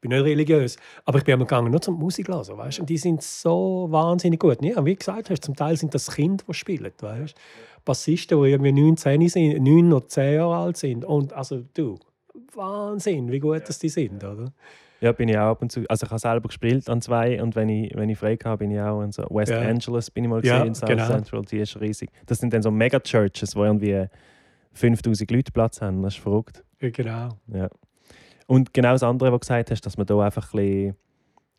bin 0.00 0.10
nicht 0.10 0.24
religiös, 0.24 0.76
aber 1.04 1.18
ich 1.18 1.24
bin 1.24 1.32
einmal 1.34 1.46
gegangen, 1.46 1.70
nur 1.72 1.80
zum 1.80 1.98
Musik 1.98 2.28
hören, 2.28 2.56
weißt? 2.56 2.80
Und 2.80 2.88
die 2.90 2.98
sind 2.98 3.22
so 3.22 3.88
wahnsinnig 3.90 4.38
gut. 4.40 4.58
Ja, 4.64 4.84
wie 4.84 4.94
gesagt 4.94 5.28
hast, 5.30 5.44
zum 5.44 5.56
Teil 5.56 5.76
sind 5.76 5.94
das 5.94 6.10
Kinder, 6.14 6.44
die 6.48 6.54
spielen, 6.54 6.92
weißt? 7.00 7.34
Bassisten, 7.84 8.40
die 8.42 8.48
irgendwie 8.50 8.72
9, 8.72 8.96
10 8.96 9.28
sind, 9.28 9.62
9 9.62 9.92
oder 9.92 10.08
10 10.08 10.34
Jahre 10.34 10.56
alt 10.56 10.76
sind 10.78 11.04
und 11.04 11.32
also 11.34 11.62
du, 11.74 11.98
Wahnsinn, 12.54 13.30
wie 13.30 13.38
gut 13.40 13.62
das 13.68 13.78
die 13.78 13.88
sind, 13.88 14.22
oder? 14.24 14.52
Ja, 15.00 15.12
bin 15.12 15.28
ich 15.28 15.36
auch 15.36 15.50
ab 15.50 15.62
und 15.62 15.70
zu. 15.70 15.82
Also 15.88 16.06
ich 16.06 16.10
habe 16.10 16.18
selber 16.18 16.48
gespielt 16.48 16.88
an 16.88 17.00
zwei 17.02 17.42
und 17.42 17.54
wenn 17.56 17.68
ich, 17.68 17.94
wenn 17.94 18.08
ich 18.08 18.18
frei 18.18 18.36
habe, 18.44 18.58
bin 18.58 18.70
ich 18.70 18.80
auch 18.80 19.02
in 19.02 19.12
so 19.12 19.22
West 19.30 19.52
Ja. 19.52 19.60
Angeles 19.60 20.10
bin 20.10 20.24
ich 20.24 20.30
mal 20.30 20.44
Ja, 20.44 20.58
gesehen, 20.58 20.68
in 20.68 20.74
South 20.74 20.88
genau. 20.88 21.06
Central, 21.06 21.42
die 21.42 21.58
ist 21.58 21.78
riesig. 21.80 22.10
Das 22.26 22.38
sind 22.38 22.52
dann 22.54 22.62
so 22.62 22.70
Mega-Churches, 22.70 23.54
wo 23.54 23.64
irgendwie 23.64 24.06
5000 24.72 25.30
Leute 25.30 25.52
Platz 25.52 25.82
haben. 25.82 26.02
Das 26.02 26.14
ist 26.14 26.20
verrückt. 26.22 26.64
Ja, 26.80 26.90
genau. 26.90 27.28
Ja. 27.48 27.68
Und 28.46 28.72
genau 28.72 28.92
das 28.92 29.02
andere, 29.02 29.30
was 29.30 29.36
du 29.40 29.40
gesagt 29.40 29.70
hast, 29.70 29.82
dass 29.84 29.96
man 29.96 30.06
da 30.06 30.18
einfach 30.20 30.52
ein 30.54 30.94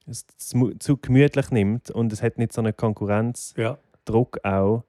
bisschen 0.08 0.80
zu 0.80 0.98
gemütlich 0.98 1.52
nimmt 1.52 1.92
und 1.92 2.14
es 2.14 2.22
hat 2.22 2.38
nicht 2.38 2.54
so 2.54 2.62
einen 2.62 2.76
Konkurrenzdruck 2.76 4.40
Ja, 4.44 4.60
auch. 4.62 4.84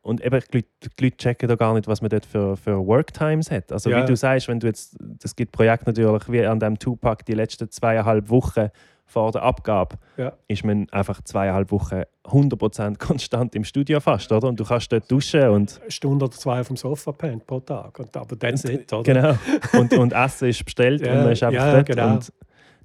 Und 0.00 0.24
eben, 0.24 0.40
die 0.52 0.58
Leute, 0.58 0.68
die 0.98 1.04
Leute 1.04 1.16
checken 1.16 1.48
da 1.48 1.54
gar 1.56 1.74
nicht, 1.74 1.86
was 1.88 2.00
man 2.00 2.08
dort 2.08 2.24
für, 2.24 2.56
für 2.56 2.78
Worktimes 2.86 3.50
hat. 3.50 3.72
Also 3.72 3.90
Ja. 3.90 4.00
wie 4.02 4.06
du 4.06 4.16
sagst, 4.16 4.48
wenn 4.48 4.60
du 4.60 4.66
jetzt, 4.66 4.96
das 5.00 5.34
gibt 5.36 5.52
Projekte 5.52 5.86
natürlich, 5.90 6.30
wie 6.30 6.44
an 6.46 6.60
dem 6.60 6.78
Tupac 6.78 7.24
die 7.26 7.34
letzten 7.34 7.70
zweieinhalb 7.70 8.30
Wochen 8.30 8.68
vor 9.04 9.32
der 9.32 9.42
Abgabe, 9.42 9.96
Ja. 10.16 10.32
ist 10.48 10.64
man 10.64 10.86
einfach 10.90 11.22
zweieinhalb 11.22 11.70
Wochen 11.72 12.02
100% 12.24 12.98
konstant 13.06 13.54
im 13.54 13.64
Studio 13.64 14.00
fast, 14.00 14.30
oder? 14.32 14.48
Und 14.48 14.60
du 14.60 14.64
kannst 14.64 14.92
dort 14.92 15.10
duschen 15.10 15.48
und 15.48 15.80
eine 15.80 15.90
Stunde 15.90 16.26
oder 16.26 16.36
zwei 16.36 16.60
auf 16.60 16.68
dem 16.68 16.76
Sofa 16.76 17.12
pennt 17.12 17.46
pro 17.46 17.60
Tag, 17.60 17.98
und, 17.98 18.16
aber 18.16 18.38
that's 18.38 18.64
it, 18.64 18.92
oder? 18.92 19.02
Genau. 19.02 19.34
Und, 19.78 19.92
und 19.94 20.12
Essen 20.12 20.48
ist 20.48 20.64
bestellt 20.64 21.00
Ja, 21.04 21.12
und 21.14 21.18
man 21.24 21.32
ist 21.32 21.42
einfach 21.42 21.64
ja, 21.66 21.72
dort. 21.74 21.86
genau. 21.86 22.14
Und 22.14 22.32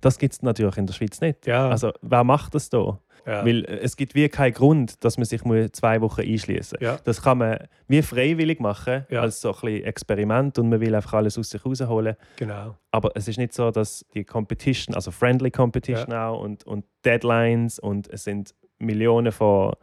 das 0.01 0.17
gibt 0.17 0.33
es 0.33 0.41
natürlich 0.41 0.77
in 0.77 0.87
der 0.87 0.93
Schweiz 0.93 1.21
nicht. 1.21 1.45
Ja, 1.45 1.69
Also, 1.69 1.91
wer 2.01 2.23
macht 2.23 2.55
das 2.55 2.69
da? 2.69 2.99
Ja. 3.25 3.45
Weil 3.45 3.63
äh, 3.65 3.79
es 3.79 3.95
gibt 3.95 4.15
wie 4.15 4.27
keinen 4.29 4.53
Grund, 4.53 5.03
dass 5.03 5.17
man 5.17 5.25
sich 5.25 5.43
muss 5.43 5.71
zwei 5.71 6.01
Wochen 6.01 6.21
einschließen 6.21 6.77
ja. 6.81 6.97
Das 7.03 7.21
kann 7.21 7.37
man 7.37 7.57
wie 7.87 8.01
freiwillig 8.01 8.59
machen, 8.59 9.05
Ja. 9.09 9.21
als 9.21 9.41
so 9.41 9.49
ein 9.53 9.59
bisschen 9.61 9.83
Experiment 9.85 10.59
und 10.59 10.69
man 10.69 10.79
will 10.81 10.93
einfach 10.95 11.13
alles 11.13 11.37
aus 11.37 11.49
sich 11.49 11.65
rausholen. 11.65 12.15
Genau. 12.37 12.75
Aber 12.91 13.11
es 13.15 13.27
ist 13.27 13.37
nicht 13.37 13.53
so, 13.53 13.71
dass 13.71 14.05
die 14.13 14.23
Competition, 14.25 14.95
also 14.95 15.11
Friendly 15.11 15.51
Competition 15.51 16.13
auch 16.13 16.39
und, 16.41 16.65
und 16.65 16.85
Deadlines 17.05 17.79
und 17.79 18.09
es 18.09 18.23
sind 18.25 18.53
Millionen 18.79 19.31
von 19.31 19.73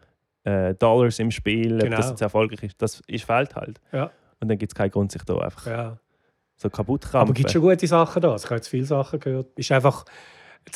äh, 0.45 0.75
Dollars 0.75 1.19
im 1.19 1.31
Spiel, 1.31 1.75
ob 1.77 1.81
Genau. 1.83 1.97
das 1.97 2.11
jetzt 2.11 2.23
erfolgreich 2.23 2.63
ist, 2.63 2.81
das 2.83 3.01
ist 3.07 3.25
fehlt 3.25 3.55
halt. 3.57 3.81
Und 3.93 4.49
dann 4.49 4.59
gibt 4.59 4.73
es 4.73 4.75
keinen 4.75 4.91
Grund, 4.91 5.13
sich 5.13 5.23
da 5.25 5.37
einfach 5.39 5.97
so 6.57 6.69
kaputt 6.69 7.05
zu 7.05 7.17
Aber 7.19 7.31
es 7.31 7.35
gibt 7.37 7.51
schon 7.51 7.63
gute 7.63 7.87
Sachen 7.87 8.21
da. 8.21 8.33
Also 8.33 8.45
ich 8.45 8.51
habe 8.51 8.57
jetzt 8.57 8.69
viele 8.69 8.85
Sachen 8.85 9.19
gehört. 9.19 9.47
Ist 9.59 9.73
einfach, 9.73 10.05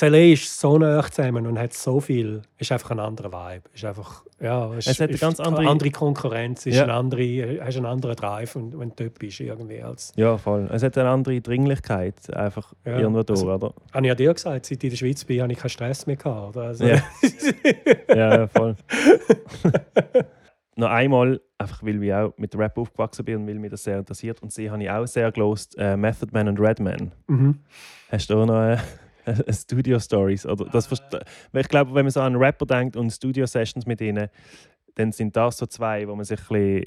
LA 0.00 0.32
ist 0.32 0.58
so 0.60 0.76
nah 0.76 1.02
zusammen 1.08 1.46
und 1.46 1.58
hat 1.58 1.72
so 1.72 2.00
viel. 2.00 2.42
Ist 2.58 2.72
einfach 2.72 2.90
ein 2.90 2.98
anderer 2.98 3.30
Vibe. 3.32 3.62
Ist 3.72 3.84
einfach, 3.84 4.24
ja, 4.40 4.74
ist, 4.74 4.88
Es 4.88 4.98
hat 5.00 5.08
eine 5.10 5.18
ganz 5.18 5.38
andere- 5.38 5.90
Konkurrenz. 5.90 6.66
Ist 6.66 6.76
Ja. 6.76 6.82
eine 6.84 6.94
andere, 6.94 7.60
hast 7.64 7.76
einen 7.76 7.86
anderen 7.86 8.16
Drive, 8.16 8.56
und, 8.56 8.76
wenn 8.78 8.88
du 8.90 9.04
dort 9.04 9.18
bist 9.20 9.38
irgendwie. 9.40 9.80
Als, 9.82 10.12
Ja, 10.16 10.36
voll. 10.36 10.68
Es 10.72 10.82
hat 10.82 10.98
eine 10.98 11.08
andere 11.10 11.40
Dringlichkeit 11.40 12.34
einfach 12.34 12.72
Ja, 12.84 12.98
irgendwo 12.98 13.22
durch, 13.22 13.38
also- 13.40 13.52
oder? 13.54 13.74
habe 13.92 14.06
ich 14.06 14.08
ja 14.08 14.14
dir 14.16 14.34
gesagt, 14.34 14.66
seit 14.66 14.78
ich 14.78 14.84
in 14.84 14.90
der 14.90 14.96
Schweiz 14.96 15.24
bin, 15.24 15.40
habe 15.42 15.52
ich 15.52 15.58
keinen 15.58 15.70
Stress 15.70 16.06
mehr 16.06 16.16
gehabt. 16.16 16.56
Also, 16.56 16.84
Ja. 16.86 17.02
ja, 18.08 18.36
ja, 18.38 18.46
voll. 18.48 18.74
Noch 20.76 20.90
einmal, 20.90 21.40
einfach 21.56 21.84
weil 21.84 22.02
ich 22.02 22.12
auch 22.12 22.32
mit 22.36 22.56
Rap 22.58 22.76
aufgewachsen 22.78 23.24
bin 23.24 23.36
und 23.36 23.46
weil 23.46 23.54
mich 23.60 23.70
das 23.70 23.84
sehr 23.84 23.98
interessiert. 23.98 24.42
Und 24.42 24.52
sie 24.52 24.68
habe 24.68 24.82
ich 24.82 24.90
auch 24.90 25.06
sehr 25.06 25.30
gelost, 25.30 25.76
äh, 25.78 25.96
Method 25.96 26.30
Man 26.32 26.48
und 26.48 26.58
Redman. 26.58 27.12
mhm. 27.28 27.60
Hast 28.10 28.28
du 28.28 28.40
auch 28.42 28.46
noch 28.46 28.60
äh, 28.60 28.76
Studio-Stories? 29.50 30.46
Oder 30.46 30.66
das 30.66 30.88
verste- 30.90 31.24
weil 31.52 31.62
ich 31.62 31.68
glaube, 31.68 31.94
wenn 31.94 32.04
man 32.04 32.10
so 32.10 32.20
an 32.20 32.36
Rapper 32.36 32.66
denkt 32.66 32.96
und 32.96 33.10
Studio-Sessions 33.10 33.86
mit 33.86 34.00
ihnen, 34.00 34.28
dann 34.96 35.12
sind 35.12 35.36
das 35.36 35.56
so 35.58 35.66
zwei, 35.66 36.06
wo 36.08 36.14
man 36.14 36.24
sich 36.24 36.38
ein 36.40 36.46
bisschen 36.48 36.84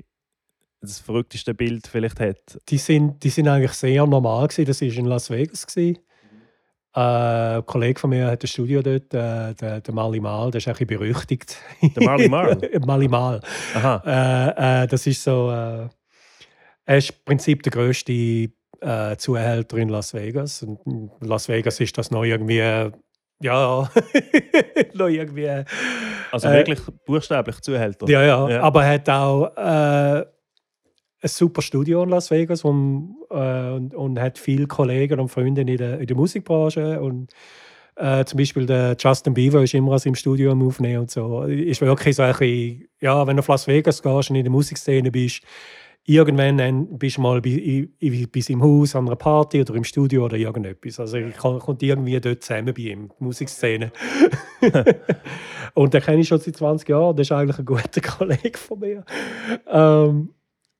das 0.82 1.00
verrückteste 1.00 1.54
Bild 1.54 1.88
vielleicht 1.88 2.20
hat. 2.20 2.60
die, 2.70 2.78
sind, 2.78 3.24
die 3.24 3.30
sind 3.30 3.48
eigentlich 3.48 3.72
sehr 3.74 4.06
normal. 4.06 4.48
Gewesen. 4.48 4.66
Das 4.66 4.82
war 4.82 4.88
in 4.88 5.06
Las 5.06 5.30
Vegas. 5.30 5.66
Gewesen. 5.66 5.98
Äh, 6.96 7.00
ein 7.58 7.66
Kollege 7.66 8.00
von 8.00 8.10
mir 8.12 8.28
hat 8.28 8.44
ein 8.44 8.48
Studio 8.48 8.82
dort, 8.82 9.14
äh, 9.14 9.54
der, 9.56 9.82
der 9.82 9.94
Mali 9.94 10.20
Mal, 10.20 10.52
der 10.52 10.60
ist 10.60 10.68
ein 10.68 10.74
bisschen 10.74 10.88
berüchtigt. 10.88 11.58
Der 11.82 12.04
Marley 12.04 12.30
Marl? 12.30 12.58
Mali 12.86 13.08
Mal. 13.08 13.42
Aha. 13.76 14.04
Äh, 14.06 14.84
äh, 14.84 14.88
das 14.88 15.06
ist 15.06 15.24
so. 15.24 15.50
Äh, 15.52 15.90
er 16.86 16.98
ist 16.98 17.10
im 17.10 17.16
Prinzip 17.26 17.64
der 17.64 17.72
grösste 17.72 18.50
äh, 18.82 19.18
Zuhälter 19.18 19.78
in 19.78 19.90
Las 19.90 20.14
Vegas. 20.14 20.64
Und 20.64 20.80
in 20.86 21.10
Las 21.22 21.48
Vegas 21.50 21.80
ist 21.80 21.98
das 21.98 22.12
noch 22.12 22.24
irgendwie. 22.24 22.60
äh, 22.60 22.92
Ja, 23.42 23.90
noch 24.94 25.08
irgendwie. 25.08 25.64
Also 26.32 26.48
Äh, 26.48 26.54
wirklich 26.54 26.80
buchstäblich 27.06 27.60
Zuhälter. 27.62 28.08
Ja, 28.10 28.24
ja, 28.24 28.50
Ja. 28.50 28.62
Aber 28.62 28.84
er 28.84 28.94
hat 28.96 29.10
auch 29.10 29.56
äh, 29.56 30.26
ein 31.22 31.28
super 31.30 31.62
Studio 31.62 32.04
in 32.04 32.10
Las 32.10 32.30
Vegas 32.32 32.64
und, 32.64 33.16
äh, 33.30 33.70
und, 33.72 33.94
und 33.96 34.20
hat 34.20 34.38
viele 34.38 34.68
Kollegen 34.68 35.20
und 35.20 35.30
Freunde 35.30 35.62
in 35.62 35.78
der, 35.78 36.00
in 36.00 36.08
der 36.08 36.16
Musikbranche. 36.16 37.00
Und 37.02 37.32
äh, 37.96 38.24
zum 38.26 38.38
Beispiel 38.38 38.66
der 38.68 38.96
Justin 39.00 39.34
Bieber 39.34 39.64
ist 39.64 39.74
immer 39.74 39.94
aus 39.94 40.06
im 40.06 40.14
Studio 40.16 40.52
am 40.52 40.66
Aufnehmen 40.68 41.02
und 41.02 41.12
so. 41.12 41.44
Ist 41.44 41.82
wirklich 41.82 42.16
so 42.16 42.24
ein 42.24 42.32
bisschen, 42.38 42.88
ja, 43.02 43.26
wenn 43.26 43.36
du 43.38 43.40
auf 43.40 43.48
Las 43.48 43.68
Vegas 43.68 44.02
gehst 44.02 44.30
und 44.30 44.36
in 44.36 44.44
der 44.44 44.52
Musikszene 44.52 45.10
bist, 45.12 45.42
irgendwann 46.08 46.58
dann 46.58 46.98
bist 46.98 47.18
du 47.18 47.22
mal 47.22 47.42
bei, 47.42 47.90
bei 48.00 48.40
seinem 48.40 48.64
Haus 48.64 48.96
an 48.96 49.08
einer 49.08 49.18
Party 49.18 49.60
oder 49.60 49.76
im 49.76 49.84
Studio 49.84 50.26
oder 50.26 50.38
irgendetwas. 50.38 51.00
Also 51.02 51.18
ich 51.18 51.36
komme 51.36 51.60
irgendwie 51.82 52.20
dort 52.20 52.44
zusammen 52.44 52.74
bei 52.74 52.82
ihm, 52.82 53.10
die 53.10 53.24
Musikszene. 53.24 53.92
und 55.74 55.94
den 55.94 56.02
kenne 56.02 56.22
ich 56.22 56.28
schon 56.30 56.40
seit 56.40 56.56
20 56.56 56.88
Jahren. 56.88 57.16
Das 57.16 57.28
ist 57.28 57.32
eigentlich 57.34 57.60
ein 57.60 57.66
guter 57.66 58.02
Kollege 58.02 58.58
von 58.58 58.80
mir. 58.80 59.04
Ähm, 59.70 60.34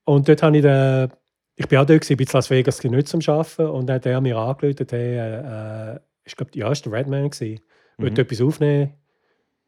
und 0.04 0.28
dort 0.28 0.42
habe 0.42 0.56
ich 0.56 0.62
den, 0.62 1.12
ich 1.56 1.68
bin 1.68 1.78
auch 1.78 1.84
dort, 1.84 2.00
gewesen, 2.00 2.16
bei 2.16 2.24
Las 2.32 2.48
Vegas 2.48 2.82
nicht 2.82 3.08
zum 3.08 3.20
Arbeiten 3.26 3.66
und 3.66 3.86
dann 3.86 3.96
hat 3.96 4.06
er 4.06 4.20
mir 4.22 4.38
angerufen, 4.38 4.86
hey, 4.88 5.18
äh, 5.18 6.00
ich 6.24 6.36
glaube, 6.36 6.52
ja, 6.54 6.72
ist 6.72 6.86
der 6.86 6.92
Redman 6.92 7.28
gewesen. 7.28 7.60
Mhm. 7.98 8.02
Wollte 8.02 8.22
etwas 8.22 8.40
aufnehmen, 8.40 8.94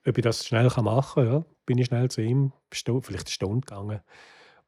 ob 0.06 0.16
ich 0.16 0.24
das 0.24 0.46
schnell 0.46 0.70
machen 0.82 1.24
kann. 1.24 1.32
Ja, 1.32 1.44
bin 1.66 1.76
ich 1.76 1.86
schnell 1.86 2.10
zu 2.10 2.22
ihm, 2.22 2.52
vielleicht 2.70 3.10
eine 3.10 3.28
Stunde 3.28 3.66
gegangen. 3.66 4.00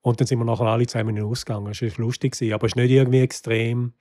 Und 0.02 0.20
dann 0.20 0.26
sind 0.26 0.38
wir 0.38 0.44
nachher 0.44 0.66
alle 0.66 0.86
zwei 0.86 1.04
Minuten 1.04 1.30
ausgegangen. 1.30 1.66
Das 1.66 1.80
war 1.80 2.04
lustig, 2.04 2.34
aber 2.52 2.66
es 2.66 2.72
ist 2.72 2.76
nicht 2.76 2.90
irgendwie 2.90 3.20
extrem 3.20 3.94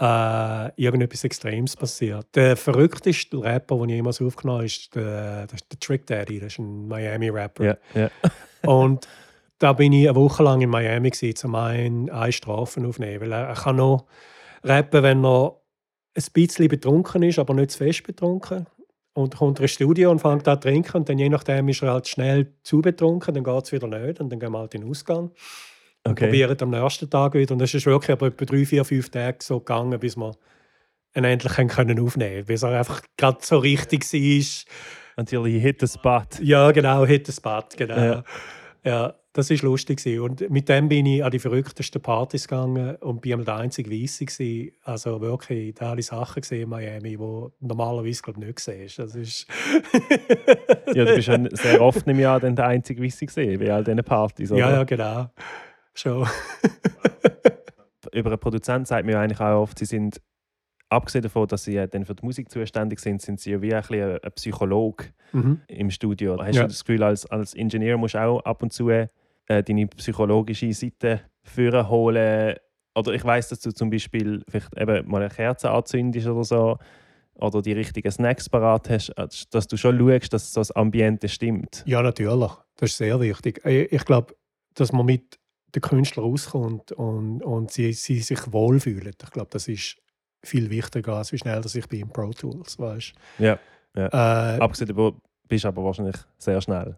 äh, 0.00 0.80
irgendetwas 0.80 1.24
Extremes 1.24 1.76
passiert. 1.76 2.26
Der 2.34 2.56
verrückteste 2.56 3.42
Rapper, 3.42 3.78
den 3.78 3.88
ich 3.88 3.94
jemals 3.96 4.20
aufgenommen 4.20 4.58
habe, 4.58 4.66
ist 4.66 4.94
der, 4.94 5.46
der, 5.46 5.58
der 5.70 5.80
Trick 5.80 6.06
Daddy. 6.06 6.38
Das 6.38 6.52
ist 6.52 6.58
ein 6.58 6.86
Miami-Rapper. 6.86 7.64
Ja, 7.64 7.76
ja. 7.94 8.10
und 8.70 9.08
da 9.58 9.72
bin 9.72 9.92
ich 9.92 10.08
eine 10.08 10.16
Woche 10.16 10.42
lang 10.42 10.60
in 10.60 10.70
Miami, 10.70 11.10
gewesen, 11.10 11.46
um 11.46 11.54
einen, 11.54 12.10
eine 12.10 12.32
Strafen 12.32 12.86
aufzunehmen. 12.86 13.22
Weil 13.22 13.32
er, 13.32 13.48
er 13.48 13.54
kann 13.54 13.76
noch 13.76 14.06
rappen, 14.62 15.02
wenn 15.02 15.24
er 15.24 15.60
ein 16.14 16.24
bisschen 16.32 16.68
betrunken 16.68 17.22
ist, 17.22 17.38
aber 17.38 17.54
nicht 17.54 17.72
zu 17.72 17.78
fest 17.78 18.04
betrunken 18.04 18.66
und 19.16 19.34
kommt 19.34 19.60
ins 19.60 19.70
Studio 19.70 20.10
und 20.10 20.20
fängt 20.20 20.46
an 20.46 20.60
zu 20.60 20.68
trinken 20.68 20.98
und 20.98 21.08
dann 21.08 21.18
je 21.18 21.28
nachdem 21.28 21.68
ist 21.68 21.82
er 21.82 21.92
halt 21.92 22.06
schnell 22.06 22.52
zu 22.62 22.82
betrunken, 22.82 23.34
dann 23.34 23.44
geht 23.44 23.64
es 23.64 23.72
wieder 23.72 23.88
nicht 23.88 24.20
und 24.20 24.30
dann 24.30 24.38
gehen 24.38 24.52
wir 24.52 24.58
halt 24.58 24.74
in 24.74 24.82
den 24.82 24.90
Ausgang 24.90 25.30
und 26.04 26.12
okay. 26.12 26.26
probieren 26.26 26.56
am 26.60 26.70
nächsten 26.70 27.08
Tag 27.08 27.34
wieder 27.34 27.52
und 27.52 27.60
das 27.60 27.72
ist 27.72 27.86
wirklich 27.86 28.12
aber 28.12 28.26
etwa 28.26 28.44
drei, 28.44 28.66
vier, 28.66 28.84
fünf 28.84 29.08
Tage 29.08 29.38
so 29.40 29.58
gegangen, 29.58 29.98
bis 29.98 30.16
wir 30.16 30.32
ihn 31.14 31.24
endlich 31.24 31.54
können 31.54 31.98
aufnehmen 31.98 32.34
können, 32.34 32.44
bis 32.44 32.62
er 32.62 32.78
einfach 32.78 33.00
gerade 33.16 33.38
so 33.40 33.58
richtig 33.58 34.04
war. 34.04 34.74
Until 35.18 35.46
he 35.46 35.58
hit 35.58 35.80
the 35.80 35.86
spot. 35.86 36.26
Ja, 36.42 36.70
genau, 36.72 37.06
hit 37.06 37.26
the 37.26 37.32
spot, 37.32 37.68
genau. 37.74 37.96
Ja. 37.96 38.24
ja. 38.84 39.14
Das 39.36 39.50
war 39.50 39.56
lustig. 39.58 40.02
Und 40.18 40.48
mit 40.48 40.66
dem 40.70 40.88
bin 40.88 41.04
ich 41.04 41.22
an 41.22 41.30
die 41.30 41.38
verrücktesten 41.38 42.00
Partys 42.00 42.48
gegangen 42.48 42.96
und 42.96 43.20
bin 43.20 43.44
der 43.44 43.56
einzige 43.56 43.90
Weisse. 43.90 44.72
Also 44.82 45.20
wirklich, 45.20 45.74
da 45.74 45.88
habe 45.90 46.00
ich 46.00 46.06
Sachen 46.06 46.40
gesehen 46.40 46.62
in 46.62 46.68
Miami, 46.70 47.18
die 47.18 47.46
normalerweise 47.60 48.22
glaub, 48.22 48.38
nicht 48.38 48.58
siehst. 48.60 48.98
Das 48.98 49.14
ist 49.14 49.46
ja, 50.94 51.04
du 51.04 51.14
bist 51.14 51.28
ja 51.28 51.38
sehr 51.52 51.82
oft 51.82 52.06
im 52.06 52.18
Jahr 52.18 52.40
der 52.40 52.66
einzige 52.66 53.02
Weisse 53.02 53.26
gesehen 53.26 53.60
bei 53.60 53.70
all 53.70 53.84
diesen 53.84 54.02
Partys. 54.02 54.52
Oder? 54.52 54.60
Ja, 54.60 54.70
ja, 54.70 54.84
genau. 54.84 55.28
Schon. 55.92 56.26
Über 58.14 58.30
einen 58.30 58.40
Produzenten 58.40 58.86
sagt 58.86 59.04
mir 59.04 59.18
eigentlich 59.18 59.40
auch 59.40 59.60
oft, 59.60 59.78
sie 59.78 59.84
sind 59.84 60.22
abgesehen 60.88 61.20
davon, 61.20 61.46
dass 61.46 61.64
sie 61.64 61.74
ja 61.74 61.86
dann 61.86 62.06
für 62.06 62.14
die 62.14 62.24
Musik 62.24 62.50
zuständig 62.50 63.00
sind, 63.00 63.20
sind 63.20 63.38
sie 63.38 63.50
ja 63.50 63.60
wie 63.60 63.74
ein, 63.74 63.84
ein, 63.86 64.18
ein 64.22 64.32
Psychologe 64.32 65.08
mhm. 65.32 65.60
im 65.68 65.90
Studio. 65.90 66.38
Hast 66.42 66.54
ja. 66.54 66.62
du 66.62 66.68
das 66.68 66.82
Gefühl, 66.82 67.02
als, 67.02 67.26
als 67.26 67.52
Ingenieur 67.52 67.98
musst 67.98 68.14
du 68.14 68.22
auch 68.22 68.40
ab 68.46 68.62
und 68.62 68.72
zu 68.72 68.88
äh, 69.48 69.62
deine 69.62 69.86
psychologische 69.88 70.72
Seite 70.72 71.20
führen 71.42 71.88
holen. 71.88 72.56
Oder 72.94 73.12
ich 73.12 73.24
weiß, 73.24 73.48
dass 73.50 73.60
du 73.60 73.72
zum 73.72 73.90
Beispiel 73.90 74.42
vielleicht 74.48 74.76
eben 74.78 75.08
mal 75.08 75.22
eine 75.22 75.32
Kerze 75.32 75.70
anzündest 75.70 76.26
oder 76.26 76.44
so 76.44 76.78
oder 77.34 77.60
die 77.60 77.72
richtigen 77.72 78.10
Snacks 78.10 78.48
parat 78.48 78.88
hast, 78.88 79.12
dass 79.50 79.66
du 79.66 79.76
schon 79.76 79.98
schaust, 79.98 80.32
dass 80.32 80.52
so 80.52 80.60
das 80.60 80.70
Ambiente 80.72 81.28
stimmt. 81.28 81.82
Ja, 81.86 82.02
natürlich. 82.02 82.50
Das 82.76 82.90
ist 82.90 82.96
sehr 82.96 83.20
wichtig. 83.20 83.64
Äh, 83.64 83.84
ich 83.84 84.04
glaube, 84.04 84.34
dass 84.74 84.92
man 84.92 85.06
mit 85.06 85.38
den 85.74 85.82
Künstlern 85.82 86.24
rauskommt 86.24 86.92
und, 86.92 87.42
und 87.42 87.70
sie, 87.70 87.92
sie 87.92 88.20
sich 88.20 88.52
wohlfühlen. 88.52 89.12
Ich 89.22 89.30
glaube, 89.30 89.50
das 89.50 89.68
ist 89.68 89.96
viel 90.42 90.70
wichtiger, 90.70 91.16
als 91.16 91.32
wie 91.32 91.38
schnell 91.38 91.60
dass 91.60 91.74
ich 91.74 91.86
bin 91.88 92.00
in 92.00 92.08
Pro 92.08 92.30
Tools, 92.30 92.78
weißt 92.78 93.12
Ja. 93.38 93.58
ja. 93.94 94.56
Äh, 94.56 94.60
Abgesehen 94.60 94.88
davon 94.88 95.20
bist 95.48 95.64
du 95.64 95.68
aber 95.68 95.84
wahrscheinlich 95.84 96.16
sehr 96.38 96.60
schnell. 96.60 96.96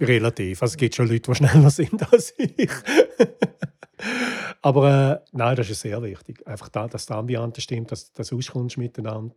Relativ. 0.00 0.62
Also 0.62 0.72
es 0.72 0.76
gibt 0.76 0.94
schon 0.94 1.08
Leute, 1.08 1.30
die 1.30 1.34
schneller 1.34 1.70
sind 1.70 2.12
als 2.12 2.34
ich. 2.38 2.70
Aber 4.62 5.22
äh, 5.22 5.28
nein, 5.32 5.56
das 5.56 5.70
ist 5.70 5.80
sehr 5.80 6.02
wichtig. 6.02 6.46
Einfach 6.46 6.68
da, 6.68 6.86
dass 6.86 7.06
das 7.06 7.16
Ambiente 7.16 7.60
stimmt, 7.60 7.90
dass 7.92 8.12
du 8.12 8.36
auskommst 8.36 8.78
miteinander. 8.78 9.34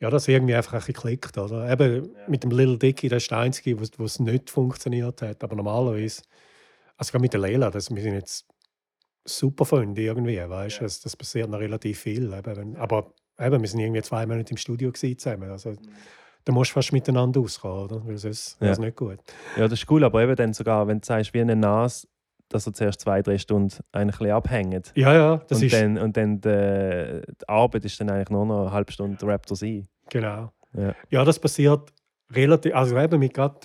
Ja, 0.00 0.10
dass 0.10 0.28
irgendwie 0.28 0.54
einfach 0.54 0.74
ein 0.74 0.78
bisschen 0.78 0.94
klickt. 0.94 1.38
Oder? 1.38 1.70
Eben 1.70 2.04
ja. 2.04 2.28
mit 2.28 2.44
dem 2.44 2.50
Little 2.50 2.78
Dicky, 2.78 3.08
das 3.08 3.24
ist 3.24 3.30
der 3.30 3.38
Einzige, 3.38 3.78
wo 3.80 4.04
es 4.04 4.20
nicht 4.20 4.50
funktioniert 4.50 5.22
hat. 5.22 5.42
Aber 5.42 5.56
normalerweise, 5.56 6.22
also 6.96 7.10
gerade 7.10 7.22
mit 7.22 7.32
der 7.32 7.40
Leila, 7.40 7.70
das, 7.70 7.94
wir 7.94 8.02
sind 8.02 8.14
jetzt 8.14 8.46
super 9.24 9.64
Freunde 9.64 10.00
irgendwie, 10.00 10.38
weißt 10.38 10.76
ja. 10.76 10.82
das, 10.82 11.00
das 11.00 11.16
passiert 11.16 11.50
noch 11.50 11.58
relativ 11.58 12.00
viel. 12.00 12.32
Eben, 12.32 12.76
aber 12.76 13.12
eben, 13.38 13.60
wir 13.60 13.68
sind 13.68 13.80
irgendwie 13.80 14.02
zwei 14.02 14.24
Monate 14.26 14.52
im 14.52 14.56
Studio 14.56 14.92
zusammen. 14.92 15.50
Also, 15.50 15.70
mhm 15.70 15.76
dann 16.48 16.54
musst 16.54 16.70
du 16.70 16.74
fast 16.74 16.94
miteinander 16.94 17.42
auskommen, 17.42 17.84
oder? 17.84 18.06
Weil 18.06 18.16
sonst 18.16 18.56
ja. 18.58 18.70
ist 18.70 18.78
nicht 18.78 18.96
gut. 18.96 19.18
Ja, 19.58 19.68
das 19.68 19.80
ist 19.80 19.90
cool, 19.90 20.02
aber 20.02 20.22
eben 20.22 20.34
dann 20.34 20.54
sogar, 20.54 20.88
wenn 20.88 20.98
du 20.98 21.06
sagst, 21.06 21.34
wie 21.34 21.42
eine 21.42 21.54
Nase, 21.54 22.08
dass 22.48 22.66
er 22.66 22.72
zuerst 22.72 23.02
zwei, 23.02 23.20
drei 23.20 23.36
Stunden 23.36 23.76
eigentlich 23.92 24.18
ein 24.22 24.30
abhängt. 24.30 24.92
Ja, 24.94 25.12
ja. 25.12 25.36
Das 25.46 25.58
und, 25.58 25.66
ist... 25.66 25.74
dann, 25.74 25.98
und 25.98 26.16
dann 26.16 26.40
die, 26.40 27.20
die 27.38 27.48
Arbeit 27.50 27.84
ist 27.84 28.00
dann 28.00 28.08
eigentlich 28.08 28.30
nur 28.30 28.46
noch 28.46 28.62
eine 28.62 28.72
halbe 28.72 28.90
Stunde 28.90 29.18
Raptor 29.26 29.58
sein. 29.58 29.86
Genau. 30.08 30.50
Ja. 30.72 30.94
ja, 31.10 31.22
das 31.22 31.38
passiert 31.38 31.92
relativ, 32.32 32.74
also 32.74 32.96
eben 32.96 33.20
mit 33.20 33.34
gerade 33.34 33.60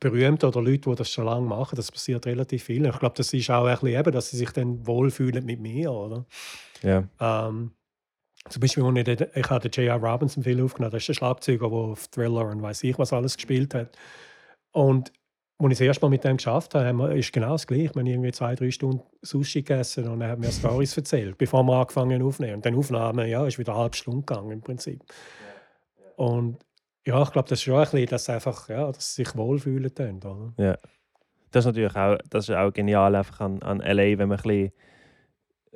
Berühmten 0.00 0.46
oder 0.46 0.60
Leuten, 0.60 0.90
die 0.90 0.96
das 0.96 1.12
schon 1.12 1.24
lange 1.24 1.46
machen, 1.46 1.76
das 1.76 1.92
passiert 1.92 2.26
relativ 2.26 2.64
viel. 2.64 2.84
Ich 2.84 2.98
glaube, 2.98 3.14
das 3.16 3.32
ist 3.32 3.48
auch 3.48 3.64
ein 3.64 3.74
bisschen 3.74 3.96
eben, 3.96 4.10
dass 4.10 4.30
sie 4.30 4.38
sich 4.38 4.50
dann 4.50 4.84
wohlfühlen 4.84 5.44
mit 5.44 5.60
mir, 5.60 5.92
oder? 5.92 6.26
Ja. 6.82 7.04
Ähm, 7.20 7.70
zum 8.48 8.60
Beispiel, 8.60 8.84
als 8.84 8.98
ich, 8.98 9.04
den, 9.04 9.28
ich 9.34 9.50
habe 9.50 9.68
den 9.68 9.84
J.R. 9.84 10.02
Robinson 10.02 10.42
Film 10.42 10.64
aufgenommen, 10.64 10.92
das 10.92 11.02
ist 11.02 11.08
der 11.08 11.14
Schlagzeuger, 11.14 11.68
der 11.68 11.78
auf 11.78 12.08
Thriller 12.08 12.46
und 12.46 12.62
weiß 12.62 12.84
ich 12.84 12.98
was 12.98 13.12
alles 13.12 13.36
gespielt 13.36 13.74
hat. 13.74 13.96
Und 14.72 15.12
als 15.60 15.72
ich 15.72 15.78
das 15.78 15.86
erste 15.86 16.04
Mal 16.04 16.10
mit 16.10 16.24
dem 16.24 16.36
geschafft 16.36 16.74
habe, 16.74 17.18
ist 17.18 17.32
genau 17.32 17.52
das 17.52 17.66
Gleiche. 17.66 17.94
Wir 17.94 18.00
haben 18.00 18.06
irgendwie 18.06 18.32
zwei, 18.32 18.54
drei 18.54 18.70
Stunden 18.70 19.02
Sushi 19.22 19.62
gegessen 19.62 20.06
und 20.06 20.20
er 20.20 20.30
hat 20.30 20.38
mir 20.38 20.52
Stories 20.52 20.96
erzählt, 20.96 21.36
bevor 21.36 21.64
wir 21.64 21.74
angefangen 21.74 22.12
haben 22.12 22.26
aufzunehmen. 22.26 22.56
Und 22.56 22.66
dann 22.66 22.76
Aufnahme, 22.76 23.28
ja, 23.28 23.44
ist 23.46 23.58
wieder 23.58 23.72
eine 23.72 23.82
halbe 23.82 23.96
Stunde 23.96 24.24
gegangen 24.24 24.52
im 24.52 24.60
Prinzip. 24.60 25.02
Und 26.16 26.58
ja, 27.04 27.22
ich 27.22 27.30
glaube, 27.32 27.48
das 27.48 27.58
ist 27.58 27.64
schon 27.64 27.74
ein 27.74 27.82
bisschen, 27.82 28.06
dass 28.06 28.28
einfach, 28.28 28.68
ja, 28.68 28.86
dass 28.92 29.14
sie 29.14 29.24
sich 29.24 29.36
wohlfühlen 29.36 29.90
oder? 29.96 30.52
Ja. 30.58 30.78
Das 31.50 31.64
ist 31.64 31.66
natürlich 31.66 31.96
auch, 31.96 32.18
das 32.28 32.48
ist 32.48 32.54
auch 32.54 32.72
genial 32.72 33.14
einfach 33.14 33.40
an, 33.40 33.62
an 33.62 33.78
LA, 33.78 34.18
wenn 34.18 34.28
man 34.28 34.38
ein 34.38 34.42
bisschen 34.42 34.72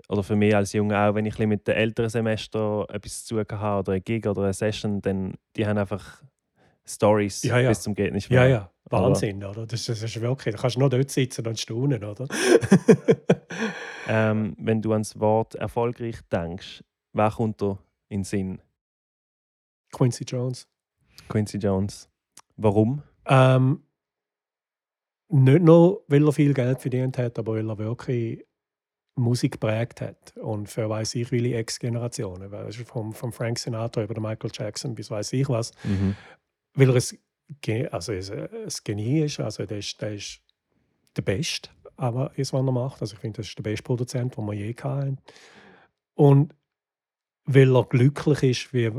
oder 0.08 0.22
für 0.22 0.36
mich 0.36 0.54
als 0.54 0.72
Junge 0.72 0.98
auch, 0.98 1.14
wenn 1.14 1.26
ich 1.26 1.38
mit 1.38 1.66
den 1.66 1.74
älteren 1.74 2.10
Semester 2.10 2.86
etwas 2.88 3.24
zu 3.24 3.42
tun 3.42 3.60
habe 3.60 3.80
oder 3.80 3.92
ein 3.92 4.04
Gig 4.04 4.26
oder 4.26 4.42
eine 4.42 4.52
Session, 4.52 5.00
dann 5.00 5.34
die 5.56 5.66
haben 5.66 5.78
einfach 5.78 6.22
Stories 6.84 7.42
ja, 7.44 7.58
ja. 7.58 7.68
bis 7.68 7.80
zum 7.80 7.94
geht 7.94 8.12
nicht 8.12 8.28
mehr. 8.30 8.42
Ja, 8.42 8.48
ja, 8.48 8.70
Wahnsinn, 8.90 9.44
oder? 9.44 9.66
Das, 9.66 9.84
das 9.84 10.02
ist 10.02 10.20
wirklich, 10.20 10.54
da 10.54 10.60
kannst 10.60 10.76
du 10.76 10.80
noch 10.80 10.88
dort 10.88 11.10
sitzen 11.10 11.46
und 11.46 11.58
staunen, 11.58 12.02
oder? 12.04 12.26
ähm, 14.08 14.54
wenn 14.58 14.82
du 14.82 14.92
ans 14.92 15.18
Wort 15.18 15.54
erfolgreich 15.54 16.20
denkst, 16.30 16.82
wer 17.12 17.30
kommt 17.30 17.62
da 17.62 17.78
in 18.08 18.20
den 18.20 18.24
Sinn? 18.24 18.62
Quincy 19.92 20.24
Jones. 20.24 20.68
Quincy 21.28 21.58
Jones. 21.58 22.08
Warum? 22.56 23.02
Ähm, 23.26 23.82
nicht 25.28 25.62
nur, 25.62 26.04
weil 26.08 26.26
er 26.26 26.32
viel 26.32 26.52
Geld 26.52 26.80
verdient 26.80 27.16
hat, 27.18 27.38
aber 27.38 27.54
weil 27.54 27.68
er 27.68 27.78
wirklich 27.78 28.44
Musik 29.14 29.52
geprägt 29.52 30.00
hat. 30.00 30.36
Und 30.38 30.68
für 30.68 30.88
weiß 30.88 31.14
ich 31.16 31.28
viele 31.28 31.54
Ex-Generationen, 31.54 32.50
vom, 32.84 33.12
vom 33.12 33.32
Frank 33.32 33.58
Sinatra 33.58 34.04
über 34.04 34.20
Michael 34.20 34.50
Jackson 34.52 34.94
bis 34.94 35.10
weiß 35.10 35.32
ich 35.34 35.48
was. 35.48 35.72
Mhm. 35.84 36.16
Weil 36.74 36.90
er 36.90 36.96
es, 36.96 37.16
also 37.90 38.12
es, 38.12 38.30
es 38.30 38.82
Genie 38.82 39.20
ist, 39.20 39.40
also 39.40 39.66
der 39.66 39.78
ist, 39.78 40.00
der 40.00 40.14
ist 40.14 40.40
der 41.16 41.22
Beste, 41.22 41.70
aber 41.96 42.32
ist, 42.36 42.52
was 42.52 42.64
er 42.64 42.72
macht. 42.72 43.02
Also 43.02 43.14
ich 43.14 43.20
finde, 43.20 43.38
das 43.38 43.48
ist 43.48 43.58
der 43.58 43.62
beste 43.62 43.82
Produzent, 43.82 44.36
den 44.36 44.46
wir 44.46 44.54
je 44.54 44.74
hatten. 44.74 45.18
Und 46.14 46.54
weil 47.44 47.76
er 47.76 47.84
glücklich 47.84 48.42
ist, 48.42 48.72
wie, 48.72 48.92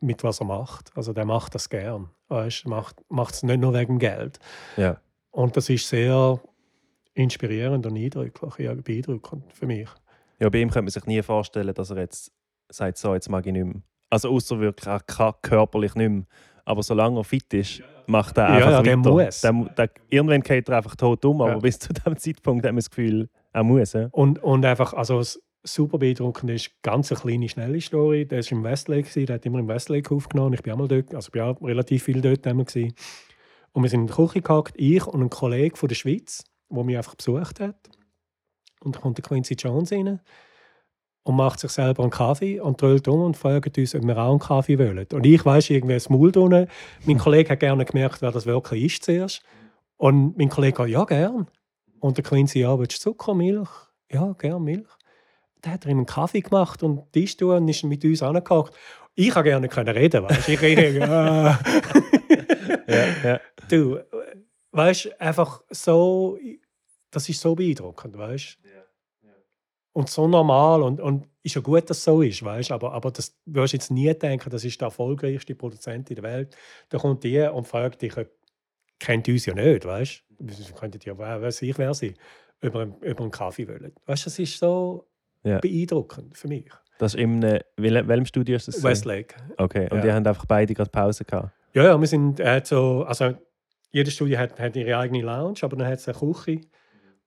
mit 0.00 0.24
was 0.24 0.40
er 0.40 0.46
macht. 0.46 0.96
Also 0.96 1.12
der 1.12 1.24
macht 1.24 1.54
das 1.54 1.68
gern. 1.68 2.10
Er 2.28 2.48
macht 3.08 3.34
es 3.34 3.42
nicht 3.42 3.60
nur 3.60 3.74
wegen 3.74 3.98
Geld. 3.98 4.38
Ja. 4.76 5.00
Und 5.30 5.56
das 5.56 5.68
ist 5.68 5.88
sehr 5.88 6.40
inspirierend 7.20 7.86
und 7.86 7.96
eindrücklich, 7.96 8.58
ja, 8.58 8.74
beeindruckend 8.74 9.52
für 9.52 9.66
mich. 9.66 9.88
Ja, 10.38 10.48
bei 10.48 10.58
ihm 10.58 10.68
könnte 10.70 10.82
man 10.82 10.90
sich 10.90 11.06
nie 11.06 11.22
vorstellen, 11.22 11.74
dass 11.74 11.90
er 11.90 11.98
jetzt 11.98 12.32
sagt, 12.68 12.98
so, 12.98 13.14
jetzt 13.14 13.28
mag 13.28 13.46
ich 13.46 13.52
nicht 13.52 13.64
mehr. 13.64 13.82
Also 14.08 14.30
außer 14.30 14.58
wirklich, 14.58 14.86
er 14.86 15.00
körperlich 15.00 15.94
nicht 15.94 16.10
mehr. 16.10 16.24
Aber 16.64 16.82
solange 16.82 17.20
er 17.20 17.24
fit 17.24 17.52
ist, 17.54 17.82
macht 18.06 18.38
er 18.38 18.48
einfach 18.48 18.70
ja, 18.70 18.76
ja, 18.76 18.82
der 18.82 18.98
weiter. 18.98 19.10
Muss. 19.10 19.40
Der, 19.40 19.52
der, 19.52 19.90
irgendwann 20.08 20.42
geht 20.42 20.68
er 20.68 20.76
einfach 20.78 20.96
tot 20.96 21.24
um, 21.24 21.40
aber 21.42 21.52
ja. 21.52 21.58
bis 21.58 21.78
zu 21.78 21.92
dem 21.92 22.16
Zeitpunkt 22.16 22.64
hat 22.64 22.72
man 22.72 22.76
das 22.76 22.90
Gefühl, 22.90 23.28
er 23.52 23.64
muss. 23.64 23.92
Ja. 23.92 24.08
Und, 24.12 24.42
und 24.42 24.64
einfach, 24.64 24.92
also 24.92 25.22
super 25.62 25.98
beeindruckend 25.98 26.50
ist, 26.50 26.70
ganz 26.82 27.12
eine 27.12 27.20
kleine, 27.20 27.48
schnelle 27.48 27.80
Story. 27.80 28.26
Der 28.26 28.38
war 28.38 28.52
im 28.52 28.64
Westlake, 28.64 29.26
der 29.26 29.34
hat 29.34 29.46
immer 29.46 29.58
im 29.58 29.68
Westlake 29.68 30.14
aufgenommen. 30.14 30.54
Ich 30.54 30.62
bin 30.62 30.72
auch 30.72 30.78
mal 30.78 30.88
dort, 30.88 31.14
also 31.14 31.28
ich 31.28 31.32
bin 31.32 31.42
auch 31.42 31.60
relativ 31.62 32.04
viel 32.04 32.20
dort. 32.20 32.42
Gewesen. 32.42 32.94
Und 33.72 33.82
wir 33.82 33.90
sind 33.90 34.00
in 34.00 34.06
der 34.06 34.16
Küche 34.16 34.42
gehackt, 34.42 34.74
ich 34.76 35.06
und 35.06 35.22
ein 35.22 35.30
Kollege 35.30 35.76
von 35.76 35.88
der 35.88 35.96
Schweiz, 35.96 36.44
der 36.70 36.84
mich 36.84 36.96
einfach 36.96 37.14
besucht 37.14 37.60
hat. 37.60 37.76
Und 38.82 38.94
dann 38.94 39.02
kommt 39.02 39.18
der 39.18 39.24
Quincy 39.24 39.54
Jones 39.54 39.92
rein 39.92 40.20
und 41.22 41.36
macht 41.36 41.60
sich 41.60 41.70
selber 41.70 42.02
einen 42.02 42.10
Kaffee 42.10 42.60
und 42.60 42.80
drölt 42.80 43.06
um 43.08 43.20
und 43.20 43.36
fragt 43.36 43.76
uns, 43.76 43.94
ob 43.94 44.02
wir 44.02 44.16
auch 44.16 44.30
einen 44.30 44.38
Kaffee 44.38 44.78
wollen. 44.78 45.06
Und 45.12 45.26
ich 45.26 45.44
weiß 45.44 45.70
irgendwie 45.70 45.94
das 45.94 46.08
Maul 46.08 46.32
drinnen. 46.32 46.66
Mein 47.04 47.18
Kollege 47.18 47.50
hat 47.50 47.60
gerne 47.60 47.84
gemerkt, 47.84 48.22
wer 48.22 48.32
das 48.32 48.46
wirklich 48.46 48.84
ist 48.84 49.04
zuerst. 49.04 49.42
Und 49.96 50.38
mein 50.38 50.48
Kollege 50.48 50.78
sagt, 50.78 50.90
ja, 50.90 51.04
gern. 51.04 51.46
Und 51.98 52.16
der 52.16 52.24
Quincy, 52.24 52.60
ja, 52.60 52.78
willst 52.78 53.04
du 53.04 53.10
Zucker, 53.10 53.34
Milch? 53.34 53.68
Ja, 54.10 54.32
gern 54.32 54.64
Milch. 54.64 54.88
Dann 55.60 55.74
hat 55.74 55.84
er 55.84 55.90
ihm 55.90 55.98
einen 55.98 56.06
Kaffee 56.06 56.40
gemacht 56.40 56.82
und 56.82 57.12
Tisch 57.12 57.40
und 57.42 57.68
ist 57.68 57.84
mit 57.84 58.02
uns 58.02 58.22
angehockt. 58.22 58.74
Ich 59.14 59.30
kann 59.30 59.44
gerne 59.44 59.68
können 59.68 59.94
reden, 59.94 60.22
weißt 60.22 60.48
Ich 60.48 60.60
rede, 60.62 60.98
ja. 60.98 61.58
Ja, 62.86 63.28
ja. 63.30 63.40
Du, 63.68 63.98
weißt 64.72 65.20
einfach 65.20 65.62
so, 65.70 66.38
das 67.10 67.28
ist 67.28 67.40
so 67.40 67.54
beeindruckend, 67.54 68.16
weißt 68.16 68.58
Und 69.92 70.08
so 70.08 70.28
normal 70.28 70.82
und, 70.82 71.00
und 71.00 71.26
ist 71.42 71.56
ja 71.56 71.60
gut, 71.60 71.90
dass 71.90 71.98
es 71.98 72.04
so 72.04 72.22
ist, 72.22 72.44
weißt 72.44 72.70
aber, 72.70 72.92
aber 72.92 73.10
das 73.10 73.36
wirst 73.46 73.72
du 73.72 73.76
jetzt 73.76 73.90
nie 73.90 74.12
denken, 74.14 74.48
das 74.50 74.64
ist 74.64 74.80
der 74.80 74.86
erfolgreichste 74.86 75.54
Produzent 75.56 76.10
in 76.10 76.16
der 76.16 76.24
Welt. 76.24 76.56
Da 76.90 76.98
kommt 76.98 77.24
die 77.24 77.40
und 77.40 77.66
fragt 77.66 78.02
dich, 78.02 78.14
kennt 79.00 79.28
uns 79.28 79.46
ja 79.46 79.54
nicht, 79.54 79.84
weißt 79.84 80.24
du? 80.38 80.74
Könntet 80.74 81.04
ja, 81.04 81.18
weiß 81.18 81.62
ich, 81.62 81.76
wer 81.76 81.92
sie 81.94 82.14
über, 82.60 82.84
über 83.00 83.22
einen 83.22 83.30
Kaffee 83.30 83.66
wollen. 83.66 83.92
Weißt 84.06 84.26
du, 84.26 84.30
das 84.30 84.38
ist 84.38 84.58
so 84.58 85.08
Ja. 85.42 85.58
beeindruckend 85.58 86.36
für 86.36 86.48
mich. 86.48 86.70
Das 86.98 87.14
ist 87.14 87.20
in 87.20 87.42
einem, 87.44 87.60
welchem 87.76 88.26
Studio 88.26 88.56
ist 88.56 88.68
das? 88.68 88.84
Westlake. 88.84 89.34
Okay, 89.56 89.88
und 89.90 89.96
Ja. 89.98 90.02
die 90.02 90.12
haben 90.12 90.26
einfach 90.26 90.44
beide 90.44 90.74
gerade 90.74 90.90
Pause 90.90 91.24
gehabt. 91.24 91.50
Ja, 91.72 91.84
ja, 91.84 92.00
wir 92.00 92.06
sind 92.06 92.40
hat 92.40 92.66
so, 92.66 93.04
also 93.04 93.32
jedes 93.90 94.14
Studio 94.14 94.38
hat, 94.38 94.58
hat 94.60 94.76
ihre 94.76 94.98
eigene 94.98 95.22
Lounge, 95.22 95.58
aber 95.62 95.76
dann 95.76 95.86
hat 95.88 95.98
es 95.98 96.08
eine 96.08 96.18
Küche. 96.18 96.60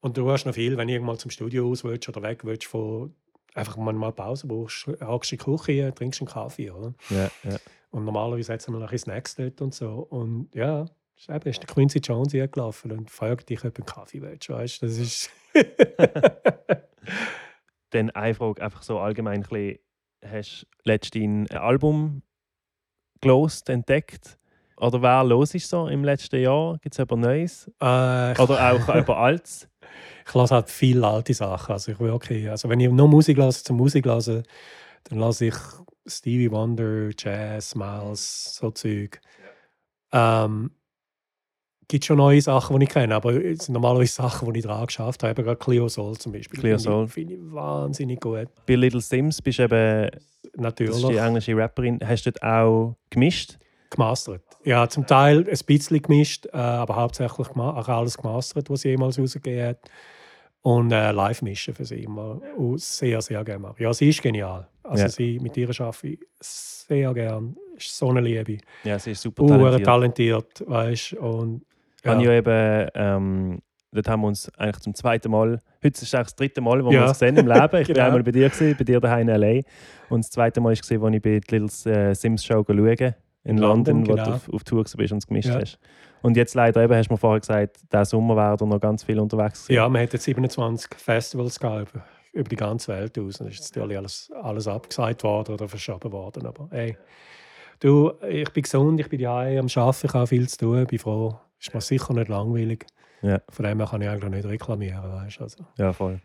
Und 0.04 0.18
du 0.18 0.30
hast 0.30 0.44
noch 0.44 0.54
viel, 0.54 0.76
wenn 0.76 0.90
du 0.90 0.94
irgendwann 0.94 1.18
zum 1.18 1.32
Studio 1.32 1.72
aus 1.72 1.86
willst 1.86 2.10
oder 2.10 2.22
weg 2.22 2.44
willst, 2.44 2.66
von 2.66 3.16
einfach 3.54 3.78
mal 3.78 4.12
Pause 4.12 4.48
brauchst, 4.48 4.88
hockst 5.00 5.32
in 5.32 5.38
die 5.38 5.46
Küche, 5.46 5.94
trinkst 5.96 6.20
einen 6.20 6.28
Kaffee, 6.28 6.72
oder? 6.72 6.94
Ja, 7.10 7.32
ja. 7.50 7.58
Und 7.90 8.04
normalerweise 8.04 8.52
hat 8.52 8.60
es 8.60 8.68
mal 8.68 8.80
noch 8.80 8.88
ein 8.88 8.92
bisschen 8.92 9.14
Snacks 9.14 9.36
dort 9.36 9.62
und 9.62 9.74
so. 9.74 10.06
Und 10.10 10.54
ja, 10.54 10.88
ist 11.16 11.30
eben, 11.30 11.50
ist 11.50 11.62
der 11.62 11.68
Quincy 11.68 12.00
Jones 12.00 12.34
hier 12.34 12.50
gelaufen 12.50 12.92
und 12.92 13.10
fragt 13.10 13.50
dich, 13.50 13.64
ob 13.64 13.76
du 13.76 13.82
einen 13.82 13.86
Kaffee 13.86 14.22
willst, 14.22 14.50
weißt 14.50 14.82
du? 14.82 14.88
Das 14.88 14.98
ist... 14.98 15.30
Dann 17.92 18.10
eine 18.10 18.34
Frage, 18.34 18.62
einfach 18.62 18.84
so 18.84 19.00
allgemein 19.00 19.42
ein 19.42 19.50
bisschen, 19.50 19.80
hast 20.26 20.64
du 20.64 20.90
letztens 20.90 21.50
ein 21.50 21.58
Album 21.58 22.24
gelost, 23.22 23.70
entdeckt? 23.70 24.38
Oder 24.76 25.02
wer 25.02 25.24
los 25.24 25.56
ist 25.56 25.70
so 25.70 25.88
im 25.88 26.04
letzten 26.04 26.42
Jahr? 26.42 26.78
Gibt 26.80 26.94
es 26.94 27.00
etwas 27.00 27.20
Neues? 27.20 27.68
äh, 27.80 28.42
Oder 28.42 28.74
auch 28.74 28.90
etwas 28.96 29.16
Altes? 29.16 29.70
Ich 30.28 30.34
lasse 30.34 30.56
halt 30.56 30.70
viele 30.70 31.06
alte 31.08 31.34
Sachen. 31.34 31.74
Also 31.74 31.92
ich 31.92 32.00
will 32.00 32.12
okay, 32.12 32.50
also 32.50 32.70
wenn 32.70 32.80
ich 32.80 32.90
nur 32.90 33.08
Musik 33.08 33.38
lasse 33.38 33.64
zum 33.64 33.78
Musik 33.78 34.06
lasse, 34.06 34.44
dann 35.06 35.20
lasse 35.20 35.46
ich 35.48 35.56
Stevie 36.06 36.52
Wonder, 36.52 37.10
Jazz, 37.18 37.76
Miles, 37.76 38.56
so 38.56 38.72
Zeug. 38.72 39.20
Ähm, 40.12 40.72
gibt 41.88 42.06
schon 42.06 42.18
neue 42.18 42.42
Sachen, 42.42 42.80
die 42.80 42.86
ich 42.86 42.90
kenne, 42.92 43.14
aber 43.16 43.34
es 43.44 43.66
sind 43.66 43.74
normalerweise 43.74 44.14
Sachen, 44.14 44.52
die 44.54 44.60
ich 44.60 44.66
dran 44.66 44.86
geschafft 44.86 45.24
habe. 45.24 45.32
Eben 45.32 45.44
gerade 45.44 45.58
Clio 45.60 45.88
Soul 45.90 46.18
zum 46.18 46.32
Beispiel. 46.32 46.60
Clio 46.60 46.78
Finde 46.78 46.78
ich- 46.78 46.84
Soul. 46.84 47.08
Finde 47.08 47.34
ich 47.36 47.40
wahnsinnig 47.54 48.20
gut. 48.22 48.48
Bei 48.66 48.76
Little 48.76 49.02
Sims 49.02 49.42
bist 49.42 49.60
du 49.60 49.64
eben, 49.64 50.10
das 50.12 50.14
ist 50.14 50.54
die 50.54 50.62
Natürlich. 50.62 51.18
englische 51.20 51.58
Rapperin, 51.58 52.00
hast 52.06 52.26
du 52.26 52.32
dort 52.32 52.44
auch 52.44 52.96
gemischt? 53.10 53.58
Gemastert. 53.94 54.42
Ja, 54.64 54.88
zum 54.90 55.06
Teil 55.06 55.40
ein 55.40 55.58
bisschen 55.66 56.02
gemischt, 56.02 56.46
äh, 56.48 56.58
aber 56.58 56.96
hauptsächlich 56.96 57.50
auch 57.50 57.88
alles 57.90 58.18
gemastert, 58.18 58.70
was 58.70 58.82
sie 58.82 58.90
jemals 58.90 59.18
rausgegeben 59.20 59.68
hat. 59.70 59.80
Und 60.62 60.92
äh, 60.94 61.12
live 61.12 61.42
mischen 61.42 61.74
für 61.74 61.84
sie 61.84 62.04
immer 62.04 62.40
auch 62.58 62.78
sehr, 62.78 63.22
sehr 63.22 63.44
gerne. 63.44 63.60
mache. 63.60 63.84
Ja, 63.84 63.94
sie 63.94 64.10
ist 64.10 64.22
genial. 64.22 64.68
Also 64.84 65.04
Ja. 65.04 65.10
sie, 65.10 65.40
mit 65.40 65.58
ihr 65.58 65.70
arbeite 65.70 66.08
ich 66.08 66.20
sehr 66.40 67.14
gern. 67.14 67.58
Ist 67.76 67.98
so 67.98 68.10
eine 68.10 68.22
Liebe. 68.22 68.58
Ja, 68.84 68.98
sie 68.98 69.12
ist 69.12 69.22
super 69.22 69.46
talentiert. 69.46 69.86
talentiert, 69.86 70.64
weißt. 70.66 71.14
Und 71.14 71.64
Ja. 72.06 72.20
ja, 72.20 72.32
eben, 72.32 72.90
ähm, 72.96 73.62
dort 73.92 74.08
haben 74.08 74.22
wir 74.22 74.28
uns 74.28 74.50
eigentlich 74.58 74.80
zum 74.84 74.94
zweiten 74.96 75.32
Mal, 75.32 75.60
heute 75.84 76.02
ist 76.02 76.16
eigentlich 76.16 76.28
das 76.28 76.36
dritte 76.36 76.62
Mal, 76.62 76.84
wo 76.84 76.92
wir 76.92 77.00
Ja. 77.00 77.08
uns 77.10 77.20
sehen 77.20 77.36
im 77.38 77.48
Leben. 77.48 77.82
Ich 77.82 77.88
Genau. 77.88 78.00
war 78.00 78.06
einmal 78.08 78.24
bei 78.24 78.32
dir, 78.32 78.50
gewesen, 78.50 78.78
bei 78.78 78.84
dir 78.86 79.00
daheim 79.02 79.28
in 79.28 79.36
L.A. 79.36 79.62
Und 80.08 80.24
das 80.24 80.32
zweite 80.32 80.62
Mal 80.62 80.70
war, 80.76 80.78
als 80.78 80.90
ich 80.92 81.22
bei 81.22 81.40
der 81.40 81.60
Little 81.60 81.92
äh, 81.92 82.14
Sims 82.16 82.46
Show 82.46 82.64
schauen 82.66 83.14
in, 83.44 83.58
London, 83.58 83.98
London, 84.04 84.08
wo 84.08 84.12
genau. 84.16 84.26
du 84.26 84.32
auf, 84.36 84.50
auf 84.54 84.64
Tour 84.64 84.84
bist 84.84 85.12
und 85.12 85.18
es 85.18 85.28
gemischt 85.28 85.50
Ja. 85.50 85.60
hast. 85.60 85.78
Und 86.22 86.38
jetzt 86.38 86.54
leider 86.56 86.82
eben, 86.84 86.96
hast 86.96 87.10
du 87.10 87.14
mir 87.14 87.18
vorher 87.18 87.42
gesagt, 87.42 87.82
diesen 87.92 88.06
Sommer 88.06 88.38
wäre 88.38 88.56
da 88.56 88.66
noch 88.66 88.80
ganz 88.80 89.04
viel 89.04 89.20
unterwegs 89.20 89.64
gewesen. 89.68 89.76
ja, 89.76 89.90
wir 89.90 90.00
hatten 90.02 90.18
27 90.18 90.90
Festivals 90.96 91.60
gehabt, 91.60 91.92
über, 91.94 92.06
über 92.32 92.50
die 92.50 92.56
ganze 92.56 92.94
Welt 92.94 93.18
aus. 93.20 93.42
Und 93.42 93.48
ist 93.48 93.76
natürlich 93.76 93.98
alles, 93.98 94.32
alles 94.42 94.68
abgesagt 94.68 95.24
worden 95.24 95.54
oder 95.56 95.68
verschoben 95.68 96.12
worden. 96.14 96.46
Aber 96.46 96.68
hey, 96.72 96.98
du, 97.82 98.14
ich 98.30 98.50
bin 98.52 98.64
gesund, 98.64 99.00
ich 99.02 99.10
bin 99.10 99.20
daheim 99.22 99.60
am 99.60 99.68
Arbeiten, 99.76 100.08
ich 100.08 100.14
habe 100.14 100.28
viel 100.28 100.48
zu 100.48 100.58
tun, 100.60 100.86
bin 100.88 101.00
froh. 101.00 101.38
Ist 101.60 101.74
mir 101.74 101.82
sicher 101.82 102.14
nicht 102.14 102.30
langweilig. 102.30 102.86
Ja. 103.22 103.40
Von 103.50 103.66
dem 103.66 103.80
her 103.80 103.88
kann 103.88 104.02
ich 104.02 104.08
eigentlich 104.10 104.32
nicht 104.34 104.46
reklamieren. 104.46 105.04
Weißt? 105.04 105.40
du, 105.40 105.44
Also. 105.44 105.66
Ja, 105.78 105.92
voll. 105.94 106.22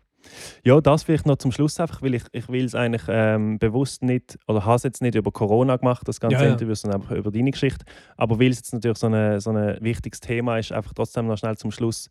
Ja, 0.63 0.81
das 0.81 1.03
vielleicht 1.03 1.25
noch 1.25 1.37
zum 1.37 1.51
Schluss 1.51 1.79
einfach, 1.79 2.01
weil 2.01 2.15
ich, 2.15 2.23
ich 2.31 2.49
will 2.49 2.65
es 2.65 2.75
eigentlich 2.75 3.03
ähm, 3.07 3.59
bewusst 3.59 4.03
nicht, 4.03 4.37
oder 4.47 4.65
habe 4.65 4.75
es 4.75 4.83
jetzt 4.83 5.01
nicht 5.01 5.15
über 5.15 5.31
Corona 5.31 5.77
gemacht, 5.77 6.07
das 6.07 6.19
ganze 6.19 6.37
Ja, 6.37 6.45
ja. 6.45 6.51
Interview, 6.51 6.75
sondern 6.75 7.01
einfach 7.01 7.15
über 7.15 7.31
deine 7.31 7.51
Geschichte. 7.51 7.85
Aber 8.17 8.39
weil 8.39 8.49
es 8.51 8.57
jetzt 8.57 8.73
natürlich 8.73 8.97
so 8.97 9.07
ein 9.07 9.39
so 9.39 9.49
eine 9.49 9.77
wichtiges 9.81 10.19
Thema 10.19 10.57
ist, 10.57 10.71
einfach 10.71 10.93
trotzdem 10.93 11.27
noch 11.27 11.37
schnell 11.37 11.57
zum 11.57 11.71
Schluss 11.71 12.09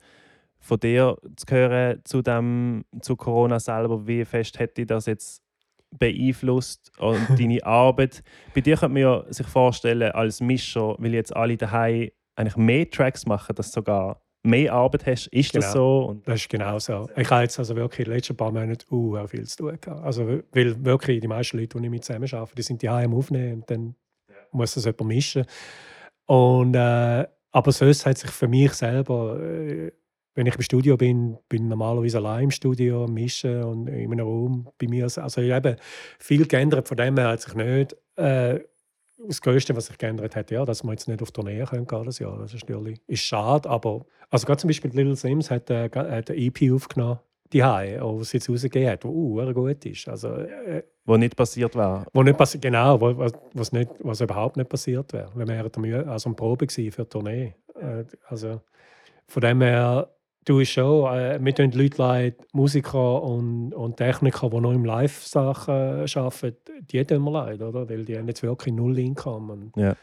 von 0.61 0.81
dir 0.81 1.17
zu 1.37 1.47
hören 1.55 2.01
zu, 2.05 2.23
dem, 2.23 2.85
zu 3.01 3.17
Corona 3.17 3.61
selber, 3.61 4.07
wie 4.07 4.25
fest 4.25 4.59
hätte 4.59 4.87
das 4.87 5.07
jetzt 5.07 5.43
beeinflusst 5.97 6.91
und 6.99 7.19
deine 7.39 7.65
Arbeit. 7.65 8.23
Bei 8.55 8.61
dir 8.61 8.77
könnte 8.77 8.95
man 8.95 9.03
ja 9.03 9.25
sich 9.33 9.47
vorstellen, 9.47 10.13
als 10.13 10.41
Mischer, 10.41 10.97
weil 10.99 11.15
jetzt 11.15 11.35
alle 11.35 11.57
daheim 11.57 12.11
eigentlich 12.37 12.57
mehr 12.57 12.91
Tracks 12.91 13.27
machen, 13.27 13.55
dass 13.55 13.73
sogar 13.73 14.23
mehr 14.43 14.73
Arbeit 14.73 15.07
hast. 15.07 15.27
Ist 15.29 15.55
das 15.55 15.73
Genau. 15.73 16.03
so? 16.03 16.09
Und 16.11 16.29
Das 16.29 16.37
ist 16.41 16.49
genau 16.49 16.79
so. 16.79 17.09
Ich 17.17 17.31
habe 17.31 17.43
jetzt 17.43 17.59
also 17.59 17.77
wirklich 17.77 18.01
in 18.01 18.05
den 18.07 18.15
letzten 18.15 18.37
paar 18.37 18.53
Monaten 18.53 18.95
uh, 18.95 19.27
viel 19.27 19.47
zu 19.47 19.57
tun 19.57 19.79
gehabt. 19.81 20.03
Also, 20.05 20.27
weil 20.53 20.85
wirklich 20.85 21.21
die 21.21 21.29
meisten 21.29 21.59
Leute, 21.59 21.79
die 21.79 21.85
ich 21.85 21.91
mit 21.91 22.05
zusammen 22.05 22.29
arbeite, 22.33 22.55
die 22.55 22.63
sind 22.63 22.83
die 22.83 22.89
am 22.89 23.15
Aufnehmen 23.15 23.55
und 23.55 23.71
dann 23.71 23.95
muss 24.53 24.75
das 24.75 24.85
jemand 24.85 25.07
mischen. 25.07 25.45
Und, 26.27 26.75
äh, 26.75 27.27
aber 27.51 27.73
sonst 27.73 28.07
hat 28.07 28.19
sich 28.19 28.31
für 28.31 28.49
mich 28.49 28.73
selber, 28.75 29.41
äh, 29.41 29.91
wenn 30.35 30.47
ich 30.47 30.55
im 30.55 30.63
Studio 30.63 30.97
bin, 30.97 31.37
bin 31.49 31.65
ich 31.65 31.69
normalerweise 31.69 32.19
allein 32.19 32.45
im 32.45 32.51
Studio 32.51 33.07
mischen 33.09 33.65
und 33.65 33.89
in 33.89 34.13
einem 34.13 34.21
Raum 34.27 34.69
bei 34.79 34.87
mir. 34.87 35.05
Also 35.05 35.41
eben 35.41 35.77
viel 36.19 36.47
geändert, 36.47 36.87
von 36.87 36.97
dem 36.97 37.17
her 37.17 37.29
hat 37.29 37.41
sich 37.41 37.55
nicht. 37.55 37.97
Äh, 38.17 38.61
das 39.27 39.41
Größte, 39.43 39.75
was 39.75 39.87
sich 39.87 39.99
geändert 39.99 40.37
hat, 40.37 40.51
ja, 40.51 40.65
dass 40.65 40.85
wir 40.85 40.93
jetzt 40.93 41.09
nicht 41.09 41.23
auf 41.23 41.33
Tournee 41.33 41.65
können 41.65 41.87
gehen 41.87 42.05
das 42.05 42.19
Jahr. 42.19 42.39
Das 42.39 42.55
ist 42.55 42.69
natürlich 42.69 43.01
ist 43.07 43.23
schade, 43.23 43.69
aber 43.69 44.05
also 44.31 44.47
gerade 44.47 44.61
zum 44.61 44.69
Beispiel 44.69 44.91
Little 44.93 45.17
Sims 45.17 45.51
hat, 45.51 45.71
äh, 45.71 45.85
hat 45.85 46.31
eine 46.31 46.39
EP 46.39 46.73
aufgenommen, 46.73 47.19
die 47.53 47.65
Hai, 47.65 47.99
was 48.01 48.31
sie 48.31 48.37
jetzt 48.37 48.49
rausgegeben 48.51 48.91
hat, 48.91 49.03
die 49.05 49.09
uh, 49.09 49.53
gut 49.53 49.85
ist. 49.87 50.09
Also, 50.09 50.29
äh, 50.35 50.83
wo 51.07 51.17
nicht 51.17 51.35
passiert 51.35 51.75
war. 51.75 52.07
wo 52.13 52.23
nicht 52.23 52.39
passi- 52.39 52.59
genau, 52.59 53.01
wo, 53.01 53.17
was, 53.55 53.73
nicht, 53.73 53.91
was 54.01 54.21
überhaupt 54.21 54.57
nicht 54.59 54.69
passiert 54.69 55.13
wäre. 55.13 55.31
Wir 55.35 55.49
wären 55.49 56.09
also 56.09 56.29
eine 56.29 56.37
Probe 56.37 56.67
für 56.69 56.83
die 56.91 56.91
Tournee. 57.05 57.55
Äh, 57.81 58.05
also 58.29 58.61
von 59.27 59.41
dem 59.41 59.63
her, 59.63 60.09
du 60.49 60.61
ist 60.61 60.71
schon, 60.71 61.15
äh, 61.15 61.39
wir 61.43 61.55
tun 61.55 61.71
Leute 61.73 61.99
leid, 61.99 62.47
Musiker 62.53 63.23
und, 63.23 63.75
und 63.75 63.97
Techniker, 63.97 64.49
die 64.49 64.61
noch 64.61 64.73
im 64.73 64.85
Live-Sachen 64.85 65.75
arbeiten, 65.75 66.87
die 66.91 67.05
tun 67.05 67.23
wir 67.25 67.31
leid, 67.31 67.61
oder? 67.61 67.89
Weil 67.89 68.05
die 68.05 68.17
haben 68.17 68.29
jetzt 68.29 68.43
wirklich 68.43 68.75
null 68.75 68.99
Income. 68.99 69.53
Und 69.53 69.77
Ja. 69.77 69.95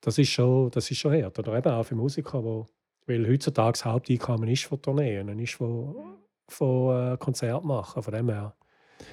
Das 0.00 0.16
ist 0.16 0.30
schon, 0.30 0.70
das 0.70 0.90
ist 0.90 0.98
schon 0.98 1.12
hart. 1.12 1.38
Oder 1.38 1.58
eben 1.58 1.72
auch 1.72 1.82
für 1.82 1.96
Musiker, 1.96 2.42
wo, 2.42 2.66
weil 3.06 3.28
heutzutage 3.28 3.72
das 3.72 3.84
Haupteinkommen 3.84 4.48
ist 4.48 4.64
von 4.64 4.80
Tourneen, 4.80 5.28
ist 5.40 5.54
von, 5.54 6.16
von 6.48 7.14
äh, 7.14 7.16
Konzert 7.16 7.64
machen. 7.64 8.02
Von 8.02 8.14
dem 8.14 8.30
her. 8.30 8.54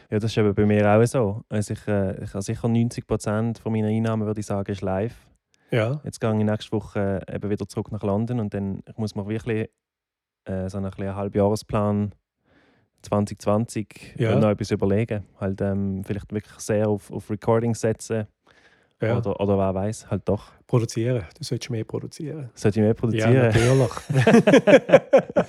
Ja, 0.10 0.20
das 0.20 0.32
ist 0.32 0.38
eben 0.38 0.54
bei 0.54 0.66
mir 0.66 0.88
auch 0.88 1.06
so. 1.06 1.42
Also 1.50 1.74
ich, 1.74 1.88
äh, 1.88 2.24
ich 2.24 2.34
habe 2.34 2.42
sicher 2.42 2.68
90% 2.68 3.60
von 3.60 3.72
meiner 3.72 3.88
Einnahmen, 3.88 4.26
würde 4.26 4.40
ich 4.40 4.46
sagen, 4.46 4.72
ist 4.72 4.82
live. 4.82 5.16
Ja, 5.72 6.00
Jetzt 6.04 6.22
gehe 6.22 6.30
ich 6.30 6.44
nächste 6.44 6.72
Woche 6.72 7.22
äh, 7.28 7.36
eben 7.36 7.50
wieder 7.50 7.68
zurück 7.68 7.92
nach 7.92 8.04
London 8.04 8.40
und 8.40 8.54
dann 8.54 8.84
ich 8.88 8.98
muss 8.98 9.16
man 9.16 9.28
wirklich 9.28 9.70
äh, 10.46 10.70
so 10.70 10.78
einen 10.78 10.92
kleinen 10.92 11.16
Halbjahresplan 11.16 12.14
2020 13.04 14.16
Ja. 14.18 14.36
noch 14.40 14.50
etwas 14.50 14.72
überlegen. 14.72 15.26
Halt 15.40 15.62
ähm, 15.62 16.04
vielleicht 16.04 16.32
wirklich 16.34 16.60
sehr 16.60 16.88
auf, 16.90 17.12
auf 17.12 17.30
Recording 17.30 17.76
setzen 17.76 18.26
ja. 19.02 19.18
oder, 19.18 19.40
oder 19.40 19.58
wer 19.58 19.76
weiß, 19.76 20.10
halt 20.10 20.24
doch. 20.28 20.52
produzieren. 20.66 21.24
Du 21.38 21.44
solltest 21.44 21.70
mehr 21.70 21.84
produzieren. 21.84 22.50
Sollte 22.56 22.80
ich 22.80 22.82
mehr 22.82 22.90
Ja, 22.90 22.94
produzieren? 22.94 23.34
natürlich. 23.34 23.92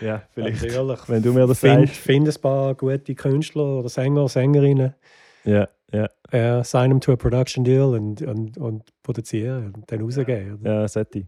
Ja, 0.00 0.22
vielleicht. 0.32 0.62
natürlich. 0.62 1.08
Wenn 1.08 1.22
du 1.22 1.32
mir 1.32 1.46
das 1.46 1.60
Find, 1.60 1.88
sagst. 1.88 2.00
find 2.00 2.28
ein 2.28 2.40
paar 2.42 2.74
gute 2.74 3.14
Künstler 3.14 3.78
oder 3.78 3.88
Sänger, 3.88 4.28
Sängerinnen, 4.28 4.94
Ja, 5.44 5.68
ja, 5.92 6.08
äh, 6.32 6.64
sign 6.64 6.90
them 6.90 7.00
to 7.00 7.12
a 7.12 7.16
production 7.16 7.62
deal 7.64 7.94
und, 7.94 8.20
und, 8.22 8.58
und 8.58 8.82
produzieren 9.02 9.72
und 9.74 9.90
dann 9.90 10.00
rausgeben. 10.02 10.60
oder? 10.60 10.80
ja, 10.80 10.88
sollte 10.88 11.20
ich. 11.20 11.26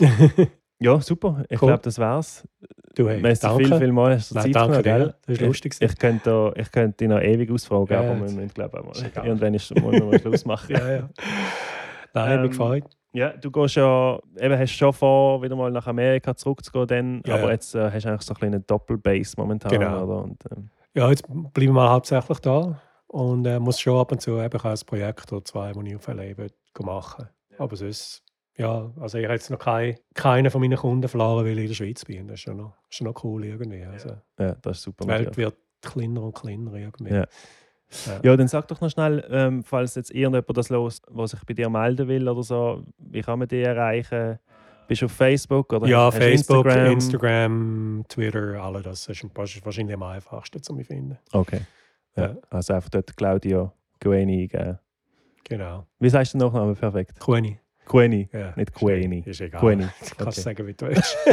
Ja, 0.80 1.00
super. 1.00 1.44
Ich 1.48 1.60
Cool. 1.60 1.68
glaube, 1.68 1.82
das 1.82 1.98
war's. 1.98 2.48
Du, 2.94 3.08
hey, 3.08 3.20
Merci 3.20 3.42
danke. 3.46 3.64
viel, 3.66 3.76
viel 3.78 3.92
mal, 3.92 4.14
hast 4.14 4.30
du 4.30 4.34
Nein, 4.34 4.44
Zeit 4.44 4.54
danke 4.56 4.82
genommen, 4.82 5.04
gell? 5.04 5.14
Das 5.26 5.40
war 5.40 5.46
lustig. 5.46 5.74
Ich, 5.78 5.90
ich 5.90 5.98
könnte 5.98 6.30
da- 6.30 6.52
ich 6.60 6.72
könnte 6.72 6.96
dich 6.96 7.08
noch 7.08 7.20
ewig 7.20 7.50
ausfragen, 7.50 7.92
Ja, 7.92 8.00
aber 8.00 8.14
wir 8.14 8.30
müssen, 8.30 8.48
glaube 8.48 8.82
ich, 8.94 9.02
ist 9.04 9.16
mal, 9.16 9.26
irgendwann 9.26 9.54
ist 9.54 9.74
muss 9.74 9.92
man 9.94 10.08
mal 10.08 10.18
Schluss 10.20 10.44
machen. 10.44 10.74
ja, 10.74 10.90
ja. 10.90 11.08
Nein, 12.14 12.32
Ähm, 12.32 12.40
mich 12.42 12.50
gefreut. 12.50 12.84
Ja, 13.12 13.30
du 13.36 13.50
gehst 13.50 13.74
ja, 13.76 14.18
eben 14.38 14.56
hast 14.58 14.70
schon 14.72 14.92
vor, 14.92 15.42
wieder 15.42 15.56
mal 15.56 15.70
nach 15.70 15.86
Amerika 15.86 16.34
zurückzugehen, 16.34 16.86
dann, 16.86 17.22
Ja, 17.26 17.34
aber 17.34 17.46
ja. 17.46 17.50
jetzt 17.52 17.74
äh, 17.74 17.90
hast 17.90 18.04
du 18.04 18.08
eigentlich 18.08 18.22
so 18.22 18.34
ein 18.34 18.38
kleinen 18.38 18.66
Doppelbase 18.66 19.34
momentan. 19.36 19.70
Genau. 19.72 20.04
Oder? 20.04 20.22
Und, 20.24 20.38
ähm, 20.56 20.70
Ja, 20.94 21.08
jetzt 21.10 21.24
bleiben 21.26 21.52
wir 21.54 21.72
mal 21.72 21.90
hauptsächlich 21.90 22.38
da 22.38 22.80
und 23.08 23.44
äh, 23.46 23.58
muss 23.58 23.80
schon 23.80 23.98
ab 23.98 24.12
und 24.12 24.20
zu 24.20 24.38
eben 24.40 24.58
auch 24.60 24.64
ein 24.64 24.78
Projekt 24.86 25.32
oder 25.32 25.44
zwei, 25.44 25.72
das 25.72 25.84
ich 25.84 25.96
auf 25.96 26.06
LA 26.08 26.36
will, 26.36 26.50
machen 26.82 27.28
Aber 27.58 27.74
sonst, 27.76 28.22
ja, 28.60 28.92
also 29.00 29.16
ich 29.16 29.24
habe 29.24 29.34
jetzt 29.34 29.50
noch 29.50 29.58
kein, 29.58 29.96
keinen 30.14 30.50
von 30.50 30.60
meinen 30.60 30.76
Kunden 30.76 31.08
verloren, 31.08 31.46
weil 31.46 31.58
ich 31.58 31.62
in 31.62 31.68
der 31.68 31.74
Schweiz 31.74 32.04
bin. 32.04 32.28
Das 32.28 32.34
ist 32.34 32.40
schon 32.42 32.58
noch, 32.58 32.74
schon 32.90 33.06
noch 33.06 33.24
cool 33.24 33.44
irgendwie. 33.44 33.82
Also, 33.84 34.10
ja, 34.38 34.54
das 34.60 34.78
ist 34.78 34.82
super. 34.82 35.04
Die 35.04 35.08
Welt 35.08 35.36
wird 35.36 35.56
kleiner 35.80 36.22
und 36.22 36.34
kleiner 36.34 36.74
irgendwie. 36.74 37.14
Ja. 37.14 37.26
Ja, 38.22 38.36
dann 38.36 38.46
sag 38.46 38.68
doch 38.68 38.80
noch 38.80 38.90
schnell, 38.90 39.26
ähm, 39.30 39.64
falls 39.64 39.96
jetzt 39.96 40.10
irgendjemand 40.10 40.56
das 40.56 40.68
los, 40.68 41.02
was 41.08 41.32
sich 41.32 41.42
bei 41.44 41.54
dir 41.54 41.68
melden 41.68 42.06
will 42.06 42.28
oder 42.28 42.42
so, 42.42 42.84
wie 42.98 43.20
kann 43.20 43.38
man 43.40 43.48
dich 43.48 43.66
erreichen? 43.66 44.38
Bist 44.86 45.02
du 45.02 45.06
auf 45.06 45.12
Facebook 45.12 45.72
oder 45.72 45.88
Ja, 45.88 46.10
Facebook, 46.10 46.66
Instagram? 46.66 46.92
Instagram, 46.92 48.04
Twitter, 48.08 48.62
alle 48.62 48.82
das 48.82 49.08
ist 49.08 49.24
wahrscheinlich 49.64 49.94
am 49.94 50.04
einfachsten 50.04 50.62
zu 50.62 50.76
finden. 50.76 51.18
Okay. 51.32 51.62
Ja. 52.14 52.26
Ja. 52.26 52.36
Also 52.50 52.74
einfach 52.74 52.90
dort 52.90 53.16
Claudio 53.16 53.72
Gueni 53.98 54.42
eingeben. 54.42 54.78
Genau. 55.44 55.86
Wie 55.98 56.10
sagst 56.10 56.34
du 56.34 56.38
den 56.38 56.46
Nachnamen 56.46 56.76
perfekt? 56.76 57.18
Queni. 57.90 58.28
Ja. 58.32 58.52
nicht 58.54 58.72
Gueni. 58.72 59.22
Ist 59.26 59.40
egal. 59.40 59.60
Gueni. 59.60 59.84
Du 60.16 60.24
kannst 60.24 60.38
Okay. 60.38 60.56
sagen, 60.56 60.66
wie 60.66 60.74
du 60.74 60.86
willst. 60.86 61.16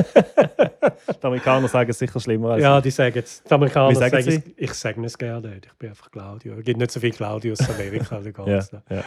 Die 1.21 1.25
Amerikaner 1.25 1.67
sagen 1.67 1.89
es 1.91 1.99
sicher 1.99 2.19
schlimmer 2.19 2.51
als 2.51 2.63
ja, 2.63 2.81
die 2.81 2.89
sagen 2.89 3.15
jetzt, 3.15 3.47
die 3.47 3.53
Amerikaner 3.53 3.91
Wie 3.91 3.95
sagen 3.95 4.21
sagen 4.23 4.27
es, 4.27 4.53
ich 4.57 4.73
sage 4.73 5.05
es 5.05 5.17
gerne 5.17 5.47
nicht. 5.49 5.67
Ich 5.67 5.73
bin 5.73 5.89
einfach 5.89 6.09
Claudio. 6.11 6.55
Es 6.57 6.65
gibt 6.65 6.79
nicht 6.79 6.91
so 6.91 6.99
viele 6.99 7.13
Claudios 7.13 7.59
in 7.59 7.67
Amerika. 7.75 8.19
Ja, 8.25 8.31
ganzen. 8.31 8.81
ja, 8.89 9.03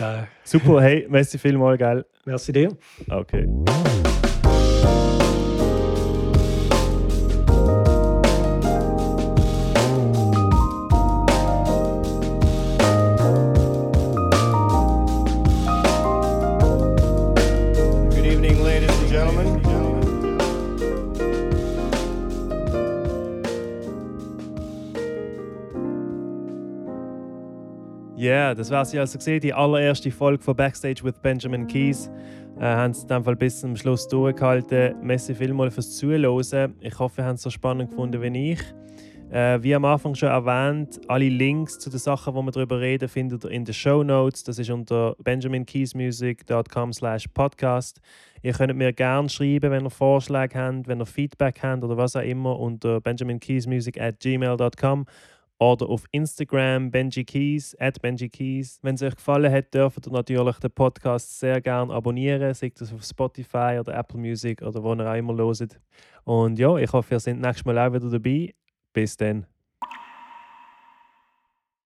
ja. 0.00 0.28
Super, 0.42 0.80
hey, 0.82 1.06
merci 1.08 1.38
vielmals, 1.38 1.78
gell? 1.78 2.04
Merci 2.24 2.52
dir. 2.52 2.68
Okay. 3.08 3.46
Ja, 28.44 28.54
das 28.54 28.70
war 28.70 28.84
sie 28.84 28.98
also 28.98 29.16
gesehen, 29.16 29.40
die 29.40 29.54
allererste 29.54 30.10
Folge 30.10 30.44
von 30.44 30.54
Backstage 30.54 31.02
with 31.02 31.14
Benjamin 31.22 31.66
Keys. 31.66 32.10
Äh, 32.58 32.64
haben 32.64 32.90
es 32.90 33.06
Fall 33.06 33.36
bis 33.36 33.60
zum 33.60 33.74
Schluss 33.74 34.06
durchgehalten. 34.06 34.96
Merci 35.00 35.34
vielmals 35.34 35.72
fürs 35.72 35.96
Zuhören. 35.96 36.74
Ich 36.80 36.98
hoffe, 36.98 37.22
ihr 37.22 37.24
habt 37.24 37.36
es 37.36 37.42
so 37.42 37.48
spannend 37.48 37.88
gefunden 37.88 38.20
wie 38.20 38.52
ich. 38.52 38.60
Äh, 39.30 39.62
wie 39.62 39.74
am 39.74 39.86
Anfang 39.86 40.14
schon 40.14 40.28
erwähnt, 40.28 41.00
alle 41.08 41.30
Links 41.30 41.78
zu 41.78 41.88
den 41.88 41.98
Sachen, 41.98 42.34
wo 42.34 42.42
wir 42.42 42.50
darüber 42.50 42.80
reden, 42.80 43.08
findet 43.08 43.44
ihr 43.44 43.50
in 43.50 43.64
den 43.64 43.72
Show 43.72 44.04
Notes. 44.04 44.44
Das 44.44 44.58
ist 44.58 44.68
unter 44.68 45.16
benjaminkeysmusic.com 45.24 46.92
slash 46.92 47.26
podcast. 47.28 48.02
Ihr 48.42 48.52
könnt 48.52 48.76
mir 48.76 48.92
gerne 48.92 49.30
schreiben, 49.30 49.70
wenn 49.70 49.84
ihr 49.84 49.90
Vorschläge 49.90 50.58
habt, 50.58 50.86
wenn 50.86 51.00
ihr 51.00 51.06
Feedback 51.06 51.62
habt 51.62 51.82
oder 51.82 51.96
was 51.96 52.14
auch 52.14 52.20
immer 52.20 52.58
unter 52.60 53.00
benjaminkeysmusic 53.00 53.98
at 53.98 54.20
gmail.com 54.20 55.06
oder 55.58 55.88
auf 55.88 56.04
Instagram 56.10 56.90
Benji 56.90 57.24
Keys, 57.24 57.76
at 57.78 58.00
Benji 58.02 58.28
Keys. 58.28 58.78
Wenn 58.82 58.96
es 58.96 59.02
euch 59.02 59.16
gefallen 59.16 59.52
hat, 59.52 59.72
dürft 59.72 60.06
ihr 60.06 60.12
natürlich 60.12 60.58
den 60.58 60.70
Podcast 60.70 61.38
sehr 61.38 61.60
gerne 61.60 61.92
abonnieren, 61.92 62.52
sei 62.54 62.72
das 62.76 62.92
auf 62.92 63.04
Spotify 63.04 63.78
oder 63.80 63.94
Apple 63.94 64.18
Music 64.18 64.62
oder 64.62 64.82
wo 64.82 64.94
ihr 64.94 65.08
auch 65.08 65.14
immer 65.14 65.36
hört. 65.36 65.80
Und 66.24 66.58
ja, 66.58 66.76
ich 66.76 66.92
hoffe, 66.92 67.14
ihr 67.14 67.20
seid 67.20 67.38
nächstes 67.38 67.64
Mal 67.64 67.78
auch 67.78 67.92
wieder 67.92 68.10
dabei. 68.10 68.54
Bis 68.92 69.16
dann. 69.16 69.53